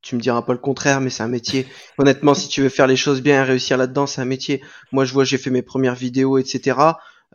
tu 0.02 0.16
me 0.16 0.20
diras 0.20 0.42
pas 0.42 0.52
le 0.52 0.58
contraire, 0.58 1.00
mais 1.00 1.10
c'est 1.10 1.22
un 1.22 1.28
métier. 1.28 1.66
Honnêtement, 1.98 2.34
si 2.34 2.48
tu 2.48 2.62
veux 2.62 2.68
faire 2.68 2.86
les 2.86 2.96
choses 2.96 3.22
bien 3.22 3.42
et 3.42 3.44
réussir 3.44 3.76
là-dedans, 3.76 4.06
c'est 4.06 4.20
un 4.20 4.26
métier. 4.26 4.62
Moi, 4.90 5.04
je 5.04 5.12
vois, 5.12 5.24
j'ai 5.24 5.38
fait 5.38 5.50
mes 5.50 5.62
premières 5.62 5.94
vidéos, 5.94 6.38
etc. 6.38 6.76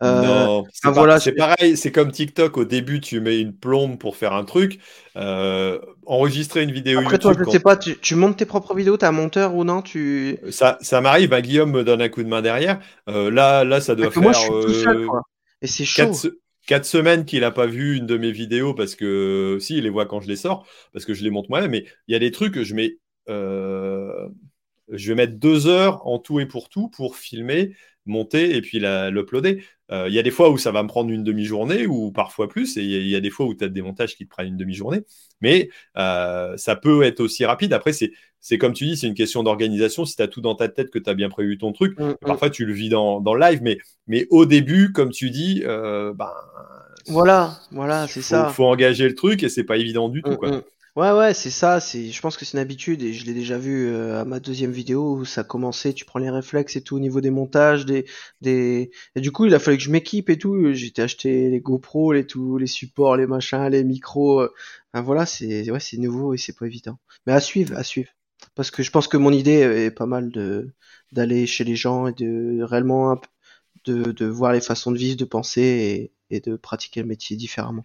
Euh, 0.02 0.62
c'est 0.72 0.90
voilà, 0.90 1.18
c'est 1.18 1.32
pareil, 1.32 1.76
c'est 1.76 1.90
comme 1.90 2.12
TikTok. 2.12 2.56
Au 2.56 2.64
début, 2.64 3.00
tu 3.00 3.20
mets 3.20 3.40
une 3.40 3.52
plombe 3.52 3.98
pour 3.98 4.16
faire 4.16 4.32
un 4.32 4.44
truc. 4.44 4.78
Euh, 5.16 5.78
enregistrer 6.06 6.62
une 6.62 6.70
vidéo. 6.70 7.00
Après, 7.00 7.18
toi, 7.18 7.34
je 7.36 7.50
sais 7.50 7.60
pas, 7.60 7.76
tu, 7.76 8.14
montes 8.14 8.36
tes 8.36 8.46
propres 8.46 8.74
vidéos, 8.74 8.96
t'es 8.96 9.06
un 9.06 9.12
monteur 9.12 9.54
ou 9.54 9.64
non 9.64 9.82
tu... 9.82 10.38
Ça, 10.50 10.78
ça 10.80 11.00
m'arrive, 11.00 11.30
bah, 11.30 11.42
Guillaume 11.42 11.72
me 11.72 11.82
donne 11.82 12.00
un 12.00 12.08
coup 12.08 12.22
de 12.22 12.28
main 12.28 12.42
derrière. 12.42 12.78
Euh, 13.08 13.30
là, 13.30 13.64
là, 13.64 13.80
ça 13.80 13.94
doit 13.94 14.10
faire. 14.10 14.22
Moi, 14.22 14.32
je 14.32 14.38
suis 14.38 14.48
tout 14.48 14.74
seul, 14.74 15.06
quoi. 15.06 15.22
Et 15.62 15.66
c'est 15.66 15.84
chaud. 15.84 16.12
Quatre, 16.66 16.84
semaines 16.84 17.24
qu'il 17.24 17.40
n'a 17.40 17.50
pas 17.50 17.64
vu 17.64 17.96
une 17.96 18.04
de 18.04 18.18
mes 18.18 18.30
vidéos 18.30 18.74
parce 18.74 18.94
que 18.94 19.56
si, 19.58 19.78
il 19.78 19.84
les 19.84 19.88
voit 19.88 20.04
quand 20.04 20.20
je 20.20 20.28
les 20.28 20.36
sors, 20.36 20.66
parce 20.92 21.06
que 21.06 21.14
je 21.14 21.24
les 21.24 21.30
monte 21.30 21.48
moi-même. 21.48 21.70
Mais 21.70 21.86
il 22.08 22.12
y 22.12 22.14
a 22.14 22.18
des 22.18 22.30
trucs 22.30 22.52
que 22.52 22.62
je 22.62 22.74
mets 22.74 22.98
je 24.90 25.08
vais 25.08 25.14
mettre 25.14 25.34
deux 25.34 25.66
heures 25.66 26.06
en 26.06 26.18
tout 26.18 26.40
et 26.40 26.46
pour 26.46 26.68
tout 26.68 26.88
pour 26.88 27.16
filmer, 27.16 27.74
monter 28.08 28.56
et 28.56 28.60
puis 28.60 28.80
l'uploader. 28.80 29.62
Euh, 29.90 30.06
il 30.08 30.14
y 30.14 30.18
a 30.18 30.22
des 30.22 30.30
fois 30.30 30.50
où 30.50 30.58
ça 30.58 30.70
va 30.70 30.82
me 30.82 30.88
prendre 30.88 31.10
une 31.10 31.24
demi-journée 31.24 31.86
ou 31.86 32.12
parfois 32.12 32.48
plus, 32.48 32.76
et 32.76 32.82
il 32.82 33.08
y, 33.08 33.16
a 33.16 33.20
des 33.20 33.30
fois 33.30 33.46
où 33.46 33.54
tu 33.54 33.64
as 33.64 33.68
des 33.68 33.80
montages 33.80 34.16
qui 34.16 34.26
te 34.26 34.30
prennent 34.30 34.48
une 34.48 34.56
demi-journée, 34.56 35.00
mais 35.40 35.70
euh, 35.96 36.56
ça 36.58 36.76
peut 36.76 37.04
être 37.04 37.20
aussi 37.20 37.46
rapide. 37.46 37.72
Après, 37.72 37.92
c'est 37.92 38.58
comme 38.58 38.74
tu 38.74 38.84
dis, 38.84 38.96
c'est 38.98 39.06
une 39.06 39.14
question 39.14 39.42
d'organisation. 39.42 40.04
Si 40.04 40.14
tu 40.14 40.22
as 40.22 40.28
tout 40.28 40.42
dans 40.42 40.54
ta 40.54 40.68
tête, 40.68 40.90
que 40.90 40.98
tu 40.98 41.08
as 41.08 41.14
bien 41.14 41.30
prévu 41.30 41.56
ton 41.56 41.72
truc, 41.72 41.98
mm, 41.98 42.04
mm. 42.04 42.16
parfois 42.20 42.50
tu 42.50 42.66
le 42.66 42.74
vis 42.74 42.90
dans, 42.90 43.20
dans 43.20 43.32
le 43.32 43.40
live, 43.40 43.60
mais, 43.62 43.78
mais 44.06 44.26
au 44.30 44.44
début, 44.44 44.92
comme 44.92 45.10
tu 45.10 45.30
dis, 45.30 45.62
euh, 45.64 46.12
ben, 46.12 46.32
voilà, 47.06 47.58
voilà, 47.70 48.06
c'est 48.06 48.20
ça. 48.20 48.48
Il 48.50 48.54
faut 48.54 48.66
engager 48.66 49.08
le 49.08 49.14
truc 49.14 49.42
et 49.42 49.48
c'est 49.48 49.64
pas 49.64 49.78
évident 49.78 50.10
du 50.10 50.22
tout. 50.22 50.32
Mm, 50.32 50.36
quoi. 50.36 50.62
Ouais, 50.98 51.12
ouais, 51.12 51.32
c'est 51.32 51.50
ça. 51.50 51.78
C'est, 51.78 52.10
je 52.10 52.20
pense 52.20 52.36
que 52.36 52.44
c'est 52.44 52.54
une 52.56 52.58
habitude 52.58 53.04
et 53.04 53.12
je 53.12 53.24
l'ai 53.24 53.32
déjà 53.32 53.56
vu 53.56 53.86
euh, 53.86 54.20
à 54.20 54.24
ma 54.24 54.40
deuxième 54.40 54.72
vidéo 54.72 55.14
où 55.14 55.24
ça 55.24 55.44
commençait. 55.44 55.92
Tu 55.92 56.04
prends 56.04 56.18
les 56.18 56.28
réflexes 56.28 56.74
et 56.74 56.82
tout 56.82 56.96
au 56.96 56.98
niveau 56.98 57.20
des 57.20 57.30
montages, 57.30 57.86
des, 57.86 58.04
des. 58.40 58.90
Et 59.14 59.20
du 59.20 59.30
coup, 59.30 59.46
il 59.46 59.54
a 59.54 59.60
fallu 59.60 59.76
que 59.76 59.84
je 59.84 59.92
m'équipe 59.92 60.28
et 60.28 60.38
tout. 60.38 60.72
J'étais 60.72 61.02
acheté 61.02 61.50
les 61.50 61.60
GoPro, 61.60 62.12
les 62.12 62.26
tout, 62.26 62.58
les 62.58 62.66
supports, 62.66 63.16
les 63.16 63.28
machins, 63.28 63.68
les 63.68 63.84
micros. 63.84 64.40
Euh. 64.40 64.52
Enfin, 64.92 65.04
voilà, 65.04 65.24
c'est, 65.24 65.70
ouais, 65.70 65.78
c'est 65.78 65.98
nouveau 65.98 66.34
et 66.34 66.36
c'est 66.36 66.58
pas 66.58 66.66
évident. 66.66 66.98
Mais 67.28 67.32
à 67.32 67.38
suivre, 67.38 67.76
à 67.76 67.84
suivre. 67.84 68.10
Parce 68.56 68.72
que 68.72 68.82
je 68.82 68.90
pense 68.90 69.06
que 69.06 69.16
mon 69.16 69.30
idée 69.30 69.52
est 69.52 69.92
pas 69.92 70.06
mal 70.06 70.32
de 70.32 70.68
d'aller 71.12 71.46
chez 71.46 71.62
les 71.62 71.76
gens 71.76 72.08
et 72.08 72.12
de 72.12 72.60
réellement 72.64 73.20
de, 73.84 74.10
de 74.10 74.26
voir 74.26 74.52
les 74.52 74.60
façons 74.60 74.90
de 74.90 74.98
vivre, 74.98 75.16
de 75.16 75.24
penser 75.24 76.10
et, 76.30 76.36
et 76.36 76.40
de 76.40 76.56
pratiquer 76.56 77.02
le 77.02 77.06
métier 77.06 77.36
différemment. 77.36 77.84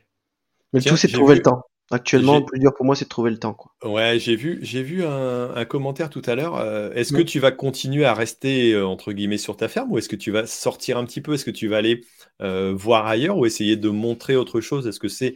Mais 0.73 0.79
le 0.79 0.85
tout, 0.89 0.97
c'est 0.97 1.09
de 1.09 1.13
trouver 1.13 1.35
le 1.35 1.43
temps. 1.43 1.61
Actuellement, 1.91 2.39
le 2.39 2.45
plus 2.45 2.59
dur 2.59 2.73
pour 2.73 2.85
moi, 2.85 2.95
c'est 2.95 3.05
de 3.05 3.09
trouver 3.09 3.29
le 3.29 3.37
temps. 3.37 3.53
Quoi. 3.53 3.71
Ouais, 3.83 4.17
j'ai 4.17 4.35
vu, 4.35 4.59
j'ai 4.61 4.81
vu 4.81 5.03
un, 5.03 5.65
commentaire 5.65 6.09
tout 6.09 6.21
à 6.25 6.35
l'heure. 6.35 6.55
Euh, 6.57 6.91
est-ce 6.93 7.13
que 7.13 7.21
tu 7.21 7.39
vas 7.39 7.51
continuer 7.51 8.05
à 8.05 8.13
rester 8.13 8.73
euh, 8.73 8.85
entre 8.85 9.11
guillemets 9.11 9.37
sur 9.37 9.57
ta 9.57 9.67
ferme 9.67 9.91
ou 9.91 9.97
est-ce 9.97 10.09
que 10.09 10.15
tu 10.15 10.31
vas 10.31 10.47
sortir 10.47 10.97
un 10.97 11.05
petit 11.05 11.21
peu? 11.21 11.33
Est-ce 11.33 11.45
que 11.45 11.51
tu 11.51 11.67
vas 11.67 11.77
aller 11.77 12.01
euh, 12.41 12.73
voir 12.75 13.05
ailleurs 13.05 13.37
ou 13.37 13.45
essayer 13.45 13.75
de 13.75 13.89
montrer 13.89 14.35
autre 14.35 14.61
chose? 14.61 14.87
Est-ce 14.87 14.99
que 14.99 15.07
c'est 15.07 15.35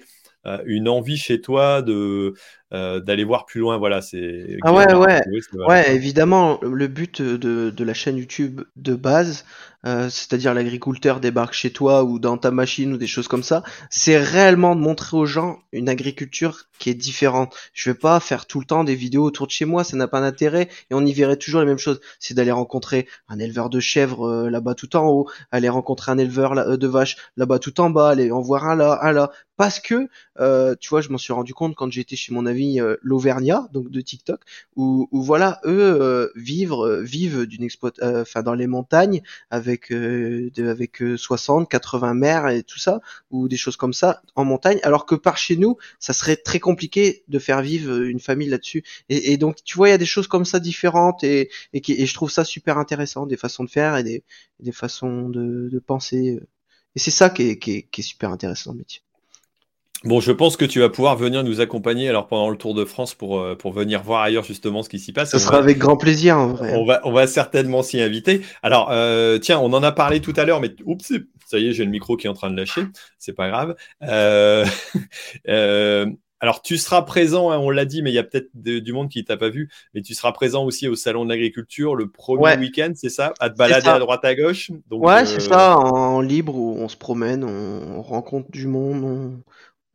une 0.66 0.88
envie 0.88 1.18
chez 1.18 1.42
toi 1.42 1.82
de 1.82 2.34
d'aller 2.72 3.24
voir 3.24 3.46
plus 3.46 3.62
loin 3.62 3.78
Voilà, 3.78 4.02
c'est. 4.02 4.58
Ah 4.64 4.74
ouais, 4.74 4.94
ouais, 4.94 5.22
ouais, 5.68 5.96
évidemment. 5.96 6.60
Le 6.62 6.88
but 6.88 7.22
de, 7.22 7.70
de, 7.70 7.84
la 7.84 7.94
chaîne 7.94 8.18
YouTube 8.18 8.62
de 8.76 8.96
base, 8.96 9.46
euh, 9.86 10.10
c'est-à-dire 10.10 10.54
l'agriculteur 10.54 11.20
débarque 11.20 11.54
chez 11.54 11.72
toi 11.72 12.04
ou 12.04 12.20
dans 12.20 12.38
ta 12.38 12.52
machine 12.52 12.94
ou 12.94 12.98
des 12.98 13.08
choses 13.08 13.28
comme 13.28 13.44
ça, 13.44 13.64
c'est 13.90 14.18
réellement 14.18 14.76
de 14.76 14.82
montrer 14.82 15.16
aux 15.16 15.26
gens 15.26 15.60
une 15.72 15.88
agriculture 15.88 16.64
qui 16.80 16.90
est 16.90 16.96
différente. 16.96 17.56
Je 17.74 17.92
vais 17.92 17.98
pas 17.98 18.20
faire 18.20 18.48
tout 18.48 18.60
le 18.60 18.66
temps 18.66 18.84
des 18.84 18.96
vidéos 18.96 19.24
autour 19.24 19.48
de 19.48 19.52
chez 19.52 19.66
moi, 19.66 19.84
ça 19.84 19.96
n'a 19.96 20.08
pas 20.08 20.20
d'intérêt 20.20 20.68
et 20.90 20.94
on 20.94 21.06
y 21.06 21.14
verrait 21.14 21.38
toujours 21.38 21.62
les 21.62 21.68
mêmes 21.68 21.78
choses. 21.78 22.02
C'est 22.20 22.34
d'aller 22.34 22.52
rencontrer 22.52 23.08
un 23.30 23.40
éleveur 23.40 23.70
de 23.70 23.80
chèvres 23.80 24.28
euh, 24.28 24.50
là-bas 24.50 24.74
tout 24.74 24.96
en 24.96 25.08
haut, 25.08 25.30
aller 25.52 25.70
rencontrer 25.70 26.12
un 26.12 26.18
éleveur 26.18 26.58
euh, 26.58 26.76
de 26.78 26.88
vaches 26.88 27.16
là-bas 27.38 27.60
tout 27.60 27.80
en 27.80 27.90
bas, 27.90 28.10
aller 28.10 28.32
en 28.32 28.42
voir 28.42 28.66
un 28.66 28.76
là, 28.76 29.00
un 29.04 29.12
là, 29.12 29.32
parce 29.58 29.80
que 29.80 30.08
tu 30.80 30.90
vois, 30.90 31.02
je 31.02 31.10
m'en 31.10 31.18
suis 31.18 31.34
rendu 31.34 31.54
compte 31.54 31.76
quand 31.76 31.92
j'étais 31.92 32.16
chez 32.16 32.34
mon 32.34 32.46
ami 32.46 32.57
l'Auvergnat, 33.02 33.68
donc 33.74 33.90
de 33.90 34.02
TikTok, 34.02 34.42
où, 34.76 35.08
voilà, 35.12 35.60
eux 35.66 36.32
vivent 36.36 37.02
vivent 37.02 37.46
d'une 37.46 37.64
exploitation, 37.64 38.22
enfin 38.22 38.44
dans 38.44 38.54
les 38.54 38.68
montagnes 38.68 39.22
avec 39.50 39.92
euh, 39.92 40.50
avec 40.58 41.02
60, 41.16 41.70
80 41.70 42.14
mères 42.14 42.48
et 42.50 42.64
tout 42.64 42.80
ça 42.80 43.00
ou 43.32 43.48
des 43.48 43.58
choses 43.58 43.78
comme 43.78 43.94
ça 43.94 44.22
en 44.36 44.46
montagne, 44.46 44.80
alors 44.84 45.06
que 45.06 45.16
par 45.16 45.38
chez 45.38 45.56
nous, 45.58 45.78
ça 46.00 46.14
serait 46.14 46.36
très 46.38 46.60
compliqué 46.60 47.24
de 47.28 47.40
faire 47.40 47.62
vivre 47.62 48.02
une 48.04 48.20
famille 48.20 48.50
là-dessus. 48.50 48.84
Et, 49.10 49.38
donc 49.38 49.64
tu 49.64 49.78
vois, 49.78 49.90
il 49.90 49.92
y 49.92 49.96
a 49.96 49.98
des 49.98 50.06
choses 50.06 50.28
comme 50.28 50.46
ça 50.46 50.60
différentes 50.60 51.24
et 51.24 51.50
et, 51.74 51.82
qui, 51.82 51.94
et 51.94 52.06
je 52.06 52.14
trouve 52.14 52.32
ça 52.32 52.44
super 52.46 52.78
intéressant, 52.78 53.26
des 53.26 53.38
façons 53.38 53.64
de 53.64 53.70
faire 53.70 53.98
et 53.98 54.04
des, 54.04 54.24
des 54.60 54.72
façons 54.72 55.30
de, 55.30 55.70
de 55.72 55.80
penser. 55.80 56.40
Et 56.96 57.00
c'est 57.00 57.12
ça 57.12 57.30
qui 57.30 57.44
est, 57.44 57.60
qui, 57.60 57.72
est, 57.74 57.84
qui 57.84 58.02
est 58.02 58.04
super 58.04 58.32
intéressant 58.32 58.72
le 58.74 58.80
métier. 58.80 59.02
Bon, 60.04 60.20
je 60.20 60.32
pense 60.32 60.58
que 60.58 60.66
tu 60.66 60.80
vas 60.80 60.90
pouvoir 60.90 61.16
venir 61.16 61.44
nous 61.44 61.60
accompagner 61.60 62.08
alors 62.08 62.28
pendant 62.28 62.50
le 62.50 62.58
Tour 62.58 62.76
de 62.76 62.86
France 62.86 63.16
pour, 63.16 63.40
euh, 63.40 63.56
pour 63.56 63.74
venir 63.74 64.04
voir 64.04 64.22
ailleurs 64.22 64.44
justement 64.44 64.84
ce 64.84 64.90
qui 64.90 65.00
s'y 65.00 65.12
passe. 65.12 65.32
Ce 65.32 65.40
sera 65.40 65.58
avec 65.58 65.80
grand 65.80 65.98
plaisir 65.98 66.38
en 66.38 66.48
vrai. 66.48 66.76
On 66.76 66.86
va, 66.86 67.02
on 67.04 67.12
va 67.12 67.26
certainement 67.26 67.82
s'y 67.82 68.00
inviter. 68.00 68.42
Alors, 68.62 68.90
euh, 68.92 69.40
tiens, 69.40 69.60
on 69.60 69.74
en 69.74 69.82
a 69.82 69.92
parlé 69.92 70.22
tout 70.22 70.34
à 70.36 70.46
l'heure, 70.46 70.62
mais 70.62 70.76
oups, 70.86 71.14
ça 71.48 71.58
y 71.58 71.68
est, 71.68 71.74
j'ai 71.74 71.84
le 71.84 71.90
micro 71.90 72.16
qui 72.16 72.28
est 72.28 72.30
en 72.30 72.36
train 72.36 72.52
de 72.52 72.58
lâcher. 72.58 72.84
C'est 73.18 73.34
pas 73.34 73.50
grave. 73.50 73.76
Euh, 74.04 74.66
alors, 76.40 76.62
tu 76.62 76.78
seras 76.78 77.02
présent, 77.02 77.50
hein, 77.50 77.58
on 77.58 77.72
l'a 77.72 77.86
dit, 77.86 78.04
mais 78.04 78.12
il 78.12 78.16
y 78.16 78.20
a 78.20 78.24
peut-être 78.24 78.50
du 78.54 78.94
monde 78.94 79.10
qui 79.10 79.26
t'a 79.26 79.38
pas 79.38 79.50
vu, 79.50 79.70
mais 79.96 80.02
tu 80.02 80.14
seras 80.14 80.32
présent 80.32 80.64
aussi 80.64 80.88
au 80.88 80.96
Salon 80.96 81.26
de 81.26 81.30
l'Agriculture 81.30 81.96
le 81.96 82.10
premier 82.10 82.56
week-end, 82.58 82.92
c'est 82.96 83.10
ça? 83.10 83.34
À 83.40 83.50
te 83.50 83.58
balader 83.58 83.90
à 83.90 83.98
droite 83.98 84.24
à 84.26 84.36
gauche? 84.36 84.72
Donc, 84.90 85.04
Ouais, 85.04 85.26
c'est 85.26 85.40
ça, 85.40 85.78
en 85.78 86.22
libre, 86.22 86.56
où 86.56 86.76
on 86.78 86.88
se 86.88 86.98
promène, 86.98 87.44
on, 87.44 88.02
rencontre 88.04 88.52
du 88.52 88.68
monde, 88.68 89.04
on, 89.04 89.44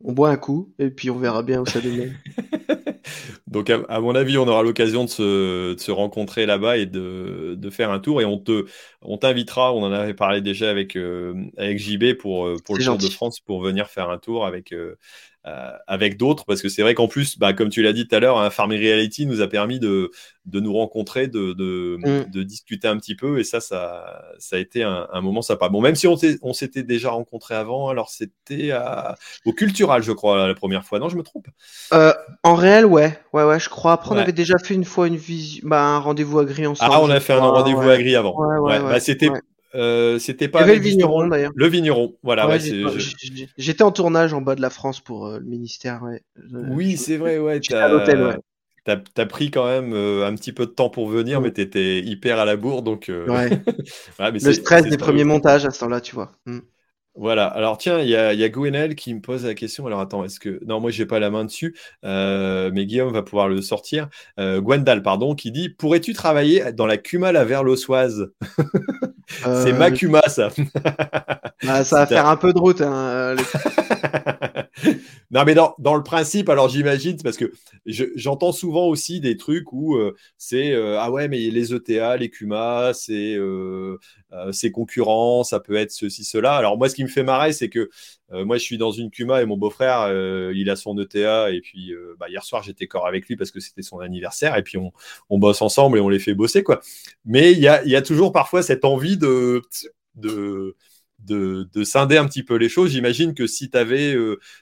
on 0.03 0.11
boit 0.13 0.29
un 0.29 0.37
coup 0.37 0.73
et 0.79 0.89
puis 0.89 1.09
on 1.09 1.17
verra 1.17 1.43
bien 1.43 1.61
où 1.61 1.65
ça 1.65 1.79
mène. 1.81 2.17
Donc, 3.47 3.69
à, 3.69 3.99
mon 3.99 4.15
avis, 4.15 4.39
on 4.39 4.47
aura 4.47 4.63
l'occasion 4.63 5.03
de 5.03 5.09
se, 5.09 5.91
rencontrer 5.91 6.47
là-bas 6.47 6.77
et 6.77 6.87
de, 6.87 7.69
faire 7.69 7.91
un 7.91 7.99
tour. 7.99 8.19
Et 8.19 8.25
on 8.25 8.39
te, 8.39 8.65
on 9.03 9.17
t'invitera. 9.17 9.73
On 9.73 9.83
en 9.83 9.91
avait 9.91 10.15
parlé 10.15 10.41
déjà 10.41 10.71
avec 10.71 10.95
euh, 10.95 11.35
avec 11.57 11.77
JB 11.77 12.15
pour 12.17 12.47
euh, 12.47 12.57
pour 12.65 12.75
le 12.75 12.83
Tour 12.83 12.97
de 12.97 13.09
France 13.09 13.39
pour 13.39 13.61
venir 13.61 13.89
faire 13.89 14.09
un 14.09 14.17
tour 14.17 14.47
avec 14.47 14.73
euh, 14.73 14.95
euh, 15.45 15.71
avec 15.87 16.17
d'autres, 16.17 16.45
parce 16.45 16.61
que 16.61 16.69
c'est 16.69 16.81
vrai 16.81 16.93
qu'en 16.93 17.09
plus, 17.09 17.37
bah, 17.37 17.51
comme 17.51 17.69
tu 17.69 17.81
l'as 17.81 17.91
dit 17.91 18.07
tout 18.07 18.15
à 18.15 18.19
l'heure, 18.21 18.39
hein, 18.39 18.49
Farming 18.49 18.79
Reality 18.79 19.25
nous 19.25 19.41
a 19.41 19.47
permis 19.47 19.77
de, 19.77 20.09
de 20.45 20.59
nous 20.61 20.73
rencontrer, 20.73 21.27
de, 21.27 21.51
de, 21.51 21.97
mm. 21.99 22.31
de, 22.31 22.43
discuter 22.43 22.87
un 22.87 22.97
petit 22.97 23.15
peu, 23.15 23.39
et 23.39 23.43
ça, 23.43 23.59
ça, 23.59 24.23
ça 24.39 24.55
a 24.55 24.59
été 24.59 24.83
un, 24.83 25.07
un 25.11 25.19
moment 25.21 25.41
sympa. 25.41 25.67
Bon, 25.67 25.81
même 25.81 25.95
si 25.95 26.07
on, 26.07 26.53
s'était 26.53 26.83
déjà 26.83 27.09
rencontrés 27.11 27.55
avant, 27.55 27.89
alors 27.89 28.09
c'était 28.09 28.71
au 29.45 29.51
Cultural, 29.51 30.01
je 30.01 30.13
crois, 30.13 30.47
la 30.47 30.55
première 30.55 30.85
fois. 30.85 30.99
Non, 30.99 31.09
je 31.09 31.17
me 31.17 31.23
trompe? 31.23 31.47
Euh, 31.91 32.13
En 32.43 32.55
réel, 32.55 32.85
ouais, 32.85 33.19
ouais, 33.33 33.43
ouais, 33.43 33.59
je 33.59 33.67
crois. 33.67 33.91
Après, 33.91 34.15
on 34.15 34.17
avait 34.17 34.31
déjà 34.31 34.57
fait 34.57 34.73
une 34.73 34.85
fois 34.85 35.07
une 35.07 35.19
bah, 35.63 35.83
un 35.83 35.99
rendez-vous 35.99 36.39
agri 36.39 36.65
ensemble. 36.65 36.91
Ah, 36.93 37.01
on 37.01 37.09
a 37.09 37.19
fait 37.19 37.33
un 37.33 37.39
rendez-vous 37.39 37.89
agri 37.89 38.15
avant. 38.15 38.35
Ouais, 38.37 38.79
bah, 38.79 38.99
c'était 38.99 39.29
euh, 39.75 40.19
c'était 40.19 40.47
pas 40.47 40.65
le 40.65 40.73
vigneron 40.73 41.27
d'ailleurs. 41.27 41.51
Le 41.55 41.67
vigneron, 41.67 42.15
voilà. 42.23 42.47
Ouais, 42.47 42.59
J'étais 43.57 43.83
en 43.83 43.91
tournage 43.91 44.33
en 44.33 44.41
bas 44.41 44.55
de 44.55 44.61
la 44.61 44.69
France 44.69 44.99
pour 44.99 45.27
euh, 45.27 45.39
le 45.39 45.45
ministère. 45.45 46.03
Ouais. 46.03 46.21
Oui, 46.51 46.97
c'est 46.97 47.17
vrai, 47.17 47.39
ouais. 47.39 47.59
T'as 47.59 47.87
l'hôtel, 47.87 48.37
As, 48.85 49.25
pris 49.25 49.49
quand 49.49 49.65
même 49.65 49.93
euh, 49.93 50.27
un 50.27 50.35
petit 50.35 50.51
peu 50.51 50.65
de 50.65 50.71
temps 50.71 50.89
pour 50.89 51.07
venir, 51.07 51.39
mm. 51.39 51.43
mais 51.43 51.51
t'étais 51.51 51.99
hyper 51.99 52.37
à 52.39 52.45
la 52.45 52.55
bourre, 52.55 52.83
donc. 52.83 53.09
Ouais. 53.27 53.49
mais 54.19 54.39
le 54.39 54.53
stress 54.53 54.83
des 54.87 54.97
premiers 54.97 55.23
montages 55.23 55.65
à 55.65 55.71
ce 55.71 55.79
temps-là, 55.79 56.01
tu 56.01 56.13
vois. 56.13 56.31
Mm. 56.45 56.59
Voilà, 57.15 57.45
alors 57.45 57.77
tiens, 57.77 57.99
il 57.99 58.09
y 58.09 58.15
a, 58.15 58.33
y 58.33 58.43
a 58.43 58.49
Gwenel 58.49 58.95
qui 58.95 59.13
me 59.13 59.21
pose 59.21 59.45
la 59.45 59.53
question. 59.53 59.85
Alors 59.85 59.99
attends, 59.99 60.23
est-ce 60.23 60.39
que. 60.39 60.59
Non, 60.65 60.79
moi, 60.79 60.89
j'ai 60.89 61.05
pas 61.05 61.19
la 61.19 61.29
main 61.29 61.45
dessus, 61.45 61.75
mais 62.03 62.85
Guillaume 62.85 63.13
va 63.13 63.21
pouvoir 63.21 63.47
le 63.47 63.61
sortir. 63.61 64.09
Gwendal, 64.37 65.03
pardon, 65.03 65.35
qui 65.35 65.51
dit 65.51 65.69
Pourrais-tu 65.69 66.13
travailler 66.13 66.73
dans 66.73 66.87
la 66.87 66.97
Cuma 66.97 67.31
la 67.31 67.45
C'est 69.27 69.73
ma 69.73 69.91
Cuma, 69.91 70.21
ça. 70.27 70.49
Bah, 71.65 71.85
ça 71.85 71.99
va 71.99 72.07
faire 72.07 72.27
un 72.27 72.35
peu 72.35 72.51
de 72.51 72.59
route. 72.59 72.81
Hein, 72.81 73.37
non, 75.31 75.45
mais 75.45 75.53
dans, 75.53 75.75
dans, 75.79 75.95
le 75.95 76.03
principe, 76.03 76.49
alors 76.49 76.67
j'imagine, 76.67 77.15
parce 77.23 77.37
que 77.37 77.53
j'entends 77.85 78.51
souvent 78.51 78.87
aussi 78.87 79.21
des 79.21 79.37
trucs 79.37 79.71
où 79.71 79.97
c'est 80.37 80.75
Ah 80.99 81.09
ouais, 81.09 81.29
mais 81.29 81.37
les 81.37 81.73
ETA, 81.73 82.17
les 82.17 82.29
Cuma, 82.29 82.91
c'est 82.93 83.37
ses 84.51 84.71
concurrents, 84.71 85.45
ça 85.45 85.61
peut 85.61 85.75
être 85.75 85.91
ceci, 85.91 86.25
cela. 86.25 86.57
Alors 86.57 86.77
moi, 86.77 86.89
ce 86.89 86.95
qui 86.95 87.03
me 87.03 87.09
fait 87.09 87.23
marrer, 87.23 87.53
c'est 87.53 87.69
que 87.69 87.89
moi, 88.33 88.57
je 88.57 88.63
suis 88.63 88.77
dans 88.77 88.91
une 88.91 89.11
Cuma 89.11 89.41
et 89.41 89.45
mon 89.45 89.57
beau-frère, 89.57 90.11
il 90.53 90.69
a 90.69 90.75
son 90.75 90.97
ETA. 90.97 91.51
Et 91.51 91.61
puis, 91.61 91.93
bah, 92.19 92.29
hier 92.29 92.43
soir, 92.43 92.63
j'étais 92.63 92.87
corps 92.87 93.07
avec 93.07 93.27
lui 93.27 93.35
parce 93.35 93.51
que 93.51 93.59
c'était 93.59 93.81
son 93.81 93.99
anniversaire. 93.99 94.57
Et 94.57 94.63
puis, 94.63 94.77
on, 94.77 94.91
on, 95.29 95.37
bosse 95.37 95.61
ensemble 95.61 95.97
et 95.97 96.01
on 96.01 96.09
les 96.09 96.19
fait 96.19 96.33
bosser, 96.33 96.63
quoi. 96.63 96.81
Mais 97.25 97.51
il 97.51 97.59
y 97.59 97.67
a, 97.67 97.83
y 97.85 97.95
a, 97.95 98.01
toujours 98.01 98.31
parfois 98.31 98.63
cette 98.63 98.85
envie 98.85 99.17
de, 99.17 99.61
de, 100.15 100.75
de, 101.25 101.67
de, 101.73 101.83
scinder 101.83 102.17
un 102.17 102.25
petit 102.25 102.43
peu 102.43 102.55
les 102.55 102.69
choses. 102.69 102.91
J'imagine 102.91 103.33
que 103.33 103.47
si 103.47 103.69
tu 103.69 103.77
avais 103.77 104.13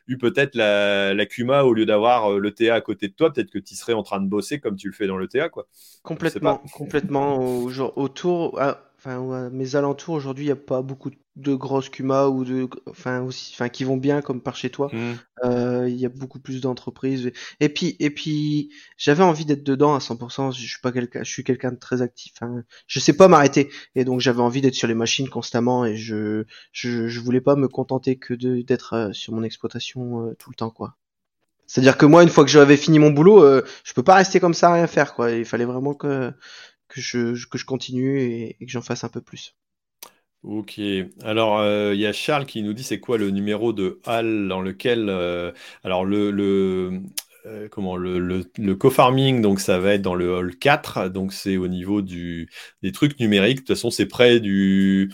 eu 0.08 0.18
peut-être 0.18 0.56
la, 0.56 1.14
la 1.14 1.26
Cuma 1.26 1.64
au 1.64 1.74
lieu 1.74 1.86
d'avoir 1.86 2.40
le 2.40 2.52
TA 2.52 2.76
à 2.76 2.82
côté 2.82 3.08
de 3.08 3.14
toi, 3.14 3.32
peut-être 3.32 3.52
que 3.52 3.60
tu 3.60 3.76
serais 3.76 3.94
en 3.94 4.04
train 4.04 4.20
de 4.20 4.28
bosser 4.28 4.60
comme 4.60 4.76
tu 4.76 4.88
le 4.88 4.94
fais 4.94 5.08
dans 5.08 5.18
le 5.18 5.28
TA, 5.28 5.50
quoi. 5.50 5.68
Complètement, 6.04 6.62
complètement. 6.74 7.66
autour. 7.96 8.60
Ah, 8.60 8.91
enfin, 9.04 9.50
mes 9.50 9.76
alentours 9.76 10.16
aujourd'hui, 10.16 10.46
il 10.46 10.48
n'y 10.48 10.54
a 10.54 10.56
pas 10.56 10.82
beaucoup 10.82 11.12
de 11.36 11.56
grosses 11.56 11.90
Kuma 11.90 12.28
ou 12.28 12.44
de, 12.44 12.68
enfin 12.90 13.22
aussi, 13.22 13.52
enfin 13.56 13.70
qui 13.70 13.84
vont 13.84 13.98
bien 13.98 14.22
comme 14.22 14.42
par 14.42 14.56
chez 14.56 14.70
toi. 14.70 14.90
Mmh. 14.92 15.14
Euh, 15.46 15.88
il 15.90 15.96
y 15.96 16.06
a 16.06 16.10
beaucoup 16.10 16.40
plus 16.40 16.62
d'entreprises. 16.62 17.32
Et 17.60 17.70
puis, 17.70 17.96
et 18.00 18.10
puis, 18.10 18.70
j'avais 18.98 19.24
envie 19.24 19.46
d'être 19.46 19.64
dedans 19.64 19.96
à 19.96 20.00
100%. 20.00 20.52
Je 20.52 20.68
suis 20.68 20.82
pas 20.82 20.92
quelqu'un, 20.92 21.24
je 21.24 21.32
suis 21.32 21.44
quelqu'un 21.44 21.72
de 21.72 21.80
très 21.80 22.02
actif. 22.02 22.34
Hein. 22.42 22.64
Je 22.88 23.00
sais 23.00 23.14
pas 23.14 23.28
m'arrêter. 23.28 23.70
Et 23.96 24.04
donc 24.06 24.20
j'avais 24.20 24.42
envie 24.42 24.62
d'être 24.62 24.76
sur 24.76 24.88
les 24.88 24.94
machines 24.94 25.30
constamment 25.30 25.86
et 25.86 25.96
je, 25.96 26.44
je, 26.72 27.08
je 27.08 27.20
voulais 27.20 27.42
pas 27.42 27.56
me 27.56 27.68
contenter 27.68 28.18
que 28.18 28.34
d'être 28.34 28.94
euh, 28.94 29.14
sur 29.14 29.34
mon 29.34 29.44
exploitation 29.44 30.28
euh, 30.28 30.36
tout 30.38 30.50
le 30.50 30.56
temps, 30.56 30.72
quoi. 30.72 30.96
C'est-à-dire 31.66 31.98
que 31.98 32.06
moi, 32.06 32.22
une 32.22 32.28
fois 32.28 32.44
que 32.44 32.50
j'avais 32.50 32.76
fini 32.76 33.00
mon 33.00 33.12
boulot, 33.12 33.46
je 33.86 33.94
peux 33.94 34.04
pas 34.04 34.16
rester 34.16 34.42
comme 34.42 34.54
ça 34.54 34.72
à 34.72 34.74
rien 34.74 34.88
faire, 34.88 35.14
quoi. 35.14 35.32
Il 35.32 35.46
fallait 35.46 35.64
vraiment 35.64 35.94
que, 35.94 36.34
que, 36.92 37.02
je, 37.02 37.48
que 37.48 37.58
je 37.58 37.66
continue 37.66 38.22
et, 38.22 38.58
que 38.60 38.68
j'en 38.72 38.82
fasse 38.82 39.04
un 39.04 39.10
peu 39.10 39.22
plus. 39.22 39.56
Ok. 40.44 40.80
Alors, 41.24 41.60
euh, 41.60 41.94
il 41.94 42.00
y 42.00 42.08
a 42.08 42.14
Charles 42.14 42.46
qui 42.46 42.64
nous 42.64 42.74
dit 42.74 42.84
c'est 42.84 43.00
quoi 43.00 43.18
le 43.18 43.30
numéro 43.30 43.74
de 43.74 44.00
hall 44.08 44.48
dans 44.48 44.62
lequel. 44.62 45.08
Euh, 45.10 45.52
alors, 45.84 46.04
le, 46.04 46.32
le, 46.32 47.02
euh, 47.46 47.68
comment 47.70 47.96
le, 47.96 48.20
le, 48.58 48.76
co-farming, 48.76 49.42
donc 49.42 49.60
ça 49.60 49.80
va 49.80 49.94
être 49.94 50.02
dans 50.02 50.16
le 50.16 50.34
hall 50.34 50.58
4, 50.58 51.10
donc 51.10 51.32
c'est 51.32 51.58
au 51.58 51.68
niveau 51.68 52.02
du, 52.02 52.50
des 52.82 52.92
trucs 52.92 53.20
numériques. 53.20 53.58
De 53.58 53.62
toute 53.62 53.76
façon, 53.76 53.92
c'est 53.92 54.08
près 54.08 54.40
du. 54.40 55.12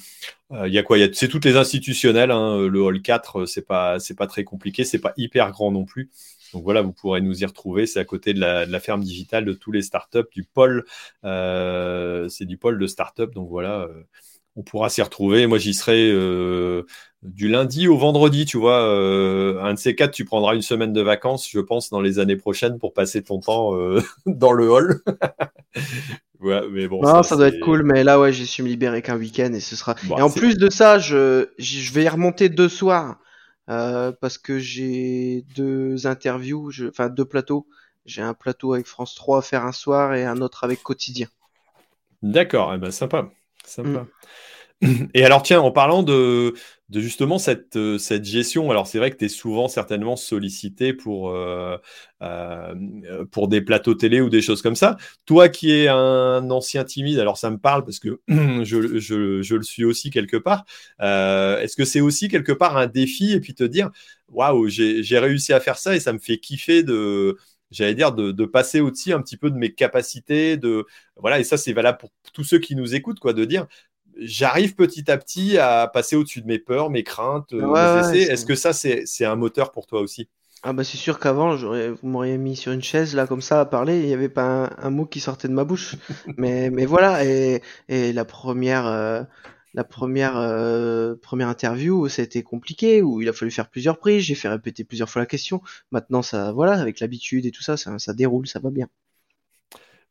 Il 0.66 0.74
y 0.74 0.78
a 0.78 0.84
quoi? 0.84 0.98
C'est 1.14 1.28
toutes 1.28 1.44
les 1.44 1.58
institutionnelles. 1.58 2.32
Hein. 2.32 2.68
Le 2.68 2.82
hall 2.82 3.02
4, 3.02 3.46
c'est 3.46 3.66
pas, 3.66 4.00
c'est 4.00 4.16
pas 4.16 4.28
très 4.28 4.46
compliqué, 4.46 4.86
c'est 4.86 5.00
pas 5.00 5.14
hyper 5.18 5.52
grand 5.52 5.72
non 5.72 5.84
plus. 5.84 6.10
Donc 6.54 6.64
voilà, 6.64 6.82
vous 6.82 6.94
pourrez 6.94 7.22
nous 7.22 7.42
y 7.42 7.46
retrouver. 7.46 7.86
C'est 7.86 8.00
à 8.00 8.06
côté 8.06 8.34
de 8.34 8.40
la, 8.40 8.80
ferme 8.80 9.04
digitale 9.04 9.46
de 9.46 9.54
tous 9.54 9.72
les 9.72 9.82
startups, 9.82 10.30
du 10.32 10.44
pôle. 10.44 10.86
Euh, 11.24 12.28
c'est 12.30 12.46
du 12.46 12.58
pôle 12.58 12.80
de 12.80 12.88
startups. 12.88 13.32
Donc 13.34 13.50
voilà, 13.50 13.88
on 14.56 14.64
pourra 14.64 14.90
s'y 14.90 15.02
retrouver. 15.02 15.48
Moi, 15.48 15.58
j'y 15.58 15.74
serai 15.74 16.12
du 17.24 17.48
lundi 17.50 17.88
au 17.88 17.98
vendredi, 17.98 18.46
tu 18.46 18.58
vois. 18.58 18.82
Euh, 18.82 19.62
un 19.62 19.74
de 19.74 19.80
ces 19.80 19.96
quatre, 19.96 20.12
tu 20.12 20.26
prendras 20.26 20.56
une 20.56 20.62
semaine 20.62 20.94
de 20.94 21.02
vacances, 21.02 21.50
je 21.50 21.60
pense, 21.60 21.90
dans 21.90 22.02
les 22.02 22.20
années 22.20 22.36
prochaines 22.36 22.78
pour 22.80 22.94
passer 22.94 23.24
ton 23.24 23.40
temps 23.40 23.76
euh, 23.76 24.02
dans 24.26 24.52
le 24.52 24.70
hall. 24.70 25.02
ouais, 26.40 26.62
mais 26.72 26.88
bon. 26.88 27.04
ça, 27.24 27.36
doit 27.36 27.48
être 27.48 27.60
cool, 27.60 27.84
mais 27.84 28.04
là, 28.04 28.20
ouais, 28.20 28.34
j'ai 28.34 28.46
su 28.46 28.64
me 28.64 28.68
libérer 28.68 29.02
qu'un 29.02 29.18
week-end 29.18 29.52
et 29.54 29.60
ce 29.60 29.76
sera. 29.76 29.96
et 30.18 30.22
en 30.22 30.30
plus 30.30 30.58
de 30.58 30.70
ça, 30.70 31.00
je, 31.00 31.50
je 31.58 31.94
vais 31.94 32.04
y 32.04 32.10
remonter 32.10 32.50
deux 32.50 32.70
soirs 32.70 33.18
euh, 33.70 34.12
parce 34.12 34.38
que 34.38 34.60
j'ai 34.60 35.44
deux 35.56 36.08
interviews, 36.08 36.72
enfin 36.88 37.10
deux 37.10 37.26
plateaux. 37.26 37.68
J'ai 38.06 38.22
un 38.22 38.34
plateau 38.34 38.74
avec 38.74 38.88
France 38.88 39.16
3 39.16 39.40
à 39.40 39.42
faire 39.42 39.66
un 39.66 39.74
soir 39.74 40.14
et 40.14 40.26
un 40.26 40.42
autre 40.42 40.64
avec 40.64 40.82
Quotidien. 40.82 41.28
D'accord, 42.22 42.74
eh 42.74 42.78
ben, 42.78 42.92
sympa. 42.92 43.30
Sympa. 43.66 44.04
Mm. 44.04 44.08
Et 45.14 45.26
alors, 45.26 45.42
tiens, 45.42 45.60
en 45.62 45.72
parlant 45.72 46.04
de, 46.04 46.54
justement 46.94 47.40
cette, 47.40 47.76
euh, 47.78 47.98
cette 47.98 48.26
gestion, 48.26 48.70
alors 48.70 48.86
c'est 48.86 49.00
vrai 49.00 49.10
que 49.10 49.18
tu 49.18 49.26
es 49.26 49.30
souvent 49.30 49.68
certainement 49.68 50.16
sollicité 50.16 50.94
pour, 50.94 51.32
euh, 51.32 51.78
euh, 52.22 52.76
pour 53.32 53.48
des 53.48 53.62
plateaux 53.62 53.96
télé 53.96 54.22
ou 54.22 54.30
des 54.30 54.42
choses 54.42 54.62
comme 54.62 54.76
ça. 54.76 54.98
Toi 55.26 55.50
qui 55.50 55.72
es 55.72 55.88
un 55.88 56.50
ancien 56.52 56.84
timide, 56.84 57.18
alors 57.20 57.38
ça 57.38 57.50
me 57.50 57.58
parle 57.58 57.84
parce 57.86 58.00
que 58.00 58.22
je, 58.28 59.00
je, 59.00 59.42
je 59.42 59.56
le 59.56 59.64
suis 59.64 59.84
aussi 59.84 60.12
quelque 60.12 60.38
part. 60.38 60.66
Est-ce 61.00 61.76
que 61.76 61.86
c'est 61.86 62.02
aussi 62.02 62.28
quelque 62.28 62.52
part 62.52 62.78
un 62.78 62.88
défi 62.88 63.34
et 63.34 63.40
puis 63.40 63.56
te 63.56 63.64
dire, 63.64 63.90
waouh, 64.28 64.68
j'ai 64.70 65.20
réussi 65.20 65.54
à 65.54 65.60
faire 65.60 65.78
ça 65.78 65.96
et 65.96 66.00
ça 66.00 66.14
me 66.14 66.20
fait 66.20 66.38
kiffer 66.38 66.84
de 66.84 67.38
j'allais 67.70 67.96
dire, 67.96 68.14
de, 68.14 68.32
de 68.32 68.46
passer 68.46 68.80
aussi 68.80 69.12
un 69.12 69.22
petit 69.22 69.36
peu 69.36 69.52
de 69.52 69.58
mes 69.58 69.74
capacités, 69.74 70.56
de 70.56 70.86
voilà, 71.18 71.38
et 71.40 71.44
ça 71.44 71.58
c'est 71.58 71.74
valable 71.74 71.98
pour 71.98 72.12
tous 72.34 72.46
ceux 72.46 72.60
qui 72.60 72.76
nous 72.76 72.96
écoutent, 72.96 73.20
quoi, 73.20 73.34
de 73.34 73.44
dire 73.44 73.68
j'arrive 74.20 74.76
petit 74.76 75.10
à 75.10 75.18
petit 75.18 75.58
à 75.58 75.88
passer 75.88 76.16
au-dessus 76.16 76.42
de 76.42 76.48
mes 76.48 76.60
peurs, 76.60 76.90
mes 76.90 77.04
craintes, 77.04 77.54
euh, 77.54 77.66
mes 77.66 78.00
essais. 78.00 78.32
Est-ce 78.32 78.46
que 78.46 78.56
ça, 78.56 78.74
c'est 78.74 79.26
un 79.26 79.36
moteur 79.36 79.72
pour 79.72 79.88
toi 79.88 80.02
aussi? 80.02 80.30
Ah 80.64 80.74
bah 80.74 80.84
c'est 80.84 80.98
sûr 80.98 81.20
qu'avant, 81.20 81.56
vous 81.56 82.08
m'auriez 82.08 82.38
mis 82.38 82.56
sur 82.56 82.72
une 82.72 82.82
chaise 82.82 83.16
là 83.16 83.28
comme 83.28 83.42
ça 83.42 83.62
à 83.62 83.66
parler, 83.66 84.00
il 84.00 84.08
n'y 84.08 84.14
avait 84.14 84.28
pas 84.28 84.72
un, 84.78 84.90
mot 84.90 85.06
qui 85.06 85.20
sortait 85.20 85.48
de 85.48 85.54
ma 85.54 85.64
bouche. 85.64 85.96
mais, 86.38 86.72
mais 86.72 86.86
voilà, 86.86 87.24
et, 87.24 87.62
et 87.90 88.12
la 88.12 88.26
première, 88.26 88.88
euh, 88.88 89.22
la 89.76 89.84
première, 89.84 90.36
euh, 90.38 91.16
première 91.22 91.50
interview, 91.50 92.10
c'était 92.10 92.42
compliqué, 92.42 93.04
où 93.04 93.22
il 93.22 93.30
a 93.30 93.34
fallu 93.34 93.52
faire 93.52 93.70
plusieurs 93.70 94.00
prises, 94.00 94.24
j'ai 94.24 94.34
fait 94.36 94.50
répéter 94.50 94.84
plusieurs 94.84 95.10
fois 95.10 95.22
la 95.22 95.28
question. 95.28 95.62
Maintenant, 95.92 96.24
ça, 96.24 96.52
voilà, 96.52 96.74
avec 96.74 97.00
l'habitude 97.00 97.46
et 97.46 97.52
tout 97.52 97.62
ça, 97.62 97.78
ça, 97.78 98.00
ça 98.00 98.14
déroule, 98.14 98.48
ça 98.48 98.60
va 98.60 98.72
bien. 98.72 98.88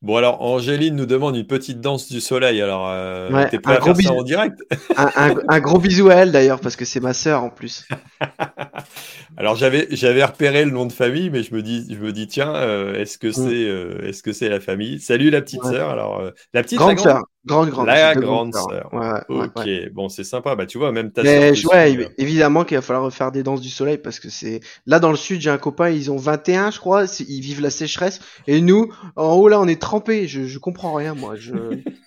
Bon, 0.03 0.17
alors, 0.17 0.43
Angéline 0.43 0.95
nous 0.95 1.07
demande 1.07 1.37
une 1.37 1.47
petite 1.47 1.81
danse 1.81 2.09
du 2.09 2.21
soleil. 2.21 2.61
Alors, 2.61 2.89
euh, 2.91 3.47
t'es 3.51 3.59
prêt 3.59 3.77
à 3.77 3.81
faire 3.81 3.97
ça 3.97 4.13
en 4.13 4.23
direct? 4.23 4.59
un, 4.97 5.61
gros 5.61 5.79
bisou 5.79 6.11
à 6.11 6.17
elle 6.17 6.33
d'ailleurs, 6.33 6.61
parce 6.61 6.77
que 6.77 6.85
c'est 6.85 7.01
ma 7.01 7.15
sœur 7.15 7.43
en 7.43 7.51
plus. 7.51 7.89
alors, 9.39 9.57
j'avais, 9.57 9.89
j'avais 9.91 10.23
repéré 10.23 10.65
le 10.65 10.71
nom 10.71 10.85
de 10.85 10.93
famille, 10.93 11.31
mais 11.31 11.43
je 11.43 11.55
me 11.55 11.63
dis, 11.63 11.87
je 11.91 11.99
me 11.99 12.13
dis 12.13 12.27
tiens, 12.27 12.55
euh, 12.55 12.95
est-ce 12.95 13.17
que 13.17 13.29
mm. 13.29 13.33
c'est 13.33 13.65
euh, 13.69 14.07
est-ce 14.07 14.23
que 14.23 14.33
c'est 14.33 14.51
la 14.51 14.61
famille? 14.61 15.01
Salut 15.01 15.31
la 15.31 15.41
petite 15.41 15.65
sœur. 15.65 15.89
Alors, 15.89 16.23
la 16.53 16.63
petite 16.63 16.79
grande 16.79 16.99
sœur. 16.99 17.23
Grande, 17.47 17.71
grande. 17.71 17.87
La 17.87 18.15
grande 18.15 18.55
sœur. 18.55 18.91
ok, 19.29 19.69
bon, 19.93 20.09
c'est 20.09 20.25
sympa. 20.25 20.57
Bah, 20.57 20.67
tu 20.67 20.79
vois, 20.79 20.91
même 20.91 21.13
ta 21.13 21.23
sœur. 21.23 21.73
Ouais, 21.73 22.09
évidemment 22.19 22.65
qu'il 22.65 22.77
va 22.77 22.83
falloir 22.83 23.13
faire 23.13 23.31
des 23.31 23.43
danses 23.43 23.61
du 23.61 23.69
soleil 23.69 23.99
parce 23.99 24.19
que 24.19 24.29
c'est. 24.29 24.61
Là, 24.87 24.99
dans 24.99 25.11
le 25.11 25.17
sud, 25.17 25.41
j'ai 25.41 25.51
un 25.51 25.59
copain, 25.59 25.89
ils 25.91 26.11
ont 26.11 26.17
21, 26.17 26.73
je 26.73 26.81
crois. 26.81 27.05
Ils 27.21 27.41
vivent 27.41 27.61
la 27.61 27.71
sécheresse. 27.71 28.21
Et 28.47 28.61
nous, 28.61 28.93
en 29.15 29.35
haut, 29.35 29.49
là, 29.49 29.61
on 29.61 29.69
est 29.69 29.81
trempés. 29.81 30.27
Je, 30.27 30.45
je 30.45 30.59
comprends 30.59 30.95
rien, 30.95 31.15
moi. 31.15 31.37
Je. 31.37 31.53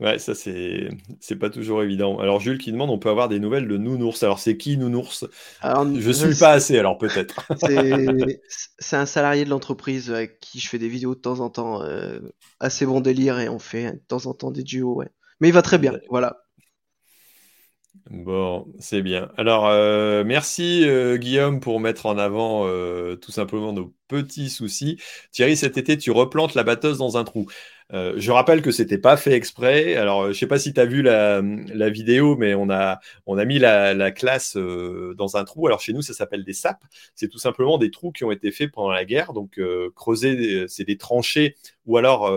Ouais, 0.00 0.18
ça 0.18 0.34
c'est 0.34 0.88
c'est 1.20 1.36
pas 1.36 1.50
toujours 1.50 1.82
évident. 1.82 2.18
Alors 2.18 2.40
Jules 2.40 2.58
qui 2.58 2.72
demande, 2.72 2.90
on 2.90 2.98
peut 2.98 3.10
avoir 3.10 3.28
des 3.28 3.38
nouvelles 3.38 3.68
de 3.68 3.76
Nounours. 3.76 4.22
Alors 4.24 4.40
c'est 4.40 4.56
qui 4.56 4.76
Nounours? 4.76 5.24
Alors, 5.60 5.86
Je 5.94 6.10
suis 6.10 6.34
pas 6.34 6.50
assez, 6.50 6.78
alors 6.78 6.98
peut-être. 6.98 7.46
C'est 8.78 8.96
un 8.96 9.06
salarié 9.06 9.44
de 9.44 9.50
l'entreprise 9.50 10.10
avec 10.10 10.40
qui 10.40 10.58
je 10.60 10.68
fais 10.68 10.78
des 10.78 10.88
vidéos 10.88 11.14
de 11.14 11.20
temps 11.20 11.40
en 11.40 11.50
temps. 11.50 11.82
Euh, 11.82 12.20
assez 12.60 12.86
bon 12.86 13.00
délire 13.00 13.38
et 13.38 13.48
on 13.48 13.58
fait 13.58 13.92
de 13.92 13.98
temps 13.98 14.26
en 14.26 14.34
temps 14.34 14.50
des 14.50 14.62
duos, 14.62 14.94
ouais. 14.94 15.10
Mais 15.40 15.48
il 15.48 15.52
va 15.52 15.62
très 15.62 15.78
bien, 15.78 15.98
voilà. 16.08 16.43
Bon, 18.10 18.66
c'est 18.78 19.00
bien. 19.00 19.30
Alors, 19.38 19.66
euh, 19.66 20.24
merci 20.24 20.86
euh, 20.86 21.16
Guillaume 21.16 21.60
pour 21.60 21.80
mettre 21.80 22.04
en 22.06 22.18
avant 22.18 22.66
tout 23.16 23.32
simplement 23.32 23.72
nos 23.72 23.94
petits 24.08 24.50
soucis. 24.50 25.00
Thierry, 25.32 25.56
cet 25.56 25.78
été, 25.78 25.96
tu 25.96 26.10
replantes 26.10 26.54
la 26.54 26.64
batteuse 26.64 26.98
dans 26.98 27.16
un 27.16 27.24
trou. 27.24 27.46
Euh, 27.92 28.14
je 28.16 28.30
rappelle 28.32 28.62
que 28.62 28.70
c'était 28.70 28.98
pas 28.98 29.16
fait 29.16 29.32
exprès. 29.32 29.94
Alors, 29.96 30.28
je 30.28 30.38
sais 30.38 30.46
pas 30.46 30.58
si 30.58 30.72
tu 30.72 30.80
as 30.80 30.86
vu 30.86 31.02
la, 31.02 31.40
vidéo, 31.90 32.36
mais 32.36 32.54
on 32.54 32.70
a, 32.70 33.00
on 33.26 33.38
a 33.38 33.44
mis 33.44 33.58
la, 33.58 34.10
classe 34.10 34.56
euh, 34.56 35.14
dans 35.16 35.36
un 35.36 35.44
trou. 35.44 35.66
Alors, 35.66 35.80
chez 35.80 35.92
nous, 35.92 36.02
ça 36.02 36.14
s'appelle 36.14 36.44
des 36.44 36.52
sapes. 36.52 36.84
C'est 37.14 37.28
tout 37.28 37.38
simplement 37.38 37.78
des 37.78 37.90
trous 37.90 38.12
qui 38.12 38.24
ont 38.24 38.32
été 38.32 38.50
faits 38.52 38.72
pendant 38.72 38.90
la 38.90 39.04
guerre. 39.04 39.32
Donc, 39.32 39.58
euh, 39.58 39.90
creuser, 39.94 40.66
c'est 40.68 40.84
des 40.84 40.96
tranchées 40.96 41.56
ou 41.86 41.96
alors 41.96 42.30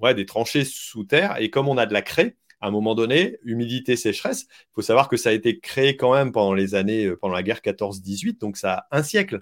ouais, 0.00 0.14
des 0.14 0.26
tranchées 0.26 0.64
sous 0.64 1.04
terre. 1.04 1.36
Et 1.40 1.50
comme 1.50 1.68
on 1.68 1.78
a 1.78 1.86
de 1.86 1.92
la 1.92 2.02
craie, 2.02 2.36
à 2.60 2.68
un 2.68 2.70
moment 2.70 2.94
donné, 2.94 3.38
humidité, 3.44 3.96
sécheresse, 3.96 4.46
il 4.50 4.74
faut 4.74 4.82
savoir 4.82 5.08
que 5.08 5.16
ça 5.16 5.30
a 5.30 5.32
été 5.32 5.58
créé 5.58 5.96
quand 5.96 6.12
même 6.12 6.32
pendant 6.32 6.54
les 6.54 6.74
années, 6.74 7.10
pendant 7.20 7.34
la 7.34 7.42
guerre 7.42 7.60
14-18, 7.60 8.38
donc 8.38 8.56
ça 8.56 8.86
a 8.90 8.98
un 8.98 9.02
siècle. 9.02 9.40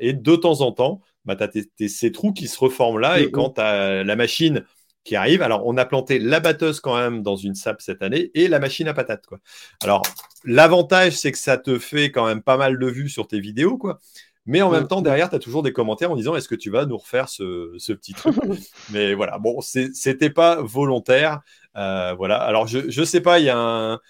et 0.00 0.12
de 0.12 0.36
temps 0.36 0.60
en 0.60 0.72
temps, 0.72 1.00
bah, 1.24 1.36
tu 1.36 1.44
as 1.84 1.88
ces 1.88 2.12
trous 2.12 2.32
qui 2.32 2.48
se 2.48 2.58
reforment 2.58 2.98
là. 2.98 3.20
Et 3.20 3.30
quand 3.30 3.50
tu 3.50 3.60
as 3.60 4.04
la 4.04 4.16
machine 4.16 4.64
qui 5.04 5.16
arrive, 5.16 5.42
alors 5.42 5.66
on 5.66 5.76
a 5.76 5.84
planté 5.84 6.18
la 6.18 6.40
batteuse 6.40 6.80
quand 6.80 6.96
même 6.96 7.22
dans 7.22 7.36
une 7.36 7.54
sape 7.54 7.80
cette 7.80 8.02
année 8.02 8.30
et 8.34 8.48
la 8.48 8.58
machine 8.58 8.88
à 8.88 8.94
patates. 8.94 9.26
Quoi. 9.26 9.38
Alors, 9.82 10.02
l'avantage, 10.44 11.12
c'est 11.12 11.32
que 11.32 11.38
ça 11.38 11.58
te 11.58 11.78
fait 11.78 12.10
quand 12.10 12.26
même 12.26 12.42
pas 12.42 12.56
mal 12.56 12.78
de 12.78 12.86
vues 12.86 13.08
sur 13.08 13.26
tes 13.26 13.40
vidéos. 13.40 13.78
quoi. 13.78 14.00
Mais 14.46 14.60
en 14.60 14.70
même 14.70 14.86
temps, 14.86 15.00
derrière, 15.00 15.30
tu 15.30 15.36
as 15.36 15.38
toujours 15.38 15.62
des 15.62 15.72
commentaires 15.72 16.10
en 16.10 16.16
disant 16.16 16.36
est-ce 16.36 16.48
que 16.48 16.54
tu 16.54 16.70
vas 16.70 16.84
nous 16.84 16.98
refaire 16.98 17.28
ce, 17.30 17.92
petit 17.92 18.12
truc? 18.12 18.34
Mais 18.92 19.14
voilà, 19.14 19.38
bon, 19.38 19.60
c'était 19.60 20.30
pas 20.30 20.60
volontaire. 20.60 21.40
Euh, 21.76 22.14
voilà, 22.14 22.36
alors 22.36 22.66
je, 22.66 22.90
je 22.90 23.02
sais 23.02 23.20
pas, 23.20 23.38
il 23.40 23.46
y 23.46 23.50
a 23.50 23.58
un 23.58 24.00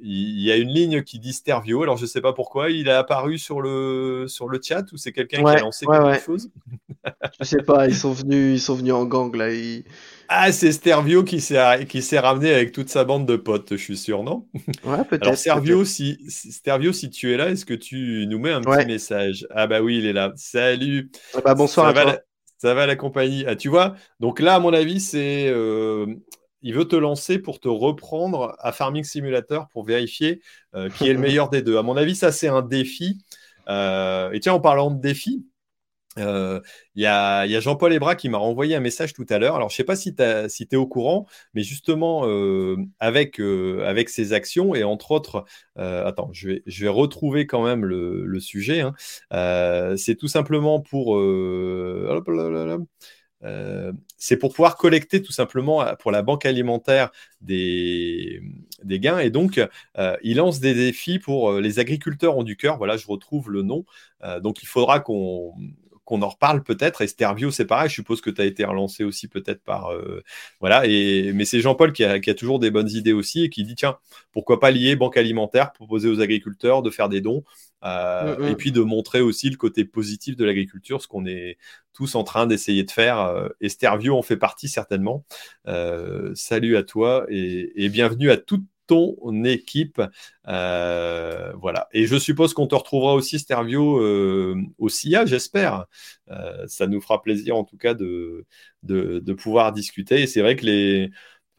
il 0.00 0.40
y 0.42 0.52
a 0.52 0.56
une 0.56 0.68
ligne 0.68 1.02
qui 1.02 1.18
dit 1.18 1.32
Stervio. 1.32 1.82
Alors, 1.82 1.96
je 1.96 2.02
ne 2.02 2.06
sais 2.06 2.20
pas 2.20 2.32
pourquoi. 2.32 2.70
Il 2.70 2.88
est 2.88 2.92
apparu 2.92 3.38
sur 3.38 3.60
le, 3.60 4.26
sur 4.28 4.48
le 4.48 4.60
chat 4.62 4.84
ou 4.92 4.96
c'est 4.96 5.12
quelqu'un 5.12 5.42
qui 5.42 5.50
a 5.50 5.60
lancé 5.60 5.86
quelque 5.86 6.20
chose? 6.22 6.50
Je 7.40 7.44
sais 7.44 7.62
pas. 7.62 7.86
Ils 7.88 7.94
sont 7.94 8.12
venus, 8.12 8.60
ils 8.60 8.62
sont 8.62 8.74
venus 8.74 8.92
en 8.92 9.04
gang 9.06 9.34
là. 9.34 9.48
Ah, 10.28 10.50
c'est 10.50 10.72
Stervio 10.72 11.22
qui 11.22 11.40
s'est, 11.40 11.86
qui 11.88 12.02
s'est 12.02 12.18
ramené 12.18 12.52
avec 12.52 12.72
toute 12.72 12.88
sa 12.88 13.04
bande 13.04 13.26
de 13.26 13.36
potes, 13.36 13.76
je 13.76 13.82
suis 13.82 13.96
sûr, 13.96 14.24
non? 14.24 14.48
Ouais, 14.84 15.04
peut-être. 15.04 15.22
Alors, 15.22 15.36
Stervio, 15.36 15.84
si, 15.84 16.18
Stervio, 16.28 16.92
si 16.92 17.10
tu 17.10 17.32
es 17.32 17.36
là, 17.36 17.50
est-ce 17.50 17.64
que 17.64 17.74
tu 17.74 18.26
nous 18.28 18.38
mets 18.38 18.50
un 18.50 18.60
petit 18.60 18.86
message? 18.86 19.46
Ah, 19.50 19.66
bah 19.66 19.80
oui, 19.80 19.98
il 19.98 20.06
est 20.06 20.12
là. 20.12 20.32
Salut. 20.36 21.10
Ah 21.34 21.40
bah, 21.40 21.54
bonsoir 21.54 21.86
ça 21.86 21.90
à 21.90 21.92
va 21.92 22.02
toi. 22.02 22.20
ça 22.58 22.74
va 22.74 22.86
la 22.86 22.96
compagnie. 22.96 23.44
Ah, 23.46 23.54
tu 23.54 23.68
vois 23.68 23.94
Donc 24.18 24.40
là, 24.40 24.56
à 24.56 24.60
mon 24.60 24.72
avis, 24.72 25.00
c'est. 25.00 25.48
Euh, 25.48 26.06
il 26.66 26.74
veut 26.74 26.84
te 26.84 26.96
lancer 26.96 27.38
pour 27.38 27.60
te 27.60 27.68
reprendre 27.68 28.56
à 28.58 28.72
Farming 28.72 29.04
Simulator 29.04 29.68
pour 29.68 29.84
vérifier 29.84 30.42
euh, 30.74 30.90
qui 30.90 31.08
est 31.08 31.12
le 31.12 31.20
meilleur 31.20 31.48
des 31.48 31.62
deux. 31.62 31.78
À 31.78 31.82
mon 31.82 31.96
avis, 31.96 32.16
ça, 32.16 32.32
c'est 32.32 32.48
un 32.48 32.60
défi. 32.60 33.18
Euh, 33.68 34.32
et 34.32 34.40
tiens, 34.40 34.54
en 34.54 34.60
parlant 34.60 34.90
de 34.90 35.00
défi, 35.00 35.46
euh, 36.18 36.60
il 36.96 37.04
y 37.04 37.06
a, 37.06 37.46
Jean-Paul 37.60 37.92
Ebra 37.92 38.16
qui 38.16 38.28
m'a 38.28 38.38
renvoyé 38.38 38.74
un 38.74 38.80
message 38.80 39.12
tout 39.12 39.26
à 39.28 39.38
l'heure. 39.38 39.54
Alors, 39.54 39.68
je 39.68 39.74
ne 39.74 39.76
sais 39.76 39.84
pas 39.84 39.94
si 39.94 40.16
tu 40.16 40.22
es 40.24 40.76
au 40.76 40.88
courant, 40.88 41.26
mais 41.54 41.62
justement, 41.62 42.24
avec, 42.98 43.38
avec 43.38 44.08
ces 44.08 44.32
actions, 44.32 44.74
et 44.74 44.82
entre 44.82 45.12
autres, 45.12 45.44
attends, 45.76 46.30
je 46.32 46.48
vais, 46.48 46.62
je 46.66 46.82
vais 46.84 46.90
retrouver 46.90 47.46
quand 47.46 47.64
même 47.64 47.84
le, 47.84 48.40
sujet. 48.40 48.80
Hein. 48.80 48.94
c'est 49.96 50.16
tout 50.16 50.28
simplement 50.28 50.80
pour. 50.80 51.16
C'est 54.16 54.36
pour 54.36 54.52
pouvoir 54.52 54.76
collecter 54.76 55.22
tout 55.22 55.32
simplement 55.32 55.84
pour 56.00 56.10
la 56.10 56.22
banque 56.22 56.46
alimentaire 56.46 57.10
des, 57.40 58.42
gains. 58.84 59.18
Et 59.18 59.30
donc, 59.30 59.60
il 60.22 60.36
lance 60.36 60.60
des 60.60 60.74
défis 60.74 61.18
pour 61.18 61.52
les 61.52 61.78
agriculteurs 61.78 62.36
ont 62.36 62.42
du 62.42 62.56
cœur. 62.56 62.78
Voilà, 62.78 62.96
je 62.96 63.06
retrouve 63.06 63.50
le 63.50 63.62
nom. 63.62 63.84
donc, 64.42 64.62
il 64.62 64.66
faudra 64.66 65.00
qu'on 65.00 65.54
qu'on 66.06 66.22
en 66.22 66.28
reparle 66.28 66.62
peut-être. 66.62 67.02
Et 67.02 67.08
Stervio, 67.08 67.50
c'est 67.50 67.66
pareil. 67.66 67.90
Je 67.90 67.94
suppose 67.94 68.22
que 68.22 68.30
tu 68.30 68.40
as 68.40 68.46
été 68.46 68.64
relancé 68.64 69.04
aussi 69.04 69.28
peut-être 69.28 69.62
par. 69.62 69.92
Euh, 69.92 70.22
voilà. 70.60 70.86
Et, 70.86 71.32
mais 71.34 71.44
c'est 71.44 71.60
Jean-Paul 71.60 71.92
qui 71.92 72.04
a, 72.04 72.20
toujours 72.34 72.58
des 72.58 72.70
bonnes 72.70 72.88
idées 72.88 73.12
aussi 73.12 73.44
et 73.44 73.50
qui 73.50 73.64
dit 73.64 73.74
tiens, 73.74 73.98
pourquoi 74.32 74.58
pas 74.60 74.70
lier 74.70 74.96
banque 74.96 75.18
alimentaire, 75.18 75.72
proposer 75.72 76.08
aux 76.08 76.20
agriculteurs 76.20 76.80
de 76.82 76.90
faire 76.90 77.10
des 77.10 77.20
dons. 77.20 77.44
Euh, 77.86 78.36
mm, 78.36 78.42
mm. 78.42 78.48
Et 78.48 78.56
puis 78.56 78.72
de 78.72 78.80
montrer 78.80 79.20
aussi 79.20 79.50
le 79.50 79.56
côté 79.56 79.84
positif 79.84 80.36
de 80.36 80.44
l'agriculture, 80.44 81.00
ce 81.00 81.08
qu'on 81.08 81.26
est 81.26 81.58
tous 81.92 82.14
en 82.14 82.24
train 82.24 82.46
d'essayer 82.46 82.84
de 82.84 82.90
faire. 82.90 83.20
Euh, 83.20 83.48
et 83.60 83.68
Stervio 83.68 84.16
en 84.16 84.22
fait 84.22 84.36
partie 84.36 84.68
certainement. 84.68 85.24
salut 86.34 86.76
à 86.76 86.82
toi 86.82 87.26
et, 87.28 87.84
et 87.84 87.88
bienvenue 87.88 88.30
à 88.30 88.36
toutes 88.36 88.64
ton 88.86 89.44
équipe. 89.44 90.00
Euh, 90.48 91.52
voilà. 91.60 91.88
Et 91.92 92.06
je 92.06 92.16
suppose 92.16 92.54
qu'on 92.54 92.66
te 92.66 92.74
retrouvera 92.74 93.14
aussi, 93.14 93.38
Stervio, 93.38 94.00
euh, 94.00 94.56
au 94.78 94.88
SIA, 94.88 95.26
j'espère. 95.26 95.86
Euh, 96.30 96.64
ça 96.66 96.86
nous 96.86 97.00
fera 97.00 97.22
plaisir, 97.22 97.56
en 97.56 97.64
tout 97.64 97.76
cas, 97.76 97.94
de, 97.94 98.46
de, 98.82 99.32
pouvoir 99.32 99.72
discuter. 99.72 100.22
Et 100.22 100.26
c'est 100.26 100.40
vrai 100.40 100.56
que 100.56 100.66
les, 100.66 101.10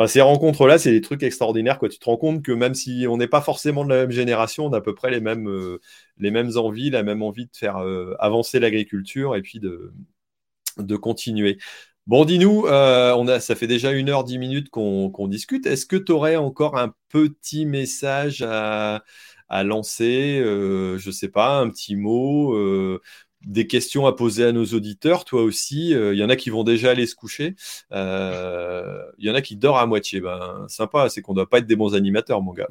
ces 0.06 0.22
rencontres-là, 0.22 0.78
c'est 0.78 0.92
des 0.92 1.02
trucs 1.02 1.24
extraordinaires. 1.24 1.80
Quoi. 1.80 1.90
Tu 1.90 1.98
te 1.98 2.06
rends 2.06 2.18
compte 2.18 2.44
que 2.44 2.52
même 2.52 2.76
si 2.76 3.06
on 3.10 3.18
n'est 3.18 3.28
pas 3.28 3.42
forcément 3.42 3.84
de 3.84 3.90
la 3.90 3.96
même 4.02 4.12
génération, 4.12 4.68
on 4.68 4.74
a 4.74 4.78
à 4.78 4.82
peu 4.82 4.94
près 4.94 5.10
les 5.10 5.22
mêmes, 5.22 5.50
les 6.20 6.32
mêmes 6.32 6.52
envies, 6.56 6.92
la 6.92 7.04
même 7.04 7.24
envie 7.24 7.46
de 7.46 7.56
faire 7.56 7.78
avancer 8.20 8.60
l'agriculture 8.60 9.36
et 9.36 9.42
puis 9.42 9.60
de, 9.60 10.96
continuer. 10.98 11.58
Bon, 12.08 12.24
dis-nous, 12.24 12.68
euh, 12.68 13.40
ça 13.40 13.56
fait 13.56 13.68
déjà 13.68 13.92
une 13.92 14.10
heure, 14.10 14.24
dix 14.24 14.38
minutes 14.38 14.70
qu'on 14.70 15.28
discute. 15.28 15.66
Est-ce 15.66 15.86
que 15.86 15.98
tu 15.98 16.14
aurais 16.14 16.38
encore 16.38 16.78
un 16.78 16.94
petit 17.10 17.66
message 17.66 18.42
à, 18.48 19.04
lancer 19.66 20.40
euh, 20.40 20.98
Je 20.98 21.08
ne 21.10 21.12
sais 21.12 21.28
pas, 21.28 21.58
un 21.60 21.70
petit 21.70 21.98
mot, 21.98 22.56
euh, 22.56 23.02
des 23.48 23.66
questions 23.66 24.06
à 24.06 24.14
poser 24.14 24.46
à 24.46 24.52
nos 24.52 24.66
auditeurs, 24.66 25.26
toi 25.26 25.42
aussi. 25.42 25.92
Il 25.92 26.16
y 26.16 26.24
en 26.24 26.30
a 26.30 26.36
qui 26.36 26.50
vont 26.50 26.64
déjà 26.64 26.92
aller 26.92 27.08
se 27.08 27.16
coucher. 27.16 27.56
Il 27.92 27.98
y 29.20 29.30
en 29.30 29.36
a 29.36 29.42
qui 29.42 29.56
dorment 29.56 29.80
à 29.80 29.86
moitié. 29.86 30.22
Ben, 30.22 30.66
sympa, 30.68 31.10
c'est 31.10 31.22
qu'on 31.22 31.32
ne 31.34 31.38
doit 31.38 31.50
pas 31.50 31.60
être 31.60 31.68
des 31.68 31.76
bons 31.76 31.96
animateurs, 31.96 32.42
mon 32.42 32.54
gars. 32.54 32.68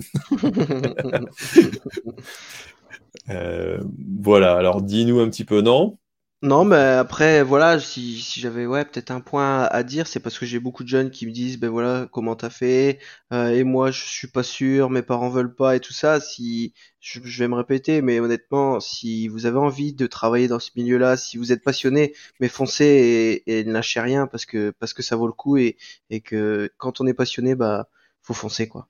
voilà, 4.20 4.56
alors 4.56 4.82
dis-nous 4.82 5.20
un 5.20 5.28
petit 5.28 5.44
peu, 5.44 5.60
non? 5.62 5.98
Non, 6.42 6.64
mais 6.64 6.76
après, 6.76 7.42
voilà, 7.42 7.80
si, 7.80 8.20
si 8.20 8.40
j'avais 8.40 8.66
ouais, 8.66 8.84
peut-être 8.84 9.10
un 9.10 9.20
point 9.20 9.64
à 9.64 9.82
dire, 9.82 10.06
c'est 10.06 10.20
parce 10.20 10.38
que 10.38 10.44
j'ai 10.46 10.60
beaucoup 10.60 10.82
de 10.84 10.88
jeunes 10.88 11.10
qui 11.10 11.26
me 11.26 11.32
disent, 11.32 11.58
ben 11.58 11.70
voilà, 11.70 12.08
comment 12.12 12.36
t'as 12.36 12.50
fait, 12.50 13.00
euh, 13.32 13.48
et 13.48 13.64
moi 13.64 13.90
je 13.90 14.04
suis 14.04 14.28
pas 14.28 14.42
sûr, 14.42 14.90
mes 14.90 15.02
parents 15.02 15.30
veulent 15.30 15.54
pas 15.54 15.76
et 15.76 15.80
tout 15.80 15.94
ça. 15.94 16.20
Si 16.20 16.74
je, 17.00 17.20
vais 17.20 17.48
me 17.48 17.54
répéter, 17.54 18.02
mais 18.02 18.20
honnêtement, 18.20 18.80
si 18.80 19.28
vous 19.28 19.46
avez 19.46 19.58
envie 19.58 19.94
de 19.94 20.06
travailler 20.06 20.46
dans 20.46 20.60
ce 20.60 20.70
milieu-là, 20.76 21.16
si 21.16 21.38
vous 21.38 21.52
êtes 21.52 21.64
passionné, 21.64 22.14
mais 22.38 22.48
foncez 22.48 23.42
et, 23.46 23.64
ne 23.64 23.72
lâchez 23.72 24.00
rien 24.00 24.26
parce 24.26 24.44
que 24.46 24.70
parce 24.78 24.92
que 24.92 25.02
ça 25.02 25.16
vaut 25.16 25.26
le 25.26 25.32
coup 25.32 25.56
et, 25.56 25.76
et 26.10 26.20
que 26.20 26.70
quand 26.76 27.00
on 27.00 27.06
est 27.06 27.14
passionné, 27.14 27.54
bah 27.54 27.88
faut 28.22 28.34
foncer 28.34 28.68
quoi. 28.68 28.88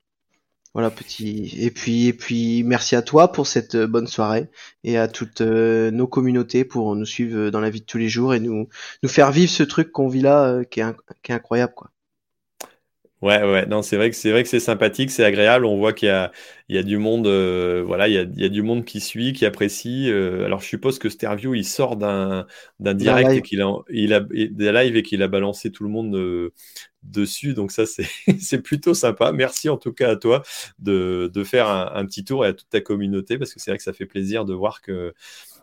Voilà, 0.76 0.90
petit. 0.90 1.56
Et 1.58 1.70
puis, 1.70 2.08
et 2.08 2.12
puis, 2.12 2.62
merci 2.62 2.96
à 2.96 3.00
toi 3.02 3.32
pour 3.32 3.46
cette 3.46 3.74
euh, 3.76 3.86
bonne 3.86 4.06
soirée 4.06 4.50
et 4.84 4.98
à 4.98 5.08
toutes 5.08 5.40
euh, 5.40 5.90
nos 5.90 6.06
communautés 6.06 6.66
pour 6.66 6.94
nous 6.94 7.06
suivre 7.06 7.48
dans 7.48 7.60
la 7.60 7.70
vie 7.70 7.80
de 7.80 7.86
tous 7.86 7.96
les 7.96 8.10
jours 8.10 8.34
et 8.34 8.40
nous, 8.40 8.68
nous 9.02 9.08
faire 9.08 9.32
vivre 9.32 9.50
ce 9.50 9.62
truc 9.62 9.90
qu'on 9.90 10.08
vit 10.08 10.20
là, 10.20 10.44
euh, 10.44 10.64
qui, 10.64 10.80
est, 10.80 10.94
qui 11.22 11.32
est 11.32 11.34
incroyable, 11.34 11.72
quoi. 11.74 11.90
Ouais, 13.26 13.42
ouais, 13.42 13.66
non, 13.66 13.82
c'est 13.82 13.96
vrai 13.96 14.10
que 14.10 14.16
c'est 14.16 14.30
vrai 14.30 14.42
que 14.42 14.48
c'est 14.48 14.60
sympathique, 14.60 15.10
c'est 15.10 15.24
agréable. 15.24 15.64
On 15.64 15.76
voit 15.78 15.92
qu'il 15.92 16.08
y 16.08 16.10
a, 16.10 16.32
il 16.68 16.76
y 16.76 16.78
a 16.78 16.82
du 16.82 16.98
monde, 16.98 17.26
voilà, 17.26 18.08
il 18.08 18.14
y 18.14 18.18
a, 18.18 18.22
il 18.22 18.40
y 18.40 18.44
a 18.44 18.48
du 18.48 18.62
monde 18.62 18.84
qui 18.84 19.00
suit, 19.00 19.32
qui 19.32 19.44
apprécie. 19.44 20.08
alors, 20.10 20.60
je 20.60 20.66
suppose 20.66 20.98
que 20.98 21.08
Sterview, 21.08 21.54
il 21.54 21.64
sort 21.64 21.96
d'un 21.96 22.46
d'un 22.80 22.94
direct 22.94 23.30
et 23.30 23.42
qu'il 23.42 23.62
a, 23.62 23.72
il 23.90 24.12
a 24.12 24.20
des 24.20 24.72
lives 24.72 24.96
et 24.96 25.02
qu'il 25.02 25.22
a 25.22 25.28
balancé 25.28 25.72
tout 25.72 25.84
le 25.84 25.90
monde 25.90 26.52
dessus. 27.10 27.54
Donc 27.54 27.72
ça, 27.72 27.84
c'est 28.40 28.62
plutôt 28.62 28.94
sympa. 28.94 29.32
Merci 29.32 29.68
en 29.68 29.76
tout 29.76 29.92
cas 29.92 30.10
à 30.10 30.16
toi 30.16 30.42
de, 30.78 31.30
de 31.32 31.44
faire 31.44 31.68
un, 31.68 32.04
petit 32.06 32.24
tour 32.24 32.44
et 32.44 32.48
à 32.48 32.52
toute 32.52 32.68
ta 32.68 32.80
communauté 32.80 33.38
parce 33.38 33.52
que 33.52 33.60
c'est 33.60 33.70
vrai 33.70 33.78
que 33.78 33.84
ça 33.84 33.92
fait 33.92 34.06
plaisir 34.06 34.44
de 34.44 34.54
voir 34.54 34.80
que 34.82 35.14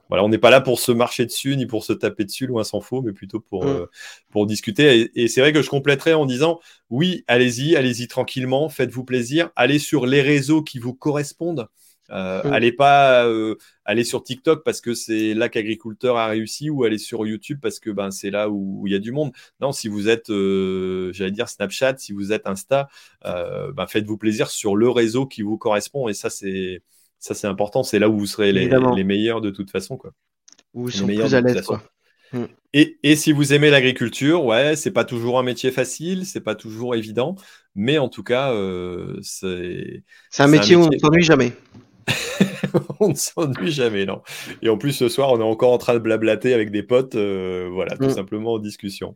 voilà, 0.10 0.24
on 0.24 0.30
n'est 0.30 0.38
pas 0.38 0.50
là 0.50 0.62
pour 0.62 0.80
se 0.80 0.92
marcher 0.92 1.26
dessus 1.26 1.56
ni 1.58 1.66
pour 1.66 1.84
se 1.84 1.94
taper 1.94 2.26
dessus, 2.26 2.46
loin 2.46 2.64
s'en 2.64 2.82
faut, 2.82 3.02
mais 3.02 3.14
plutôt 3.14 3.40
pour, 3.40 3.66
mm. 3.66 3.70
euh, 3.70 3.86
pour 4.32 4.46
discuter. 4.46 5.12
Et, 5.16 5.28
c'est 5.28 5.42
vrai 5.42 5.54
que 5.54 5.62
je 5.62 5.70
compléterai 5.70 6.14
en 6.14 6.26
disant 6.26 6.60
oui, 6.90 7.24
allez-y, 7.28 7.76
allez-y 7.76 8.08
tranquillement, 8.08 8.70
faites-vous 8.70 9.04
plaisir, 9.04 9.50
allez 9.56 9.80
sur 9.80 10.06
les 10.06 10.22
réseaux 10.22 10.62
qui 10.62 10.80
vous 10.80 10.94
correspondent. 10.94 11.68
Euh, 12.10 12.44
mm. 12.44 12.54
Allez 12.54 12.72
pas 12.72 13.26
euh, 13.26 13.56
aller 13.86 14.04
sur 14.04 14.24
TikTok 14.24 14.64
parce 14.64 14.82
que 14.82 14.94
c'est 14.94 15.34
là 15.34 15.50
qu'agriculteur 15.50 16.18
a 16.18 16.28
réussi 16.28 16.70
ou 16.70 16.84
aller 16.84 16.98
sur 16.98 17.26
YouTube 17.26 17.60
parce 17.62 17.80
que 17.80 17.90
ben 17.90 18.12
c'est 18.12 18.30
là 18.30 18.50
où 18.50 18.86
il 18.86 18.94
y 18.94 18.96
a 18.96 19.00
du 19.00 19.12
monde. 19.12 19.32
Non, 19.62 19.72
si 19.72 19.88
vous 19.88 20.10
êtes, 20.10 20.30
euh, 20.30 21.12
j'allais 21.14 21.32
dire 21.32 21.48
Snapchat, 21.48 21.98
si 21.98 22.12
vous 22.14 22.32
êtes 22.34 22.46
Insta, 22.46 22.90
ben 23.24 23.88
faites-vous 23.88 24.18
plaisir 24.18 24.52
sur 24.52 24.76
le 24.76 24.90
réseau 24.90 25.26
qui 25.26 25.42
vous 25.42 25.58
correspond 25.58 26.08
et 26.08 26.14
ça 26.14 26.30
c'est 26.30 26.82
ça 27.24 27.34
c'est 27.34 27.48
important. 27.48 27.84
C'est 27.84 28.00
là 28.00 28.10
où 28.10 28.20
vous 28.20 28.26
serez 28.26 28.52
les, 28.52 28.68
meilleurs 29.04 29.40
de 29.40 29.50
toute 29.50 29.72
façon 29.72 29.96
quoi. 29.96 30.12
Vous 30.74 30.90
sont 30.90 31.06
plus 31.06 31.34
à 31.34 31.42
l'aise. 31.42 31.66
Mm. 32.34 32.44
Et, 32.74 32.98
et, 33.04 33.16
si 33.16 33.32
vous 33.32 33.54
aimez 33.54 33.70
l'agriculture, 33.70 34.44
ouais, 34.44 34.76
c'est 34.76 34.92
pas 34.92 35.06
toujours 35.06 35.38
un 35.38 35.44
métier 35.44 35.70
facile, 35.70 36.26
c'est 36.26 36.42
pas 36.42 36.56
toujours 36.56 36.96
évident, 36.96 37.36
mais 37.76 38.00
en 38.00 38.10
tout 38.10 38.24
cas, 38.24 38.52
c'est. 39.22 40.04
C'est 40.32 40.44
un, 40.44 40.48
métier 40.48 40.76
où 40.76 40.82
on 40.82 40.90
ne 40.90 40.98
s'ennuie 40.98 41.24
jamais. 41.24 41.54
on 43.00 43.10
ne 43.10 43.16
s'ennuie 43.16 43.72
jamais, 43.72 44.06
non. 44.06 44.22
Et 44.62 44.70
en 44.70 44.78
plus, 44.78 44.94
ce 44.94 45.10
soir, 45.10 45.32
on 45.32 45.40
est 45.40 45.44
encore 45.44 45.72
en 45.72 45.78
train 45.78 45.94
de 45.94 46.00
blablater 46.00 46.54
avec 46.54 46.72
des 46.72 46.84
potes, 46.84 47.16
euh, 47.16 47.70
voilà, 47.72 47.96
tout 47.96 48.06
mm. 48.06 48.16
simplement 48.16 48.54
en 48.54 48.60
discussion. 48.60 49.16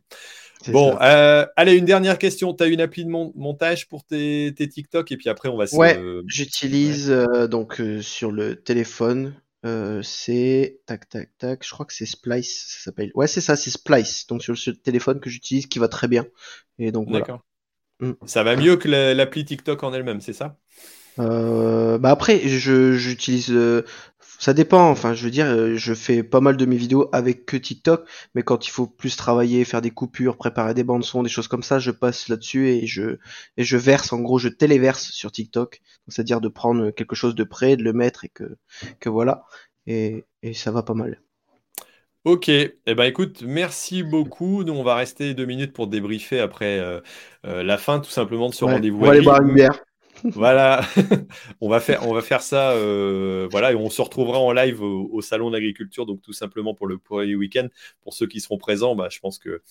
Bon, 0.68 0.98
euh, 1.00 1.46
allez, 1.56 1.76
une 1.76 1.84
dernière 1.84 2.18
question. 2.18 2.52
Tu 2.52 2.64
as 2.64 2.66
une 2.66 2.80
appli 2.80 3.04
de 3.04 3.10
montage 3.10 3.88
pour 3.88 4.04
tes, 4.04 4.52
TikTok 4.56 5.12
et 5.12 5.16
puis 5.16 5.28
après, 5.28 5.48
on 5.48 5.56
va 5.56 5.66
se. 5.66 5.76
Ouais, 5.76 6.00
j'utilise 6.26 7.10
euh, 7.10 7.46
donc 7.46 7.80
sur 8.00 8.32
le 8.32 8.56
téléphone. 8.56 9.34
c'est 10.02 10.80
tac 10.86 11.08
tac 11.08 11.30
tac. 11.38 11.64
Je 11.64 11.70
crois 11.70 11.86
que 11.86 11.94
c'est 11.94 12.06
Splice, 12.06 12.66
ça 12.68 12.84
s'appelle. 12.84 13.10
Ouais, 13.14 13.26
c'est 13.26 13.40
ça, 13.40 13.56
c'est 13.56 13.70
Splice. 13.70 14.26
Donc 14.26 14.42
sur 14.42 14.54
le 14.54 14.72
téléphone 14.74 15.20
que 15.20 15.30
j'utilise, 15.30 15.66
qui 15.66 15.78
va 15.78 15.88
très 15.88 16.08
bien. 16.08 16.26
Et 16.78 16.92
donc 16.92 17.08
voilà. 17.08 17.40
Mm. 18.00 18.12
Ça 18.26 18.42
va 18.42 18.56
mieux 18.56 18.76
que 18.76 18.88
l'appli 18.88 19.44
TikTok 19.44 19.82
en 19.82 19.92
elle-même, 19.92 20.20
c'est 20.20 20.32
ça? 20.32 20.56
Euh, 21.18 21.98
bah 21.98 22.10
après, 22.10 22.40
j'utilise. 22.46 23.50
Euh, 24.38 24.42
ça 24.42 24.54
dépend. 24.54 24.90
Enfin, 24.90 25.14
je 25.14 25.24
veux 25.24 25.30
dire, 25.30 25.46
euh, 25.46 25.76
je 25.76 25.94
fais 25.94 26.22
pas 26.22 26.40
mal 26.40 26.56
de 26.56 26.64
mes 26.66 26.76
vidéos 26.76 27.08
avec 27.12 27.46
que 27.46 27.56
TikTok, 27.56 28.08
mais 28.34 28.42
quand 28.42 28.66
il 28.66 28.70
faut 28.70 28.86
plus 28.86 29.16
travailler, 29.16 29.64
faire 29.64 29.82
des 29.82 29.90
coupures, 29.90 30.36
préparer 30.36 30.74
des 30.74 30.84
bandes 30.84 31.04
son, 31.04 31.22
des 31.22 31.28
choses 31.28 31.48
comme 31.48 31.62
ça, 31.62 31.78
je 31.78 31.90
passe 31.90 32.28
là-dessus 32.28 32.68
et 32.68 32.86
je 32.86 33.18
et 33.56 33.64
je 33.64 33.76
verse. 33.76 34.12
En 34.12 34.20
gros, 34.20 34.38
je 34.38 34.48
téléverse 34.48 35.10
sur 35.10 35.32
TikTok. 35.32 35.80
C'est-à-dire 36.08 36.40
de 36.40 36.48
prendre 36.48 36.90
quelque 36.90 37.16
chose 37.16 37.34
de 37.34 37.44
près, 37.44 37.76
de 37.76 37.82
le 37.82 37.92
mettre 37.92 38.24
et 38.24 38.28
que 38.28 38.56
que 39.00 39.08
voilà. 39.08 39.44
Et, 39.86 40.24
et 40.42 40.54
ça 40.54 40.70
va 40.70 40.82
pas 40.82 40.94
mal. 40.94 41.20
Ok, 42.24 42.48
eh 42.48 42.72
ben 42.86 43.04
écoute, 43.04 43.42
merci 43.46 44.02
beaucoup. 44.02 44.62
Nous, 44.62 44.72
on 44.74 44.82
va 44.82 44.96
rester 44.96 45.32
deux 45.34 45.46
minutes 45.46 45.72
pour 45.72 45.86
débriefer 45.86 46.40
après 46.40 46.82
la 47.44 47.78
fin, 47.78 48.00
tout 48.00 48.10
simplement, 48.10 48.50
de 48.50 48.54
ce 48.54 48.64
rendez-vous. 48.66 48.98
On 48.98 49.06
va 49.06 49.12
aller 49.12 49.22
boire 49.22 49.40
une 49.40 49.54
bière 49.54 49.80
voilà, 50.24 50.82
on 51.60 51.68
va 51.68 51.80
faire, 51.80 52.06
on 52.06 52.14
va 52.14 52.22
faire 52.22 52.42
ça, 52.42 52.72
euh, 52.72 53.48
voilà, 53.50 53.72
et 53.72 53.74
on 53.74 53.90
se 53.90 54.00
retrouvera 54.02 54.38
en 54.38 54.52
live 54.52 54.82
au, 54.82 55.20
salon 55.20 55.50
d'agriculture, 55.50 56.06
donc 56.06 56.22
tout 56.22 56.32
simplement 56.32 56.74
pour 56.74 56.86
le 56.86 56.98
premier 56.98 57.34
week-end. 57.34 57.68
Pour 58.02 58.14
ceux 58.14 58.26
qui 58.26 58.40
seront 58.40 58.58
présents, 58.58 58.94
bah, 58.94 59.08
je 59.10 59.20
pense 59.20 59.38
que, 59.38 59.62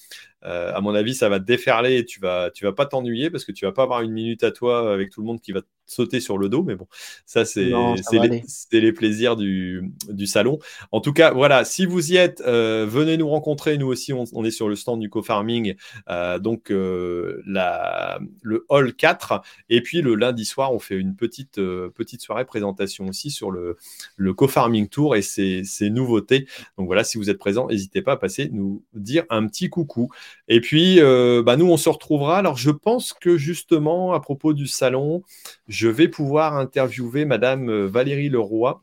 euh, 0.43 0.73
à 0.73 0.81
mon 0.81 0.93
avis, 0.93 1.15
ça 1.15 1.29
va 1.29 1.39
te 1.39 1.45
déferler 1.45 1.97
et 1.97 2.05
tu 2.05 2.19
vas, 2.19 2.51
tu 2.51 2.65
vas 2.65 2.73
pas 2.73 2.85
t'ennuyer 2.85 3.29
parce 3.29 3.45
que 3.45 3.51
tu 3.51 3.65
vas 3.65 3.71
pas 3.71 3.83
avoir 3.83 4.01
une 4.01 4.11
minute 4.11 4.43
à 4.43 4.51
toi 4.51 4.93
avec 4.93 5.09
tout 5.09 5.21
le 5.21 5.27
monde 5.27 5.41
qui 5.41 5.51
va 5.51 5.61
sauter 5.87 6.19
sur 6.19 6.37
le 6.37 6.49
dos, 6.49 6.63
mais 6.63 6.75
bon, 6.75 6.87
ça 7.25 7.45
c'est 7.45 7.71
les, 7.71 8.43
les, 8.71 8.91
plaisirs 8.91 9.37
du, 9.37 9.93
du, 10.09 10.27
salon. 10.27 10.59
En 10.91 10.99
tout 10.99 11.13
cas, 11.13 11.31
voilà, 11.31 11.63
si 11.63 11.85
vous 11.85 12.11
y 12.11 12.17
êtes, 12.17 12.43
euh, 12.45 12.85
venez 12.87 13.15
nous 13.17 13.29
rencontrer. 13.29 13.77
Nous 13.77 13.87
aussi, 13.87 14.11
on, 14.13 14.43
est 14.43 14.51
sur 14.51 14.67
le 14.67 14.75
stand 14.75 14.99
du 14.99 15.09
co-farming, 15.09 15.75
euh, 16.09 16.39
donc 16.39 16.71
euh, 16.71 17.41
la, 17.47 18.19
le 18.41 18.65
hall 18.67 18.93
4. 18.93 19.41
Et 19.69 19.81
puis 19.81 20.01
le 20.01 20.15
lundi 20.15 20.45
soir, 20.45 20.73
on 20.73 20.79
fait 20.79 20.95
une 20.95 21.15
petite, 21.15 21.55
petite 21.55 22.21
soirée 22.21 22.45
présentation 22.45 23.07
aussi 23.07 23.31
sur 23.31 23.49
le, 23.49 23.77
le 24.17 24.33
co-farming 24.33 24.89
tour 24.89 25.15
et 25.15 25.21
ses, 25.21 25.63
ses, 25.63 25.89
nouveautés. 25.89 26.47
Donc 26.77 26.87
voilà, 26.87 27.05
si 27.05 27.17
vous 27.17 27.29
êtes 27.29 27.39
présent, 27.39 27.67
n'hésitez 27.67 28.01
pas 28.01 28.13
à 28.13 28.17
passer 28.17 28.49
nous 28.51 28.83
dire 28.93 29.23
un 29.29 29.47
petit 29.47 29.69
coucou. 29.69 30.09
Et 30.49 30.59
puis, 30.59 30.99
bah, 30.99 31.55
nous, 31.55 31.69
on 31.71 31.77
se 31.77 31.87
retrouvera. 31.87 32.39
Alors, 32.39 32.57
je 32.57 32.71
pense 32.71 33.13
que 33.13 33.37
justement, 33.37 34.13
à 34.13 34.19
propos 34.19 34.53
du 34.53 34.67
salon, 34.67 35.23
je 35.67 35.76
vais 35.85 36.07
pouvoir 36.07 36.55
interviewer 36.55 37.25
Madame 37.25 37.69
euh, 37.69 37.85
Valérie 37.85 38.29
Leroy, 38.29 38.81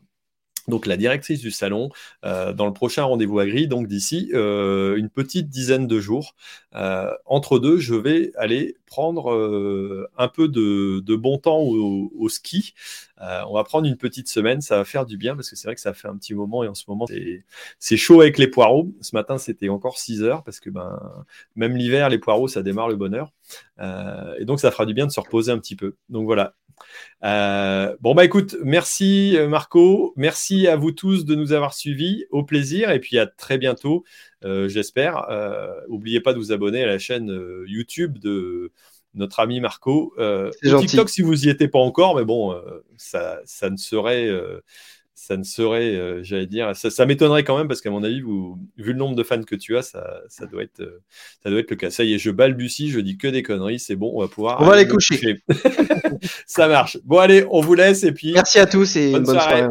donc 0.67 0.85
la 0.85 0.95
directrice 0.95 1.41
du 1.41 1.51
salon, 1.51 1.89
euh, 2.23 2.53
dans 2.53 2.65
le 2.65 2.73
prochain 2.73 3.03
rendez-vous 3.03 3.39
agri, 3.39 3.67
donc 3.67 3.87
d'ici 3.87 4.31
euh, 4.33 4.95
une 4.95 5.09
petite 5.09 5.49
dizaine 5.49 5.87
de 5.87 5.99
jours. 5.99 6.35
Entre 7.25 7.59
deux, 7.59 7.77
je 7.77 7.95
vais 7.95 8.31
aller 8.37 8.77
prendre 8.85 10.07
un 10.17 10.27
peu 10.27 10.47
de, 10.47 11.15
bon 11.15 11.37
temps 11.37 11.59
au, 11.59 12.29
ski. 12.29 12.73
On 13.19 13.53
va 13.53 13.63
prendre 13.63 13.87
une 13.87 13.97
petite 13.97 14.27
semaine, 14.27 14.61
ça 14.61 14.77
va 14.77 14.85
faire 14.85 15.05
du 15.05 15.17
bien 15.17 15.35
parce 15.35 15.49
que 15.49 15.55
c'est 15.55 15.67
vrai 15.67 15.75
que 15.75 15.81
ça 15.81 15.93
fait 15.93 16.07
un 16.07 16.17
petit 16.17 16.33
moment 16.33 16.63
et 16.63 16.67
en 16.67 16.73
ce 16.73 16.83
moment 16.87 17.05
c'est 17.79 17.97
chaud 17.97 18.21
avec 18.21 18.37
les 18.37 18.47
poireaux. 18.47 18.91
Ce 19.01 19.15
matin 19.15 19.37
c'était 19.37 19.69
encore 19.69 19.97
6 19.97 20.23
heures 20.23 20.43
parce 20.43 20.59
que 20.59 20.69
ben, 20.69 20.99
même 21.55 21.75
l'hiver, 21.75 22.09
les 22.09 22.19
poireaux 22.19 22.47
ça 22.47 22.61
démarre 22.61 22.89
le 22.89 22.95
bonheur. 22.95 23.31
et 23.79 24.45
donc 24.45 24.59
ça 24.59 24.71
fera 24.71 24.85
du 24.85 24.93
bien 24.93 25.07
de 25.07 25.11
se 25.11 25.19
reposer 25.19 25.51
un 25.51 25.59
petit 25.59 25.75
peu. 25.75 25.95
Donc 26.09 26.25
voilà, 26.25 26.55
euh, 27.23 27.95
bon, 28.01 28.13
bah 28.13 28.25
écoute, 28.25 28.55
merci 28.63 29.35
euh, 29.37 29.47
Marco, 29.47 30.13
merci 30.15 30.67
à 30.67 30.75
vous 30.75 30.91
tous 30.91 31.25
de 31.25 31.35
nous 31.35 31.53
avoir 31.53 31.73
suivis, 31.73 32.25
au 32.29 32.43
plaisir, 32.43 32.91
et 32.91 32.99
puis 32.99 33.17
à 33.17 33.25
très 33.27 33.57
bientôt, 33.57 34.03
euh, 34.43 34.67
j'espère. 34.67 35.27
N'oubliez 35.89 36.19
pas 36.19 36.33
de 36.33 36.37
vous 36.37 36.51
abonner 36.51 36.83
à 36.83 36.87
la 36.87 36.99
chaîne 36.99 37.31
YouTube 37.67 38.19
de 38.19 38.71
notre 39.15 39.39
ami 39.39 39.59
Marco. 39.59 40.13
TikTok 40.61 41.09
si 41.09 41.21
vous 41.21 41.45
y 41.45 41.49
étiez 41.49 41.67
pas 41.67 41.79
encore, 41.79 42.15
mais 42.15 42.25
bon, 42.25 42.55
ça, 42.97 43.39
ça, 43.45 43.69
ne 43.69 43.77
serait 43.77 44.29
ça 45.15 45.37
ne 45.37 45.43
serait, 45.43 45.95
euh, 45.95 46.21
j'allais 46.23 46.45
dire, 46.45 46.75
ça, 46.75 47.05
m'étonnerait 47.05 47.43
quand 47.43 47.57
même 47.57 47.67
parce 47.67 47.81
qu'à 47.81 47.89
mon 47.89 48.03
avis, 48.03 48.21
vous, 48.21 48.59
vu 48.77 48.91
le 48.91 48.99
nombre 48.99 49.15
de 49.15 49.23
fans 49.23 49.41
que 49.41 49.55
tu 49.55 49.75
as, 49.77 49.81
ça, 49.81 50.21
ça, 50.27 50.45
doit 50.45 50.61
être, 50.61 50.81
euh, 50.81 51.01
ça 51.41 51.49
doit 51.49 51.59
être 51.59 51.71
le 51.71 51.77
cas. 51.77 51.89
Ça 51.89 52.03
y 52.03 52.13
est, 52.13 52.19
je 52.19 52.29
balbutie, 52.29 52.89
je 52.89 52.99
dis 52.99 53.17
que 53.17 53.27
des 53.27 53.41
conneries, 53.41 53.79
c'est 53.79 53.95
bon, 53.95 54.11
on 54.13 54.21
va 54.21 54.27
pouvoir. 54.27 54.61
On 54.61 54.65
va 54.65 54.75
les 54.75 54.87
coucher. 54.87 55.39
ça 56.45 56.67
marche. 56.67 56.99
Bon, 57.05 57.17
allez, 57.17 57.45
on 57.49 57.61
vous 57.61 57.73
laisse 57.73 58.03
et 58.03 58.11
puis. 58.11 58.33
Merci 58.33 58.59
à 58.59 58.67
tous 58.67 58.97
et 58.97 59.13
bonne, 59.13 59.23
bonne 59.23 59.39
soirée. 59.39 59.67